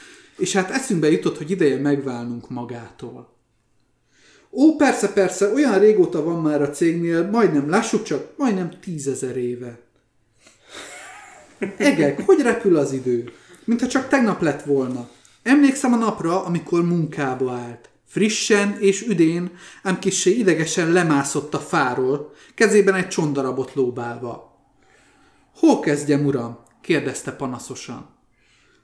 és 0.43 0.53
hát 0.53 0.71
eszünkbe 0.71 1.11
jutott, 1.11 1.37
hogy 1.37 1.51
ideje 1.51 1.77
megválnunk 1.77 2.49
magától. 2.49 3.33
Ó, 4.51 4.75
persze, 4.75 5.13
persze, 5.13 5.53
olyan 5.53 5.79
régóta 5.79 6.23
van 6.23 6.41
már 6.41 6.61
a 6.61 6.69
cégnél, 6.69 7.29
majdnem, 7.29 7.69
lássuk 7.69 8.03
csak, 8.03 8.37
majdnem 8.37 8.79
tízezer 8.81 9.37
éve. 9.37 9.79
Egek, 11.77 12.21
hogy 12.25 12.41
repül 12.41 12.77
az 12.77 12.91
idő? 12.91 13.31
Mintha 13.63 13.87
csak 13.87 14.07
tegnap 14.07 14.41
lett 14.41 14.63
volna. 14.63 15.09
Emlékszem 15.43 15.93
a 15.93 15.97
napra, 15.97 16.45
amikor 16.45 16.85
munkába 16.85 17.51
állt. 17.51 17.89
Frissen 18.05 18.77
és 18.79 19.01
üdén, 19.01 19.51
ám 19.83 19.99
kissé 19.99 20.31
idegesen 20.31 20.91
lemászott 20.91 21.53
a 21.53 21.59
fáról, 21.59 22.33
kezében 22.55 22.95
egy 22.95 23.07
csondarabot 23.07 23.73
lóbálva. 23.73 24.59
Hol 25.55 25.79
kezdjem, 25.79 26.25
uram? 26.25 26.59
kérdezte 26.81 27.31
panaszosan. 27.31 28.12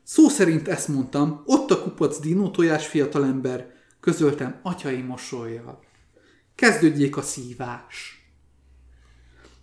Szó 0.09 0.29
szerint 0.29 0.67
ezt 0.67 0.87
mondtam, 0.87 1.41
ott 1.45 1.71
a 1.71 1.81
kupac 1.81 2.19
dinó 2.19 2.49
tojás 2.49 2.87
fiatalember, 2.87 3.73
közöltem 3.99 4.59
atyai 4.63 5.01
mosolyjal. 5.01 5.79
Kezdődjék 6.55 7.17
a 7.17 7.21
szívás. 7.21 8.27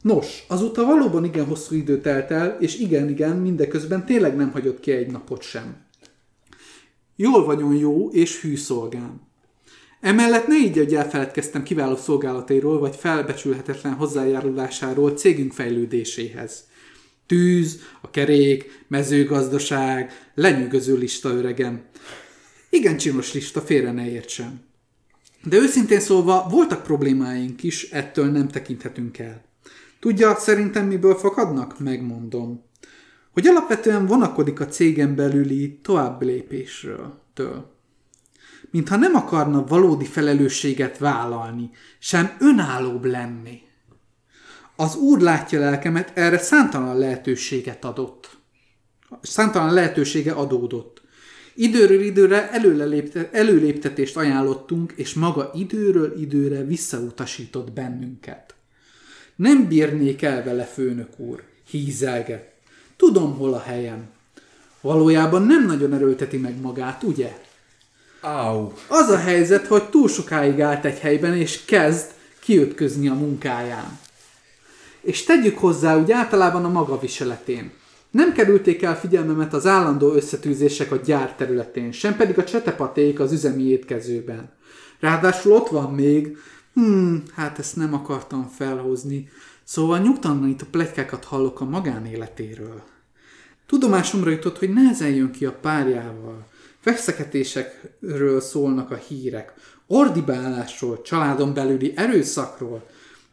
Nos, 0.03 0.45
azóta 0.49 0.85
valóban 0.85 1.25
igen 1.25 1.47
hosszú 1.47 1.75
idő 1.75 2.01
telt 2.01 2.31
el, 2.31 2.57
és 2.61 2.79
igen-igen, 2.79 3.37
mindeközben 3.37 4.07
tényleg 4.07 4.37
nem 4.37 4.51
hagyott 4.51 4.81
ki 4.81 4.91
egy 4.91 5.11
napot 5.11 5.43
sem. 5.43 5.77
Jól 7.17 7.45
vagyon 7.45 7.75
jó 7.75 8.11
és 8.11 8.41
hű 8.41 8.57
szolgám. 8.57 9.21
Emellett 10.01 10.47
ne 10.47 10.57
így, 10.57 10.77
hogy 10.77 10.95
elfeledkeztem 10.95 11.63
kiváló 11.63 11.97
szolgálatairól, 11.97 12.79
vagy 12.79 12.97
felbecsülhetetlen 12.97 13.95
hozzájárulásáról 13.95 15.11
cégünk 15.11 15.53
fejlődéséhez. 15.53 16.65
Tűz, 17.27 17.81
a 18.01 18.11
kerék, 18.11 18.85
mezőgazdaság, 18.89 20.31
lenyűgöző 20.35 20.97
lista 20.97 21.29
öregem. 21.29 21.85
Igen 22.71 22.97
csinos 22.97 23.33
lista, 23.33 23.61
félre 23.61 23.93
ne 23.93 24.11
értsem. 24.11 24.61
De 25.45 25.57
őszintén 25.57 26.01
szólva 26.01 26.47
voltak 26.51 26.83
problémáink 26.83 27.63
is, 27.63 27.91
ettől 27.91 28.31
nem 28.31 28.49
tekinthetünk 28.49 29.19
el. 29.19 29.45
Tudja, 30.01 30.35
szerintem 30.35 30.87
miből 30.87 31.15
fakadnak? 31.15 31.79
Megmondom. 31.79 32.65
Hogy 33.33 33.47
alapvetően 33.47 34.07
vonakodik 34.07 34.61
a 34.61 34.67
cégen 34.67 35.15
belüli 35.15 35.79
tovább 35.83 36.23
lépésről. 36.23 37.23
Től. 37.35 37.75
Mintha 38.71 38.97
nem 38.97 39.15
akarna 39.15 39.65
valódi 39.65 40.05
felelősséget 40.05 40.99
vállalni, 40.99 41.71
sem 41.99 42.37
önállóbb 42.41 43.05
lenni. 43.05 43.61
Az 44.77 44.97
Úr 44.97 45.21
látja 45.21 45.61
lelkemet, 45.61 46.11
erre 46.15 46.39
számtalan 46.39 46.99
lehetőséget 46.99 47.85
adott. 47.85 48.37
Számtalan 49.23 49.73
lehetősége 49.73 50.33
adódott. 50.33 51.03
Időről 51.55 52.01
időre 52.01 52.51
előlépte, 52.51 53.29
előléptetést 53.33 54.17
ajánlottunk, 54.17 54.93
és 54.97 55.15
maga 55.15 55.51
időről 55.55 56.21
időre 56.21 56.65
visszautasított 56.65 57.73
bennünket. 57.73 58.55
Nem 59.37 59.69
bírnék 59.69 60.23
el 60.23 60.45
vele, 60.45 60.65
főnök 60.65 61.19
úr, 61.19 61.43
hízelge. 61.71 62.53
Tudom, 62.97 63.37
hol 63.37 63.55
a 63.55 63.61
helyem. 63.61 64.09
Valójában 64.81 65.43
nem 65.43 65.67
nagyon 65.67 65.95
erőlteti 65.95 66.37
meg 66.37 66.61
magát, 66.61 67.03
ugye? 67.03 67.39
Au. 68.21 68.73
Az 68.89 69.09
a 69.09 69.17
helyzet, 69.17 69.67
hogy 69.67 69.89
túl 69.89 70.09
sokáig 70.09 70.61
állt 70.61 70.85
egy 70.85 70.99
helyben, 70.99 71.37
és 71.37 71.65
kezd 71.65 72.11
kiütközni 72.41 73.09
a 73.09 73.15
munkáján. 73.15 73.99
És 75.07 75.25
tegyük 75.25 75.59
hozzá 75.59 75.99
úgy 75.99 76.13
általában 76.13 76.65
a 76.65 76.69
maga 76.69 76.99
viseletén. 76.99 77.73
Nem 78.11 78.33
kerülték 78.33 78.83
el 78.83 78.99
figyelmemet 78.99 79.55
az 79.55 79.67
állandó 79.67 80.13
összetűzések 80.13 80.93
a 80.93 80.97
gyár 80.97 81.35
területén, 81.35 81.93
sem 81.93 82.17
pedig 82.17 82.39
a 82.39 82.45
csetepaték 82.45 83.21
az 83.21 83.33
üzemi 83.33 83.63
étkezőben. 83.63 84.53
Ráadásul 85.01 85.53
ott 85.53 85.69
van 85.69 85.95
még, 85.95 86.37
hmm, 86.75 87.23
hát 87.35 87.59
ezt 87.59 87.77
nem 87.77 87.95
akartam 87.95 88.49
felhozni, 88.57 89.29
szóval 89.65 89.99
nyugtalan 89.99 90.49
itt 90.49 90.63
a 90.63 90.67
pletykákat 90.71 91.25
hallok 91.25 91.61
a 91.61 91.65
magánéletéről. 91.65 92.83
Tudomásomra 93.67 94.31
jutott, 94.31 94.59
hogy 94.59 94.73
nehezen 94.73 95.11
jön 95.11 95.31
ki 95.31 95.45
a 95.45 95.59
párjával. 95.61 96.47
Feszeketésekről 96.81 98.41
szólnak 98.41 98.91
a 98.91 98.95
hírek, 99.09 99.53
ordibálásról, 99.87 101.03
családon 101.03 101.55
belüli 101.55 101.93
erőszakról, 101.97 102.87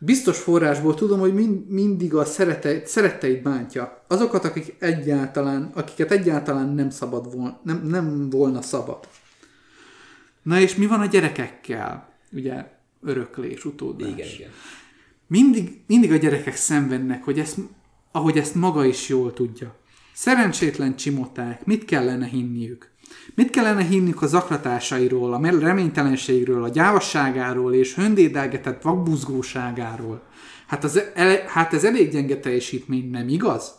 Biztos 0.06 0.40
forrásból 0.40 0.94
tudom, 0.94 1.20
hogy 1.20 1.34
mind, 1.34 1.70
mindig 1.70 2.14
a 2.14 2.26
szerete, 2.26 2.86
szeretteit 2.86 3.42
bántja. 3.42 4.04
Azokat, 4.08 4.46
akik 4.46 4.76
egyáltalán, 4.80 5.72
akiket 5.74 6.12
egyáltalán 6.12 6.70
nem 6.70 6.90
szabad 6.90 7.36
volna, 7.36 7.60
nem, 7.64 7.86
nem 7.86 8.30
volna 8.30 8.62
szabad. 8.62 9.08
Na 10.42 10.60
és 10.60 10.76
mi 10.76 10.86
van 10.86 11.00
a 11.00 11.06
gyerekekkel? 11.06 12.10
Ugye 12.32 12.66
öröklés, 13.02 13.66
utódlás. 13.66 14.12
Igen, 14.12 14.28
igen. 14.28 14.50
Mindig, 15.28 15.82
mindig 15.88 16.12
a 16.12 16.18
gyerekek 16.18 16.56
szenvednek, 16.56 17.24
hogy 17.24 17.40
ezt, 17.40 17.58
ahogy 18.12 18.38
ezt 18.38 18.56
maga 18.56 18.86
is 18.86 19.10
jól 19.10 19.34
tudja. 19.34 19.76
Szerencsétlen 20.14 20.96
csimoták, 20.96 21.66
mit 21.66 21.86
kellene 21.86 22.26
hinniük? 22.26 22.92
Mit 23.36 23.50
kellene 23.50 23.84
hinniük 23.84 24.22
a 24.22 24.28
zaklatásairól, 24.28 25.34
a 25.34 25.60
reménytelenségről, 25.60 26.64
a 26.64 26.70
gyávasságáról 26.70 27.74
és 27.74 27.96
höndédelgetett 27.96 28.82
vakbuzgóságáról? 28.82 30.24
Hát, 30.68 30.84
az, 30.84 31.02
el, 31.14 31.44
hát 31.48 31.74
ez 31.74 31.84
elég 31.84 32.12
gyenge 32.12 32.40
teljesítmény, 32.40 33.10
nem 33.10 33.28
igaz? 33.28 33.72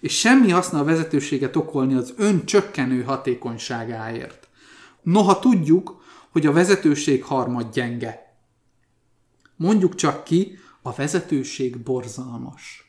És 0.00 0.18
semmi 0.18 0.50
haszna 0.50 0.78
a 0.78 0.84
vezetőséget 0.84 1.56
okolni 1.56 1.94
az 1.94 2.14
ön 2.16 2.44
csökkenő 2.44 3.02
hatékonyságáért. 3.02 4.48
Noha 5.02 5.38
tudjuk, 5.38 6.02
hogy 6.30 6.46
a 6.46 6.52
vezetőség 6.52 7.24
harmad 7.24 7.72
gyenge. 7.72 8.36
Mondjuk 9.56 9.94
csak 9.94 10.24
ki, 10.24 10.58
a 10.82 10.92
vezetőség 10.92 11.78
borzalmas. 11.78 12.81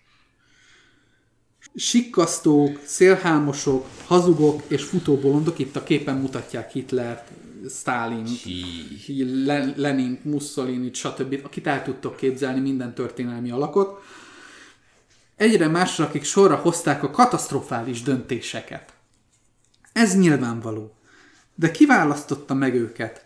Sikkasztók, 1.75 2.79
szélhámosok, 2.85 3.87
hazugok 4.05 4.61
és 4.67 4.83
futóbolondok 4.83 5.59
itt 5.59 5.75
a 5.75 5.83
képen 5.83 6.17
mutatják 6.17 6.71
Hitlert, 6.71 7.31
Stalin, 7.69 8.27
Lenin, 9.75 10.19
Mussolini, 10.23 10.93
stb. 10.93 11.39
Akit 11.43 11.67
el 11.67 11.83
tudtok 11.83 12.15
képzelni 12.15 12.59
minden 12.59 12.93
történelmi 12.93 13.51
alakot. 13.51 14.01
Egyre 15.35 15.67
másra, 15.67 16.05
akik 16.05 16.23
sorra 16.23 16.55
hozták 16.55 17.03
a 17.03 17.11
katasztrofális 17.11 18.01
döntéseket. 18.01 18.93
Ez 19.93 20.17
nyilvánvaló. 20.17 20.95
De 21.55 21.71
kiválasztotta 21.71 22.53
meg 22.53 22.75
őket? 22.75 23.25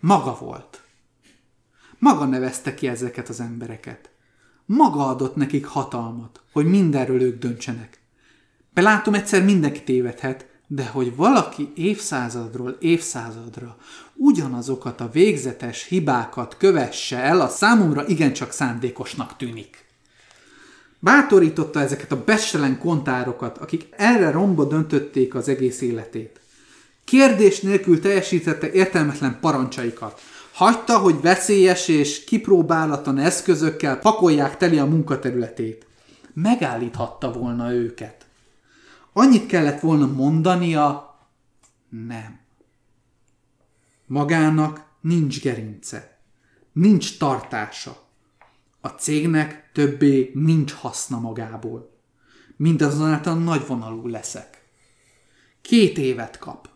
Maga 0.00 0.36
volt. 0.40 0.82
Maga 1.98 2.24
nevezte 2.24 2.74
ki 2.74 2.88
ezeket 2.88 3.28
az 3.28 3.40
embereket. 3.40 4.09
Maga 4.72 5.08
adott 5.08 5.36
nekik 5.36 5.66
hatalmat, 5.66 6.40
hogy 6.52 6.66
mindenről 6.66 7.22
ők 7.22 7.38
döntsenek. 7.38 7.98
Belátom, 8.74 9.14
egyszer 9.14 9.44
mindenki 9.44 9.82
tévedhet, 9.82 10.46
de 10.66 10.86
hogy 10.86 11.16
valaki 11.16 11.72
évszázadról 11.74 12.76
évszázadra 12.80 13.76
ugyanazokat 14.14 15.00
a 15.00 15.10
végzetes 15.12 15.84
hibákat 15.84 16.56
kövesse 16.56 17.18
el, 17.18 17.40
a 17.40 17.48
számomra 17.48 18.06
igencsak 18.06 18.52
szándékosnak 18.52 19.36
tűnik. 19.36 19.84
Bátorította 20.98 21.80
ezeket 21.80 22.12
a 22.12 22.24
beselen 22.24 22.78
kontárokat, 22.78 23.58
akik 23.58 23.88
erre 23.90 24.30
romba 24.30 24.64
döntötték 24.64 25.34
az 25.34 25.48
egész 25.48 25.80
életét. 25.80 26.40
Kérdés 27.04 27.60
nélkül 27.60 28.00
teljesítette 28.00 28.72
értelmetlen 28.72 29.38
parancsaikat. 29.40 30.20
Hagyta, 30.52 30.98
hogy 30.98 31.20
veszélyes 31.20 31.88
és 31.88 32.24
kipróbálatlan 32.24 33.18
eszközökkel 33.18 33.98
pakolják 33.98 34.56
teli 34.56 34.78
a 34.78 34.84
munkaterületét. 34.84 35.86
Megállíthatta 36.32 37.32
volna 37.32 37.72
őket. 37.72 38.26
Annyit 39.12 39.46
kellett 39.46 39.80
volna 39.80 40.06
mondania, 40.06 41.18
nem. 41.88 42.40
Magának 44.06 44.84
nincs 45.00 45.40
gerince, 45.40 46.18
nincs 46.72 47.18
tartása. 47.18 48.08
A 48.80 48.88
cégnek 48.88 49.70
többé 49.72 50.30
nincs 50.34 50.72
haszna 50.72 51.18
magából. 51.18 51.90
Mindazonáltal 52.56 53.34
nagyvonalú 53.34 54.06
leszek. 54.06 54.64
Két 55.62 55.98
évet 55.98 56.38
kap 56.38 56.68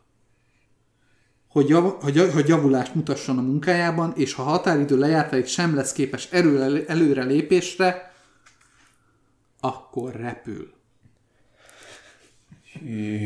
hogy, 1.55 1.68
jav, 1.68 2.02
hogy, 2.02 2.31
hogy 2.32 2.48
javulást 2.48 2.94
mutasson 2.94 3.39
a 3.39 3.43
munkájában, 3.43 4.12
és 4.16 4.32
ha 4.32 4.43
határidő 4.43 4.98
lejártáig 4.98 5.47
sem 5.47 5.74
lesz 5.74 5.93
képes 5.93 6.28
erő, 6.31 6.85
előre 6.89 7.24
lépésre, 7.24 8.12
akkor 9.60 10.16
repül. 10.16 10.72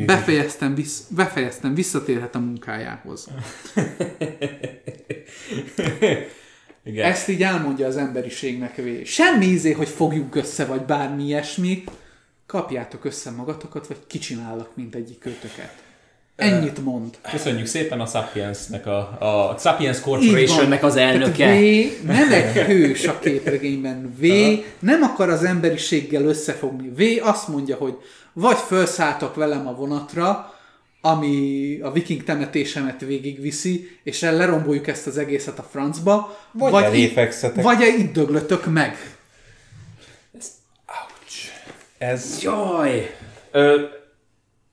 Befejeztem, 0.07 0.75
vissz, 0.75 1.01
befejeztem, 1.09 1.75
visszatérhet 1.75 2.35
a 2.35 2.39
munkájához. 2.39 3.29
Igen. 6.85 7.11
Ezt 7.11 7.29
így 7.29 7.43
elmondja 7.43 7.87
az 7.87 7.97
emberiségnek 7.97 8.77
vé. 8.77 9.05
Semmi 9.05 9.45
ízé, 9.45 9.73
hogy 9.73 9.89
fogjuk 9.89 10.35
össze, 10.35 10.65
vagy 10.65 10.83
bármi 10.83 11.25
ilyesmi. 11.25 11.85
Kapjátok 12.47 13.05
össze 13.05 13.31
magatokat, 13.31 13.87
vagy 13.87 14.07
kicsinálok, 14.07 14.77
mint 14.77 14.95
egyik 14.95 15.19
kötöket. 15.19 15.88
Ennyit 16.39 16.85
mond. 16.85 17.19
Köszönjük 17.31 17.67
szépen 17.67 18.01
a 18.01 18.07
Sapiensnek, 18.07 18.87
a, 18.87 18.99
a 18.99 19.57
Sapiens 19.59 20.01
Corporationnek 20.01 20.83
az 20.83 20.97
elnöke. 20.97 21.37
Tehát 21.37 21.61
v 22.03 22.07
nem 22.07 22.33
egy 22.33 22.53
hős 22.53 23.07
a 23.07 23.19
képregényben. 23.19 24.15
V 24.19 24.27
nem 24.79 25.03
akar 25.03 25.29
az 25.29 25.45
emberiséggel 25.45 26.25
összefogni. 26.25 26.89
V 26.89 27.27
azt 27.27 27.49
mondja, 27.49 27.77
hogy 27.77 27.97
vagy 28.33 28.57
felszálltok 28.57 29.35
velem 29.35 29.67
a 29.67 29.75
vonatra, 29.75 30.55
ami 31.01 31.79
a 31.83 31.93
viking 31.93 32.25
temetésemet 32.25 33.01
végigviszi, 33.01 33.99
és 34.03 34.21
leromboljuk 34.21 34.87
ezt 34.87 35.07
az 35.07 35.19
egészet 35.19 35.59
a 35.59 35.67
francba, 35.71 36.39
vagy, 36.53 36.71
vagy, 36.71 36.95
így, 36.95 37.15
vagy 37.55 37.81
itt 37.99 38.13
döglötök 38.13 38.67
meg. 38.67 39.17
Ez, 40.39 40.47
ouch. 40.87 41.51
Ez... 41.99 42.43
Jaj! 42.43 43.15
Ö, 43.51 43.83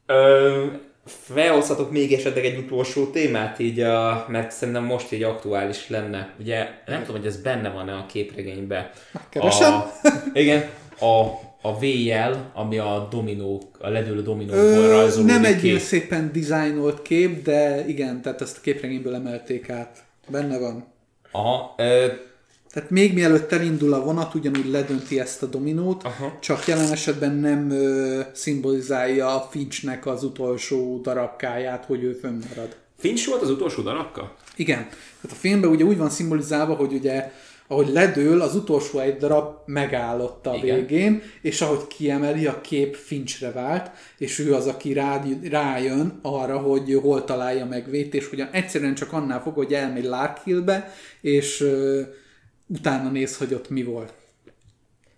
ö, 0.06 0.66
felhozhatok 1.06 1.92
még 1.92 2.14
esetleg 2.14 2.46
egy 2.46 2.58
utolsó 2.58 3.06
témát, 3.06 3.60
így 3.60 3.80
a, 3.80 4.26
mert 4.30 4.52
szerintem 4.52 4.84
most 4.84 5.12
így 5.12 5.24
aktuális 5.24 5.90
lenne. 5.90 6.34
Ugye 6.40 6.68
nem 6.86 7.04
tudom, 7.04 7.22
hogy 7.22 7.30
ez 7.30 7.42
benne 7.42 7.70
van-e 7.70 7.94
a 7.94 8.06
képregényben. 8.06 8.90
Keresem? 9.30 9.74
A, 9.74 9.86
igen, 10.34 10.70
a, 11.00 11.22
a 11.62 11.80
VL, 11.80 12.36
ami 12.54 12.78
a 12.78 13.08
dominó, 13.12 13.62
a 13.80 13.90
ledőlő 13.90 14.22
dominóból 14.22 14.88
rajzolódik 14.88 15.34
Nem 15.34 15.46
egy 15.46 15.64
ilyen 15.64 15.80
szépen 15.80 16.32
dizájnolt 16.32 17.02
kép, 17.02 17.44
de 17.44 17.88
igen, 17.88 18.22
tehát 18.22 18.42
ezt 18.42 18.58
a 18.58 18.62
képregényből 18.62 19.16
emelték 19.16 19.70
át. 19.70 20.04
Benne 20.28 20.60
van. 20.60 20.94
Aha, 21.32 21.74
ö, 21.78 22.08
tehát 22.76 22.90
még 22.90 23.14
mielőtt 23.14 23.52
elindul 23.52 23.94
a 23.94 24.04
vonat, 24.04 24.34
ugyanúgy 24.34 24.70
ledönti 24.70 25.20
ezt 25.20 25.44
a 25.44 25.46
dominót, 25.46 26.04
Aha. 26.04 26.38
csak 26.40 26.68
jelen 26.68 26.92
esetben 26.92 27.36
nem 27.36 27.70
ö, 27.70 28.22
szimbolizálja 28.34 29.36
a 29.36 29.48
Finchnek 29.52 30.06
az 30.06 30.24
utolsó 30.24 31.00
darabkáját, 31.02 31.86
hogy 31.86 32.04
ő 32.04 32.14
fönnmarad. 32.14 32.76
Finch 32.98 33.30
volt 33.30 33.42
az 33.42 33.50
utolsó 33.50 33.82
darabka? 33.82 34.36
Igen. 34.56 34.78
Tehát 35.22 35.38
a 35.38 35.40
filmben 35.40 35.70
ugye 35.70 35.84
úgy 35.84 35.98
van 35.98 36.10
szimbolizálva, 36.10 36.74
hogy 36.74 36.94
ugye 36.94 37.32
ahogy 37.68 37.88
ledől, 37.88 38.42
az 38.42 38.56
utolsó 38.56 39.00
egy 39.00 39.18
darab 39.18 39.56
megállott 39.66 40.48
a 40.48 40.56
Igen. 40.56 40.76
végén, 40.76 41.22
és 41.42 41.62
ahogy 41.62 41.88
kiemeli, 41.88 42.46
a 42.48 42.62
kép 42.62 42.96
Finchre 42.96 43.52
vált, 43.52 43.92
és 44.18 44.40
ő 44.40 44.54
az, 44.54 44.68
aki 44.68 44.94
rá, 44.94 45.22
rájön 45.50 46.20
arra, 46.22 46.58
hogy 46.58 47.00
hol 47.02 47.24
találja 47.24 47.66
meg 47.66 47.90
Vét, 47.90 48.14
és 48.14 48.30
hogy 48.30 48.44
egyszerűen 48.52 48.96
csak 48.96 49.14
annál 49.14 49.42
fog, 49.42 49.54
hogy 49.54 49.74
elmegy 49.74 50.04
Larkhillbe, 50.04 50.94
és 51.22 51.66
utána 52.68 53.10
néz, 53.10 53.38
hogy 53.38 53.54
ott 53.54 53.70
mi 53.70 53.84
volt. 53.84 54.14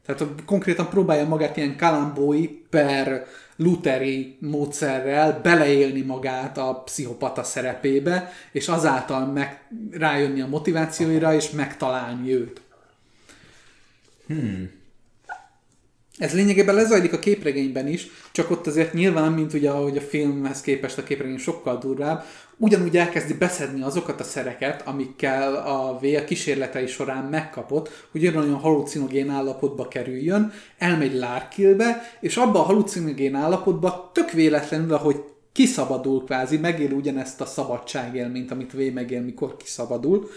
Tehát 0.05 0.23
konkrétan 0.45 0.89
próbálja 0.89 1.27
magát 1.27 1.57
ilyen 1.57 1.77
kalambói 1.77 2.47
per 2.47 3.25
Lutheri 3.55 4.37
módszerrel 4.39 5.39
beleélni 5.43 6.01
magát 6.01 6.57
a 6.57 6.81
pszichopata 6.85 7.43
szerepébe, 7.43 8.31
és 8.51 8.67
azáltal 8.67 9.25
meg 9.25 9.67
rájönni 9.91 10.41
a 10.41 10.47
motivációira, 10.47 11.33
és 11.33 11.49
megtalálni 11.49 12.33
őt. 12.33 12.61
Hmm. 14.27 14.71
Ez 16.17 16.33
lényegében 16.33 16.75
lezajlik 16.75 17.13
a 17.13 17.19
képregényben 17.19 17.87
is, 17.87 18.07
csak 18.31 18.51
ott 18.51 18.67
azért 18.67 18.93
nyilván, 18.93 19.31
mint 19.31 19.53
ugye 19.53 19.69
ahogy 19.69 19.97
a 19.97 20.01
filmhez 20.01 20.61
képest 20.61 20.97
a 20.97 21.03
képregény 21.03 21.37
sokkal 21.37 21.77
durvább, 21.77 22.23
ugyanúgy 22.57 22.97
elkezdi 22.97 23.33
beszedni 23.33 23.81
azokat 23.81 24.19
a 24.19 24.23
szereket, 24.23 24.81
amikkel 24.85 25.55
a 25.55 25.99
V 26.01 26.05
a 26.15 26.23
kísérletei 26.23 26.87
során 26.87 27.23
megkapott, 27.23 28.07
hogy 28.11 28.27
olyan 28.27 28.53
halucinogén 28.53 29.29
állapotba 29.29 29.87
kerüljön, 29.87 30.51
elmegy 30.77 31.15
Larkillbe, 31.15 32.17
és 32.19 32.37
abban 32.37 32.61
a 32.61 32.65
halucinogén 32.65 33.35
állapotban 33.35 34.09
tök 34.13 34.31
véletlenül, 34.31 34.93
ahogy 34.93 35.23
kiszabadul 35.51 36.23
kvázi, 36.23 36.57
megél 36.57 36.91
ugyanezt 36.91 37.41
a 37.41 37.45
szabadságélményt, 37.45 38.51
amit 38.51 38.73
V 38.73 38.93
megél, 38.93 39.21
mikor 39.21 39.57
kiszabadul, 39.57 40.29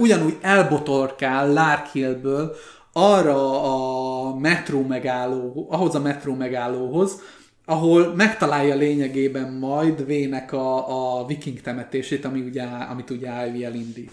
ugyanúgy 0.00 0.36
elbotorkál 0.40 1.52
Larkillből 1.52 2.56
arra 2.92 3.62
a 3.62 4.34
metró 4.36 4.86
megálló, 4.86 5.66
ahhoz 5.70 5.94
a 5.94 6.00
metró 6.00 6.34
megállóhoz, 6.34 7.20
ahol 7.64 8.14
megtalálja 8.14 8.74
lényegében 8.74 9.52
majd 9.52 10.06
Vének 10.06 10.52
a, 10.52 11.18
a 11.18 11.26
viking 11.26 11.60
temetését, 11.60 12.24
ami 12.24 12.40
ugye, 12.40 12.62
amit 12.62 13.10
ugye 13.10 13.46
Ivy 13.46 13.64
elindít. 13.64 14.12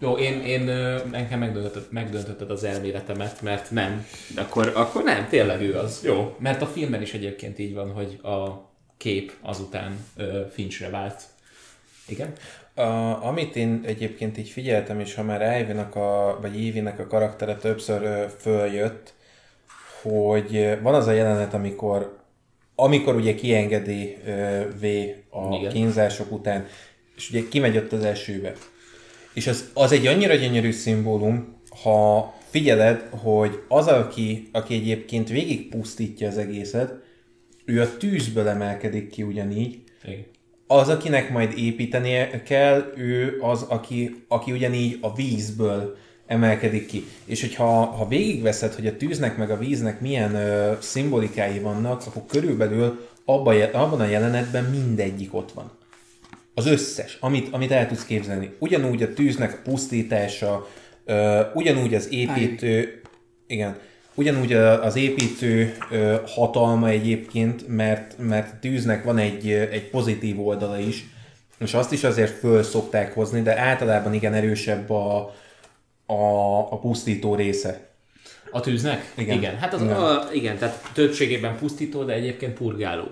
Jó, 0.00 0.16
én, 0.16 0.40
én 0.40 0.68
engem 1.10 1.38
megdöntötted, 1.38 1.86
megdöntötted 1.90 2.50
az 2.50 2.64
elméletemet, 2.64 3.42
mert 3.42 3.70
nem. 3.70 4.06
Akkor, 4.36 4.72
akkor 4.74 5.02
nem, 5.02 5.28
tényleg 5.28 5.60
ő 5.60 5.74
az. 5.74 6.00
Jó. 6.04 6.36
Mert 6.38 6.62
a 6.62 6.66
filmben 6.66 7.02
is 7.02 7.14
egyébként 7.14 7.58
így 7.58 7.74
van, 7.74 7.92
hogy 7.92 8.18
a 8.22 8.68
kép 8.96 9.32
azután 9.40 10.04
uh, 10.16 10.46
Finchre 10.50 10.90
vált. 10.90 11.22
Igen? 12.06 12.32
A, 12.78 13.24
amit 13.26 13.56
én 13.56 13.80
egyébként 13.84 14.38
így 14.38 14.48
figyeltem, 14.48 15.00
és 15.00 15.14
ha 15.14 15.22
már 15.22 15.60
Ivy-nak 15.60 15.96
a, 15.96 16.38
vagy 16.40 16.62
Ivy-nek 16.64 16.98
a 16.98 17.06
karaktere 17.06 17.56
többször 17.56 18.02
ö, 18.02 18.24
följött, 18.38 19.14
hogy 20.02 20.78
van 20.82 20.94
az 20.94 21.06
a 21.06 21.12
jelenet, 21.12 21.54
amikor 21.54 22.16
amikor 22.74 23.14
ugye 23.14 23.34
kiengedi 23.34 24.16
ö, 24.26 24.62
V 24.80 24.84
a 25.36 25.56
Igen. 25.56 25.72
kínzások 25.72 26.32
után, 26.32 26.66
és 27.16 27.30
ugye 27.30 27.42
kimegy 27.48 27.76
ott 27.76 27.92
az 27.92 28.04
esőbe. 28.04 28.52
És 29.34 29.46
az, 29.46 29.70
az 29.74 29.92
egy 29.92 30.06
annyira 30.06 30.34
gyönyörű 30.34 30.70
szimbólum, 30.70 31.56
ha 31.82 32.34
figyeled, 32.50 33.08
hogy 33.10 33.62
az, 33.68 33.86
aki, 33.86 34.48
aki 34.52 34.74
egyébként 34.74 35.28
végigpusztítja 35.28 36.28
az 36.28 36.38
egészet, 36.38 36.94
ő 37.64 37.80
a 37.80 37.96
tűzből 37.96 38.48
emelkedik 38.48 39.10
ki 39.10 39.22
ugyanígy, 39.22 39.82
Igen. 40.04 40.24
Az, 40.70 40.88
akinek 40.88 41.30
majd 41.30 41.58
építenie 41.58 42.42
kell, 42.42 42.92
ő 42.96 43.38
az, 43.40 43.62
aki, 43.62 44.24
aki 44.28 44.52
ugyanígy 44.52 44.98
a 45.00 45.14
vízből 45.14 45.96
emelkedik 46.26 46.86
ki. 46.86 47.04
És 47.24 47.40
hogyha 47.40 47.84
ha 47.84 48.08
végigveszed, 48.08 48.74
hogy 48.74 48.86
a 48.86 48.96
tűznek 48.96 49.36
meg 49.36 49.50
a 49.50 49.58
víznek 49.58 50.00
milyen 50.00 50.34
ö, 50.34 50.72
szimbolikái 50.80 51.58
vannak, 51.58 52.02
akkor 52.06 52.22
körülbelül 52.26 53.08
abban, 53.24 53.54
je- 53.54 53.74
abban 53.74 54.00
a 54.00 54.06
jelenetben 54.06 54.64
mindegyik 54.64 55.34
ott 55.34 55.52
van. 55.52 55.70
Az 56.54 56.66
összes, 56.66 57.18
amit, 57.20 57.54
amit 57.54 57.70
el 57.70 57.88
tudsz 57.88 58.04
képzelni. 58.04 58.50
Ugyanúgy 58.58 59.02
a 59.02 59.12
tűznek 59.12 59.52
a 59.52 59.70
pusztítása, 59.70 60.68
ö, 61.04 61.40
ugyanúgy 61.54 61.94
az 61.94 62.12
építő, 62.12 63.00
igen, 63.46 63.78
ugyanúgy 64.18 64.52
a- 64.52 64.84
az 64.84 64.96
építő 64.96 65.76
hatalma 66.26 66.88
egyébként, 66.88 67.68
mert, 67.68 68.14
mert 68.18 68.52
a 68.52 68.56
tűznek 68.60 69.04
van 69.04 69.18
egy, 69.18 69.50
egy 69.50 69.90
pozitív 69.90 70.46
oldala 70.46 70.78
is, 70.78 71.04
és 71.58 71.74
azt 71.74 71.92
is 71.92 72.04
azért 72.04 72.38
föl 72.38 72.62
szokták 72.62 73.14
hozni, 73.14 73.42
de 73.42 73.58
általában 73.58 74.14
igen 74.14 74.34
erősebb 74.34 74.90
a, 74.90 75.16
a, 76.06 76.58
a 76.70 76.78
pusztító 76.78 77.34
része. 77.34 77.86
A 78.50 78.60
tűznek? 78.60 79.12
Igen. 79.16 79.36
Igen. 79.36 79.56
Hát 79.56 79.74
az, 79.74 79.82
Igen. 79.82 79.96
A, 79.96 80.28
igen, 80.32 80.58
tehát 80.58 80.90
többségében 80.92 81.56
pusztító, 81.58 82.04
de 82.04 82.12
egyébként 82.12 82.52
purgáló. 82.52 83.04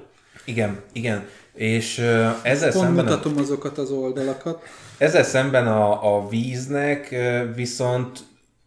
Igen, 0.44 0.80
igen. 0.92 1.26
És 1.54 1.98
ö, 1.98 2.28
ezzel 2.42 2.72
Pont 2.72 2.84
szemben, 2.84 3.06
a, 3.06 3.08
mutatom 3.10 3.36
azokat 3.38 3.78
az 3.78 3.90
oldalakat. 3.90 4.62
ezzel 4.98 5.22
szemben 5.22 5.66
a, 5.66 6.16
a 6.16 6.28
víznek 6.28 7.08
ö, 7.10 7.44
viszont 7.54 8.18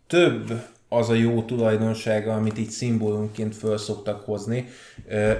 több 0.08 0.62
az 0.90 1.10
a 1.10 1.14
jó 1.14 1.42
tulajdonsága, 1.42 2.34
amit 2.34 2.58
így 2.58 2.70
szimbólumként 2.70 3.56
föl 3.56 3.78
szoktak 3.78 4.26
hozni, 4.26 4.68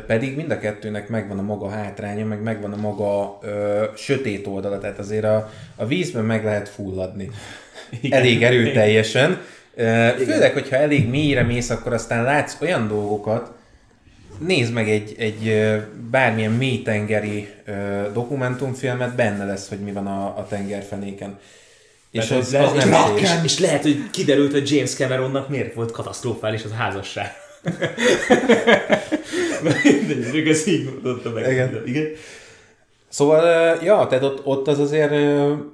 pedig 0.08 0.36
mind 0.36 0.52
a 0.52 0.60
kettőnek 0.60 1.10
megvan 1.10 1.38
a 1.40 1.42
maga 1.42 1.70
hátránya, 1.70 2.26
meg 2.26 2.42
megvan 2.42 2.74
a 2.74 2.76
maga 2.76 3.40
ö, 3.42 3.84
sötét 3.96 4.48
oldala, 4.48 4.78
tehát 4.78 5.00
azért 5.00 5.24
a, 5.24 5.50
a 5.76 5.86
vízben 5.86 6.26
meg 6.26 6.44
lehet 6.44 6.70
fulladni. 6.70 7.30
Igen. 8.02 8.20
Elég 8.20 8.44
erőteljesen. 8.44 9.42
Ö, 9.76 10.08
Főleg, 10.18 10.54
hogyha 10.54 10.76
elég 10.76 11.10
mélyre 11.10 11.44
mész, 11.44 11.70
akkor 11.70 11.94
aztán 11.94 12.24
látsz 12.24 12.62
olyan 12.62 12.88
dolgokat, 12.88 13.52
nézd 14.40 14.74
meg 14.74 14.90
egy, 14.90 15.16
egy 15.18 15.72
bármilyen 16.12 16.52
mélytengeri 16.52 17.48
dokumentumfilmet, 18.14 19.16
benne 19.16 19.46
lesz, 19.46 19.70
hogy 19.70 19.80
mi 19.80 19.92
van 19.92 20.08
a, 20.08 20.38
a 20.38 20.48
tengerfenéken. 20.50 21.40
És 22.12 22.32
az, 22.32 22.52
le- 22.52 22.66
az 22.66 22.74
nem 22.74 22.90
és, 22.90 23.28
szép. 23.28 23.44
és, 23.44 23.44
és 23.44 23.60
lehet, 23.60 23.82
hogy 23.82 24.10
kiderült, 24.12 24.52
hogy 24.52 24.72
James 24.72 24.94
Cameronnak 24.94 25.50
miért 25.50 25.74
volt 25.74 25.92
katasztrofális 25.92 26.64
az 26.64 26.72
házasság. 26.72 27.32
Mindegy, 29.64 30.48
ez 30.48 30.68
így 30.68 30.84
mondotta 30.84 31.30
meg. 31.30 31.52
Igen. 31.52 31.82
Igen. 31.86 32.08
Szóval, 33.10 33.78
ja, 33.84 34.08
tehát 34.08 34.24
ott, 34.24 34.46
ott 34.46 34.68
az 34.68 34.80
azért... 34.80 35.14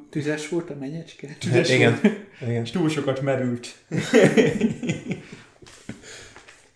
Tüzes 0.10 0.50
volt 0.50 0.70
a 0.70 0.76
menyecske? 0.80 1.28
igen, 1.74 2.00
igen. 2.48 2.64
És 2.64 2.72
túl 2.72 2.90
sokat 2.90 3.22
merült. 3.22 3.68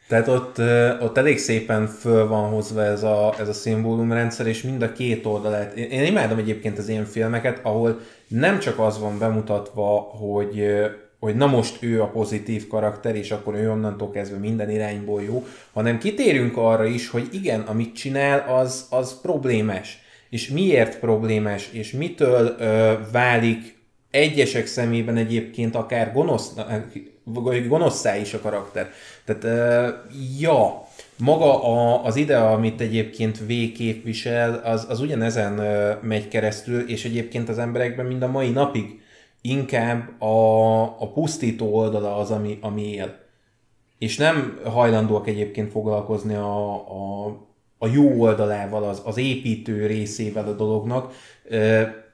Tehát 0.08 0.28
ott, 0.28 0.58
ott 1.02 1.18
elég 1.18 1.38
szépen 1.38 1.88
föl 1.88 2.28
van 2.28 2.50
hozva 2.50 2.84
ez 2.84 3.04
a, 3.04 3.36
ez 3.40 3.48
a 3.48 3.54
szimbólumrendszer, 3.54 4.48
és 4.48 4.62
mind 4.62 4.82
a 4.82 4.92
két 4.92 5.26
oldalát. 5.26 5.76
Én, 5.76 5.90
én 5.90 6.04
imádom 6.04 6.38
egyébként 6.38 6.78
az 6.78 6.90
ilyen 6.90 7.06
filmeket, 7.06 7.60
ahol 7.64 8.00
nem 8.30 8.60
csak 8.60 8.80
az 8.80 9.00
van 9.00 9.18
bemutatva, 9.18 9.86
hogy, 10.00 10.66
hogy 11.20 11.36
na 11.36 11.46
most 11.46 11.78
ő 11.84 12.02
a 12.02 12.08
pozitív 12.08 12.68
karakter, 12.68 13.16
és 13.16 13.32
akkor 13.32 13.56
ő 13.56 13.72
onnantól 13.72 14.12
kezdve 14.12 14.38
minden 14.38 14.70
irányból 14.70 15.22
jó, 15.22 15.46
hanem 15.74 15.98
kitérünk 15.98 16.58
arra 16.58 16.86
is, 16.86 17.10
hogy 17.10 17.28
igen, 17.32 17.62
amit 17.62 17.96
csinál, 17.96 18.56
az, 18.60 18.88
az 18.90 19.22
problémás. 19.22 20.02
És 20.30 20.50
miért 20.50 21.00
problémás, 21.00 21.70
és 21.72 21.92
mitől 21.92 22.56
ö, 22.60 22.94
válik 23.12 23.78
egyesek 24.12 24.66
szemében 24.66 25.18
egyébként 25.18 25.76
akár 25.76 26.14
gonosz, 26.14 26.54
gonoszszá 27.68 28.18
is 28.18 28.34
a 28.34 28.40
karakter. 28.40 28.92
Tehát, 29.26 29.44
ö, 29.44 29.88
ja, 30.40 30.88
maga 31.20 31.64
a, 31.64 32.06
az 32.06 32.16
ide, 32.16 32.38
amit 32.38 32.82
egyébként 32.82 33.38
V 33.40 33.48
képvisel, 33.74 34.54
az, 34.54 34.86
az 34.90 35.00
ugyanezen 35.00 35.54
megy 36.02 36.28
keresztül, 36.28 36.90
és 36.90 37.06
egyébként 37.06 37.50
az 37.50 37.58
emberekben 37.58 38.06
mind 38.06 38.22
a 38.22 38.28
mai 38.28 38.50
napig 38.50 39.02
inkább 39.42 40.22
a, 40.22 40.84
a 40.84 41.12
pusztító 41.14 41.76
oldala 41.76 42.16
az, 42.16 42.32
ami, 42.32 42.58
ami 42.62 42.94
él. 42.94 43.16
És 43.98 44.18
nem 44.18 44.60
hajlandóak 44.64 45.28
egyébként 45.28 45.72
foglalkozni 45.72 46.34
a, 46.34 46.74
a, 46.74 47.26
a 47.78 47.88
jó 47.88 48.20
oldalával, 48.22 48.84
az, 48.84 49.02
az 49.06 49.18
építő 49.18 49.86
részével 49.86 50.48
a 50.48 50.56
dolognak, 50.56 51.14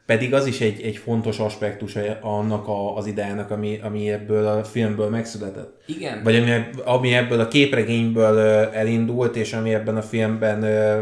pedig 0.06 0.34
az 0.34 0.46
is 0.46 0.62
egy, 0.62 0.82
egy 0.82 0.98
fontos 0.98 1.40
aspektus 1.40 1.96
annak 2.22 2.68
a, 2.68 2.96
az 2.98 3.06
ideának, 3.06 3.52
ami, 3.52 3.80
ami 3.84 4.12
ebből 4.12 4.48
a 4.48 4.64
filmből 4.64 5.10
megszületett. 5.10 5.84
Igen. 5.86 6.24
Vagy 6.24 6.36
ami, 6.36 6.52
ami 6.84 7.14
ebből 7.14 7.40
a 7.40 7.48
képregényből 7.48 8.40
elindult, 8.74 9.36
és 9.36 9.54
ami 9.54 9.74
ebben 9.74 9.98
a 9.98 10.02
filmben 10.02 10.62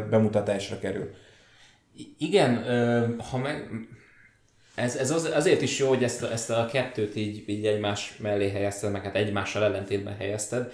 bemutatásra 0.09 0.79
kerül. 0.79 1.09
Igen, 2.17 2.63
ha 3.31 3.37
meg... 3.37 3.69
Ez, 4.75 4.95
ez 4.95 5.11
az, 5.11 5.29
azért 5.33 5.61
is 5.61 5.79
jó, 5.79 5.87
hogy 5.87 6.03
ezt 6.03 6.23
ezt 6.23 6.49
a 6.49 6.69
kettőt 6.71 7.15
így, 7.15 7.43
így 7.45 7.65
egymás 7.65 8.17
mellé 8.17 8.49
helyezted, 8.49 8.91
meg 8.91 9.03
hát 9.03 9.15
egymással 9.15 9.63
ellentétben 9.63 10.15
helyezted, 10.17 10.71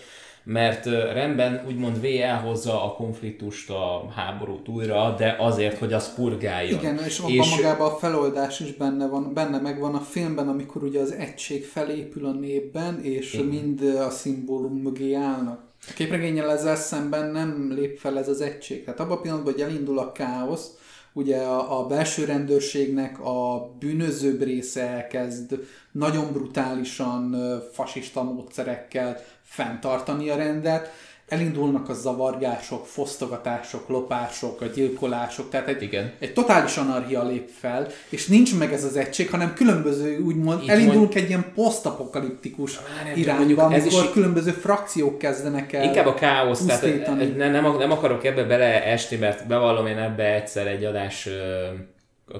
mert 0.51 0.85
rendben 0.85 1.63
úgymond 1.67 2.01
V 2.01 2.05
elhozza 2.21 2.83
a 2.85 2.93
konfliktust, 2.93 3.69
a 3.69 4.09
háborút 4.15 4.67
újra, 4.67 5.15
de 5.17 5.35
azért, 5.39 5.77
hogy 5.77 5.93
az 5.93 6.13
purgáljon. 6.13 6.79
Igen, 6.79 6.97
és 6.97 7.19
abban 7.19 7.31
és... 7.31 7.55
magában 7.55 7.91
a 7.91 7.95
feloldás 7.95 8.59
is 8.59 8.73
benne 8.73 9.07
van, 9.07 9.33
benne 9.33 9.59
megvan 9.59 9.95
a 9.95 9.99
filmben, 9.99 10.47
amikor 10.47 10.83
ugye 10.83 10.99
az 10.99 11.11
egység 11.11 11.65
felépül 11.65 12.25
a 12.25 12.31
népben, 12.31 13.01
és 13.01 13.33
Igen. 13.33 13.45
mind 13.45 13.81
a 13.81 14.09
szimbólum 14.09 14.77
mögé 14.77 15.13
állnak. 15.13 15.61
A 15.87 15.93
képregényel 15.95 16.51
ezzel 16.51 16.75
szemben 16.75 17.31
nem 17.31 17.73
lép 17.75 17.97
fel 17.97 18.17
ez 18.17 18.27
az 18.27 18.41
egység. 18.41 18.83
Tehát 18.83 18.99
abban 18.99 19.17
a 19.17 19.21
pillanatban, 19.21 19.53
hogy 19.53 19.61
elindul 19.61 19.99
a 19.99 20.11
káosz, 20.11 20.69
ugye 21.13 21.37
a, 21.37 21.79
a 21.79 21.87
belső 21.87 22.25
rendőrségnek 22.25 23.19
a 23.19 23.69
bűnözőbb 23.79 24.43
része 24.43 24.87
elkezd 24.87 25.59
nagyon 25.91 26.31
brutálisan 26.31 27.35
fasista 27.73 28.23
módszerekkel 28.23 29.17
fenntartani 29.49 30.29
a 30.29 30.35
rendet, 30.35 30.91
elindulnak 31.27 31.89
a 31.89 31.93
zavargások, 31.93 32.85
fosztogatások, 32.85 33.87
lopások, 33.89 34.61
a 34.61 34.65
gyilkolások, 34.65 35.49
tehát 35.49 35.67
egy, 35.67 35.81
Igen. 35.81 36.11
egy 36.19 36.33
totális 36.33 36.77
anarchia 36.77 37.23
lép 37.23 37.49
fel, 37.59 37.87
és 38.09 38.27
nincs 38.27 38.57
meg 38.57 38.73
ez 38.73 38.83
az 38.83 38.95
egység, 38.95 39.29
hanem 39.29 39.53
különböző, 39.53 40.19
úgymond, 40.19 40.63
Így 40.63 40.69
elindulunk 40.69 41.15
egy 41.15 41.27
ilyen 41.29 41.51
posztapokaliptikus 41.55 42.79
irányba, 43.15 43.73
ez 43.73 43.81
amikor 43.81 44.03
is- 44.03 44.11
különböző 44.11 44.51
frakciók 44.51 45.17
kezdenek 45.17 45.73
el 45.73 45.83
Inkább 45.83 46.05
a 46.05 46.13
káosz, 46.13 46.65
tehát 46.65 46.81
pusztítani. 46.81 47.25
ne, 47.25 47.49
nem, 47.51 47.77
nem 47.77 47.91
akarok 47.91 48.25
ebbe 48.25 48.43
beleesni, 48.43 49.17
mert 49.17 49.47
bevallom, 49.47 49.87
én 49.87 49.97
ebbe 49.97 50.33
egyszer 50.35 50.67
egy 50.67 50.83
adás 50.83 51.27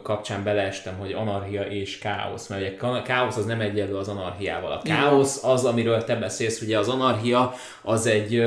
kapcsán 0.04 0.44
beleestem, 0.44 0.98
hogy 0.98 1.12
anarchia 1.12 1.62
és 1.62 1.98
káosz, 1.98 2.48
mert 2.48 2.62
ugye 2.62 3.02
káosz 3.04 3.38
az 3.38 3.46
nem 3.46 3.62
egyenlő 3.62 3.96
az 3.96 4.08
anarchiával. 4.08 4.72
A 4.72 4.82
káosz 4.82 5.44
az, 5.44 5.66
amiről 5.66 6.04
te 6.04 6.16
beszélsz, 6.16 6.62
ugye 6.62 6.80
az 6.80 6.88
anarchia 6.88 7.54
az 7.82 8.06
egy, 8.06 8.44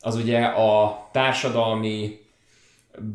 az 0.00 0.16
ugye 0.16 0.44
a 0.44 1.08
társadalmi 1.12 2.24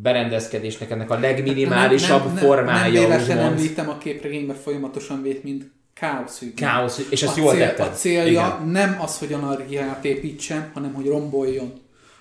berendezkedésnek 0.02 0.92
ennek 0.92 1.10
a 1.10 1.20
legminimálisabb 1.20 2.26
nem, 2.26 2.34
nem, 2.34 2.44
formája, 2.44 2.84
Nem 2.84 2.92
véletlenül 2.92 3.44
említem 3.44 3.90
a 3.90 3.98
képregényben 3.98 4.56
folyamatosan 4.56 5.22
vét, 5.22 5.44
mint 5.44 5.72
káosz. 5.94 6.44
Káosz, 6.56 7.08
és 7.10 7.24
ezt 7.24 7.38
a 7.38 7.40
jól 7.40 7.52
cél, 7.52 7.60
tetted. 7.68 7.86
A 7.86 7.92
célja 7.92 8.30
Igen. 8.30 8.70
nem 8.70 8.98
az, 9.02 9.18
hogy 9.18 9.34
anarchiát 9.34 10.06
építsen, 10.06 10.72
hanem 10.74 10.94
hogy 10.94 11.06
romboljon. 11.06 11.74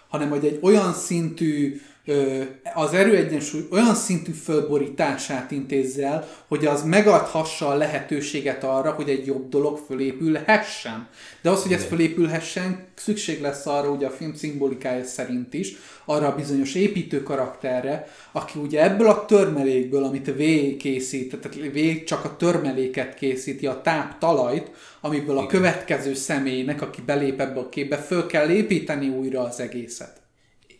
Hanem 0.09 0.29
hogy 0.29 0.45
egy 0.45 0.59
olyan 0.63 0.93
szintű 0.93 1.81
az 2.75 2.93
erőegyensúly 2.93 3.67
olyan 3.71 3.95
szintű 3.95 4.33
fölborítását 4.33 5.51
intézze 5.51 6.07
el, 6.07 6.29
hogy 6.49 6.67
az 6.67 6.83
megadhassa 6.83 7.69
a 7.69 7.75
lehetőséget 7.75 8.65
arra, 8.65 8.91
hogy 8.91 9.09
egy 9.09 9.27
jobb 9.27 9.49
dolog 9.49 9.79
fölépülhessen. 9.87 11.09
De 11.43 11.51
az, 11.51 11.63
hogy 11.63 11.73
ez 11.73 11.85
fölépülhessen, 11.85 12.87
szükség 12.95 13.41
lesz 13.41 13.67
arra, 13.67 13.91
ugye 13.91 14.07
a 14.07 14.11
film 14.11 14.35
szimbolikája 14.35 15.05
szerint 15.05 15.55
is, 15.55 15.73
arra 16.05 16.27
a 16.27 16.35
bizonyos 16.35 16.75
építő 16.75 17.23
karakterre, 17.23 18.09
aki 18.33 18.59
ugye 18.59 18.83
ebből 18.83 19.09
a 19.09 19.25
törmelékből, 19.25 20.05
amit 20.05 20.27
V 20.27 20.43
készít, 20.77 21.37
tehát 21.41 21.73
V 21.73 22.05
csak 22.05 22.25
a 22.25 22.37
törmeléket 22.37 23.15
készíti, 23.15 23.67
a 23.67 23.81
táp 23.81 24.19
talajt, 24.19 24.71
amiből 25.01 25.39
a 25.39 25.47
következő 25.47 26.15
személynek, 26.15 26.83
aki 26.83 27.03
belép 27.07 27.41
ebbe 27.41 27.61
a 27.61 27.69
képbe, 27.69 27.97
föl 27.97 28.27
kell 28.27 28.49
építeni 28.49 29.09
újra 29.09 29.43
az 29.43 29.61
egészet. 29.61 30.21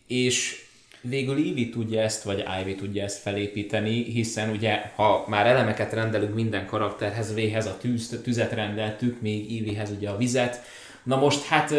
és 0.07 0.69
végül 1.01 1.37
Ivy 1.37 1.69
tudja 1.69 2.01
ezt, 2.01 2.23
vagy 2.23 2.43
Ivy 2.61 2.75
tudja 2.75 3.03
ezt 3.03 3.21
felépíteni, 3.21 4.03
hiszen 4.03 4.49
ugye, 4.49 4.91
ha 4.95 5.25
már 5.27 5.45
elemeket 5.47 5.93
rendelünk 5.93 6.33
minden 6.33 6.65
karakterhez, 6.65 7.33
V-hez 7.33 7.65
a 7.65 7.77
tűz, 7.77 8.19
tüzet 8.23 8.53
rendeltük, 8.53 9.21
még 9.21 9.51
Ivyhez 9.51 9.91
ugye 9.97 10.09
a 10.09 10.17
vizet. 10.17 10.61
Na 11.03 11.15
most 11.15 11.43
hát 11.45 11.73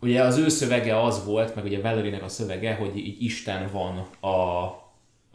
ugye 0.00 0.22
az 0.22 0.38
ő 0.38 0.48
szövege 0.48 1.02
az 1.02 1.24
volt, 1.24 1.54
meg 1.54 1.64
ugye 1.64 1.80
Valerie-nek 1.80 2.22
a 2.22 2.28
szövege, 2.28 2.74
hogy 2.74 2.96
így 2.96 3.22
Isten 3.22 3.68
van 3.72 4.06
a, 4.20 4.28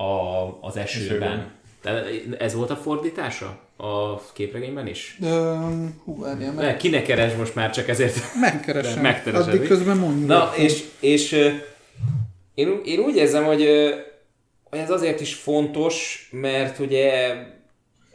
a, 0.04 0.58
az 0.62 0.78
esőben. 0.78 1.30
Esőben. 1.30 1.52
De 1.82 2.04
ez 2.38 2.54
volt 2.54 2.70
a 2.70 2.76
fordítása 2.76 3.60
a 3.78 4.22
képregényben 4.34 4.88
is? 4.88 5.18
Ö, 5.22 5.56
hú, 6.04 6.20
várjál, 6.20 6.54
meg, 6.54 6.66
Ne, 6.66 6.78
kinek 6.78 7.04
keres 7.04 7.34
most 7.34 7.56
már 7.56 7.70
csak 7.70 7.88
ezért? 7.88 8.20
megkeresem. 8.42 9.02
Megkeresed, 9.12 9.48
Addig 9.48 9.68
közben 9.68 9.98
mondjuk. 9.98 10.28
Na, 10.28 10.52
és, 10.56 10.84
és 11.00 11.52
én, 12.60 12.82
én 12.86 13.00
úgy 13.00 13.16
érzem, 13.16 13.44
hogy 13.44 13.68
hogy 14.64 14.80
ez 14.80 14.90
azért 14.92 15.22
is 15.22 15.34
fontos, 15.34 16.28
mert 16.32 16.80
ugye 16.80 17.34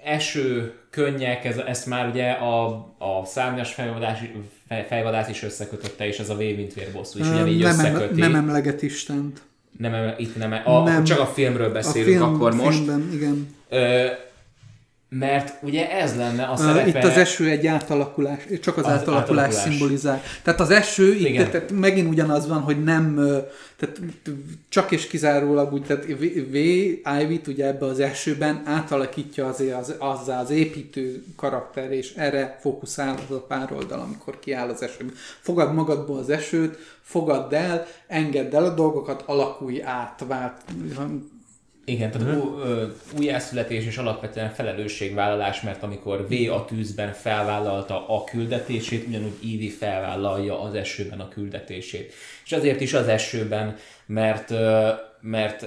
eső, 0.05 0.73
könnyek, 0.91 1.45
ez, 1.45 1.57
ezt 1.57 1.87
már 1.87 2.09
ugye 2.09 2.31
a, 2.31 2.65
a 2.99 3.25
szárnyas 3.25 3.73
fejvadász, 3.73 4.19
fej- 4.69 4.87
fejvadász 4.87 5.29
is 5.29 5.43
összekötötte, 5.43 6.07
és 6.07 6.19
ez 6.19 6.31
a 6.31 6.35
V 6.35 6.39
mint 6.39 6.75
vérbosszú 6.75 7.19
is 7.19 7.29
ugyanígy 7.29 7.63
nem, 7.63 7.79
em- 7.79 7.95
összeköti. 7.95 8.21
nem 8.21 8.35
emleget 8.35 8.83
Istent. 8.83 9.41
nem, 9.79 9.95
em- 9.95 10.19
itt 10.21 10.37
nem, 10.37 10.61
a, 10.65 10.83
Nem. 10.83 11.05
csak 11.05 11.21
a 11.21 11.27
filmről 11.27 11.69
A 11.69 11.73
beszélünk 11.73 12.17
film, 12.19 12.35
akkor 12.35 12.55
most. 12.55 12.77
filmben, 12.77 13.09
igen. 13.13 13.57
Ö, 13.69 14.07
mert 15.19 15.63
ugye 15.63 15.91
ez 15.91 16.17
lenne 16.17 16.45
a 16.45 16.57
szerepe... 16.57 16.89
Itt 16.89 17.05
az 17.05 17.17
eső 17.17 17.49
egy 17.49 17.67
átalakulás, 17.67 18.39
csak 18.63 18.77
az, 18.77 18.85
Az 18.85 18.91
átalakulás, 18.91 19.45
átalakulás. 19.45 19.55
szimbolizál. 19.55 20.23
Tehát 20.43 20.61
az 20.61 20.71
eső, 20.71 21.15
itt, 21.15 21.51
tehát 21.51 21.71
megint 21.73 22.09
ugyanaz 22.09 22.49
van, 22.49 22.61
hogy 22.61 22.83
nem, 22.83 23.15
tehát 23.77 24.01
csak 24.69 24.91
és 24.91 25.07
kizárólag 25.07 25.73
úgy, 25.73 25.83
tehát 25.83 26.05
V, 26.51 26.55
Ivy-t 27.23 27.47
ugye 27.47 27.67
ebbe 27.67 27.87
az 27.87 28.01
esőben 28.01 28.63
átalakítja 28.65 29.47
az, 29.47 29.63
az, 29.81 29.95
azzá 29.99 30.41
az 30.41 30.51
építő 30.51 31.25
karakter, 31.37 31.93
és 31.93 32.13
erre 32.17 32.59
fókuszál 32.61 33.19
az 33.29 33.37
a 33.37 33.41
pár 33.41 33.73
oldal, 33.73 34.01
amikor 34.01 34.39
kiáll 34.39 34.69
az 34.69 34.83
esőben. 34.83 35.15
Fogad 35.41 35.75
magadból 35.75 36.19
az 36.19 36.31
esőt, 36.31 36.79
fogadd 37.03 37.55
el, 37.55 37.87
engedd 38.07 38.55
el 38.55 38.65
a 38.65 38.75
dolgokat, 38.75 39.23
alakulj 39.27 39.83
át, 39.83 40.25
vált, 40.29 40.61
Igen, 41.85 42.11
tehát 42.11 42.27
uh 42.37 42.93
újjászületés 43.19 43.87
és 43.87 43.97
alapvetően 43.97 44.51
felelősségvállalás, 44.51 45.61
mert 45.61 45.83
amikor 45.83 46.27
V 46.29 46.53
a 46.53 46.65
tűzben 46.65 47.13
felvállalta 47.13 48.09
a 48.09 48.25
küldetését, 48.25 49.07
ugyanúgy 49.07 49.39
Ivy 49.41 49.69
felvállalja 49.69 50.61
az 50.61 50.75
esőben 50.75 51.21
a 51.21 51.29
küldetését. 51.29 52.13
És 52.45 52.53
azért 52.53 52.81
is 52.81 52.95
az 52.95 53.09
esőben, 53.09 53.77
mert, 54.07 54.51
ö, 54.51 54.89
mert 55.21 55.67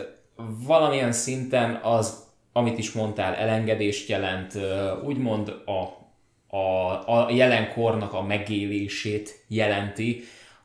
valamilyen 0.68 1.11
szinten 1.11 1.80
az, 1.84 2.26
amit 2.53 2.77
is 2.77 2.91
mondtál, 2.91 3.35
elengedést 3.35 4.10
jelent, 4.10 4.56
ö, 4.56 5.02
úgymond 5.03 5.53
a, 5.65 5.81
a, 6.57 6.91
a 7.06 7.31
jelenkornak 7.31 8.14
a 8.14 8.22
megélését 8.22 9.44
jelenti, 9.48 10.23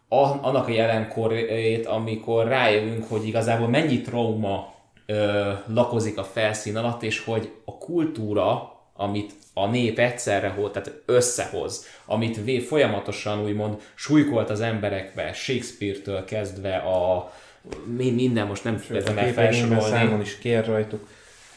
a, 0.08 0.46
annak 0.46 0.68
a 0.68 0.72
jelenkorét, 0.72 1.86
amikor 1.86 2.46
rájövünk, 2.46 3.04
hogy 3.08 3.26
igazából 3.26 3.68
mennyi 3.68 4.00
trauma 4.00 4.71
ö, 5.12 5.52
lakozik 5.66 6.18
a 6.18 6.24
felszín 6.24 6.76
alatt, 6.76 7.02
és 7.02 7.24
hogy 7.24 7.52
a 7.64 7.78
kultúra, 7.78 8.72
amit 8.96 9.32
a 9.54 9.66
nép 9.66 9.98
egyszerre 9.98 10.48
hoz, 10.48 10.70
tehát 10.72 11.02
összehoz, 11.06 11.86
amit 12.06 12.36
V 12.36 12.66
folyamatosan 12.66 13.44
úgymond 13.44 13.80
súlykolt 13.94 14.50
az 14.50 14.60
emberekbe, 14.60 15.32
Shakespeare-től 15.32 16.24
kezdve 16.24 16.76
a 16.76 17.32
mi- 17.96 18.10
minden, 18.10 18.46
most 18.46 18.64
nem 18.64 18.80
képregényben 18.80 19.32
felsorolni. 19.32 19.82
számon 19.82 20.20
is 20.20 20.38
kér 20.38 20.66
rajtuk. 20.66 21.08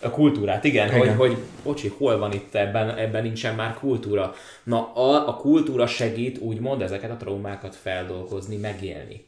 A 0.01 0.09
kultúrát, 0.09 0.63
igen, 0.63 0.87
Igen. 0.87 0.99
Hogy, 0.99 1.15
hogy 1.17 1.37
bocsi, 1.63 1.93
hol 1.97 2.17
van 2.17 2.31
itt 2.33 2.55
ebben, 2.55 2.97
ebben 2.97 3.23
nincsen 3.23 3.55
már 3.55 3.73
kultúra. 3.73 4.33
Na, 4.63 4.93
a, 4.93 5.27
a 5.27 5.35
kultúra 5.35 5.87
segít 5.87 6.37
úgymond 6.37 6.81
ezeket 6.81 7.11
a 7.11 7.17
traumákat 7.17 7.75
feldolgozni, 7.75 8.55
megélni. 8.55 9.25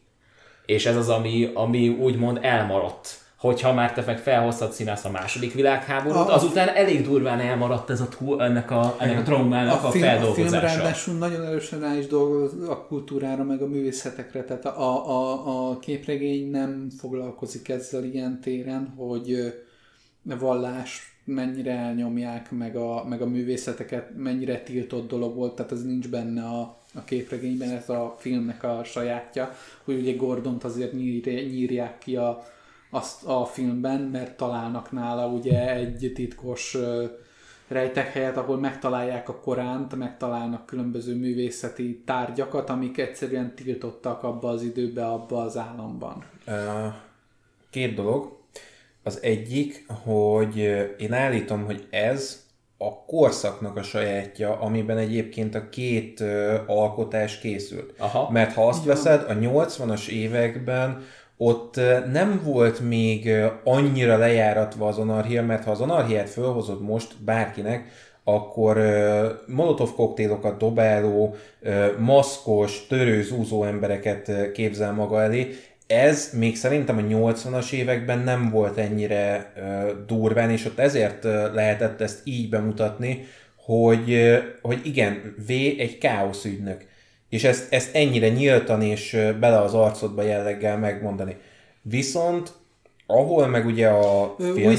És 0.66 0.86
ez 0.86 0.95
az, 0.95 1.10
ami, 1.10 1.52
ami 1.54 1.88
úgymond 1.88 2.40
elmaradt. 2.41 3.26
Hogyha 3.38 3.73
már 3.73 3.93
te 3.93 4.03
meg 4.05 4.19
felhoztad 4.19 4.72
színász 4.72 5.05
a 5.05 5.09
második 5.09 5.53
világháborút, 5.53 6.30
A- 6.30 6.34
azután 6.34 6.68
elég 6.68 7.03
durván 7.03 7.39
elmaradt 7.39 7.89
ez 7.89 8.01
a, 8.01 8.07
tú- 8.07 8.39
ennek 8.39 8.72
a, 8.72 8.95
ennek 8.99 9.19
a 9.19 9.22
traumának 9.22 9.84
a, 9.84 9.89
film, 9.89 9.89
a 9.89 9.91
film 9.91 10.05
feldolgozása. 10.05 10.59
ráadásul 10.59 11.18
nagyon 11.18 11.45
erősen 11.45 11.80
rá 11.80 11.95
is 11.95 12.07
dolgoz 12.07 12.69
a 12.69 12.85
kultúrára, 12.88 13.43
meg 13.43 13.61
a 13.61 13.68
művészetekre, 13.68 14.43
tehát 14.43 14.65
a, 14.65 15.09
a, 15.09 15.69
a 15.69 15.80
képregény 15.80 16.49
nem 16.49 16.88
foglalkozik 16.99 17.69
ezzel 17.69 18.03
ilyen 18.03 18.39
téren, 18.41 18.93
hogy 18.97 19.53
vallás 20.23 21.18
mennyire 21.23 21.72
elnyomják, 21.72 22.51
meg 22.51 22.76
a, 22.76 23.05
meg 23.09 23.22
a 23.22 23.26
művészeteket 23.26 24.09
mennyire 24.15 24.61
tiltott 24.61 25.09
dolog 25.09 25.35
volt, 25.35 25.55
tehát 25.55 25.72
ez 25.72 25.84
nincs 25.84 26.09
benne 26.09 26.43
a, 26.43 26.77
a 26.93 27.03
képregényben, 27.03 27.69
ez 27.69 27.89
a 27.89 28.15
filmnek 28.19 28.64
a 28.64 28.81
sajátja, 28.84 29.55
hogy 29.84 29.99
ugye 29.99 30.15
Gordont 30.15 30.64
azért 30.64 30.93
nyír, 30.93 31.26
nyírják 31.26 31.97
ki 31.97 32.15
a, 32.15 32.45
azt 32.89 33.23
a 33.23 33.45
filmben, 33.45 34.01
mert 34.01 34.38
találnak 34.38 34.91
nála 34.91 35.27
ugye 35.27 35.76
egy 35.76 36.11
titkos 36.15 36.77
rejtek 37.68 38.11
helyet, 38.11 38.38
ahol 38.38 38.57
megtalálják 38.57 39.30
a 39.30 39.39
Koránt, 39.39 39.95
megtalálnak 39.95 40.65
különböző 40.65 41.15
művészeti 41.15 42.03
tárgyakat, 42.05 42.69
amik 42.69 42.97
egyszerűen 42.97 43.55
tiltottak 43.55 44.23
abba 44.23 44.49
az 44.49 44.64
időbe, 44.64 45.05
abba 45.05 45.41
az 45.41 45.57
államban. 45.57 46.23
Két 47.69 47.95
dolog. 47.95 48.38
Az 49.03 49.19
egyik, 49.22 49.85
hogy 50.03 50.57
én 50.97 51.14
állítom, 51.14 51.65
hogy 51.65 51.88
ez 51.89 52.45
a 52.77 53.05
korszaknak 53.05 53.77
a 53.77 53.84
sajátja, 53.84 54.59
amiben 54.59 54.97
egyébként 54.97 55.55
a 55.55 55.69
két 55.69 56.19
ö, 56.19 56.57
alkotás 56.68 57.39
készült. 57.39 57.93
Aha. 57.97 58.31
Mert 58.31 58.53
ha 58.53 58.68
azt 58.68 58.85
veszed, 58.85 59.30
a 59.30 59.34
80-as 59.34 60.07
években 60.07 61.01
ott 61.38 61.80
nem 62.11 62.41
volt 62.43 62.80
még 62.80 63.30
annyira 63.64 64.18
lejáratva 64.18 64.88
az 64.88 64.97
anarchia, 64.97 65.43
mert 65.43 65.64
ha 65.64 65.72
az 65.72 65.81
anarchiát 65.81 66.30
fölhozod 66.30 66.81
most 66.81 67.15
bárkinek, 67.23 67.89
akkor 68.30 68.77
ö, 68.77 69.30
molotov 69.45 69.93
koktélokat 69.93 70.57
dobáló, 70.57 71.35
ö, 71.61 71.85
maszkos, 71.99 72.88
törőzúzó 72.88 73.64
embereket 73.64 74.27
ö, 74.27 74.51
képzel 74.51 74.93
maga 74.93 75.22
elé. 75.22 75.55
Ez 75.88 76.30
még 76.34 76.55
szerintem 76.55 76.97
a 76.97 77.01
80-as 77.01 77.72
években 77.72 78.19
nem 78.19 78.49
volt 78.49 78.77
ennyire 78.77 79.53
ö, 79.55 79.91
durván, 80.07 80.49
és 80.49 80.65
ott 80.65 80.80
ezért 80.80 81.26
ö, 81.26 81.53
lehetett 81.53 82.01
ezt 82.01 82.22
így 82.23 82.49
bemutatni, 82.49 83.26
hogy, 83.55 84.14
ö, 84.14 84.38
hogy 84.61 84.80
igen, 84.84 85.35
V 85.47 85.51
egy 85.77 85.97
káoszügynök. 85.97 86.85
És 87.38 87.43
ezt, 87.43 87.73
ezt 87.73 87.95
ennyire 87.95 88.30
nyíltan 88.30 88.81
és 88.81 89.18
bele 89.39 89.59
az 89.59 89.73
arcodba 89.73 90.22
jelleggel 90.22 90.77
megmondani. 90.77 91.38
Viszont 91.81 92.51
ahol 93.05 93.47
meg 93.47 93.65
ugye 93.65 93.88
a 93.88 94.35
film 94.38 94.72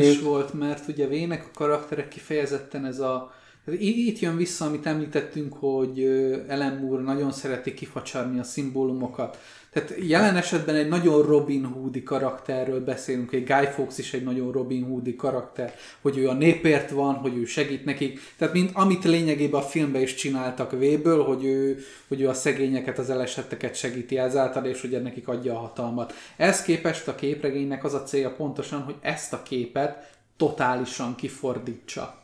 is 0.00 0.20
volt, 0.20 0.52
mert 0.52 0.88
ugye 0.88 1.06
Vének 1.06 1.44
a 1.44 1.50
karakterek 1.54 2.08
kifejezetten 2.08 2.86
ez 2.86 2.98
a... 2.98 3.32
Itt 3.78 4.18
jön 4.18 4.36
vissza, 4.36 4.64
amit 4.64 4.86
említettünk, 4.86 5.54
hogy 5.54 6.02
Ellen 6.48 6.76
Moore 6.82 7.02
nagyon 7.02 7.32
szereti 7.32 7.74
kifacsarni 7.74 8.38
a 8.38 8.42
szimbólumokat. 8.42 9.38
Tehát 9.74 9.94
jelen 9.98 10.36
esetben 10.36 10.74
egy 10.74 10.88
nagyon 10.88 11.22
Robin 11.22 11.64
Hoodi 11.64 12.02
karakterről 12.02 12.84
beszélünk, 12.84 13.32
egy 13.32 13.44
Guy 13.44 13.66
Fawkes 13.66 13.98
is 13.98 14.12
egy 14.12 14.22
nagyon 14.22 14.52
Robin 14.52 14.84
Hoodi 14.84 15.16
karakter, 15.16 15.74
hogy 16.00 16.18
ő 16.18 16.28
a 16.28 16.32
népért 16.32 16.90
van, 16.90 17.14
hogy 17.14 17.36
ő 17.36 17.44
segít 17.44 17.84
nekik. 17.84 18.20
Tehát 18.38 18.54
mint 18.54 18.70
amit 18.74 19.04
lényegében 19.04 19.60
a 19.60 19.64
filmben 19.64 20.02
is 20.02 20.14
csináltak 20.14 20.70
V-ből, 20.70 21.24
hogy 21.24 21.44
ő, 21.44 21.78
hogy 22.08 22.20
ő 22.20 22.28
a 22.28 22.34
szegényeket, 22.34 22.98
az 22.98 23.10
elesetteket 23.10 23.74
segíti 23.74 24.18
ezáltal, 24.18 24.64
és 24.64 24.80
hogy 24.80 25.02
nekik 25.02 25.28
adja 25.28 25.54
a 25.54 25.58
hatalmat. 25.58 26.12
Ez 26.36 26.62
képest 26.62 27.08
a 27.08 27.14
képregénynek 27.14 27.84
az 27.84 27.94
a 27.94 28.02
célja 28.02 28.30
pontosan, 28.30 28.82
hogy 28.82 28.96
ezt 29.00 29.32
a 29.32 29.42
képet 29.42 30.16
totálisan 30.36 31.14
kifordítsa. 31.14 32.23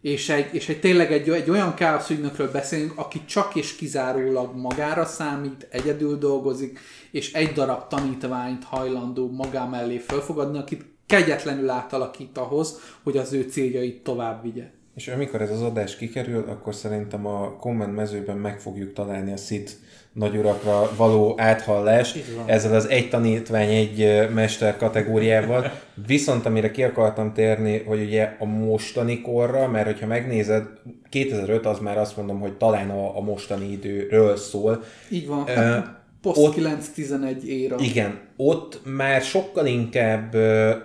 És 0.00 0.28
egy, 0.28 0.54
és 0.54 0.68
egy 0.68 0.80
tényleg 0.80 1.12
egy, 1.12 1.28
egy 1.28 1.50
olyan 1.50 1.74
káosz 1.74 2.10
ügynökről 2.10 2.50
beszélünk, 2.50 2.92
aki 2.98 3.24
csak 3.24 3.54
és 3.54 3.76
kizárólag 3.76 4.56
magára 4.56 5.04
számít, 5.04 5.66
egyedül 5.70 6.18
dolgozik, 6.18 6.78
és 7.10 7.32
egy 7.32 7.52
darab 7.52 7.88
tanítványt 7.88 8.64
hajlandó 8.64 9.30
magá 9.30 9.64
mellé 9.64 9.98
felfogadni, 9.98 10.58
akit 10.58 10.84
kegyetlenül 11.06 11.70
átalakít 11.70 12.38
ahhoz, 12.38 12.80
hogy 13.02 13.16
az 13.16 13.32
ő 13.32 13.42
céljait 13.42 14.02
tovább 14.02 14.42
vigye. 14.42 14.70
És 15.00 15.08
amikor 15.08 15.42
ez 15.42 15.50
az 15.50 15.62
adás 15.62 15.96
kikerül, 15.96 16.44
akkor 16.48 16.74
szerintem 16.74 17.26
a 17.26 17.56
komment 17.56 17.94
mezőben 17.94 18.36
meg 18.36 18.60
fogjuk 18.60 18.92
találni 18.92 19.32
a 19.32 19.36
szit 19.36 19.78
nagyurakra 20.12 20.90
való 20.96 21.34
áthallás 21.36 22.14
ezzel 22.46 22.74
az 22.74 22.88
egy 22.88 23.08
tanítvány, 23.08 23.68
egy 23.68 24.28
mester 24.34 24.76
kategóriával. 24.76 25.72
Viszont 26.06 26.46
amire 26.46 26.70
ki 26.70 26.82
akartam 26.82 27.32
térni, 27.32 27.78
hogy 27.78 28.00
ugye 28.02 28.36
a 28.38 28.44
mostani 28.44 29.20
korra, 29.20 29.68
mert 29.68 29.86
hogyha 29.86 30.06
megnézed, 30.06 30.64
2005 31.08 31.66
az 31.66 31.78
már 31.78 31.98
azt 31.98 32.16
mondom, 32.16 32.40
hogy 32.40 32.52
talán 32.52 32.90
a, 32.90 33.16
a 33.16 33.20
mostani 33.20 33.70
időről 33.70 34.36
szól. 34.36 34.82
Így 35.10 35.26
van. 35.26 35.42
Uh, 35.42 35.84
Post 36.22 36.54
9-11 36.96 37.42
éra. 37.42 37.76
Igen, 37.78 38.20
ott 38.36 38.80
már 38.84 39.22
sokkal 39.22 39.66
inkább 39.66 40.34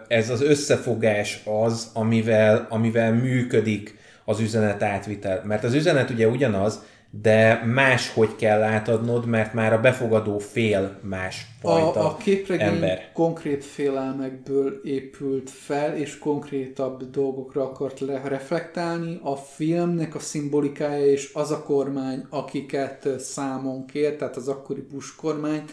ez 0.07 0.29
az 0.29 0.41
összefogás 0.41 1.41
az, 1.63 1.91
amivel, 1.93 2.67
amivel 2.69 3.13
működik 3.13 4.03
az 4.25 4.39
üzenet 4.39 4.83
átvitel. 4.83 5.41
Mert 5.45 5.63
az 5.63 5.73
üzenet 5.73 6.09
ugye 6.09 6.27
ugyanaz, 6.27 6.83
de 7.21 7.63
máshogy 7.65 8.35
kell 8.35 8.61
átadnod, 8.61 9.25
mert 9.25 9.53
már 9.53 9.73
a 9.73 9.79
befogadó 9.79 10.37
fél 10.37 10.99
más 11.01 11.45
fajta 11.61 11.99
a, 11.99 12.05
a 12.05 12.17
képregény 12.17 12.67
ember. 12.67 13.11
konkrét 13.13 13.65
félelmekből 13.65 14.81
épült 14.83 15.49
fel, 15.49 15.97
és 15.97 16.17
konkrétabb 16.17 17.09
dolgokra 17.09 17.63
akart 17.63 18.01
reflektálni. 18.23 19.19
A 19.23 19.35
filmnek 19.35 20.15
a 20.15 20.19
szimbolikája 20.19 21.05
és 21.05 21.31
az 21.33 21.51
a 21.51 21.63
kormány, 21.63 22.25
akiket 22.29 23.07
számon 23.19 23.85
kér, 23.85 24.15
tehát 24.15 24.35
az 24.35 24.47
akkori 24.47 24.81
Bush 24.91 25.15
kormány, 25.15 25.63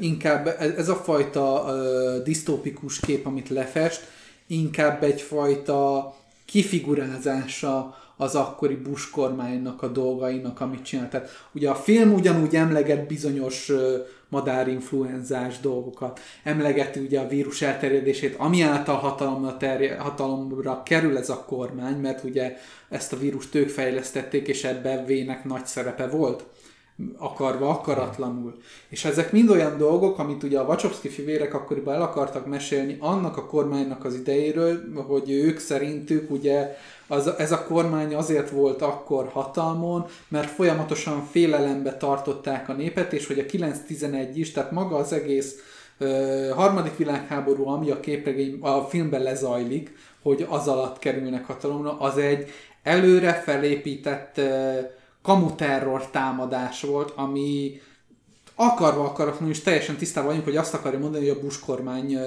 inkább 0.00 0.46
ez 0.76 0.88
a 0.88 0.94
fajta 0.94 1.64
disztópikus 2.24 3.00
kép, 3.00 3.26
amit 3.26 3.48
lefest, 3.48 4.06
inkább 4.46 5.02
egyfajta 5.02 6.14
kifigurázása 6.54 7.96
az 8.16 8.34
akkori 8.34 8.74
Bush 8.74 9.10
kormánynak 9.10 9.82
a 9.82 9.88
dolgainak, 9.88 10.60
amit 10.60 10.84
csinált. 10.84 11.10
Tehát 11.10 11.48
ugye 11.52 11.70
a 11.70 11.74
film 11.74 12.12
ugyanúgy 12.12 12.56
emleget 12.56 13.06
bizonyos 13.06 13.72
madárinfluenzás 14.28 15.60
dolgokat, 15.60 16.20
emlegeti 16.42 17.00
ugye 17.00 17.20
a 17.20 17.28
vírus 17.28 17.62
elterjedését, 17.62 18.34
ami 18.38 18.62
által 18.62 18.96
hatalomra, 18.96 19.56
terje, 19.56 19.98
hatalomra 19.98 20.82
kerül 20.82 21.18
ez 21.18 21.30
a 21.30 21.44
kormány, 21.44 21.96
mert 21.96 22.24
ugye 22.24 22.56
ezt 22.88 23.12
a 23.12 23.18
vírust 23.18 23.54
ők 23.54 23.68
fejlesztették, 23.68 24.48
és 24.48 24.64
ebben 24.64 25.04
vének 25.04 25.44
nagy 25.44 25.66
szerepe 25.66 26.06
volt 26.06 26.44
akarva, 27.18 27.68
akaratlanul. 27.68 28.54
És 28.88 29.04
ezek 29.04 29.32
mind 29.32 29.50
olyan 29.50 29.78
dolgok, 29.78 30.18
amit 30.18 30.42
ugye 30.42 30.58
a 30.58 30.64
Wachowski 30.64 31.08
fivérek 31.08 31.54
akkoriban 31.54 31.94
el 31.94 32.02
akartak 32.02 32.46
mesélni 32.46 32.96
annak 33.00 33.36
a 33.36 33.46
kormánynak 33.46 34.04
az 34.04 34.14
idejéről, 34.14 34.80
hogy 35.06 35.30
ők 35.30 35.58
szerintük 35.58 36.30
ugye 36.30 36.76
az, 37.06 37.26
ez 37.38 37.52
a 37.52 37.64
kormány 37.64 38.14
azért 38.14 38.50
volt 38.50 38.82
akkor 38.82 39.28
hatalmon, 39.28 40.06
mert 40.28 40.50
folyamatosan 40.50 41.24
félelembe 41.30 41.96
tartották 41.96 42.68
a 42.68 42.72
népet, 42.72 43.12
és 43.12 43.26
hogy 43.26 43.38
a 43.38 43.42
9-11 43.42 44.30
is, 44.34 44.52
tehát 44.52 44.70
maga 44.70 44.96
az 44.96 45.12
egész 45.12 45.54
ö, 45.98 46.50
harmadik 46.54 46.96
világháború, 46.96 47.68
ami 47.68 47.90
a 47.90 48.00
képregény, 48.00 48.58
a 48.60 48.80
filmben 48.80 49.22
lezajlik, 49.22 49.96
hogy 50.22 50.46
az 50.48 50.68
alatt 50.68 50.98
kerülnek 50.98 51.46
hatalomra, 51.46 51.98
az 51.98 52.18
egy 52.18 52.50
előre 52.82 53.32
felépített 53.32 54.38
ö, 54.38 54.80
kamuterror 55.24 56.10
támadás 56.10 56.80
volt, 56.80 57.12
ami 57.16 57.80
akarva 58.54 59.04
akaratlanul 59.04 59.50
is 59.50 59.60
teljesen 59.60 59.96
tisztában 59.96 60.28
vagyunk, 60.28 60.46
hogy 60.46 60.56
azt 60.56 60.74
akarja 60.74 60.98
mondani, 60.98 61.28
hogy 61.28 61.36
a 61.36 61.40
Bush 61.40 61.60
kormány 61.60 62.18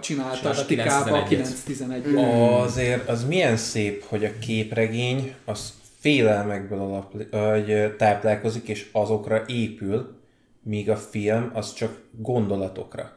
csinálta 0.00 0.48
a 0.48 0.54
stikába 0.54 1.22
a 1.22 1.26
9-11 1.28 2.62
Azért 2.62 3.08
az 3.08 3.24
milyen 3.24 3.56
szép, 3.56 4.04
hogy 4.04 4.24
a 4.24 4.38
képregény 4.38 5.34
az 5.44 5.72
félelmekből 5.98 6.78
alap, 6.78 7.12
hogy 7.30 7.96
táplálkozik, 7.96 8.68
és 8.68 8.88
azokra 8.92 9.44
épül, 9.46 10.14
míg 10.62 10.90
a 10.90 10.96
film 10.96 11.50
az 11.54 11.74
csak 11.74 12.00
gondolatokra. 12.10 13.15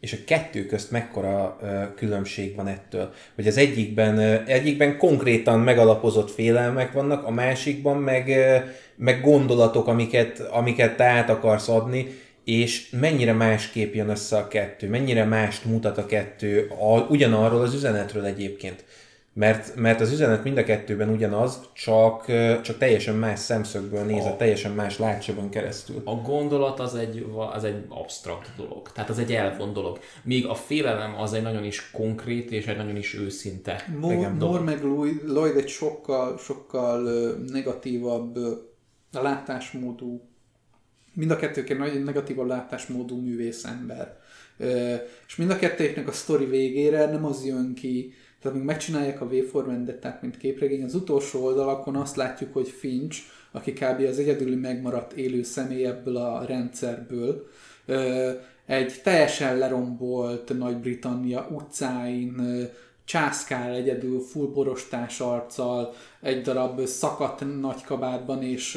És 0.00 0.12
a 0.12 0.16
kettő 0.26 0.66
közt 0.66 0.90
mekkora 0.90 1.58
különbség 1.96 2.54
van 2.54 2.66
ettől, 2.66 3.12
hogy 3.34 3.46
az 3.46 3.56
egyikben, 3.56 4.18
egyikben 4.46 4.98
konkrétan 4.98 5.60
megalapozott 5.60 6.30
félelmek 6.30 6.92
vannak, 6.92 7.26
a 7.26 7.30
másikban 7.30 7.96
meg, 7.96 8.32
meg 8.96 9.20
gondolatok, 9.20 9.86
amiket, 9.86 10.40
amiket 10.40 10.96
te 10.96 11.04
át 11.04 11.30
akarsz 11.30 11.68
adni, 11.68 12.06
és 12.44 12.90
mennyire 12.90 13.32
másképp 13.32 13.94
jön 13.94 14.08
össze 14.08 14.36
a 14.36 14.48
kettő, 14.48 14.88
mennyire 14.88 15.24
mást 15.24 15.64
mutat 15.64 15.98
a 15.98 16.06
kettő 16.06 16.70
a, 16.78 17.06
ugyanarról 17.08 17.60
az 17.60 17.74
üzenetről 17.74 18.24
egyébként. 18.24 18.84
Mert, 19.38 19.74
mert 19.74 20.00
az 20.00 20.12
üzenet 20.12 20.44
mind 20.44 20.58
a 20.58 20.64
kettőben 20.64 21.08
ugyanaz, 21.08 21.60
csak, 21.72 22.24
csak 22.62 22.78
teljesen 22.78 23.14
más 23.14 23.38
szemszögből 23.38 24.04
nézett, 24.04 24.38
teljesen 24.38 24.72
más 24.72 24.98
látcsőben 24.98 25.48
keresztül. 25.48 26.02
A 26.04 26.14
gondolat 26.14 26.80
az 26.80 26.94
egy, 26.94 27.26
az 27.54 27.64
egy 27.64 27.84
absztrakt 27.88 28.50
dolog, 28.56 28.92
tehát 28.92 29.10
az 29.10 29.18
egy 29.18 29.32
elvon 29.32 29.72
dolog. 29.72 29.98
Míg 30.22 30.46
a 30.46 30.54
félelem 30.54 31.18
az 31.18 31.32
egy 31.32 31.42
nagyon 31.42 31.64
is 31.64 31.90
konkrét 31.90 32.50
és 32.50 32.66
egy 32.66 32.76
nagyon 32.76 32.96
is 32.96 33.14
őszinte 33.14 33.84
Moore, 34.00 34.28
Moore 34.28 34.62
meg 34.62 34.82
Lloyd 35.26 35.56
egy 35.56 35.68
sokkal, 35.68 36.38
sokkal 36.38 37.02
negatívabb 37.52 38.38
látásmódú, 39.12 40.28
mind 41.14 41.30
a 41.30 41.36
kettőként 41.36 41.82
egy 41.82 42.04
negatívabb 42.04 42.46
látásmódú 42.46 43.20
művész 43.20 43.64
ember. 43.64 44.16
És 45.26 45.36
mind 45.36 45.50
a 45.50 45.58
kettőknek 45.58 46.08
a 46.08 46.12
sztori 46.12 46.44
végére 46.44 47.10
nem 47.10 47.24
az 47.24 47.46
jön 47.46 47.74
ki, 47.74 48.14
tehát 48.42 48.56
amíg 48.56 48.68
megcsinálják 48.68 49.20
a 49.20 49.28
V 49.28 49.34
for 49.50 49.66
Vendetta, 49.66 50.18
mint 50.20 50.36
képregény, 50.36 50.84
az 50.84 50.94
utolsó 50.94 51.44
oldalakon 51.44 51.96
azt 51.96 52.16
látjuk, 52.16 52.52
hogy 52.52 52.68
Finch, 52.68 53.18
aki 53.50 53.72
kb. 53.72 54.00
az 54.00 54.18
egyedüli 54.18 54.54
megmaradt 54.54 55.12
élő 55.12 55.42
személy 55.42 55.84
ebből 55.84 56.16
a 56.16 56.44
rendszerből, 56.44 57.48
egy 58.66 59.00
teljesen 59.02 59.58
lerombolt 59.58 60.58
Nagy-Britannia 60.58 61.48
utcáin 61.50 62.40
császkál 63.04 63.74
egyedül, 63.74 64.20
full 64.20 64.74
arccal, 65.18 65.94
egy 66.20 66.42
darab 66.42 66.86
szakadt 66.86 67.60
nagykabátban, 67.60 68.42
és 68.42 68.74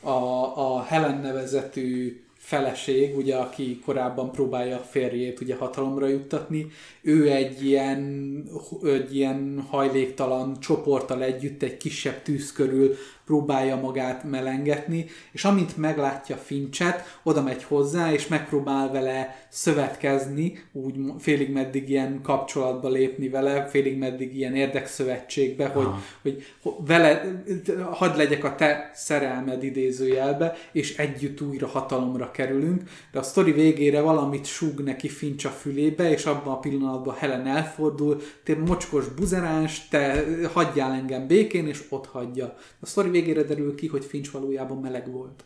a, 0.00 0.76
a 0.76 0.82
Helen 0.82 1.20
nevezetű 1.20 2.23
feleség, 2.44 3.16
ugye, 3.16 3.36
aki 3.36 3.78
korábban 3.84 4.32
próbálja 4.32 4.76
a 4.76 4.84
férjét 4.90 5.40
ugye 5.40 5.56
hatalomra 5.56 6.06
juttatni, 6.06 6.66
ő 7.02 7.30
egy 7.30 7.64
ilyen, 7.64 8.42
egy 8.82 9.16
ilyen 9.16 9.64
hajléktalan 9.68 10.60
csoporttal 10.60 11.22
együtt 11.22 11.62
egy 11.62 11.76
kisebb 11.76 12.22
tűz 12.22 12.52
körül 12.52 12.94
próbálja 13.24 13.76
magát 13.76 14.24
melengetni, 14.24 15.06
és 15.32 15.44
amint 15.44 15.76
meglátja 15.76 16.36
Fincset, 16.36 17.18
oda 17.22 17.42
megy 17.42 17.64
hozzá, 17.64 18.12
és 18.12 18.26
megpróbál 18.26 18.90
vele 18.92 19.46
szövetkezni, 19.48 20.64
úgy 20.72 20.94
félig 21.18 21.50
meddig 21.52 21.88
ilyen 21.88 22.20
kapcsolatba 22.22 22.88
lépni 22.88 23.28
vele, 23.28 23.66
félig 23.66 23.98
meddig 23.98 24.36
ilyen 24.36 24.54
érdekszövetségbe, 24.54 25.66
hogy, 25.66 25.86
hogy 26.22 26.44
vele, 26.78 27.42
hadd 27.90 28.16
legyek 28.16 28.44
a 28.44 28.54
te 28.54 28.90
szerelmed 28.94 29.62
idézőjelbe, 29.62 30.56
és 30.72 30.96
együtt 30.96 31.40
újra 31.40 31.66
hatalomra 31.66 32.30
kerülünk, 32.34 32.82
de 33.12 33.18
a 33.18 33.22
sztori 33.22 33.52
végére 33.52 34.00
valamit 34.00 34.44
súg 34.44 34.80
neki 34.80 35.08
Fincs 35.08 35.44
a 35.44 35.48
fülébe, 35.48 36.10
és 36.10 36.24
abban 36.24 36.52
a 36.52 36.58
pillanatban 36.58 37.14
Helen 37.14 37.46
elfordul, 37.46 38.20
te 38.44 38.56
mocskos 38.56 39.08
buzeráns, 39.08 39.88
te 39.88 40.24
hagyjál 40.52 40.92
engem 40.92 41.26
békén, 41.26 41.68
és 41.68 41.82
ott 41.88 42.06
hagyja. 42.06 42.56
A 42.80 42.86
sztori 42.86 43.10
végére 43.10 43.42
derül 43.42 43.74
ki, 43.74 43.86
hogy 43.86 44.04
Finch 44.04 44.32
valójában 44.32 44.78
meleg 44.78 45.12
volt. 45.12 45.44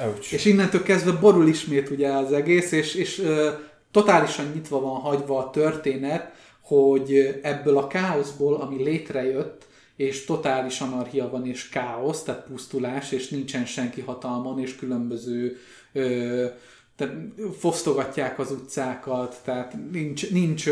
Ouch. 0.00 0.32
És 0.32 0.44
innentől 0.44 0.82
kezdve 0.82 1.12
borul 1.12 1.48
ismét 1.48 1.90
ugye 1.90 2.08
az 2.08 2.32
egész, 2.32 2.72
és, 2.72 2.94
és 2.94 3.18
ö, 3.18 3.50
totálisan 3.90 4.46
nyitva 4.54 4.80
van 4.80 5.00
hagyva 5.00 5.38
a 5.38 5.50
történet, 5.50 6.32
hogy 6.60 7.38
ebből 7.42 7.76
a 7.76 7.86
káoszból, 7.86 8.54
ami 8.54 8.82
létrejött, 8.82 9.66
és 10.00 10.24
totális 10.24 10.80
anarchia 10.80 11.30
van, 11.30 11.46
és 11.46 11.68
káosz, 11.68 12.22
tehát 12.22 12.44
pusztulás, 12.44 13.12
és 13.12 13.28
nincsen 13.28 13.66
senki 13.66 14.00
hatalmon, 14.00 14.60
és 14.60 14.76
különböző 14.76 15.56
ö, 15.92 16.46
tehát 16.96 17.14
fosztogatják 17.58 18.38
az 18.38 18.50
utcákat, 18.50 19.40
tehát 19.44 19.76
nincs, 19.90 20.30
nincs 20.30 20.64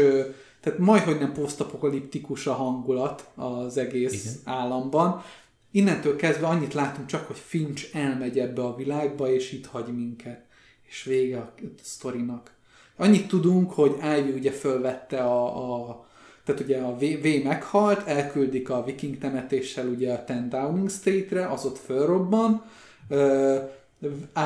tehát 0.60 0.78
majd, 0.78 1.02
hogy 1.02 1.18
nem 1.18 1.32
posztapokaliptikus 1.32 2.46
a 2.46 2.52
hangulat 2.52 3.30
az 3.34 3.76
egész 3.76 4.24
Igen. 4.24 4.56
államban. 4.56 5.22
Innentől 5.70 6.16
kezdve 6.16 6.46
annyit 6.46 6.74
látunk 6.74 7.06
csak, 7.06 7.26
hogy 7.26 7.38
Finch 7.38 7.96
elmegy 7.96 8.38
ebbe 8.38 8.62
a 8.62 8.76
világba, 8.76 9.32
és 9.32 9.52
itt 9.52 9.66
hagy 9.66 9.94
minket. 9.94 10.44
És 10.88 11.02
vége 11.02 11.38
a, 11.38 11.55
a 11.60 11.64
sztorinak. 11.82 12.52
Annyit 12.96 13.28
tudunk, 13.28 13.72
hogy 13.72 13.96
Ivy 14.18 14.30
ugye 14.30 14.52
fölvette 14.52 15.20
a, 15.22 15.88
a 15.88 16.07
tehát 16.48 16.62
ugye 16.62 16.78
a 16.78 16.96
V, 16.96 17.04
v 17.22 17.44
meghalt, 17.44 18.06
elküldik 18.06 18.70
a 18.70 18.84
viking 18.84 19.18
temetéssel 19.18 19.86
ugye 19.86 20.12
a 20.12 20.24
10 20.24 20.36
Downing 20.48 20.90
Street-re, 20.90 21.46
az 21.46 21.64
ott 21.64 21.78
fölrobban, 21.78 22.64
ö, 23.08 23.56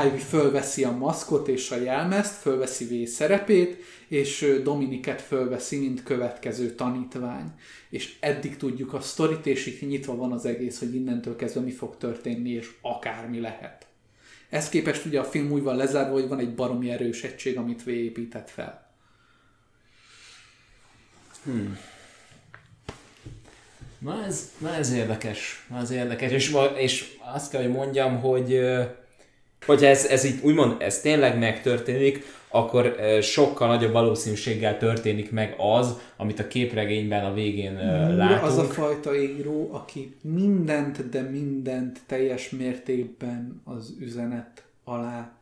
Ivy 0.06 0.18
fölveszi 0.18 0.84
a 0.84 0.90
maszkot 0.90 1.48
és 1.48 1.70
a 1.70 1.76
jelmezt, 1.76 2.34
fölveszi 2.34 3.04
V 3.04 3.08
szerepét, 3.08 3.82
és 4.08 4.60
Dominiket 4.62 5.20
fölveszi, 5.20 5.78
mint 5.78 6.02
következő 6.02 6.74
tanítvány. 6.74 7.52
És 7.90 8.16
eddig 8.20 8.56
tudjuk 8.56 8.94
a 8.94 9.00
sztorit, 9.00 9.46
és 9.46 9.66
itt 9.66 9.88
nyitva 9.88 10.16
van 10.16 10.32
az 10.32 10.44
egész, 10.44 10.78
hogy 10.78 10.94
innentől 10.94 11.36
kezdve 11.36 11.60
mi 11.60 11.70
fog 11.70 11.96
történni, 11.96 12.50
és 12.50 12.70
akármi 12.80 13.40
lehet. 13.40 13.86
Ez 14.50 14.68
képest 14.68 15.04
ugye 15.04 15.20
a 15.20 15.24
film 15.24 15.50
úgy 15.50 15.62
van 15.62 15.76
lezárva, 15.76 16.12
hogy 16.12 16.28
van 16.28 16.38
egy 16.38 16.54
baromi 16.54 16.90
erős 16.90 17.22
egység, 17.22 17.58
amit 17.58 17.84
V 17.84 17.88
épített 17.88 18.50
fel. 18.50 18.90
Na 24.04 24.24
ez, 24.26 24.50
na 24.58 24.74
ez 24.74 24.92
érdekes, 24.92 25.66
na 25.70 25.78
ez 25.78 25.90
érdekes, 25.90 26.32
és, 26.32 26.56
és 26.76 27.16
azt 27.34 27.50
kell, 27.50 27.62
hogy 27.62 27.72
mondjam, 27.72 28.20
hogy 28.20 28.60
hogyha 29.66 29.86
ez, 29.86 30.04
ez 30.04 30.24
így 30.24 30.38
úgymond, 30.42 30.82
ez 30.82 31.00
tényleg 31.00 31.38
megtörténik, 31.38 32.24
akkor 32.48 32.96
sokkal 33.20 33.68
nagyobb 33.68 33.92
valószínűséggel 33.92 34.78
történik 34.78 35.30
meg 35.30 35.54
az, 35.58 35.98
amit 36.16 36.38
a 36.38 36.46
képregényben 36.46 37.24
a 37.24 37.32
végén 37.32 37.76
ö, 37.76 37.84
Moore 37.84 38.14
látunk. 38.14 38.42
az 38.42 38.58
a 38.58 38.64
fajta 38.64 39.16
író, 39.16 39.68
aki 39.72 40.16
mindent, 40.20 41.08
de 41.08 41.20
mindent 41.20 42.00
teljes 42.06 42.50
mértékben 42.50 43.62
az 43.64 43.96
üzenet 44.00 44.64
alá 44.84 45.32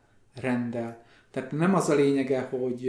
rendel. 0.41 1.03
Tehát 1.31 1.51
nem 1.51 1.75
az 1.75 1.89
a 1.89 1.95
lényege, 1.95 2.47
hogy 2.49 2.85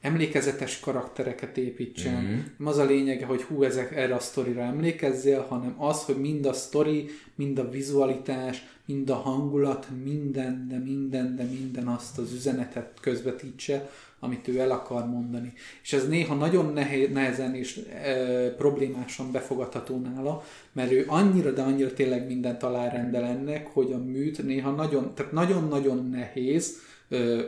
emlékezetes 0.00 0.80
karaktereket 0.80 1.56
építsen, 1.56 2.14
Mhm. 2.14 2.24
mm-hmm. 2.24 2.40
nem 2.56 2.68
az 2.68 2.78
a 2.78 2.84
lényege, 2.84 3.26
hogy 3.26 3.42
hú, 3.42 3.62
ezek 3.62 3.96
erre 3.96 4.14
a 4.14 4.18
sztorira 4.18 4.62
emlékezzél, 4.62 5.40
hanem 5.48 5.74
az, 5.78 6.02
hogy 6.04 6.16
mind 6.20 6.46
a 6.46 6.52
sztori, 6.52 7.10
mind 7.34 7.58
a 7.58 7.70
vizualitás, 7.70 8.62
mind 8.84 9.10
a 9.10 9.14
hangulat, 9.14 9.86
minden, 10.04 10.66
de 10.68 10.78
minden, 10.78 11.36
de 11.36 11.42
minden 11.42 11.86
azt 11.86 12.18
az 12.18 12.32
üzenetet 12.32 12.98
közvetítse, 13.00 13.90
amit 14.22 14.48
ő 14.48 14.58
el 14.58 14.70
akar 14.70 15.06
mondani. 15.06 15.52
És 15.82 15.92
ez 15.92 16.08
néha 16.08 16.34
nagyon 16.34 16.72
nehéz, 16.72 17.08
nehezen 17.12 17.54
és 17.54 17.76
e, 18.02 18.14
problémásan 18.50 19.32
befogadható 19.32 19.98
nála, 19.98 20.44
mert 20.72 20.92
ő 20.92 21.04
annyira, 21.06 21.50
de 21.50 21.62
annyira 21.62 21.92
tényleg 21.92 22.26
mindent 22.26 22.62
alárendel 22.62 23.24
ennek, 23.24 23.66
hogy 23.66 23.92
a 23.92 23.98
műt 23.98 24.42
néha 24.42 24.70
nagyon, 24.70 25.14
tehát 25.14 25.32
nagyon-nagyon 25.32 26.08
nehéz, 26.10 26.76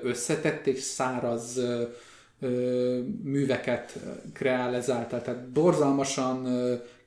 összetett 0.02 0.66
és 0.66 0.80
száraz 0.80 1.60
műveket 3.22 3.98
kreál 4.32 4.74
ezáltal. 4.74 5.22
Tehát 5.22 5.48
borzalmasan 5.48 6.46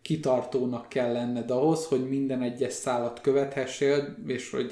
kitartónak 0.02 0.90
kell 0.90 1.12
lenned 1.12 1.52
ahhoz, 1.52 1.86
hogy 1.86 2.10
minden 2.10 2.42
egyes 2.42 2.74
szálat 2.74 3.22
követhessél, 3.22 4.16
és 4.28 4.50
hogy, 4.50 4.72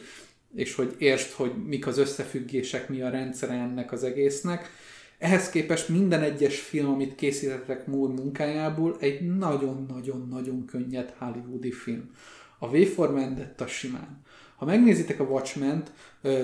és 0.55 0.75
hogy 0.75 0.95
értsd, 0.97 1.31
hogy 1.31 1.51
mik 1.65 1.87
az 1.87 1.97
összefüggések, 1.97 2.89
mi 2.89 3.01
a 3.01 3.09
rendszere 3.09 3.53
ennek 3.53 3.91
az 3.91 4.03
egésznek. 4.03 4.69
Ehhez 5.17 5.49
képest 5.49 5.89
minden 5.89 6.21
egyes 6.21 6.59
film, 6.59 6.89
amit 6.89 7.15
készítettek 7.15 7.87
Moore 7.87 8.13
munkájából, 8.13 8.97
egy 8.99 9.35
nagyon-nagyon-nagyon 9.37 10.65
könnyed 10.65 11.13
hollywoodi 11.17 11.71
film. 11.71 12.11
A 12.59 12.69
V 12.69 12.83
for 12.83 13.13
Vendetta 13.13 13.67
simán. 13.67 14.21
Ha 14.55 14.65
megnézitek 14.65 15.19
a 15.19 15.23
Watchmen-t, 15.23 15.87
uh, 15.87 15.93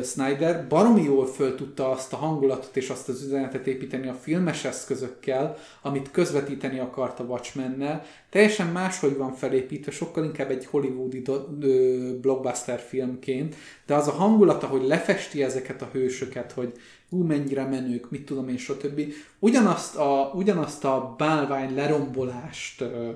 Snyder 0.03 0.68
baromi 0.68 1.03
jól 1.03 1.27
föl 1.27 1.56
tudta 1.56 1.89
azt 1.89 2.14
a 2.14 2.18
hangulatot 2.18 2.77
és 2.77 2.89
azt 2.89 3.10
az 3.10 3.23
üzenetet 3.23 3.68
építeni 3.68 4.07
a 4.07 4.14
filmes 4.14 4.65
eszközökkel, 4.65 5.57
amit 5.81 6.11
közvetíteni 6.11 6.80
akart 6.80 7.19
a 7.19 7.23
Watchmen-nel. 7.23 8.06
Teljesen 8.30 8.68
máshogy 8.68 9.18
van 9.18 9.34
felépítve, 9.34 9.91
sokkal 9.91 10.23
inkább 10.23 10.49
egy 10.49 10.65
hollywoodi 10.65 11.22
do- 11.22 11.47
ö, 11.64 12.19
blockbuster 12.22 12.80
filmként, 12.80 13.56
de 13.85 13.95
az 13.95 14.07
a 14.07 14.11
hangulata, 14.11 14.68
hogy 14.68 14.88
lefesti 14.88 15.43
ezeket 15.43 15.81
a 15.81 15.89
hősöket, 15.91 16.51
hogy 16.51 16.73
ú, 17.10 17.23
mennyire 17.23 17.64
menők, 17.64 18.10
mit 18.10 18.26
tudom 18.26 18.49
én, 18.49 18.57
stb. 18.57 19.01
Ugyanazt 19.39 19.95
a, 19.95 20.31
ugyanazt 20.35 20.85
a 20.85 21.15
bálvány 21.18 21.76
lerombolást 21.76 22.81
ö, 22.81 23.10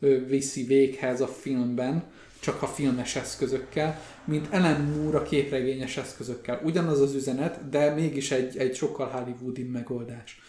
ö, 0.00 0.26
viszi 0.26 0.64
véghez 0.64 1.20
a 1.20 1.26
filmben, 1.26 2.04
csak 2.40 2.62
a 2.62 2.66
filmes 2.66 3.16
eszközökkel, 3.16 4.00
mint 4.24 4.46
Ellen 4.50 4.80
Moore 4.80 5.18
a 5.18 5.22
képregényes 5.22 5.96
eszközökkel. 5.96 6.60
Ugyanaz 6.64 7.00
az 7.00 7.14
üzenet, 7.14 7.68
de 7.68 7.94
mégis 7.94 8.30
egy, 8.30 8.56
egy 8.56 8.74
sokkal 8.74 9.06
hollywoodi 9.06 9.62
megoldás. 9.62 10.40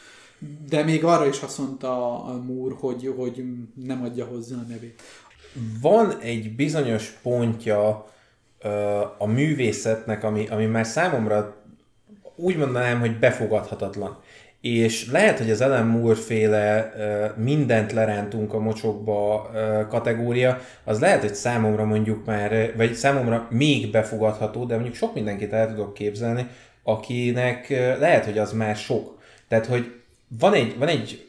De 0.70 0.84
még 0.84 1.03
arra 1.03 1.28
is 1.28 1.41
azt 1.41 1.84
a 1.84 2.41
Moore, 2.48 2.76
hogy, 2.80 3.14
hogy 3.18 3.44
nem 3.86 4.03
adja 4.03 4.26
hozzá 4.26 4.56
a 4.56 4.66
nevét. 4.70 5.02
Van 5.82 6.20
egy 6.20 6.56
bizonyos 6.56 7.10
pontja 7.22 8.07
a 9.18 9.26
művészetnek, 9.26 10.24
ami, 10.24 10.48
ami 10.48 10.66
már 10.66 10.86
számomra 10.86 11.64
úgy 12.36 12.57
mondanám, 12.57 12.99
hogy 12.99 13.20
befogadhatatlan. 13.20 14.22
És 14.61 15.11
lehet, 15.11 15.38
hogy 15.38 15.52
az 15.52 15.61
Ellen 15.61 15.86
Moore 15.86 16.15
féle 16.15 16.94
mindent 17.38 17.91
lerántunk 17.91 18.53
a 18.53 18.60
mocsokba 18.60 19.52
kategória, 19.90 20.61
az 20.84 20.99
lehet, 20.99 21.22
hogy 21.22 21.34
számomra 21.34 21.86
mondjuk 21.86 22.26
már, 22.26 22.73
vagy 22.76 22.94
számomra 22.94 23.48
még 23.49 23.91
befogadható, 23.91 24.65
de 24.65 24.73
mondjuk 24.73 24.95
sok 24.95 25.14
mindenkit 25.14 25.53
el 25.53 25.68
tudok 25.68 25.94
képzelni, 25.94 26.48
akinek 26.84 27.69
lehet, 27.99 28.26
hogy 28.26 28.38
az 28.38 28.53
már 28.53 28.76
sok. 28.76 29.19
Tehát, 29.48 29.65
hogy 29.65 29.94
van 30.40 30.53
egy, 30.53 30.77
van 30.77 30.88
egy 30.88 31.27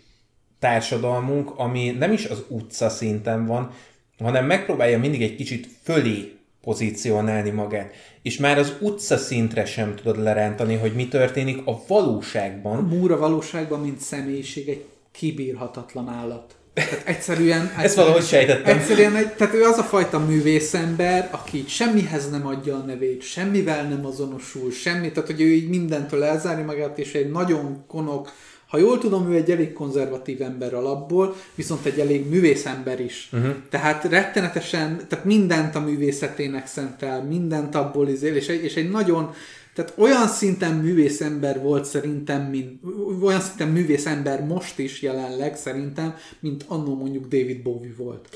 társadalmunk, 0.58 1.58
ami 1.58 1.90
nem 1.90 2.12
is 2.12 2.24
az 2.24 2.44
utca 2.48 2.88
szinten 2.88 3.46
van, 3.46 3.70
hanem 4.18 4.46
megpróbálja 4.46 4.98
mindig 4.98 5.22
egy 5.22 5.36
kicsit 5.36 5.68
fölé 5.82 6.39
pozícionálni 6.62 7.50
magát. 7.50 7.92
És 8.22 8.36
már 8.36 8.58
az 8.58 8.72
utca 8.80 9.16
szintre 9.16 9.64
sem 9.64 9.94
tudod 9.94 10.22
lerántani, 10.22 10.74
hogy 10.74 10.92
mi 10.94 11.08
történik 11.08 11.66
a 11.66 11.82
valóságban. 11.86 13.10
A 13.10 13.18
valóságban, 13.18 13.80
mint 13.80 14.00
személyiség, 14.00 14.68
egy 14.68 14.84
kibírhatatlan 15.12 16.08
állat. 16.08 16.54
Tehát 16.74 17.02
egyszerűen... 17.04 17.72
Ezt 17.78 17.96
valahogy 17.96 18.24
sejtettem. 18.24 18.78
Egyszerűen, 18.78 19.16
egy, 19.16 19.32
tehát 19.32 19.54
ő 19.54 19.62
az 19.62 19.78
a 19.78 19.82
fajta 19.82 20.18
művészember, 20.18 21.28
aki 21.30 21.64
semmihez 21.68 22.30
nem 22.30 22.46
adja 22.46 22.74
a 22.74 22.84
nevét, 22.84 23.22
semmivel 23.22 23.88
nem 23.88 24.06
azonosul, 24.06 24.70
semmi, 24.70 25.12
tehát 25.12 25.30
hogy 25.30 25.40
ő 25.40 25.52
így 25.52 25.68
mindentől 25.68 26.24
elzárja 26.24 26.64
magát, 26.64 26.98
és 26.98 27.14
egy 27.14 27.30
nagyon 27.30 27.84
konok, 27.86 28.32
ha 28.70 28.78
jól 28.78 28.98
tudom, 28.98 29.32
ő 29.32 29.34
egy 29.34 29.50
elég 29.50 29.72
konzervatív 29.72 30.42
ember 30.42 30.74
alapból, 30.74 31.36
viszont 31.54 31.84
egy 31.84 31.98
elég 31.98 32.28
művész 32.28 32.66
ember 32.66 33.00
is. 33.00 33.28
Uh-huh. 33.32 33.54
Tehát 33.68 34.04
rettenetesen, 34.04 35.00
tehát 35.08 35.24
mindent 35.24 35.74
a 35.74 35.80
művészetének 35.80 36.66
szentel, 36.66 37.24
mindent 37.24 37.74
abból 37.74 38.08
izél, 38.08 38.34
és 38.34 38.48
egy, 38.48 38.64
és 38.64 38.74
egy 38.74 38.90
nagyon, 38.90 39.34
tehát 39.74 39.94
olyan 39.96 40.28
szinten 40.28 40.74
művész 40.74 41.20
ember 41.20 41.60
volt 41.62 41.84
szerintem, 41.84 42.42
mint, 42.42 42.80
olyan 43.22 43.40
szinten 43.40 43.68
művész 43.68 44.06
ember 44.06 44.44
most 44.44 44.78
is 44.78 45.02
jelenleg 45.02 45.56
szerintem, 45.56 46.14
mint 46.40 46.64
annó 46.68 46.94
mondjuk 46.94 47.26
David 47.26 47.62
Bowie 47.62 47.94
volt. 47.96 48.28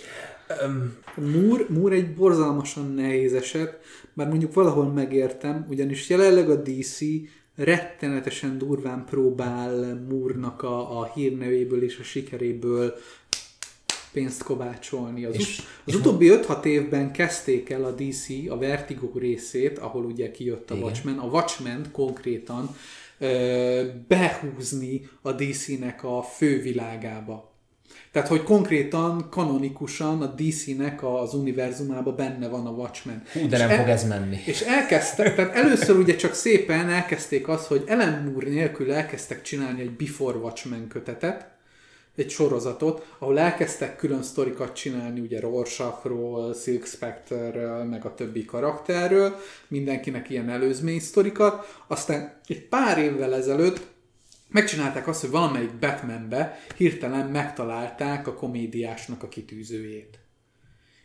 Moore, 1.14 1.64
Moore 1.68 1.94
egy 1.94 2.14
borzalmasan 2.14 2.92
nehéz 2.94 3.32
eset, 3.32 3.78
bár 4.12 4.28
mondjuk 4.28 4.54
valahol 4.54 4.86
megértem, 4.92 5.66
ugyanis 5.68 6.08
jelenleg 6.08 6.50
a 6.50 6.62
DC 6.62 6.98
rettenetesen 7.56 8.58
durván 8.58 9.04
próbál 9.04 10.04
Moore-nak 10.08 10.62
a, 10.62 11.00
a 11.00 11.12
hírnevéből 11.14 11.82
és 11.82 11.98
a 11.98 12.02
sikeréből 12.02 12.94
pénzt 14.12 14.42
kovácsolni. 14.42 15.24
Az, 15.24 15.34
És- 15.34 15.58
ut- 15.58 15.66
az 15.86 15.94
utóbbi 15.94 16.30
5-6 16.32 16.64
évben 16.64 17.12
kezdték 17.12 17.70
el 17.70 17.84
a 17.84 17.90
DC 17.90 18.26
a 18.48 18.58
Vertigo 18.58 19.18
részét, 19.18 19.78
ahol 19.78 20.04
ugye 20.04 20.30
kijött 20.30 20.70
a 20.70 20.74
Igen. 20.74 20.86
Watchmen, 20.86 21.18
a 21.18 21.26
Watchmen 21.26 21.86
konkrétan 21.92 22.76
ö, 23.18 23.82
behúzni 24.08 25.08
a 25.22 25.32
DC-nek 25.32 26.04
a 26.04 26.22
fővilágába. 26.22 27.52
Tehát, 28.14 28.28
hogy 28.28 28.42
konkrétan, 28.42 29.28
kanonikusan 29.30 30.22
a 30.22 30.26
DC-nek 30.26 31.04
az 31.04 31.34
univerzumába 31.34 32.12
benne 32.12 32.48
van 32.48 32.66
a 32.66 32.70
Watchmen. 32.70 33.22
Hú, 33.32 33.48
de 33.48 33.56
És 33.56 33.62
nem 33.62 33.70
e- 33.70 33.76
fog 33.76 33.88
ez 33.88 34.08
menni. 34.08 34.38
és 34.46 34.60
elkezdtek, 34.60 35.34
tehát 35.34 35.54
először 35.54 35.96
ugye 35.96 36.16
csak 36.16 36.34
szépen 36.34 36.88
elkezdték 36.88 37.48
azt, 37.48 37.66
hogy 37.66 37.84
Ellen 37.86 38.22
Moore 38.30 38.48
nélkül 38.48 38.92
elkezdtek 38.92 39.42
csinálni 39.42 39.80
egy 39.80 39.90
Before 39.90 40.36
Watchmen 40.36 40.88
kötetet, 40.88 41.48
egy 42.16 42.30
sorozatot, 42.30 43.06
ahol 43.18 43.38
elkezdtek 43.38 43.96
külön 43.96 44.22
sztorikat 44.22 44.74
csinálni, 44.74 45.20
ugye 45.20 45.40
Rorschachról, 45.40 46.54
Silk 46.54 46.86
Spectre-ről, 46.86 47.84
meg 47.84 48.04
a 48.04 48.14
többi 48.14 48.44
karakterről, 48.44 49.36
mindenkinek 49.68 50.30
ilyen 50.30 50.50
előzmény 50.50 51.00
sztorikat, 51.00 51.82
aztán 51.86 52.40
egy 52.46 52.68
pár 52.68 52.98
évvel 52.98 53.34
ezelőtt 53.34 53.92
megcsinálták 54.54 55.08
azt, 55.08 55.20
hogy 55.20 55.30
valamelyik 55.30 55.72
Batmanbe 55.72 56.58
hirtelen 56.76 57.28
megtalálták 57.28 58.26
a 58.26 58.34
komédiásnak 58.34 59.22
a 59.22 59.28
kitűzőjét. 59.28 60.18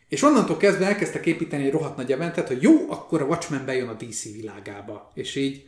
És 0.08 0.24
onnantól 0.24 0.58
kezdve 0.58 0.86
elkezdtek 0.86 1.26
építeni 1.26 1.66
egy 1.66 1.72
rohadt 1.72 1.98
nagy 1.98 2.12
eventet, 2.12 2.48
hogy 2.48 2.62
jó, 2.62 2.92
akkor 2.92 3.22
a 3.22 3.26
Watchmen 3.26 3.66
bejön 3.66 3.88
a 3.88 3.94
DC 3.94 4.24
világába. 4.24 5.12
És 5.14 5.36
így 5.36 5.68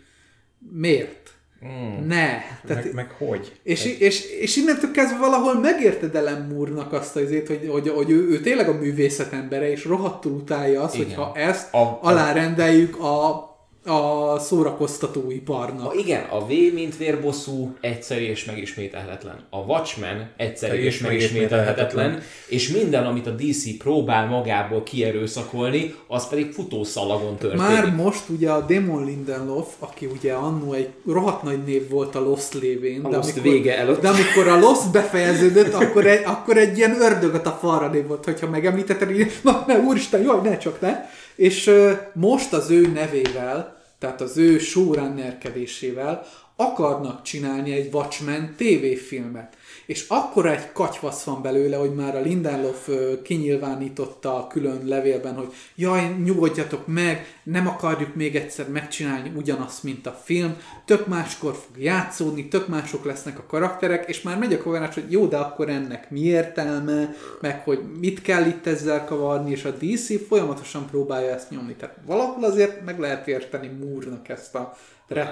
miért? 0.71 1.33
Mm. 1.65 2.07
Ne. 2.07 2.41
Tehát, 2.65 2.83
meg, 2.83 2.93
meg 2.93 3.11
hogy? 3.11 3.59
És, 3.63 3.85
egy... 3.85 4.01
és, 4.01 4.25
és 4.25 4.55
innentől 4.55 4.91
kezdve 4.91 5.17
valahol 5.17 5.59
megérted 5.59 6.15
Ellen 6.15 6.47
Moore-nak 6.53 6.93
azt 6.93 7.15
az 7.15 7.29
hogy, 7.47 7.67
hogy, 7.69 7.89
hogy 7.89 8.09
ő, 8.09 8.29
ő 8.29 8.39
tényleg 8.39 8.69
a 8.69 8.77
művészet 8.77 9.33
embere, 9.33 9.71
és 9.71 9.85
rohadtul 9.85 10.31
utálja 10.31 10.81
azt, 10.81 10.95
hogy 10.95 11.13
ha 11.13 11.31
ezt 11.35 11.73
a, 11.73 11.99
alárendeljük 12.01 12.99
a 12.99 13.49
a 13.85 14.39
szórakoztatóiparnak. 14.39 15.91
A, 15.91 15.95
igen, 15.95 16.23
a 16.29 16.45
V, 16.45 16.49
mint 16.73 16.97
vérbosszú, 16.97 17.75
egyszerű 17.79 18.23
és 18.23 18.45
megismételhetetlen. 18.45 19.39
A 19.49 19.57
Watchmen 19.57 20.29
egyszerű 20.37 20.81
és, 20.81 20.99
megismételhetetlen, 20.99 22.21
és 22.47 22.69
minden, 22.69 23.05
amit 23.05 23.27
a 23.27 23.31
DC 23.31 23.77
próbál 23.77 24.27
magából 24.27 24.83
kierőszakolni, 24.83 25.95
az 26.07 26.27
pedig 26.27 26.51
futószalagon 26.51 27.37
történik. 27.37 27.67
Már 27.67 27.95
most 27.95 28.29
ugye 28.29 28.51
a 28.51 28.61
Demon 28.61 29.05
Lindelof, 29.05 29.67
aki 29.79 30.05
ugye 30.05 30.33
annó 30.33 30.73
egy 30.73 30.89
rohadt 31.05 31.43
nagy 31.43 31.63
név 31.63 31.89
volt 31.89 32.15
a 32.15 32.19
Lost 32.19 32.53
lévén, 32.53 33.05
a 33.05 33.09
de, 33.09 33.15
Lost 33.15 33.31
amikor, 33.31 33.51
vége 33.51 33.77
előtt. 33.77 34.01
de 34.01 34.09
amikor 34.09 34.47
a 34.47 34.59
Lost 34.59 34.91
befejeződött, 34.91 35.73
akkor 35.73 36.05
egy, 36.05 36.23
akkor 36.25 36.57
egy 36.57 36.77
ilyen 36.77 37.01
ördögöt 37.01 37.45
a 37.45 37.57
falra 37.61 37.91
volt, 38.07 38.25
hogyha 38.25 38.49
megemlítetted, 38.49 39.11
így, 39.11 39.31
na, 39.41 39.63
ne, 39.67 39.79
úristen, 39.79 40.21
jaj, 40.21 40.39
ne 40.43 40.57
csak 40.57 40.81
ne. 40.81 41.09
És 41.41 41.71
most 42.13 42.53
az 42.53 42.69
ő 42.69 42.87
nevével, 42.87 43.81
tehát 43.99 44.21
az 44.21 44.37
ő 44.37 44.59
showrunnerkedésével 44.59 46.25
akarnak 46.55 47.21
csinálni 47.21 47.71
egy 47.71 47.93
Watchmen 47.93 48.53
tévéfilmet. 48.57 49.57
És 49.91 50.05
akkor 50.07 50.45
egy 50.45 50.71
katyvasz 50.71 51.23
van 51.23 51.41
belőle, 51.41 51.75
hogy 51.75 51.95
már 51.95 52.15
a 52.15 52.21
Lindelof 52.21 52.89
kinyilvánította 53.23 54.35
a 54.35 54.47
külön 54.47 54.81
levélben, 54.85 55.35
hogy 55.35 55.53
jaj, 55.75 56.15
nyugodjatok 56.23 56.87
meg, 56.87 57.39
nem 57.43 57.67
akarjuk 57.67 58.15
még 58.15 58.35
egyszer 58.35 58.69
megcsinálni 58.69 59.31
ugyanazt, 59.35 59.83
mint 59.83 60.07
a 60.07 60.19
film, 60.23 60.55
tök 60.85 61.07
máskor 61.07 61.53
fog 61.53 61.83
játszódni, 61.83 62.47
tök 62.47 62.67
mások 62.67 63.05
lesznek 63.05 63.39
a 63.39 63.45
karakterek, 63.45 64.09
és 64.09 64.21
már 64.21 64.37
megy 64.37 64.53
a 64.53 64.61
kovarás, 64.61 64.93
hogy 64.93 65.11
jó, 65.11 65.25
de 65.25 65.37
akkor 65.37 65.69
ennek 65.69 66.11
mi 66.11 66.19
értelme, 66.19 67.15
meg 67.41 67.63
hogy 67.63 67.79
mit 67.99 68.21
kell 68.21 68.45
itt 68.45 68.67
ezzel 68.67 69.05
kavarni, 69.05 69.51
és 69.51 69.65
a 69.65 69.71
DC 69.71 70.27
folyamatosan 70.27 70.85
próbálja 70.85 71.33
ezt 71.33 71.49
nyomni. 71.49 71.75
Tehát 71.75 71.97
valahol 72.05 72.43
azért 72.43 72.85
meg 72.85 72.99
lehet 72.99 73.27
érteni 73.27 73.67
Moore-nak 73.67 74.29
ezt 74.29 74.55
a 74.55 74.73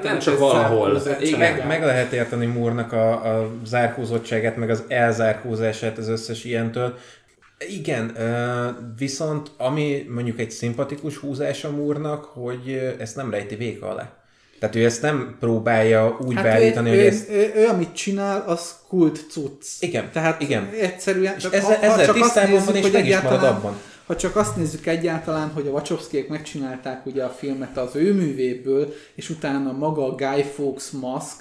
nem 0.04 0.20
csak 0.20 0.40
valahol. 0.40 1.02
Igen. 1.20 1.40
Meg, 1.40 1.68
meg 1.68 1.84
lehet 1.84 2.12
érteni 2.12 2.46
Múrnak 2.46 2.94
a, 2.94 3.12
a 3.12 3.52
zárkózottságát, 3.66 4.56
meg 4.56 4.70
az 4.70 4.84
elzárkózását 4.88 5.98
az 5.98 6.08
összes 6.08 6.44
ilyentől. 6.44 6.98
Igen, 7.68 8.18
viszont 8.98 9.52
ami 9.58 10.06
mondjuk 10.10 10.40
egy 10.40 10.52
szimpatikus 10.52 11.18
húzás 11.18 11.64
a 11.64 11.72
Múrnak, 11.72 12.26
hogy 12.26 12.96
ezt 13.00 13.16
nem 13.16 13.32
rejti 13.32 13.56
véka 13.56 13.90
alá. 13.90 14.14
Tehát 14.60 14.76
ő 14.76 14.86
ezt 14.86 15.02
nem 15.02 15.36
próbálja 15.40 16.18
úgy 16.22 16.36
hát 16.36 16.44
beállítani, 16.44 16.90
ő, 16.90 16.92
hogy 16.92 17.04
ő, 17.04 17.08
ezt... 17.08 17.30
Ő, 17.30 17.52
ő, 17.56 17.68
amit 17.68 17.94
csinál, 17.94 18.44
az 18.48 18.76
kult 18.88 19.26
cucc. 19.30 19.66
Igen, 19.80 20.10
Tehát 20.14 20.42
igen. 20.42 20.70
egyszerűen... 20.80 21.36
És 21.38 21.44
ezzel, 21.44 21.62
ha, 21.62 21.84
ezzel 21.84 22.06
ha 22.06 22.14
tisztában 22.14 22.66
van, 22.66 22.76
és 22.76 22.92
meg 22.92 23.08
is 23.08 23.20
marad 23.20 23.44
abban. 23.44 23.76
Ha 24.10 24.16
csak 24.16 24.36
azt 24.36 24.56
nézzük 24.56 24.86
egyáltalán, 24.86 25.52
hogy 25.52 25.68
a 25.68 25.72
Wachowskiek 25.72 26.28
megcsinálták 26.28 27.06
ugye 27.06 27.24
a 27.24 27.30
filmet 27.30 27.78
az 27.78 27.96
ő 27.96 28.14
művéből, 28.14 28.94
és 29.16 29.30
utána 29.30 29.72
maga 29.72 30.06
a 30.06 30.16
Guy 30.16 30.44
Fawkes 30.44 30.92
maszk, 30.92 31.40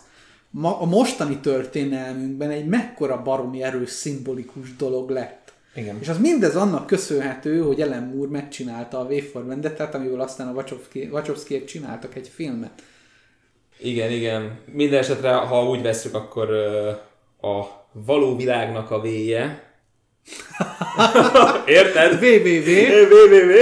ma, 0.51 0.81
a 0.81 0.85
mostani 0.85 1.39
történelmünkben 1.39 2.51
egy 2.51 2.67
mekkora 2.67 3.23
baromi 3.23 3.63
erős, 3.63 3.91
szimbolikus 3.91 4.77
dolog 4.77 5.11
lett. 5.11 5.53
Igen. 5.75 5.99
És 6.01 6.09
az 6.09 6.19
mindez 6.19 6.57
annak 6.57 6.87
köszönhető, 6.87 7.61
hogy 7.61 7.81
Ellen 7.81 8.13
Moore 8.15 8.31
megcsinálta 8.31 8.99
a 8.99 9.07
V 9.07 9.13
for 9.33 9.47
Vendetta-t, 9.47 9.95
amiből 9.95 10.21
aztán 10.21 10.49
a 10.49 10.65
Wachowskiek 11.11 11.65
csináltak 11.65 12.15
egy 12.15 12.29
filmet. 12.29 12.83
Igen, 13.79 14.11
igen. 14.11 14.59
Minden 14.73 14.99
esetre, 14.99 15.33
ha 15.35 15.69
úgy 15.69 15.83
veszük, 15.83 16.15
akkor 16.15 16.51
a 17.41 17.65
való 17.93 18.37
világnak 18.37 18.91
a 18.91 19.01
véje, 19.01 19.68
Érted? 21.67 22.13
www. 22.23 22.71
www. 23.13 23.53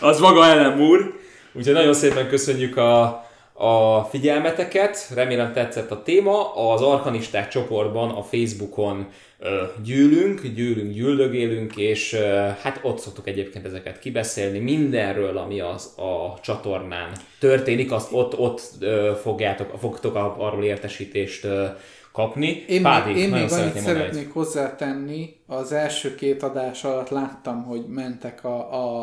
Az 0.00 0.20
maga 0.20 0.46
Ellen 0.46 0.76
Moore. 0.76 1.04
Úgyhogy 1.52 1.72
nagyon 1.74 1.94
szépen 1.94 2.28
köszönjük 2.28 2.76
a, 2.76 3.26
a 3.52 4.04
figyelmeteket, 4.10 5.10
remélem 5.14 5.52
tetszett 5.52 5.90
a 5.90 6.02
téma. 6.02 6.54
Az 6.54 6.82
Arkanisták 6.82 7.48
csoportban 7.48 8.10
a 8.10 8.22
Facebookon 8.22 9.06
ö, 9.38 9.62
gyűlünk, 9.84 10.46
gyűlünk, 10.46 10.92
gyűldögélünk, 10.92 11.76
és 11.76 12.12
ö, 12.12 12.26
hát 12.62 12.80
ott 12.82 12.98
szoktuk 12.98 13.28
egyébként 13.28 13.64
ezeket 13.64 13.98
kibeszélni. 13.98 14.58
Mindenről, 14.58 15.36
ami 15.36 15.60
az 15.60 15.94
a 15.96 16.40
csatornán 16.42 17.12
történik, 17.38 17.92
azt 17.92 18.12
ott, 18.12 18.38
ott 18.38 18.60
ö, 18.80 19.12
fogjátok, 19.22 19.72
fogtok 19.78 20.14
arról 20.14 20.64
értesítést 20.64 21.44
ö, 21.44 21.64
kapni. 22.16 22.64
Én 22.68 22.82
Pádi, 22.82 23.12
még, 23.12 23.22
én 23.22 23.30
még 23.30 23.52
annyit 23.52 23.78
szeretnék 23.78 24.32
hozzátenni, 24.32 25.36
az 25.46 25.72
első 25.72 26.14
két 26.14 26.42
adás 26.42 26.84
alatt 26.84 27.08
láttam, 27.08 27.64
hogy 27.64 27.84
mentek 27.88 28.44
a, 28.44 28.58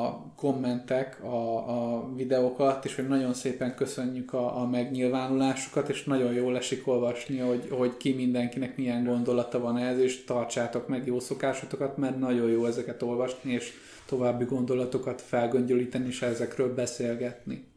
a 0.05 0.19
kommentek 0.35 1.23
a, 1.23 1.55
a 1.55 2.09
videók 2.15 2.59
alatt, 2.59 2.85
és 2.85 2.95
hogy 2.95 3.07
nagyon 3.07 3.33
szépen 3.33 3.75
köszönjük 3.75 4.33
a, 4.33 4.61
a 4.61 4.67
megnyilvánulásukat, 4.67 5.89
és 5.89 6.03
nagyon 6.03 6.33
jól 6.33 6.57
esik 6.57 6.87
olvasni, 6.87 7.37
hogy, 7.37 7.67
hogy 7.69 7.97
ki 7.97 8.13
mindenkinek 8.13 8.77
milyen 8.77 9.03
gondolata 9.03 9.59
van 9.59 9.77
ez, 9.77 9.99
és 9.99 10.23
tartsátok 10.23 10.87
meg 10.87 11.05
jó 11.05 11.19
szokásotokat, 11.19 11.97
mert 11.97 12.19
nagyon 12.19 12.49
jó 12.49 12.65
ezeket 12.65 13.01
olvasni, 13.01 13.51
és 13.51 13.71
további 14.05 14.45
gondolatokat 14.45 15.21
felgöngyölíteni, 15.21 16.07
és 16.07 16.21
ezekről 16.21 16.73
beszélgetni. 16.73 17.71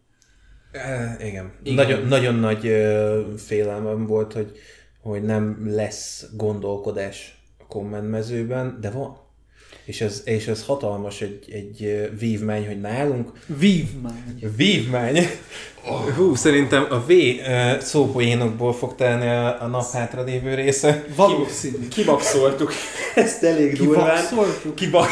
E, 0.72 1.16
igen. 1.20 1.52
igen. 1.62 1.74
Nagyon, 1.74 2.06
nagyon 2.06 2.34
nagy 2.34 2.66
ö, 2.66 3.20
félelmem 3.36 4.06
volt, 4.06 4.32
hogy 4.32 4.52
hogy 5.06 5.22
nem 5.22 5.62
lesz 5.66 6.24
gondolkodás 6.32 7.38
a 7.58 7.66
kommentmezőben, 7.68 8.78
de 8.80 8.90
van. 8.90 9.24
És 9.84 10.00
ez, 10.00 10.22
és 10.24 10.46
ez 10.46 10.64
hatalmas 10.64 11.20
egy, 11.20 11.44
egy 11.52 12.10
vívmány, 12.18 12.66
hogy 12.66 12.80
nálunk... 12.80 13.32
Vívmány. 13.46 14.52
Vívmány. 14.56 15.18
Oh. 15.88 16.14
Hú, 16.16 16.34
szerintem 16.34 16.86
a 16.90 16.98
V 16.98 17.12
szópoénokból 17.80 18.72
fog 18.74 18.94
telni 18.94 19.26
a, 19.26 19.62
a 19.62 19.66
nap 19.66 19.90
hátra 19.90 20.22
lévő 20.22 20.54
része. 20.54 21.04
Valószínű. 21.16 21.88
Kibakszoltuk 21.88 22.72
ezt 23.14 23.42
elég 23.42 23.76
durván. 23.76 24.04
Kibakszoltuk? 24.04 24.74
Kibak... 24.74 25.08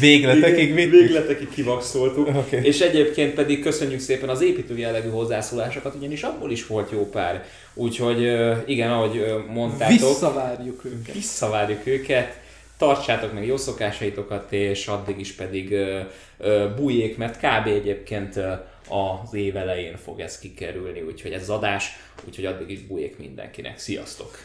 Végletekig 0.00 0.74
mit? 0.74 0.90
Végletekig 0.90 1.48
kivakszoltuk. 1.48 2.28
Okay. 2.28 2.60
És 2.62 2.80
egyébként 2.80 3.34
pedig 3.34 3.62
köszönjük 3.62 4.00
szépen 4.00 4.28
az 4.28 4.42
építő 4.42 4.78
jellegű 4.78 5.08
hozzászólásokat, 5.08 5.94
ugyanis 5.94 6.22
abból 6.22 6.50
is 6.50 6.66
volt 6.66 6.90
jó 6.90 7.08
pár. 7.08 7.44
Úgyhogy 7.74 8.20
igen, 8.66 8.90
ahogy 8.90 9.24
mondtátok. 9.48 9.98
Visszavárjuk 9.98 10.84
őket. 10.84 11.14
Visszavárjuk 11.14 11.86
őket. 11.86 12.40
Tartsátok 12.78 13.32
meg 13.32 13.46
jó 13.46 13.56
szokásaitokat, 13.56 14.52
és 14.52 14.86
addig 14.86 15.18
is 15.18 15.32
pedig 15.32 15.76
bújék, 16.76 17.16
mert 17.16 17.36
kb. 17.36 17.66
egyébként 17.66 18.40
az 18.88 19.34
év 19.34 19.56
elején 19.56 19.96
fog 19.96 20.20
ez 20.20 20.38
kikerülni, 20.38 21.00
úgyhogy 21.00 21.32
ez 21.32 21.42
az 21.42 21.50
adás, 21.50 21.96
úgyhogy 22.26 22.44
addig 22.46 22.70
is 22.70 22.80
bújék 22.80 23.18
mindenkinek. 23.18 23.78
Sziasztok! 23.78 24.38